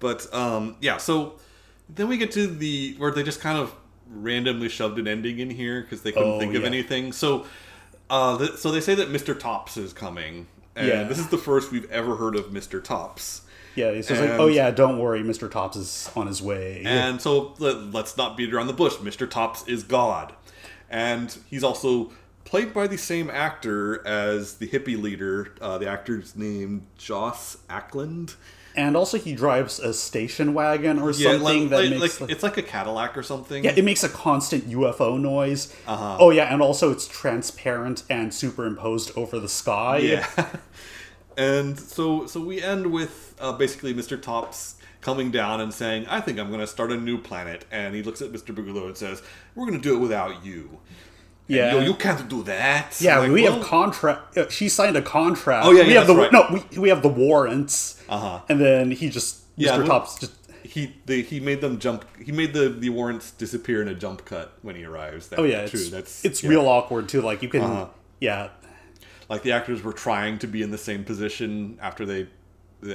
But 0.00 0.32
um, 0.32 0.76
yeah, 0.80 0.98
so 0.98 1.40
then 1.88 2.06
we 2.06 2.18
get 2.18 2.30
to 2.32 2.46
the 2.46 2.94
where 2.98 3.10
they 3.10 3.24
just 3.24 3.40
kind 3.40 3.58
of 3.58 3.74
randomly 4.08 4.68
shoved 4.68 4.96
an 4.98 5.08
ending 5.08 5.40
in 5.40 5.50
here 5.50 5.80
because 5.82 6.02
they 6.02 6.12
couldn't 6.12 6.34
Oh, 6.34 6.38
think 6.38 6.54
of 6.54 6.60
yeah. 6.62 6.68
anything. 6.68 7.12
So, 7.12 7.46
uh, 8.08 8.54
so 8.56 8.70
they 8.70 8.80
say 8.80 8.94
that 8.94 9.08
Mr. 9.08 9.36
Tops 9.38 9.76
is 9.76 9.92
coming, 9.92 10.46
and 10.78 10.88
Yeah. 10.88 11.02
this 11.04 11.18
is 11.18 11.28
the 11.28 11.38
first 11.38 11.70
we've 11.72 11.90
ever 11.90 12.16
heard 12.16 12.36
of 12.36 12.46
Mr. 12.46 12.82
Tops. 12.82 13.42
yeah, 13.74 13.92
he's 13.92 14.08
just 14.08 14.20
like, 14.20 14.30
oh 14.30 14.46
yeah, 14.48 14.70
don't 14.70 14.98
worry, 14.98 15.22
Mr. 15.22 15.50
Tops 15.50 15.76
is 15.76 16.10
on 16.16 16.26
his 16.26 16.40
way. 16.42 16.82
And 16.84 17.20
so 17.20 17.54
let, 17.58 17.92
let's 17.92 18.16
not 18.16 18.36
beat 18.36 18.52
around 18.52 18.66
the 18.68 18.72
bush. 18.72 18.94
Mr. 18.94 19.28
Tops 19.28 19.66
is 19.68 19.82
God, 19.84 20.32
and 20.90 21.36
he's 21.48 21.62
also 21.64 22.12
played 22.44 22.72
by 22.72 22.86
the 22.86 22.96
same 22.98 23.28
actor 23.30 24.04
as 24.06 24.54
the 24.54 24.66
hippie 24.66 25.00
leader. 25.00 25.52
Uh, 25.60 25.78
the 25.78 25.86
actor's 25.88 26.34
name 26.34 26.86
Joss 26.96 27.58
Ackland. 27.68 28.34
And 28.76 28.96
also, 28.96 29.18
he 29.18 29.34
drives 29.34 29.80
a 29.80 29.92
station 29.92 30.54
wagon 30.54 30.98
or 31.00 31.10
Yeah, 31.10 31.32
something 31.32 31.42
like, 31.42 31.70
that 31.70 31.76
like, 31.80 31.90
makes 31.90 32.00
like- 32.00 32.20
like, 32.20 32.30
it's 32.30 32.42
like 32.44 32.56
a 32.58 32.62
Cadillac 32.62 33.16
or 33.16 33.22
something. 33.24 33.64
yeah, 33.64 33.72
it 33.76 33.84
makes 33.84 34.04
a 34.04 34.08
constant 34.08 34.68
UFO 34.70 35.18
noise. 35.20 35.74
Uh-huh. 35.86 36.16
Oh 36.20 36.30
yeah, 36.30 36.52
and 36.52 36.62
also 36.62 36.92
it's 36.92 37.08
transparent 37.08 38.04
and 38.08 38.32
superimposed 38.32 39.10
over 39.16 39.40
the 39.40 39.48
sky. 39.48 39.98
Yeah. 39.98 40.26
and 41.36 41.78
so 41.78 42.26
so 42.26 42.40
we 42.40 42.62
end 42.62 42.92
with 42.92 43.34
uh, 43.40 43.52
basically 43.52 43.94
Mr. 43.94 44.20
Tops 44.20 44.74
coming 45.00 45.30
down 45.30 45.60
and 45.60 45.72
saying, 45.72 46.06
"I 46.08 46.20
think 46.20 46.38
I'm 46.38 46.48
going 46.48 46.60
to 46.60 46.66
start 46.66 46.92
a 46.92 46.96
new 46.96 47.18
planet." 47.18 47.64
And 47.70 47.94
he 47.94 48.02
looks 48.02 48.20
at 48.22 48.32
Mr. 48.32 48.54
Boogalow 48.54 48.86
and 48.86 48.96
says, 48.96 49.22
"We're 49.54 49.66
going 49.66 49.80
to 49.80 49.82
do 49.88 49.96
it 49.96 50.00
without 50.00 50.44
you." 50.44 50.78
Yeah. 51.48 51.72
"Yo, 51.74 51.80
you 51.80 51.94
can't 51.94 52.28
do 52.28 52.42
that. 52.44 53.00
Yeah, 53.00 53.18
Like, 53.20 53.30
we 53.32 53.42
well, 53.42 53.54
have 53.54 53.62
contract. 53.64 54.36
Uh, 54.36 54.48
she 54.50 54.68
signed 54.68 54.96
a 54.96 55.02
contract. 55.02 55.66
Oh, 55.66 55.72
yeah, 55.72 55.84
we 55.84 55.92
yeah, 55.94 55.98
have 56.00 56.06
the 56.06 56.14
that's 56.14 56.32
no. 56.32 56.62
We, 56.72 56.78
we 56.78 56.88
have 56.90 57.02
the 57.02 57.08
warrants. 57.08 58.02
Uh-huh. 58.08 58.40
And 58.48 58.60
then 58.60 58.90
he 58.90 59.08
just 59.10 59.42
Yeah, 59.56 59.72
Mr. 59.72 59.78
well- 59.78 59.86
Tops 59.88 60.18
just. 60.18 60.32
He 60.62 60.94
they, 61.06 61.22
he 61.22 61.40
made 61.40 61.62
them 61.62 61.78
jump. 61.78 62.04
He 62.22 62.30
made 62.30 62.52
the, 62.52 62.68
the 62.68 62.90
warrants 62.90 63.30
disappear 63.30 63.80
in 63.80 63.88
a 63.88 63.94
jump 63.94 64.26
cut 64.26 64.52
when 64.60 64.76
he 64.76 64.84
arrives. 64.84 65.28
That's 65.28 65.40
Oh 65.40 65.44
yeah, 65.44 65.66
true. 65.66 65.80
it's 65.80 65.88
That's 65.90 66.24
it's 66.26 66.42
yeah. 66.42 66.50
real 66.50 66.68
awkward 66.68 67.08
too. 67.08 67.22
Like 67.22 67.42
you 67.42 67.48
can. 67.48 67.62
Uh-huh. 67.62 67.86
Yeah. 68.20 68.50
like 69.30 69.42
the 69.42 69.52
actors 69.52 69.82
were 69.82 69.92
trying 69.94 70.38
to 70.40 70.46
be 70.46 70.60
in 70.62 70.70
the 70.70 70.76
same 70.78 71.04
position 71.04 71.78
after 71.80 72.04
they 72.04 72.26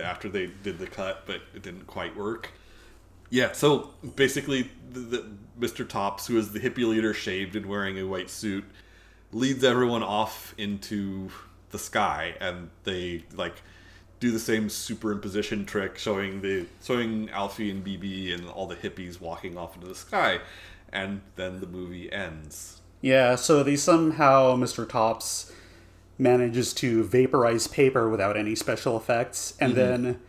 after 0.01 0.29
they 0.29 0.47
did 0.63 0.77
the 0.79 0.87
cut 0.87 1.23
but 1.25 1.41
it 1.55 1.61
didn't 1.61 1.87
quite 1.87 2.15
work 2.15 2.51
yeah 3.29 3.51
so 3.51 3.89
basically 4.15 4.69
the, 4.91 4.99
the, 4.99 5.25
mr 5.59 5.87
tops 5.87 6.27
who 6.27 6.37
is 6.37 6.51
the 6.51 6.59
hippie 6.59 6.87
leader 6.87 7.13
shaved 7.13 7.55
and 7.55 7.65
wearing 7.65 7.97
a 7.99 8.03
white 8.03 8.29
suit 8.29 8.63
leads 9.31 9.63
everyone 9.63 10.03
off 10.03 10.53
into 10.57 11.29
the 11.71 11.79
sky 11.79 12.35
and 12.39 12.69
they 12.83 13.23
like 13.35 13.61
do 14.19 14.31
the 14.31 14.39
same 14.39 14.67
superimposition 14.67 15.65
trick 15.65 15.97
showing 15.97 16.41
the 16.41 16.65
showing 16.83 17.29
alfie 17.31 17.69
and 17.69 17.85
bb 17.85 18.33
and 18.33 18.47
all 18.49 18.67
the 18.67 18.75
hippies 18.75 19.19
walking 19.19 19.57
off 19.57 19.75
into 19.75 19.87
the 19.87 19.95
sky 19.95 20.39
and 20.91 21.21
then 21.35 21.59
the 21.59 21.67
movie 21.67 22.11
ends 22.11 22.79
Yeah, 23.03 23.35
so 23.35 23.63
they 23.63 23.75
somehow 23.75 24.55
Mr. 24.55 24.87
Tops 24.87 25.51
manages 26.17 26.73
to 26.75 27.03
vaporize 27.03 27.67
paper 27.67 28.07
without 28.07 28.37
any 28.37 28.55
special 28.55 28.95
effects, 28.95 29.55
and 29.59 29.73
mm-hmm. 29.73 30.03
then 30.03 30.19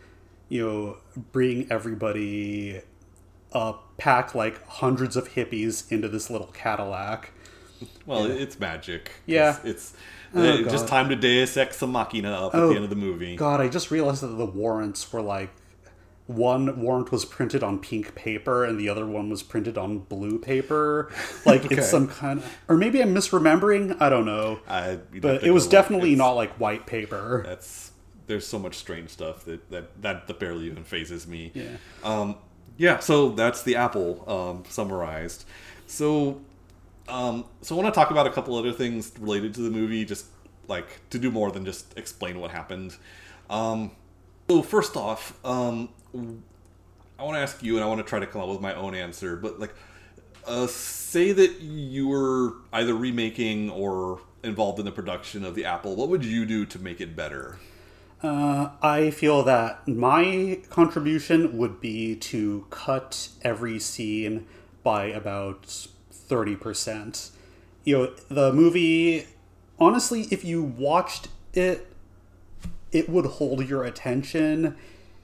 you 0.49 0.67
know 0.67 0.97
bring 1.31 1.71
everybody 1.71 2.81
up, 3.55 3.97
pack 3.97 4.35
like 4.35 4.63
hundreds 4.67 5.15
of 5.15 5.29
hippies 5.29 5.91
into 5.91 6.07
this 6.07 6.29
little 6.29 6.47
Cadillac. 6.47 7.31
Well, 8.05 8.25
it's 8.25 8.59
magic. 8.59 9.11
Yeah. 9.25 9.57
It's, 9.63 9.65
it's 9.65 9.93
Oh, 10.37 10.41
uh, 10.65 10.69
just 10.69 10.87
time 10.89 11.07
to 11.09 11.15
Deus 11.15 11.55
Ex 11.55 11.81
Machina 11.81 12.31
up 12.31 12.53
at 12.53 12.59
Oh, 12.61 12.69
the 12.69 12.75
end 12.75 12.83
of 12.83 12.89
the 12.89 12.95
movie. 12.97 13.37
God, 13.37 13.61
I 13.61 13.69
just 13.69 13.89
realized 13.89 14.21
that 14.21 14.27
the 14.27 14.45
warrants 14.45 15.11
were 15.13 15.21
like 15.21 15.49
one 16.27 16.81
warrant 16.81 17.11
was 17.11 17.23
printed 17.23 17.63
on 17.63 17.79
pink 17.79 18.15
paper 18.15 18.65
and 18.65 18.77
the 18.79 18.89
other 18.89 19.05
one 19.05 19.29
was 19.29 19.43
printed 19.43 19.77
on 19.77 19.99
blue 19.99 20.37
paper. 20.39 21.09
Like 21.45 21.65
Okay. 21.65 21.75
it's 21.75 21.89
some 21.89 22.07
kind 22.07 22.39
of, 22.39 22.57
or 22.67 22.75
maybe 22.75 23.01
I'm 23.01 23.13
misremembering. 23.15 23.95
I 24.01 24.09
don't 24.09 24.25
know, 24.25 24.59
I, 24.67 24.99
but 25.21 25.43
it 25.43 25.51
was 25.51 25.67
definitely 25.67 26.13
It's- 26.13 26.17
not 26.17 26.31
like 26.31 26.51
white 26.59 26.85
paper. 26.87 27.43
That's 27.45 27.91
there's 28.27 28.47
so 28.47 28.57
much 28.57 28.73
strange 28.75 29.11
stuff 29.11 29.45
that 29.45 29.69
that 29.69 30.01
that, 30.01 30.27
that 30.27 30.39
barely 30.39 30.65
even 30.65 30.83
phases 30.83 31.27
me. 31.27 31.51
Yeah. 31.53 31.77
Um, 32.03 32.35
yeah. 32.77 32.99
So 32.99 33.29
that's 33.29 33.63
the 33.63 33.75
Apple 33.75 34.23
um, 34.27 34.63
summarized. 34.69 35.45
So, 35.87 36.41
um, 37.07 37.45
so 37.61 37.75
I 37.75 37.81
want 37.81 37.93
to 37.93 37.97
talk 37.97 38.11
about 38.11 38.27
a 38.27 38.31
couple 38.31 38.55
other 38.55 38.71
things 38.71 39.11
related 39.19 39.53
to 39.55 39.61
the 39.61 39.69
movie, 39.69 40.05
just 40.05 40.25
like 40.67 41.09
to 41.11 41.19
do 41.19 41.31
more 41.31 41.51
than 41.51 41.65
just 41.65 41.97
explain 41.97 42.39
what 42.39 42.51
happened. 42.51 42.95
Um, 43.49 43.91
so 44.49 44.61
first 44.61 44.95
off, 44.95 45.37
um, 45.45 45.89
I 47.17 47.23
want 47.23 47.35
to 47.35 47.41
ask 47.41 47.63
you, 47.63 47.75
and 47.75 47.83
I 47.83 47.87
want 47.87 47.99
to 47.99 48.07
try 48.07 48.19
to 48.19 48.27
come 48.27 48.41
up 48.41 48.49
with 48.49 48.61
my 48.61 48.73
own 48.75 48.95
answer. 48.95 49.35
But 49.35 49.59
like, 49.59 49.73
uh, 50.45 50.67
say 50.67 51.31
that 51.31 51.61
you 51.61 52.07
were 52.07 52.53
either 52.73 52.93
remaking 52.93 53.69
or 53.69 54.21
involved 54.43 54.79
in 54.79 54.85
the 54.85 54.91
production 54.91 55.43
of 55.43 55.55
the 55.55 55.65
Apple. 55.65 55.95
What 55.95 56.09
would 56.09 56.23
you 56.23 56.45
do 56.45 56.65
to 56.67 56.79
make 56.79 57.01
it 57.01 57.15
better? 57.15 57.57
Uh, 58.23 58.69
I 58.81 59.11
feel 59.11 59.43
that 59.43 59.87
my 59.87 60.59
contribution 60.69 61.57
would 61.57 61.79
be 61.79 62.15
to 62.15 62.65
cut 62.69 63.29
every 63.41 63.79
scene 63.79 64.47
by 64.83 65.05
about 65.05 65.63
30%. 66.11 67.31
You 67.83 67.97
know, 67.97 68.13
the 68.29 68.53
movie, 68.53 69.27
honestly, 69.79 70.27
if 70.31 70.43
you 70.43 70.63
watched 70.63 71.27
it, 71.53 71.87
it 72.91 73.09
would 73.09 73.25
hold 73.25 73.67
your 73.67 73.83
attention. 73.83 74.75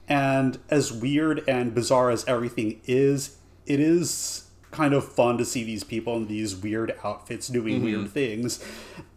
And 0.08 0.58
as 0.68 0.92
weird 0.92 1.42
and 1.48 1.74
bizarre 1.74 2.10
as 2.10 2.24
everything 2.26 2.80
is, 2.84 3.38
it 3.66 3.80
is 3.80 4.50
kind 4.70 4.94
of 4.94 5.06
fun 5.06 5.38
to 5.38 5.44
see 5.44 5.64
these 5.64 5.84
people 5.84 6.16
in 6.16 6.26
these 6.26 6.56
weird 6.56 6.94
outfits 7.04 7.48
doing 7.48 7.82
weird 7.82 8.10
things. 8.10 8.64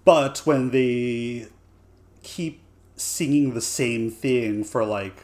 But 0.04 0.40
when 0.40 0.72
they 0.72 1.48
keep 2.24 2.62
singing 2.96 3.54
the 3.54 3.62
same 3.62 4.10
thing 4.10 4.64
for 4.64 4.84
like 4.86 5.24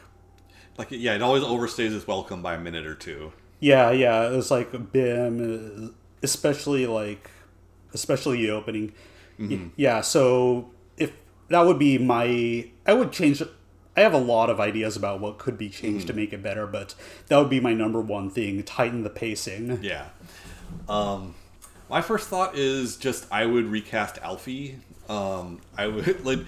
Like, 0.78 0.88
yeah, 0.90 1.14
it 1.14 1.22
always 1.22 1.42
overstays 1.42 1.94
its 1.96 2.06
welcome 2.06 2.42
by 2.42 2.54
a 2.54 2.60
minute 2.60 2.86
or 2.86 2.94
two. 2.94 3.32
yeah 3.60 3.90
yeah 3.90 4.28
it 4.30 4.34
was 4.36 4.50
like 4.50 4.92
bim 4.92 5.86
uh, 5.86 5.88
especially 6.22 6.86
like 6.86 7.30
especially 7.94 8.38
the 8.46 8.50
opening 8.50 8.92
Y- 9.38 9.70
yeah 9.76 10.00
so 10.02 10.70
if 10.96 11.12
that 11.48 11.62
would 11.62 11.78
be 11.78 11.98
my 11.98 12.68
i 12.86 12.92
would 12.92 13.10
change 13.12 13.42
i 13.96 14.00
have 14.00 14.12
a 14.14 14.18
lot 14.18 14.50
of 14.50 14.60
ideas 14.60 14.96
about 14.96 15.20
what 15.20 15.38
could 15.38 15.56
be 15.58 15.68
changed 15.68 16.06
to 16.08 16.12
make 16.12 16.32
it 16.32 16.42
better 16.42 16.66
but 16.66 16.94
that 17.28 17.38
would 17.38 17.50
be 17.50 17.58
my 17.60 17.72
number 17.74 18.00
one 18.00 18.30
thing 18.30 18.62
tighten 18.62 19.02
the 19.02 19.10
pacing 19.10 19.82
Yeah. 19.82 20.08
Um, 20.88 21.34
my 21.92 22.00
first 22.00 22.28
thought 22.28 22.56
is 22.56 22.96
just 22.96 23.26
I 23.30 23.44
would 23.44 23.66
recast 23.66 24.16
Alfie. 24.22 24.78
Um, 25.10 25.60
I 25.76 25.88
would 25.88 26.24
like 26.24 26.38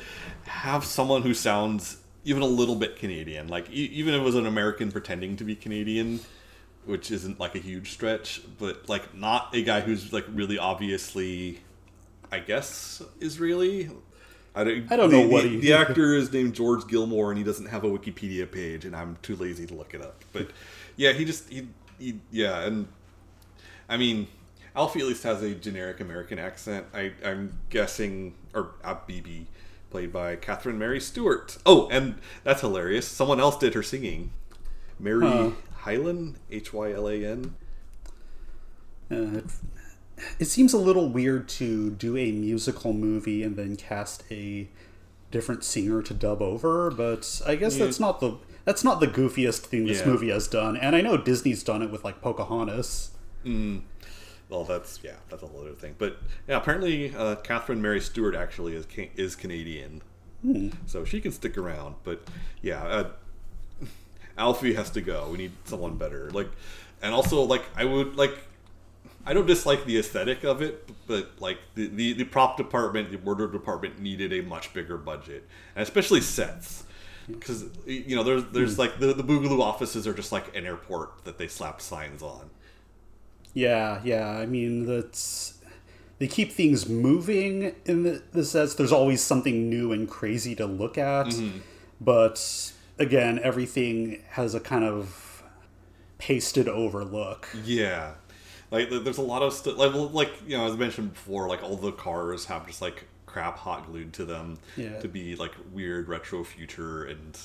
have 0.44 0.86
someone 0.86 1.20
who 1.20 1.34
sounds 1.34 1.98
even 2.24 2.40
a 2.42 2.46
little 2.46 2.74
bit 2.76 2.96
Canadian, 2.96 3.48
like 3.48 3.68
e- 3.70 3.90
even 3.92 4.14
if 4.14 4.22
it 4.22 4.24
was 4.24 4.36
an 4.36 4.46
American 4.46 4.90
pretending 4.90 5.36
to 5.36 5.44
be 5.44 5.54
Canadian, 5.54 6.20
which 6.86 7.10
isn't 7.10 7.38
like 7.38 7.54
a 7.54 7.58
huge 7.58 7.92
stretch, 7.92 8.40
but 8.58 8.88
like 8.88 9.14
not 9.14 9.54
a 9.54 9.62
guy 9.62 9.82
who's 9.82 10.14
like 10.14 10.24
really 10.32 10.56
obviously, 10.56 11.60
I 12.32 12.38
guess, 12.38 13.02
Israeli. 13.20 13.90
I 14.54 14.64
don't, 14.64 14.92
I 14.92 14.96
don't 14.96 15.10
the, 15.10 15.20
know 15.24 15.28
what 15.28 15.42
the, 15.42 15.50
he- 15.50 15.60
the 15.60 15.74
actor 15.74 16.14
is 16.14 16.32
named 16.32 16.54
George 16.54 16.86
Gilmore, 16.86 17.30
and 17.30 17.36
he 17.36 17.44
doesn't 17.44 17.66
have 17.66 17.84
a 17.84 17.88
Wikipedia 17.90 18.50
page, 18.50 18.86
and 18.86 18.96
I'm 18.96 19.18
too 19.20 19.36
lazy 19.36 19.66
to 19.66 19.74
look 19.74 19.92
it 19.92 20.00
up. 20.00 20.24
But 20.32 20.48
yeah, 20.96 21.12
he 21.12 21.26
just 21.26 21.50
he, 21.50 21.68
he 21.98 22.18
yeah, 22.30 22.62
and 22.62 22.88
I 23.90 23.98
mean, 23.98 24.26
Alfie 24.76 25.00
at 25.00 25.06
least 25.06 25.22
has 25.22 25.42
a 25.42 25.54
generic 25.54 26.00
American 26.00 26.38
accent. 26.38 26.86
I, 26.92 27.12
I'm 27.24 27.60
guessing, 27.70 28.34
or 28.54 28.70
uh, 28.82 28.96
BB, 29.08 29.46
played 29.90 30.12
by 30.12 30.36
Catherine 30.36 30.78
Mary 30.78 31.00
Stewart. 31.00 31.56
Oh, 31.64 31.88
and 31.90 32.16
that's 32.42 32.60
hilarious. 32.60 33.06
Someone 33.06 33.38
else 33.40 33.56
did 33.56 33.74
her 33.74 33.82
singing. 33.82 34.32
Mary 34.98 35.26
Huh. 35.26 35.50
Hylan, 35.84 36.36
H 36.50 36.72
Y 36.72 36.92
L 36.92 37.08
A 37.08 37.24
N. 37.24 37.54
Uh, 39.10 39.38
it, 39.38 39.44
it 40.40 40.44
seems 40.46 40.72
a 40.72 40.78
little 40.78 41.08
weird 41.08 41.48
to 41.50 41.90
do 41.90 42.16
a 42.16 42.32
musical 42.32 42.92
movie 42.92 43.42
and 43.42 43.56
then 43.56 43.76
cast 43.76 44.24
a 44.30 44.68
different 45.30 45.62
singer 45.64 46.00
to 46.02 46.14
dub 46.14 46.40
over, 46.40 46.90
but 46.90 47.42
I 47.46 47.56
guess 47.56 47.76
that's 47.76 47.98
not 48.00 48.20
the 48.20 48.38
that's 48.64 48.82
not 48.84 49.00
the 49.00 49.06
goofiest 49.08 49.58
thing 49.58 49.86
this 49.86 50.00
Yeah. 50.00 50.06
movie 50.06 50.30
has 50.30 50.48
done. 50.48 50.76
And 50.76 50.96
I 50.96 51.00
know 51.00 51.16
Disney's 51.16 51.62
done 51.62 51.82
it 51.82 51.90
with 51.90 52.02
like 52.04 52.20
Pocahontas. 52.22 53.10
Well, 54.48 54.64
that's 54.64 55.00
yeah, 55.02 55.16
that's 55.30 55.42
a 55.42 55.46
whole 55.46 55.60
other 55.62 55.72
thing. 55.72 55.94
But 55.98 56.18
yeah, 56.46 56.56
apparently 56.58 57.14
uh, 57.14 57.36
Catherine 57.36 57.80
Mary 57.80 58.00
Stewart 58.00 58.34
actually 58.34 58.74
is 58.74 58.86
ca- 58.86 59.10
is 59.16 59.34
Canadian, 59.36 60.02
so 60.86 61.04
she 61.04 61.20
can 61.20 61.32
stick 61.32 61.56
around. 61.56 61.94
But 62.04 62.22
yeah, 62.62 62.82
uh, 62.84 63.10
Alfie 64.38 64.74
has 64.74 64.90
to 64.90 65.00
go. 65.00 65.28
We 65.30 65.38
need 65.38 65.52
someone 65.64 65.96
better. 65.96 66.30
Like, 66.30 66.48
and 67.02 67.14
also 67.14 67.42
like 67.42 67.64
I 67.76 67.84
would 67.84 68.16
like. 68.16 68.36
I 69.26 69.32
don't 69.32 69.46
dislike 69.46 69.86
the 69.86 69.98
aesthetic 69.98 70.44
of 70.44 70.60
it, 70.60 70.86
but 71.06 71.30
like 71.40 71.56
the, 71.74 71.86
the, 71.86 72.12
the 72.12 72.24
prop 72.24 72.58
department, 72.58 73.10
the 73.10 73.16
wardrobe 73.16 73.52
department 73.52 73.98
needed 73.98 74.34
a 74.34 74.42
much 74.42 74.74
bigger 74.74 74.98
budget, 74.98 75.48
and 75.74 75.82
especially 75.82 76.20
sets, 76.20 76.84
because 77.26 77.64
you 77.86 78.14
know 78.14 78.22
there's 78.22 78.44
there's 78.52 78.78
like 78.78 78.98
the 78.98 79.14
the 79.14 79.24
Boogalow 79.24 79.60
offices 79.60 80.06
are 80.06 80.12
just 80.12 80.30
like 80.30 80.54
an 80.54 80.66
airport 80.66 81.24
that 81.24 81.38
they 81.38 81.48
slapped 81.48 81.80
signs 81.80 82.22
on. 82.22 82.50
Yeah, 83.54 84.00
yeah. 84.04 84.28
I 84.28 84.46
mean, 84.46 84.86
that's 84.86 85.58
they 86.18 86.26
keep 86.26 86.52
things 86.52 86.88
moving 86.88 87.74
in 87.84 88.02
the, 88.02 88.22
the 88.32 88.44
sense 88.44 88.74
there's 88.74 88.92
always 88.92 89.22
something 89.22 89.68
new 89.68 89.92
and 89.92 90.08
crazy 90.08 90.54
to 90.56 90.66
look 90.66 90.98
at, 90.98 91.26
mm-hmm. 91.26 91.58
but 92.00 92.72
again, 92.98 93.40
everything 93.42 94.22
has 94.30 94.54
a 94.54 94.60
kind 94.60 94.84
of 94.84 95.42
pasted 96.18 96.68
over 96.68 97.04
look. 97.04 97.48
Yeah, 97.64 98.14
like 98.70 98.90
there's 98.90 99.18
a 99.18 99.22
lot 99.22 99.42
of 99.42 99.52
stuff. 99.52 99.76
Like, 99.76 99.94
like 99.94 100.32
you 100.46 100.56
know, 100.56 100.66
as 100.66 100.72
I 100.72 100.76
mentioned 100.76 101.14
before, 101.14 101.48
like 101.48 101.62
all 101.62 101.76
the 101.76 101.92
cars 101.92 102.46
have 102.46 102.66
just 102.66 102.82
like 102.82 103.04
crap 103.26 103.58
hot 103.58 103.86
glued 103.86 104.12
to 104.12 104.24
them 104.24 104.58
Yeah. 104.76 105.00
to 105.00 105.08
be 105.08 105.34
like 105.34 105.52
weird 105.72 106.08
retro 106.08 106.44
future 106.44 107.04
and 107.04 107.36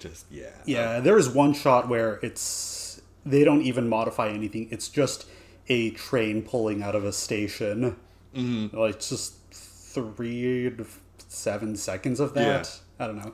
just 0.00 0.26
yeah. 0.30 0.50
Yeah, 0.64 0.80
uh, 0.80 1.00
there 1.00 1.16
is 1.18 1.28
one 1.28 1.54
shot 1.54 1.88
where 1.88 2.18
it's 2.22 3.00
they 3.24 3.44
don't 3.44 3.62
even 3.62 3.88
modify 3.88 4.28
anything. 4.28 4.68
It's 4.70 4.88
just 4.88 5.26
a 5.68 5.90
train 5.90 6.42
pulling 6.42 6.82
out 6.82 6.94
of 6.94 7.04
a 7.04 7.12
station. 7.12 7.96
Mm-hmm. 8.34 8.76
Like 8.76 8.96
it's 8.96 9.08
just 9.08 9.34
three 9.52 10.70
to 10.70 10.86
seven 11.28 11.76
seconds 11.76 12.20
of 12.20 12.34
that. 12.34 12.80
I 12.98 13.06
don't 13.06 13.16
know. 13.16 13.32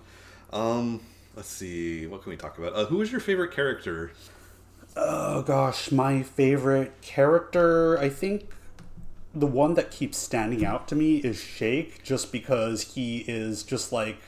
Um, 0.52 1.00
let's 1.34 1.48
see. 1.48 2.06
What 2.06 2.22
can 2.22 2.30
we 2.30 2.36
talk 2.36 2.58
about? 2.58 2.74
Uh, 2.74 2.86
who 2.86 3.00
is 3.02 3.10
your 3.10 3.20
favorite 3.20 3.52
character? 3.52 4.12
Oh 4.96 5.42
gosh, 5.42 5.92
my 5.92 6.22
favorite 6.22 7.02
character, 7.02 7.98
I 7.98 8.08
think 8.08 8.48
the 9.34 9.46
one 9.46 9.74
that 9.74 9.90
keeps 9.90 10.16
standing 10.16 10.64
out 10.64 10.88
to 10.88 10.94
me 10.94 11.16
is 11.16 11.38
Shake, 11.38 12.02
just 12.02 12.32
because 12.32 12.94
he 12.94 13.18
is 13.28 13.62
just 13.62 13.92
like 13.92 14.18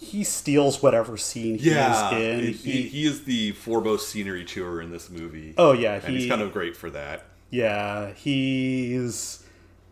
he 0.00 0.22
steals 0.24 0.82
whatever 0.82 1.16
scene 1.16 1.58
he 1.58 1.70
Yeah, 1.70 2.14
is 2.16 2.22
in. 2.22 2.40
he, 2.52 2.52
He, 2.52 2.82
he 2.88 3.04
is 3.06 3.24
the 3.24 3.52
foremost 3.52 4.08
scenery 4.08 4.44
chewer 4.44 4.80
in 4.80 4.90
this 4.90 5.10
movie. 5.10 5.54
oh 5.58 5.72
yeah, 5.72 6.00
and 6.04 6.16
he's 6.16 6.28
kind 6.28 6.40
of 6.42 6.52
great 6.52 6.76
for 6.76 6.90
that. 6.90 7.24
yeah 7.50 8.12
he's 8.12 9.44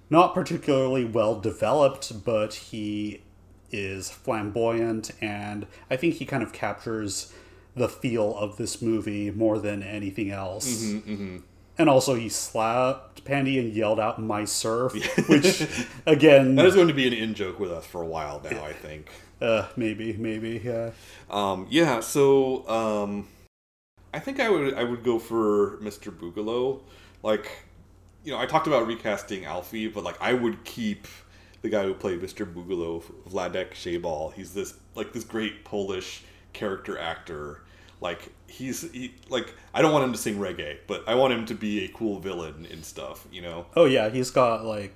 not 0.08 0.34
particularly 0.34 1.04
well 1.04 1.40
developed, 1.40 2.24
but 2.24 2.54
he 2.54 3.22
is 3.72 4.08
flamboyant, 4.10 5.10
and 5.20 5.66
I 5.90 5.96
think 5.96 6.14
he 6.14 6.24
kind 6.24 6.42
of 6.44 6.52
captures 6.52 7.32
the 7.74 7.88
feel 7.88 8.36
of 8.36 8.56
this 8.56 8.80
movie 8.80 9.30
more 9.32 9.58
than 9.58 9.82
anything 9.82 10.30
else. 10.30 10.82
Mm-hmm, 10.84 11.38
And 11.78 11.88
also, 11.90 12.14
he 12.14 12.28
slapped 12.28 13.24
Pandi 13.24 13.58
and 13.60 13.72
yelled 13.72 14.00
out 14.00 14.20
"My 14.20 14.44
serf," 14.44 14.94
which 15.28 15.66
again, 16.06 16.54
That 16.54 16.66
is 16.66 16.74
going 16.74 16.88
to 16.88 16.94
be 16.94 17.06
an 17.06 17.12
in 17.12 17.34
joke 17.34 17.58
with 17.60 17.70
us 17.70 17.84
for 17.86 18.02
a 18.02 18.06
while 18.06 18.40
now. 18.50 18.64
I 18.64 18.72
think. 18.72 19.08
uh, 19.42 19.68
maybe, 19.76 20.14
maybe, 20.14 20.60
yeah, 20.64 20.90
Um, 21.28 21.66
yeah, 21.68 22.00
so 22.00 22.66
um, 22.68 23.28
I 24.14 24.18
think 24.18 24.40
I 24.40 24.48
would 24.48 24.72
I 24.74 24.84
would 24.84 25.02
go 25.04 25.18
for 25.18 25.76
Mr. 25.78 26.10
Boogalow. 26.10 26.80
Like, 27.22 27.50
you 28.24 28.32
know, 28.32 28.38
I 28.38 28.46
talked 28.46 28.66
about 28.66 28.86
recasting 28.86 29.44
Alfie, 29.44 29.88
but 29.88 30.02
like 30.04 30.16
I 30.20 30.32
would 30.32 30.64
keep 30.64 31.06
the 31.60 31.68
guy 31.68 31.82
who 31.84 31.92
played 31.94 32.20
Mr. 32.22 32.50
Boogalow, 32.50 33.02
Vladek 33.28 33.72
Sheybal. 33.72 34.32
He's 34.32 34.54
this 34.54 34.74
like 34.94 35.12
this 35.12 35.24
great 35.24 35.64
Polish 35.64 36.22
character 36.54 36.98
actor. 36.98 37.62
Like 38.00 38.32
he's 38.46 38.90
he 38.92 39.14
like 39.28 39.54
I 39.72 39.82
don't 39.82 39.92
want 39.92 40.04
him 40.04 40.12
to 40.12 40.18
sing 40.18 40.36
reggae, 40.38 40.78
but 40.86 41.04
I 41.08 41.14
want 41.14 41.32
him 41.32 41.46
to 41.46 41.54
be 41.54 41.84
a 41.84 41.88
cool 41.88 42.18
villain 42.20 42.66
and 42.70 42.84
stuff. 42.84 43.26
You 43.32 43.42
know. 43.42 43.66
oh 43.74 43.86
yeah, 43.86 44.10
he's 44.10 44.30
got 44.30 44.64
like 44.64 44.94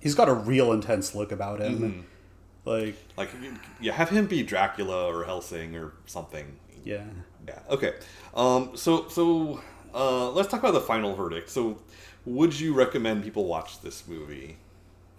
he's 0.00 0.14
got 0.14 0.28
a 0.28 0.34
real 0.34 0.72
intense 0.72 1.14
look 1.14 1.32
about 1.32 1.60
him, 1.60 2.06
like 2.64 2.96
Like, 3.16 3.30
yeah, 3.80 3.92
have 3.92 4.10
him 4.10 4.26
be 4.26 4.42
Dracula 4.42 5.06
or 5.06 5.24
Helsing 5.24 5.76
or 5.76 5.92
something. 6.06 6.58
yeah. 6.84 7.04
Yeah. 7.48 7.58
Okay. 7.70 7.94
Um. 8.34 8.72
So 8.76 9.08
so 9.08 9.60
uh, 9.94 10.30
let's 10.30 10.48
talk 10.48 10.60
about 10.60 10.74
the 10.74 10.80
final 10.80 11.14
verdict. 11.14 11.50
So, 11.50 11.78
would 12.24 12.58
you 12.58 12.74
recommend 12.74 13.24
people 13.24 13.46
watch 13.46 13.80
this 13.80 14.06
movie? 14.06 14.58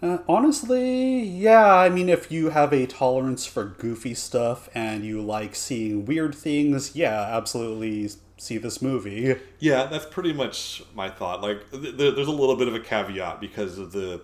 Uh, 0.02 0.18
honestly, 0.28 1.20
yeah. 1.22 1.74
I 1.76 1.88
mean, 1.88 2.08
if 2.08 2.30
you 2.32 2.50
have 2.50 2.72
a 2.72 2.86
tolerance 2.86 3.46
for 3.46 3.64
goofy 3.64 4.14
stuff 4.14 4.68
and 4.74 5.04
you 5.04 5.22
like 5.22 5.54
seeing 5.54 6.04
weird 6.04 6.34
things, 6.34 6.96
yeah, 6.96 7.20
absolutely 7.36 8.10
see 8.36 8.58
this 8.58 8.82
movie. 8.82 9.36
Yeah, 9.60 9.84
that's 9.86 10.06
pretty 10.06 10.32
much 10.32 10.82
my 10.94 11.08
thought. 11.08 11.40
Like, 11.40 11.70
th- 11.70 11.96
th- 11.96 12.16
there's 12.16 12.26
a 12.26 12.32
little 12.32 12.56
bit 12.56 12.66
of 12.66 12.74
a 12.74 12.80
caveat 12.80 13.40
because 13.40 13.78
of 13.78 13.92
the 13.92 14.20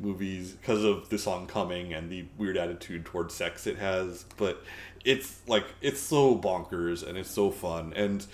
movies, 0.00 0.52
because 0.52 0.82
of 0.82 1.10
the 1.10 1.18
song 1.18 1.46
coming 1.46 1.92
and 1.92 2.10
the 2.10 2.24
weird 2.38 2.56
attitude 2.56 3.04
towards 3.04 3.34
sex 3.34 3.66
it 3.66 3.76
has. 3.76 4.24
But 4.38 4.62
it's 5.04 5.40
like 5.46 5.66
it's 5.82 6.00
so 6.00 6.36
bonkers 6.36 7.06
and 7.06 7.18
it's 7.18 7.30
so 7.30 7.50
fun 7.50 7.92
and 7.94 8.24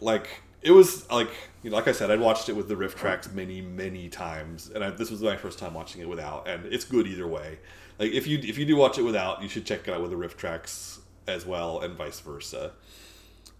like 0.00 0.42
it 0.62 0.70
was 0.70 1.10
like 1.10 1.30
you 1.62 1.70
know, 1.70 1.76
like 1.76 1.88
I 1.88 1.92
said, 1.92 2.10
I'd 2.10 2.20
watched 2.20 2.48
it 2.48 2.56
with 2.56 2.68
the 2.68 2.74
RiffTrax 2.74 3.32
many 3.32 3.60
many 3.60 4.08
times, 4.08 4.70
and 4.74 4.82
I, 4.82 4.90
this 4.90 5.10
was 5.10 5.22
my 5.22 5.36
first 5.36 5.58
time 5.58 5.74
watching 5.74 6.00
it 6.00 6.08
without, 6.08 6.48
and 6.48 6.66
it's 6.66 6.84
good 6.84 7.06
either 7.06 7.26
way. 7.26 7.58
Like 7.98 8.12
if 8.12 8.26
you 8.26 8.38
if 8.38 8.58
you 8.58 8.64
do 8.64 8.76
watch 8.76 8.98
it 8.98 9.02
without, 9.02 9.42
you 9.42 9.48
should 9.48 9.64
check 9.66 9.86
it 9.86 9.94
out 9.94 10.00
with 10.00 10.10
the 10.10 10.16
RiffTrax 10.16 11.00
as 11.26 11.46
well, 11.46 11.80
and 11.80 11.94
vice 11.96 12.20
versa. 12.20 12.72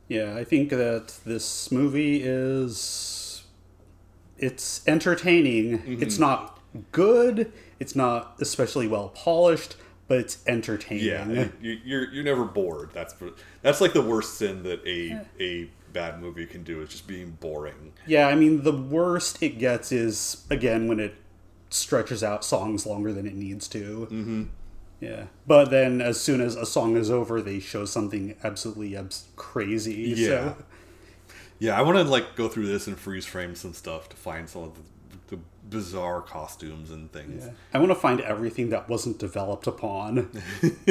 Yeah, 0.08 0.36
I 0.36 0.44
think 0.44 0.70
that 0.70 1.14
this 1.24 1.70
movie 1.70 2.22
is 2.22 3.44
it's 4.38 4.86
entertaining. 4.86 5.78
Mm-hmm. 5.78 6.02
It's 6.02 6.18
not 6.18 6.60
good. 6.90 7.52
It's 7.78 7.94
not 7.94 8.36
especially 8.40 8.88
well 8.88 9.08
polished, 9.10 9.76
but 10.12 10.18
it's 10.18 10.44
entertaining. 10.46 11.06
Yeah, 11.06 11.48
you, 11.62 11.78
you're 11.82 12.12
you're 12.12 12.22
never 12.22 12.44
bored. 12.44 12.90
That's 12.92 13.14
that's 13.62 13.80
like 13.80 13.94
the 13.94 14.02
worst 14.02 14.34
sin 14.34 14.62
that 14.64 14.86
a 14.86 15.22
a 15.40 15.70
bad 15.94 16.20
movie 16.20 16.44
can 16.44 16.62
do 16.64 16.82
is 16.82 16.90
just 16.90 17.06
being 17.06 17.30
boring. 17.40 17.94
Yeah, 18.06 18.28
I 18.28 18.34
mean, 18.34 18.62
the 18.62 18.76
worst 18.76 19.42
it 19.42 19.58
gets 19.58 19.90
is, 19.90 20.44
again, 20.50 20.86
when 20.86 21.00
it 21.00 21.14
stretches 21.70 22.22
out 22.22 22.44
songs 22.44 22.84
longer 22.84 23.10
than 23.10 23.26
it 23.26 23.34
needs 23.34 23.66
to. 23.68 24.06
Mm-hmm. 24.10 24.42
Yeah. 25.00 25.24
But 25.46 25.70
then 25.70 26.02
as 26.02 26.20
soon 26.20 26.42
as 26.42 26.56
a 26.56 26.66
song 26.66 26.94
is 26.98 27.10
over, 27.10 27.40
they 27.40 27.58
show 27.58 27.86
something 27.86 28.36
absolutely 28.44 28.94
abs- 28.94 29.28
crazy. 29.36 30.12
Yeah. 30.14 30.26
So, 30.26 30.56
Yeah, 31.58 31.78
I 31.78 31.80
want 31.80 31.96
to 31.96 32.04
like 32.04 32.36
go 32.36 32.48
through 32.48 32.66
this 32.66 32.86
and 32.86 32.98
freeze 32.98 33.24
frame 33.24 33.54
some 33.54 33.72
stuff 33.72 34.10
to 34.10 34.16
find 34.16 34.46
some 34.46 34.64
of 34.64 34.74
the, 34.74 34.82
the 35.01 35.01
bizarre 35.68 36.20
costumes 36.22 36.90
and 36.90 37.10
things. 37.12 37.48
I 37.72 37.78
want 37.78 37.90
to 37.90 37.94
find 37.94 38.20
everything 38.20 38.70
that 38.70 38.88
wasn't 38.88 39.18
developed 39.18 39.66
upon. 39.66 40.30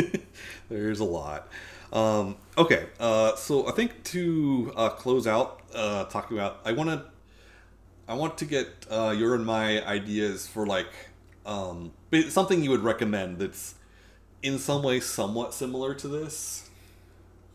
There's 0.69 0.99
a 0.99 1.05
lot. 1.05 1.47
Um, 1.93 2.37
okay, 2.57 2.87
uh, 2.99 3.35
so 3.35 3.67
I 3.67 3.71
think 3.71 4.03
to 4.05 4.71
uh, 4.75 4.89
close 4.89 5.27
out 5.27 5.61
uh, 5.75 6.05
talking 6.05 6.37
about, 6.37 6.59
I 6.63 6.71
want 6.71 6.89
to, 6.89 7.03
I 8.07 8.13
want 8.13 8.37
to 8.37 8.45
get 8.45 8.67
uh, 8.89 9.13
your 9.17 9.35
and 9.35 9.45
my 9.45 9.85
ideas 9.85 10.47
for 10.47 10.65
like 10.65 10.87
um, 11.45 11.91
something 12.29 12.63
you 12.63 12.69
would 12.69 12.83
recommend 12.83 13.39
that's 13.39 13.75
in 14.41 14.57
some 14.57 14.83
way 14.83 14.99
somewhat 14.99 15.53
similar 15.53 15.93
to 15.95 16.07
this, 16.07 16.69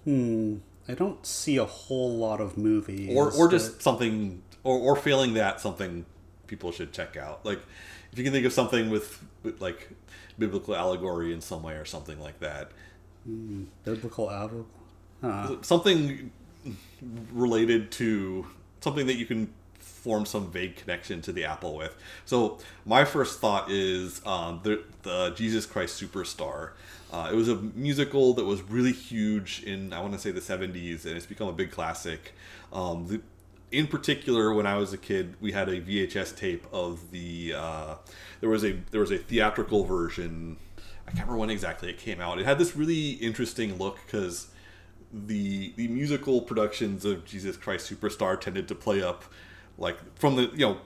Hmm. 0.04 0.58
I 0.88 0.94
don't 0.94 1.26
see 1.26 1.56
a 1.56 1.64
whole 1.64 2.16
lot 2.16 2.40
of 2.40 2.56
movies. 2.56 3.16
or 3.16 3.32
or 3.32 3.48
just 3.48 3.82
something, 3.82 4.40
or 4.62 4.78
or 4.78 4.94
failing 4.94 5.34
that 5.34 5.60
something 5.60 6.06
people 6.46 6.72
should 6.72 6.92
check 6.92 7.16
out. 7.16 7.44
Like 7.44 7.60
if 8.12 8.18
you 8.18 8.24
can 8.24 8.32
think 8.32 8.46
of 8.46 8.52
something 8.52 8.90
with, 8.90 9.22
with 9.42 9.60
like 9.60 9.90
biblical 10.38 10.74
allegory 10.74 11.32
in 11.32 11.40
some 11.40 11.62
way 11.62 11.74
or 11.74 11.84
something 11.84 12.20
like 12.20 12.40
that. 12.40 12.70
biblical 13.84 14.30
album. 14.30 14.66
Huh. 15.22 15.56
something 15.62 16.30
related 17.32 17.90
to 17.92 18.46
something 18.80 19.06
that 19.06 19.16
you 19.16 19.26
can 19.26 19.52
form 19.78 20.26
some 20.26 20.50
vague 20.50 20.76
connection 20.76 21.20
to 21.22 21.32
the 21.32 21.44
apple 21.44 21.74
with 21.74 21.96
so 22.24 22.58
my 22.84 23.04
first 23.04 23.40
thought 23.40 23.70
is 23.70 24.24
um, 24.26 24.60
the, 24.62 24.82
the 25.02 25.30
jesus 25.30 25.66
christ 25.66 26.00
superstar 26.00 26.72
uh, 27.12 27.28
it 27.32 27.34
was 27.34 27.48
a 27.48 27.56
musical 27.56 28.34
that 28.34 28.44
was 28.44 28.62
really 28.62 28.92
huge 28.92 29.62
in 29.64 29.92
i 29.92 30.00
want 30.00 30.12
to 30.12 30.18
say 30.18 30.30
the 30.30 30.40
70s 30.40 31.04
and 31.06 31.16
it's 31.16 31.26
become 31.26 31.48
a 31.48 31.52
big 31.52 31.70
classic 31.70 32.34
um, 32.72 33.06
the, 33.08 33.20
in 33.72 33.86
particular 33.86 34.52
when 34.54 34.66
i 34.66 34.76
was 34.76 34.92
a 34.92 34.98
kid 34.98 35.34
we 35.40 35.52
had 35.52 35.68
a 35.68 35.80
vhs 35.80 36.36
tape 36.36 36.66
of 36.72 37.10
the 37.10 37.52
uh, 37.54 37.94
there 38.40 38.50
was 38.50 38.64
a 38.64 38.78
there 38.90 39.00
was 39.00 39.10
a 39.10 39.18
theatrical 39.18 39.84
version. 39.84 40.56
I 41.06 41.10
can't 41.10 41.22
remember 41.22 41.38
when 41.38 41.50
exactly 41.50 41.90
it 41.90 41.98
came 41.98 42.20
out. 42.20 42.38
It 42.38 42.46
had 42.46 42.58
this 42.58 42.76
really 42.76 43.10
interesting 43.12 43.78
look 43.78 43.98
because 44.04 44.48
the 45.12 45.72
the 45.76 45.88
musical 45.88 46.42
productions 46.42 47.04
of 47.04 47.24
Jesus 47.24 47.56
Christ 47.56 47.90
Superstar 47.90 48.40
tended 48.40 48.68
to 48.68 48.74
play 48.74 49.02
up 49.02 49.24
like 49.78 49.98
from 50.18 50.36
the 50.36 50.42
you 50.52 50.66
know 50.66 50.78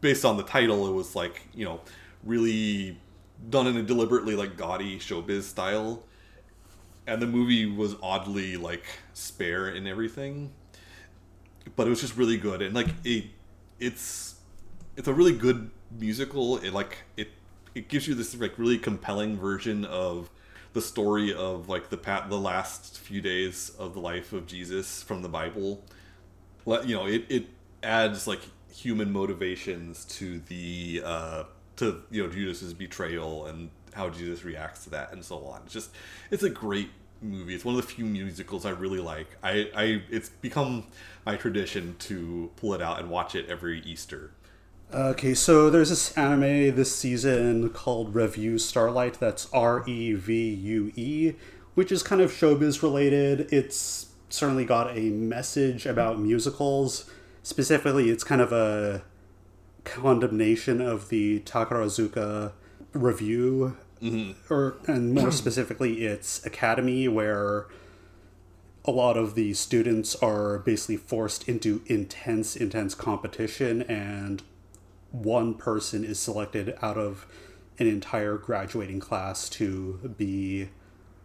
based 0.00 0.24
on 0.24 0.36
the 0.36 0.42
title, 0.42 0.86
it 0.86 0.92
was 0.92 1.16
like 1.16 1.42
you 1.54 1.64
know 1.64 1.80
really 2.22 2.98
done 3.50 3.66
in 3.66 3.76
a 3.76 3.82
deliberately 3.82 4.36
like 4.36 4.56
gaudy 4.56 4.98
showbiz 4.98 5.42
style, 5.42 6.04
and 7.06 7.20
the 7.20 7.26
movie 7.26 7.66
was 7.66 7.96
oddly 8.02 8.56
like 8.56 8.84
spare 9.14 9.68
in 9.68 9.86
everything, 9.86 10.52
but 11.76 11.86
it 11.86 11.90
was 11.90 12.00
just 12.00 12.16
really 12.16 12.36
good 12.36 12.62
and 12.62 12.74
like 12.74 12.88
it 13.04 13.24
it's 13.78 14.36
it's 14.96 15.08
a 15.08 15.14
really 15.14 15.32
good 15.32 15.70
musical. 15.98 16.58
It 16.58 16.72
like 16.72 16.98
it 17.16 17.28
it 17.74 17.88
gives 17.88 18.06
you 18.06 18.14
this 18.14 18.38
like 18.38 18.58
really 18.58 18.78
compelling 18.78 19.36
version 19.36 19.84
of 19.84 20.30
the 20.72 20.80
story 20.80 21.32
of 21.32 21.68
like 21.68 21.90
the 21.90 21.96
pat 21.96 22.28
the 22.28 22.38
last 22.38 22.98
few 22.98 23.20
days 23.20 23.70
of 23.78 23.94
the 23.94 24.00
life 24.00 24.32
of 24.32 24.46
Jesus 24.46 25.02
from 25.02 25.22
the 25.22 25.28
Bible. 25.28 25.82
Let 26.66 26.86
you 26.88 26.96
know 26.96 27.06
it 27.06 27.24
it 27.28 27.46
adds 27.82 28.26
like 28.26 28.40
human 28.72 29.12
motivations 29.12 30.04
to 30.04 30.40
the 30.40 31.02
uh 31.04 31.44
to 31.76 32.02
you 32.10 32.22
know 32.22 32.28
Judas's 32.28 32.74
betrayal 32.74 33.46
and 33.46 33.70
how 33.92 34.08
Jesus 34.10 34.44
reacts 34.44 34.84
to 34.84 34.90
that 34.90 35.12
and 35.12 35.24
so 35.24 35.44
on. 35.46 35.62
It's 35.64 35.74
just 35.74 35.90
it's 36.30 36.42
a 36.42 36.50
great 36.50 36.90
movie. 37.24 37.54
It's 37.54 37.64
one 37.64 37.74
of 37.76 37.80
the 37.80 37.86
few 37.86 38.04
musicals 38.04 38.64
I 38.64 38.70
really 38.70 39.00
like. 39.00 39.28
I, 39.42 39.70
I 39.74 40.02
it's 40.10 40.28
become 40.28 40.84
my 41.26 41.36
tradition 41.36 41.96
to 42.00 42.50
pull 42.56 42.74
it 42.74 42.82
out 42.82 43.00
and 43.00 43.10
watch 43.10 43.34
it 43.34 43.48
every 43.48 43.80
Easter. 43.80 44.32
Okay, 44.92 45.34
so 45.34 45.70
there's 45.70 45.88
this 45.88 46.16
anime 46.16 46.76
this 46.76 46.94
season 46.94 47.70
called 47.70 48.14
Revue 48.14 48.58
Starlight. 48.58 49.18
That's 49.18 49.48
R 49.52 49.82
E 49.88 50.12
V 50.12 50.54
U 50.54 50.92
E, 50.94 51.32
which 51.74 51.90
is 51.90 52.02
kind 52.02 52.20
of 52.20 52.30
showbiz 52.30 52.82
related. 52.82 53.52
It's 53.52 54.06
certainly 54.28 54.64
got 54.64 54.96
a 54.96 55.10
message 55.10 55.86
about 55.86 56.20
musicals. 56.20 57.10
Specifically, 57.42 58.10
it's 58.10 58.24
kind 58.24 58.40
of 58.40 58.52
a 58.52 59.02
condemnation 59.84 60.80
of 60.80 61.08
the 61.08 61.40
Takarazuka 61.40 62.52
Revue, 62.92 63.76
mm-hmm. 64.02 64.52
or 64.52 64.76
and 64.86 65.14
more 65.14 65.30
specifically, 65.32 66.04
its 66.04 66.44
academy, 66.44 67.08
where 67.08 67.66
a 68.84 68.90
lot 68.90 69.16
of 69.16 69.34
the 69.34 69.54
students 69.54 70.14
are 70.16 70.58
basically 70.58 70.96
forced 70.96 71.48
into 71.48 71.82
intense, 71.86 72.54
intense 72.54 72.94
competition, 72.94 73.82
and 73.82 74.42
one 75.10 75.54
person 75.54 76.04
is 76.04 76.18
selected 76.18 76.76
out 76.82 76.98
of 76.98 77.26
an 77.78 77.86
entire 77.86 78.36
graduating 78.36 79.00
class 79.00 79.48
to 79.48 80.14
be 80.16 80.68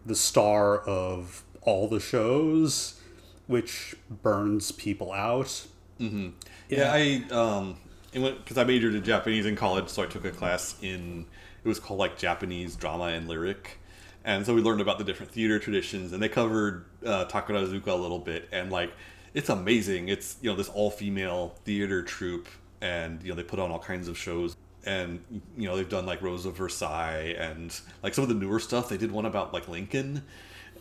the 0.06 0.14
star 0.14 0.78
of 0.78 1.42
all 1.62 1.86
the 1.86 2.00
shows, 2.00 3.00
which 3.46 3.94
burns 4.08 4.72
people 4.72 5.12
out. 5.12 5.66
Mm-hmm. 6.00 6.30
Yeah. 6.68 6.96
yeah, 6.96 7.24
I 7.30 7.34
um, 7.34 7.76
because 8.12 8.58
I 8.58 8.64
majored 8.64 8.94
in 8.94 9.04
Japanese 9.04 9.46
in 9.46 9.54
college, 9.54 9.88
so 9.88 10.02
I 10.02 10.06
took 10.06 10.24
a 10.24 10.30
class 10.30 10.76
in 10.82 11.26
it 11.62 11.68
was 11.68 11.80
called 11.80 11.98
like 11.98 12.18
Japanese 12.18 12.76
drama 12.76 13.04
and 13.04 13.28
lyric, 13.28 13.78
and 14.24 14.44
so 14.44 14.54
we 14.54 14.62
learned 14.62 14.80
about 14.80 14.98
the 14.98 15.04
different 15.04 15.32
theater 15.32 15.58
traditions, 15.58 16.12
and 16.12 16.22
they 16.22 16.28
covered 16.28 16.84
uh, 17.04 17.24
Takarazuka 17.26 17.88
a 17.88 17.94
little 17.94 18.18
bit, 18.18 18.48
and 18.52 18.70
like 18.70 18.92
it's 19.34 19.48
amazing. 19.48 20.08
It's 20.08 20.36
you 20.40 20.50
know 20.50 20.56
this 20.56 20.68
all 20.68 20.90
female 20.90 21.54
theater 21.64 22.02
troupe 22.02 22.48
and 22.80 23.22
you 23.22 23.28
know 23.28 23.34
they 23.34 23.42
put 23.42 23.58
on 23.58 23.70
all 23.70 23.78
kinds 23.78 24.08
of 24.08 24.16
shows 24.16 24.56
and 24.84 25.22
you 25.56 25.68
know 25.68 25.76
they've 25.76 25.88
done 25.88 26.06
like 26.06 26.22
Rose 26.22 26.46
of 26.46 26.56
Versailles 26.56 27.34
and 27.38 27.78
like 28.02 28.14
some 28.14 28.22
of 28.22 28.28
the 28.28 28.34
newer 28.34 28.58
stuff. 28.58 28.88
They 28.88 28.96
did 28.96 29.12
one 29.12 29.26
about 29.26 29.52
like 29.52 29.68
Lincoln, 29.68 30.22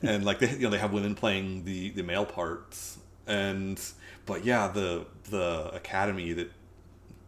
and 0.02 0.24
like 0.24 0.40
they 0.40 0.52
you 0.52 0.60
know 0.60 0.70
they 0.70 0.78
have 0.78 0.94
women 0.94 1.16
playing 1.16 1.66
the 1.66 1.90
the 1.92 2.04
male 2.04 2.26
parts 2.26 2.98
and 3.28 3.80
but 4.26 4.46
yeah 4.46 4.68
the 4.68 5.06
the 5.30 5.70
academy 5.74 6.34
that 6.34 6.52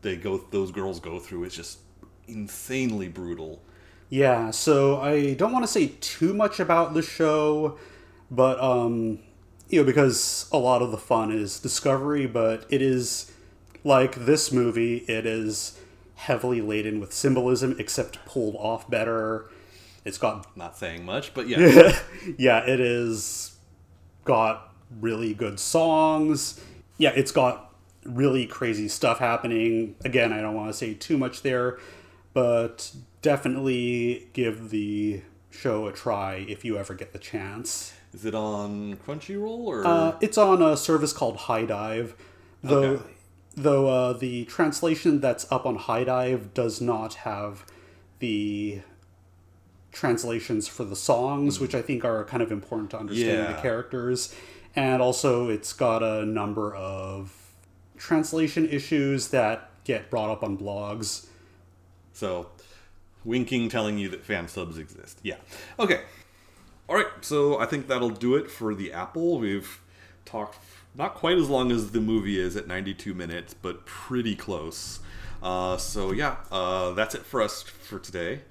they 0.02 0.16
go 0.16 0.38
those 0.52 0.72
girls 0.72 1.00
go 1.00 1.20
through 1.20 1.44
is 1.44 1.56
just 1.56 1.80
insanely 2.28 3.08
brutal. 3.08 3.62
Yeah, 4.10 4.52
so 4.52 5.00
I 5.00 5.34
don't 5.36 5.52
want 5.52 5.64
to 5.64 5.72
say 5.72 5.94
too 6.02 6.34
much 6.34 6.60
about 6.60 6.94
the 6.94 7.02
show, 7.02 7.78
but 8.30 8.60
um 8.60 9.20
you 9.70 9.80
know 9.80 9.86
because 9.86 10.50
a 10.52 10.58
lot 10.58 10.82
of 10.82 10.92
the 10.92 10.98
fun 10.98 11.32
is 11.32 11.60
discovery, 11.60 12.26
but 12.28 12.66
it 12.70 12.82
is 12.82 13.32
like 13.84 14.26
this 14.26 14.52
movie, 14.52 14.98
it 15.08 15.26
is 15.26 15.80
heavily 16.16 16.62
laden 16.62 17.00
with 17.00 17.14
symbolism, 17.14 17.76
except 17.80 18.24
pulled 18.26 18.56
off 18.56 18.90
better. 18.90 19.50
It's 20.06 20.18
got 20.18 20.56
not 20.58 20.78
saying 20.78 21.06
much, 21.06 21.34
but 21.34 21.48
yeah, 21.48 21.98
yeah, 22.38 22.60
it 22.66 22.80
is 22.80 23.56
got 24.26 24.74
really 25.00 25.34
good 25.34 25.60
songs. 25.60 26.60
Yeah, 26.98 27.12
it's 27.16 27.32
got 27.32 27.74
really 28.04 28.46
crazy 28.46 28.88
stuff 28.88 29.20
happening. 29.20 29.96
Again, 30.04 30.34
I 30.34 30.42
don't 30.42 30.56
want 30.56 30.70
to 30.70 30.74
say 30.74 30.94
too 30.94 31.18
much 31.18 31.42
there, 31.42 31.80
but 32.34 32.94
definitely 33.22 34.30
give 34.34 34.70
the 34.70 35.22
show 35.50 35.88
a 35.88 35.94
try 35.94 36.46
if 36.48 36.64
you 36.64 36.78
ever 36.78 36.94
get 36.94 37.14
the 37.14 37.20
chance. 37.20 37.94
Is 38.14 38.26
it 38.26 38.36
on 38.36 38.98
Crunchyroll 38.98 39.60
or? 39.60 39.88
Uh, 39.88 40.18
it's 40.22 40.38
on 40.38 40.62
a 40.62 40.76
service 40.76 41.14
called 41.14 41.38
HIDIVE. 41.38 42.16
Though 42.64 42.84
okay 42.84 43.04
though 43.56 43.88
uh, 43.88 44.14
the 44.14 44.46
translation 44.46 45.20
that's 45.20 45.50
up 45.52 45.66
on 45.66 45.78
HIDIVE 45.78 46.54
does 46.54 46.82
not 46.82 47.16
have 47.16 47.66
the 48.20 48.82
translations 49.92 50.68
for 50.68 50.84
the 50.84 50.96
songs, 50.96 51.60
which 51.60 51.76
I 51.76 51.82
think 51.82 52.06
are 52.06 52.24
kind 52.26 52.42
of 52.42 52.52
important 52.52 52.92
to 52.92 53.00
understand 53.00 53.40
yeah. 53.40 53.54
the 53.54 53.62
characters. 53.62 54.34
And 54.76 55.02
also, 55.02 55.50
it's 55.50 55.74
got 55.74 56.02
a 56.02 56.26
number 56.26 56.74
of 56.74 57.36
translation 57.98 58.70
issues 58.70 59.30
that 59.30 59.70
get 59.84 60.10
brought 60.10 60.30
up 60.30 60.44
on 60.44 60.58
blogs. 60.58 61.28
So, 62.14 62.50
winking 63.24 63.70
telling 63.70 63.98
you 63.98 64.10
that 64.10 64.24
fan 64.24 64.48
subs 64.48 64.78
exist. 64.78 65.20
Yeah. 65.24 65.38
Okay. 65.80 66.02
All 66.90 66.96
right. 66.96 67.08
So, 67.22 67.60
I 67.60 67.66
think 67.66 67.88
that'll 67.88 68.10
do 68.10 68.36
it 68.36 68.50
for 68.50 68.76
the 68.76 68.92
Apple. 68.92 69.40
We've 69.40 69.82
talked 70.26 70.58
not 70.96 71.16
quite 71.16 71.38
as 71.38 71.50
long 71.50 71.72
as 71.72 71.92
the 71.92 72.02
movie 72.02 72.40
is 72.40 72.56
at 72.56 72.68
92 72.68 73.14
minutes, 73.14 73.54
but 73.54 73.86
pretty 73.86 74.36
close. 74.36 75.00
Uh, 75.42 75.78
so 75.78 76.12
yeah, 76.12 76.36
uh, 76.52 76.92
that's 76.92 77.16
it 77.16 77.26
for 77.26 77.42
us 77.42 77.64
for 77.64 77.98
today, 77.98 78.42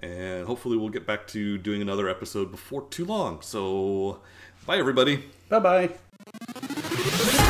and 0.00 0.46
hopefully 0.46 0.76
we'll 0.76 0.90
get 0.90 1.06
back 1.06 1.26
to 1.28 1.58
doing 1.58 1.82
another 1.82 2.08
episode 2.08 2.50
before 2.50 2.86
too 2.88 3.04
long. 3.04 3.40
So, 3.40 4.20
bye 4.66 4.78
everybody. 4.78 5.24
Bye 5.48 5.58
bye. 5.58 7.42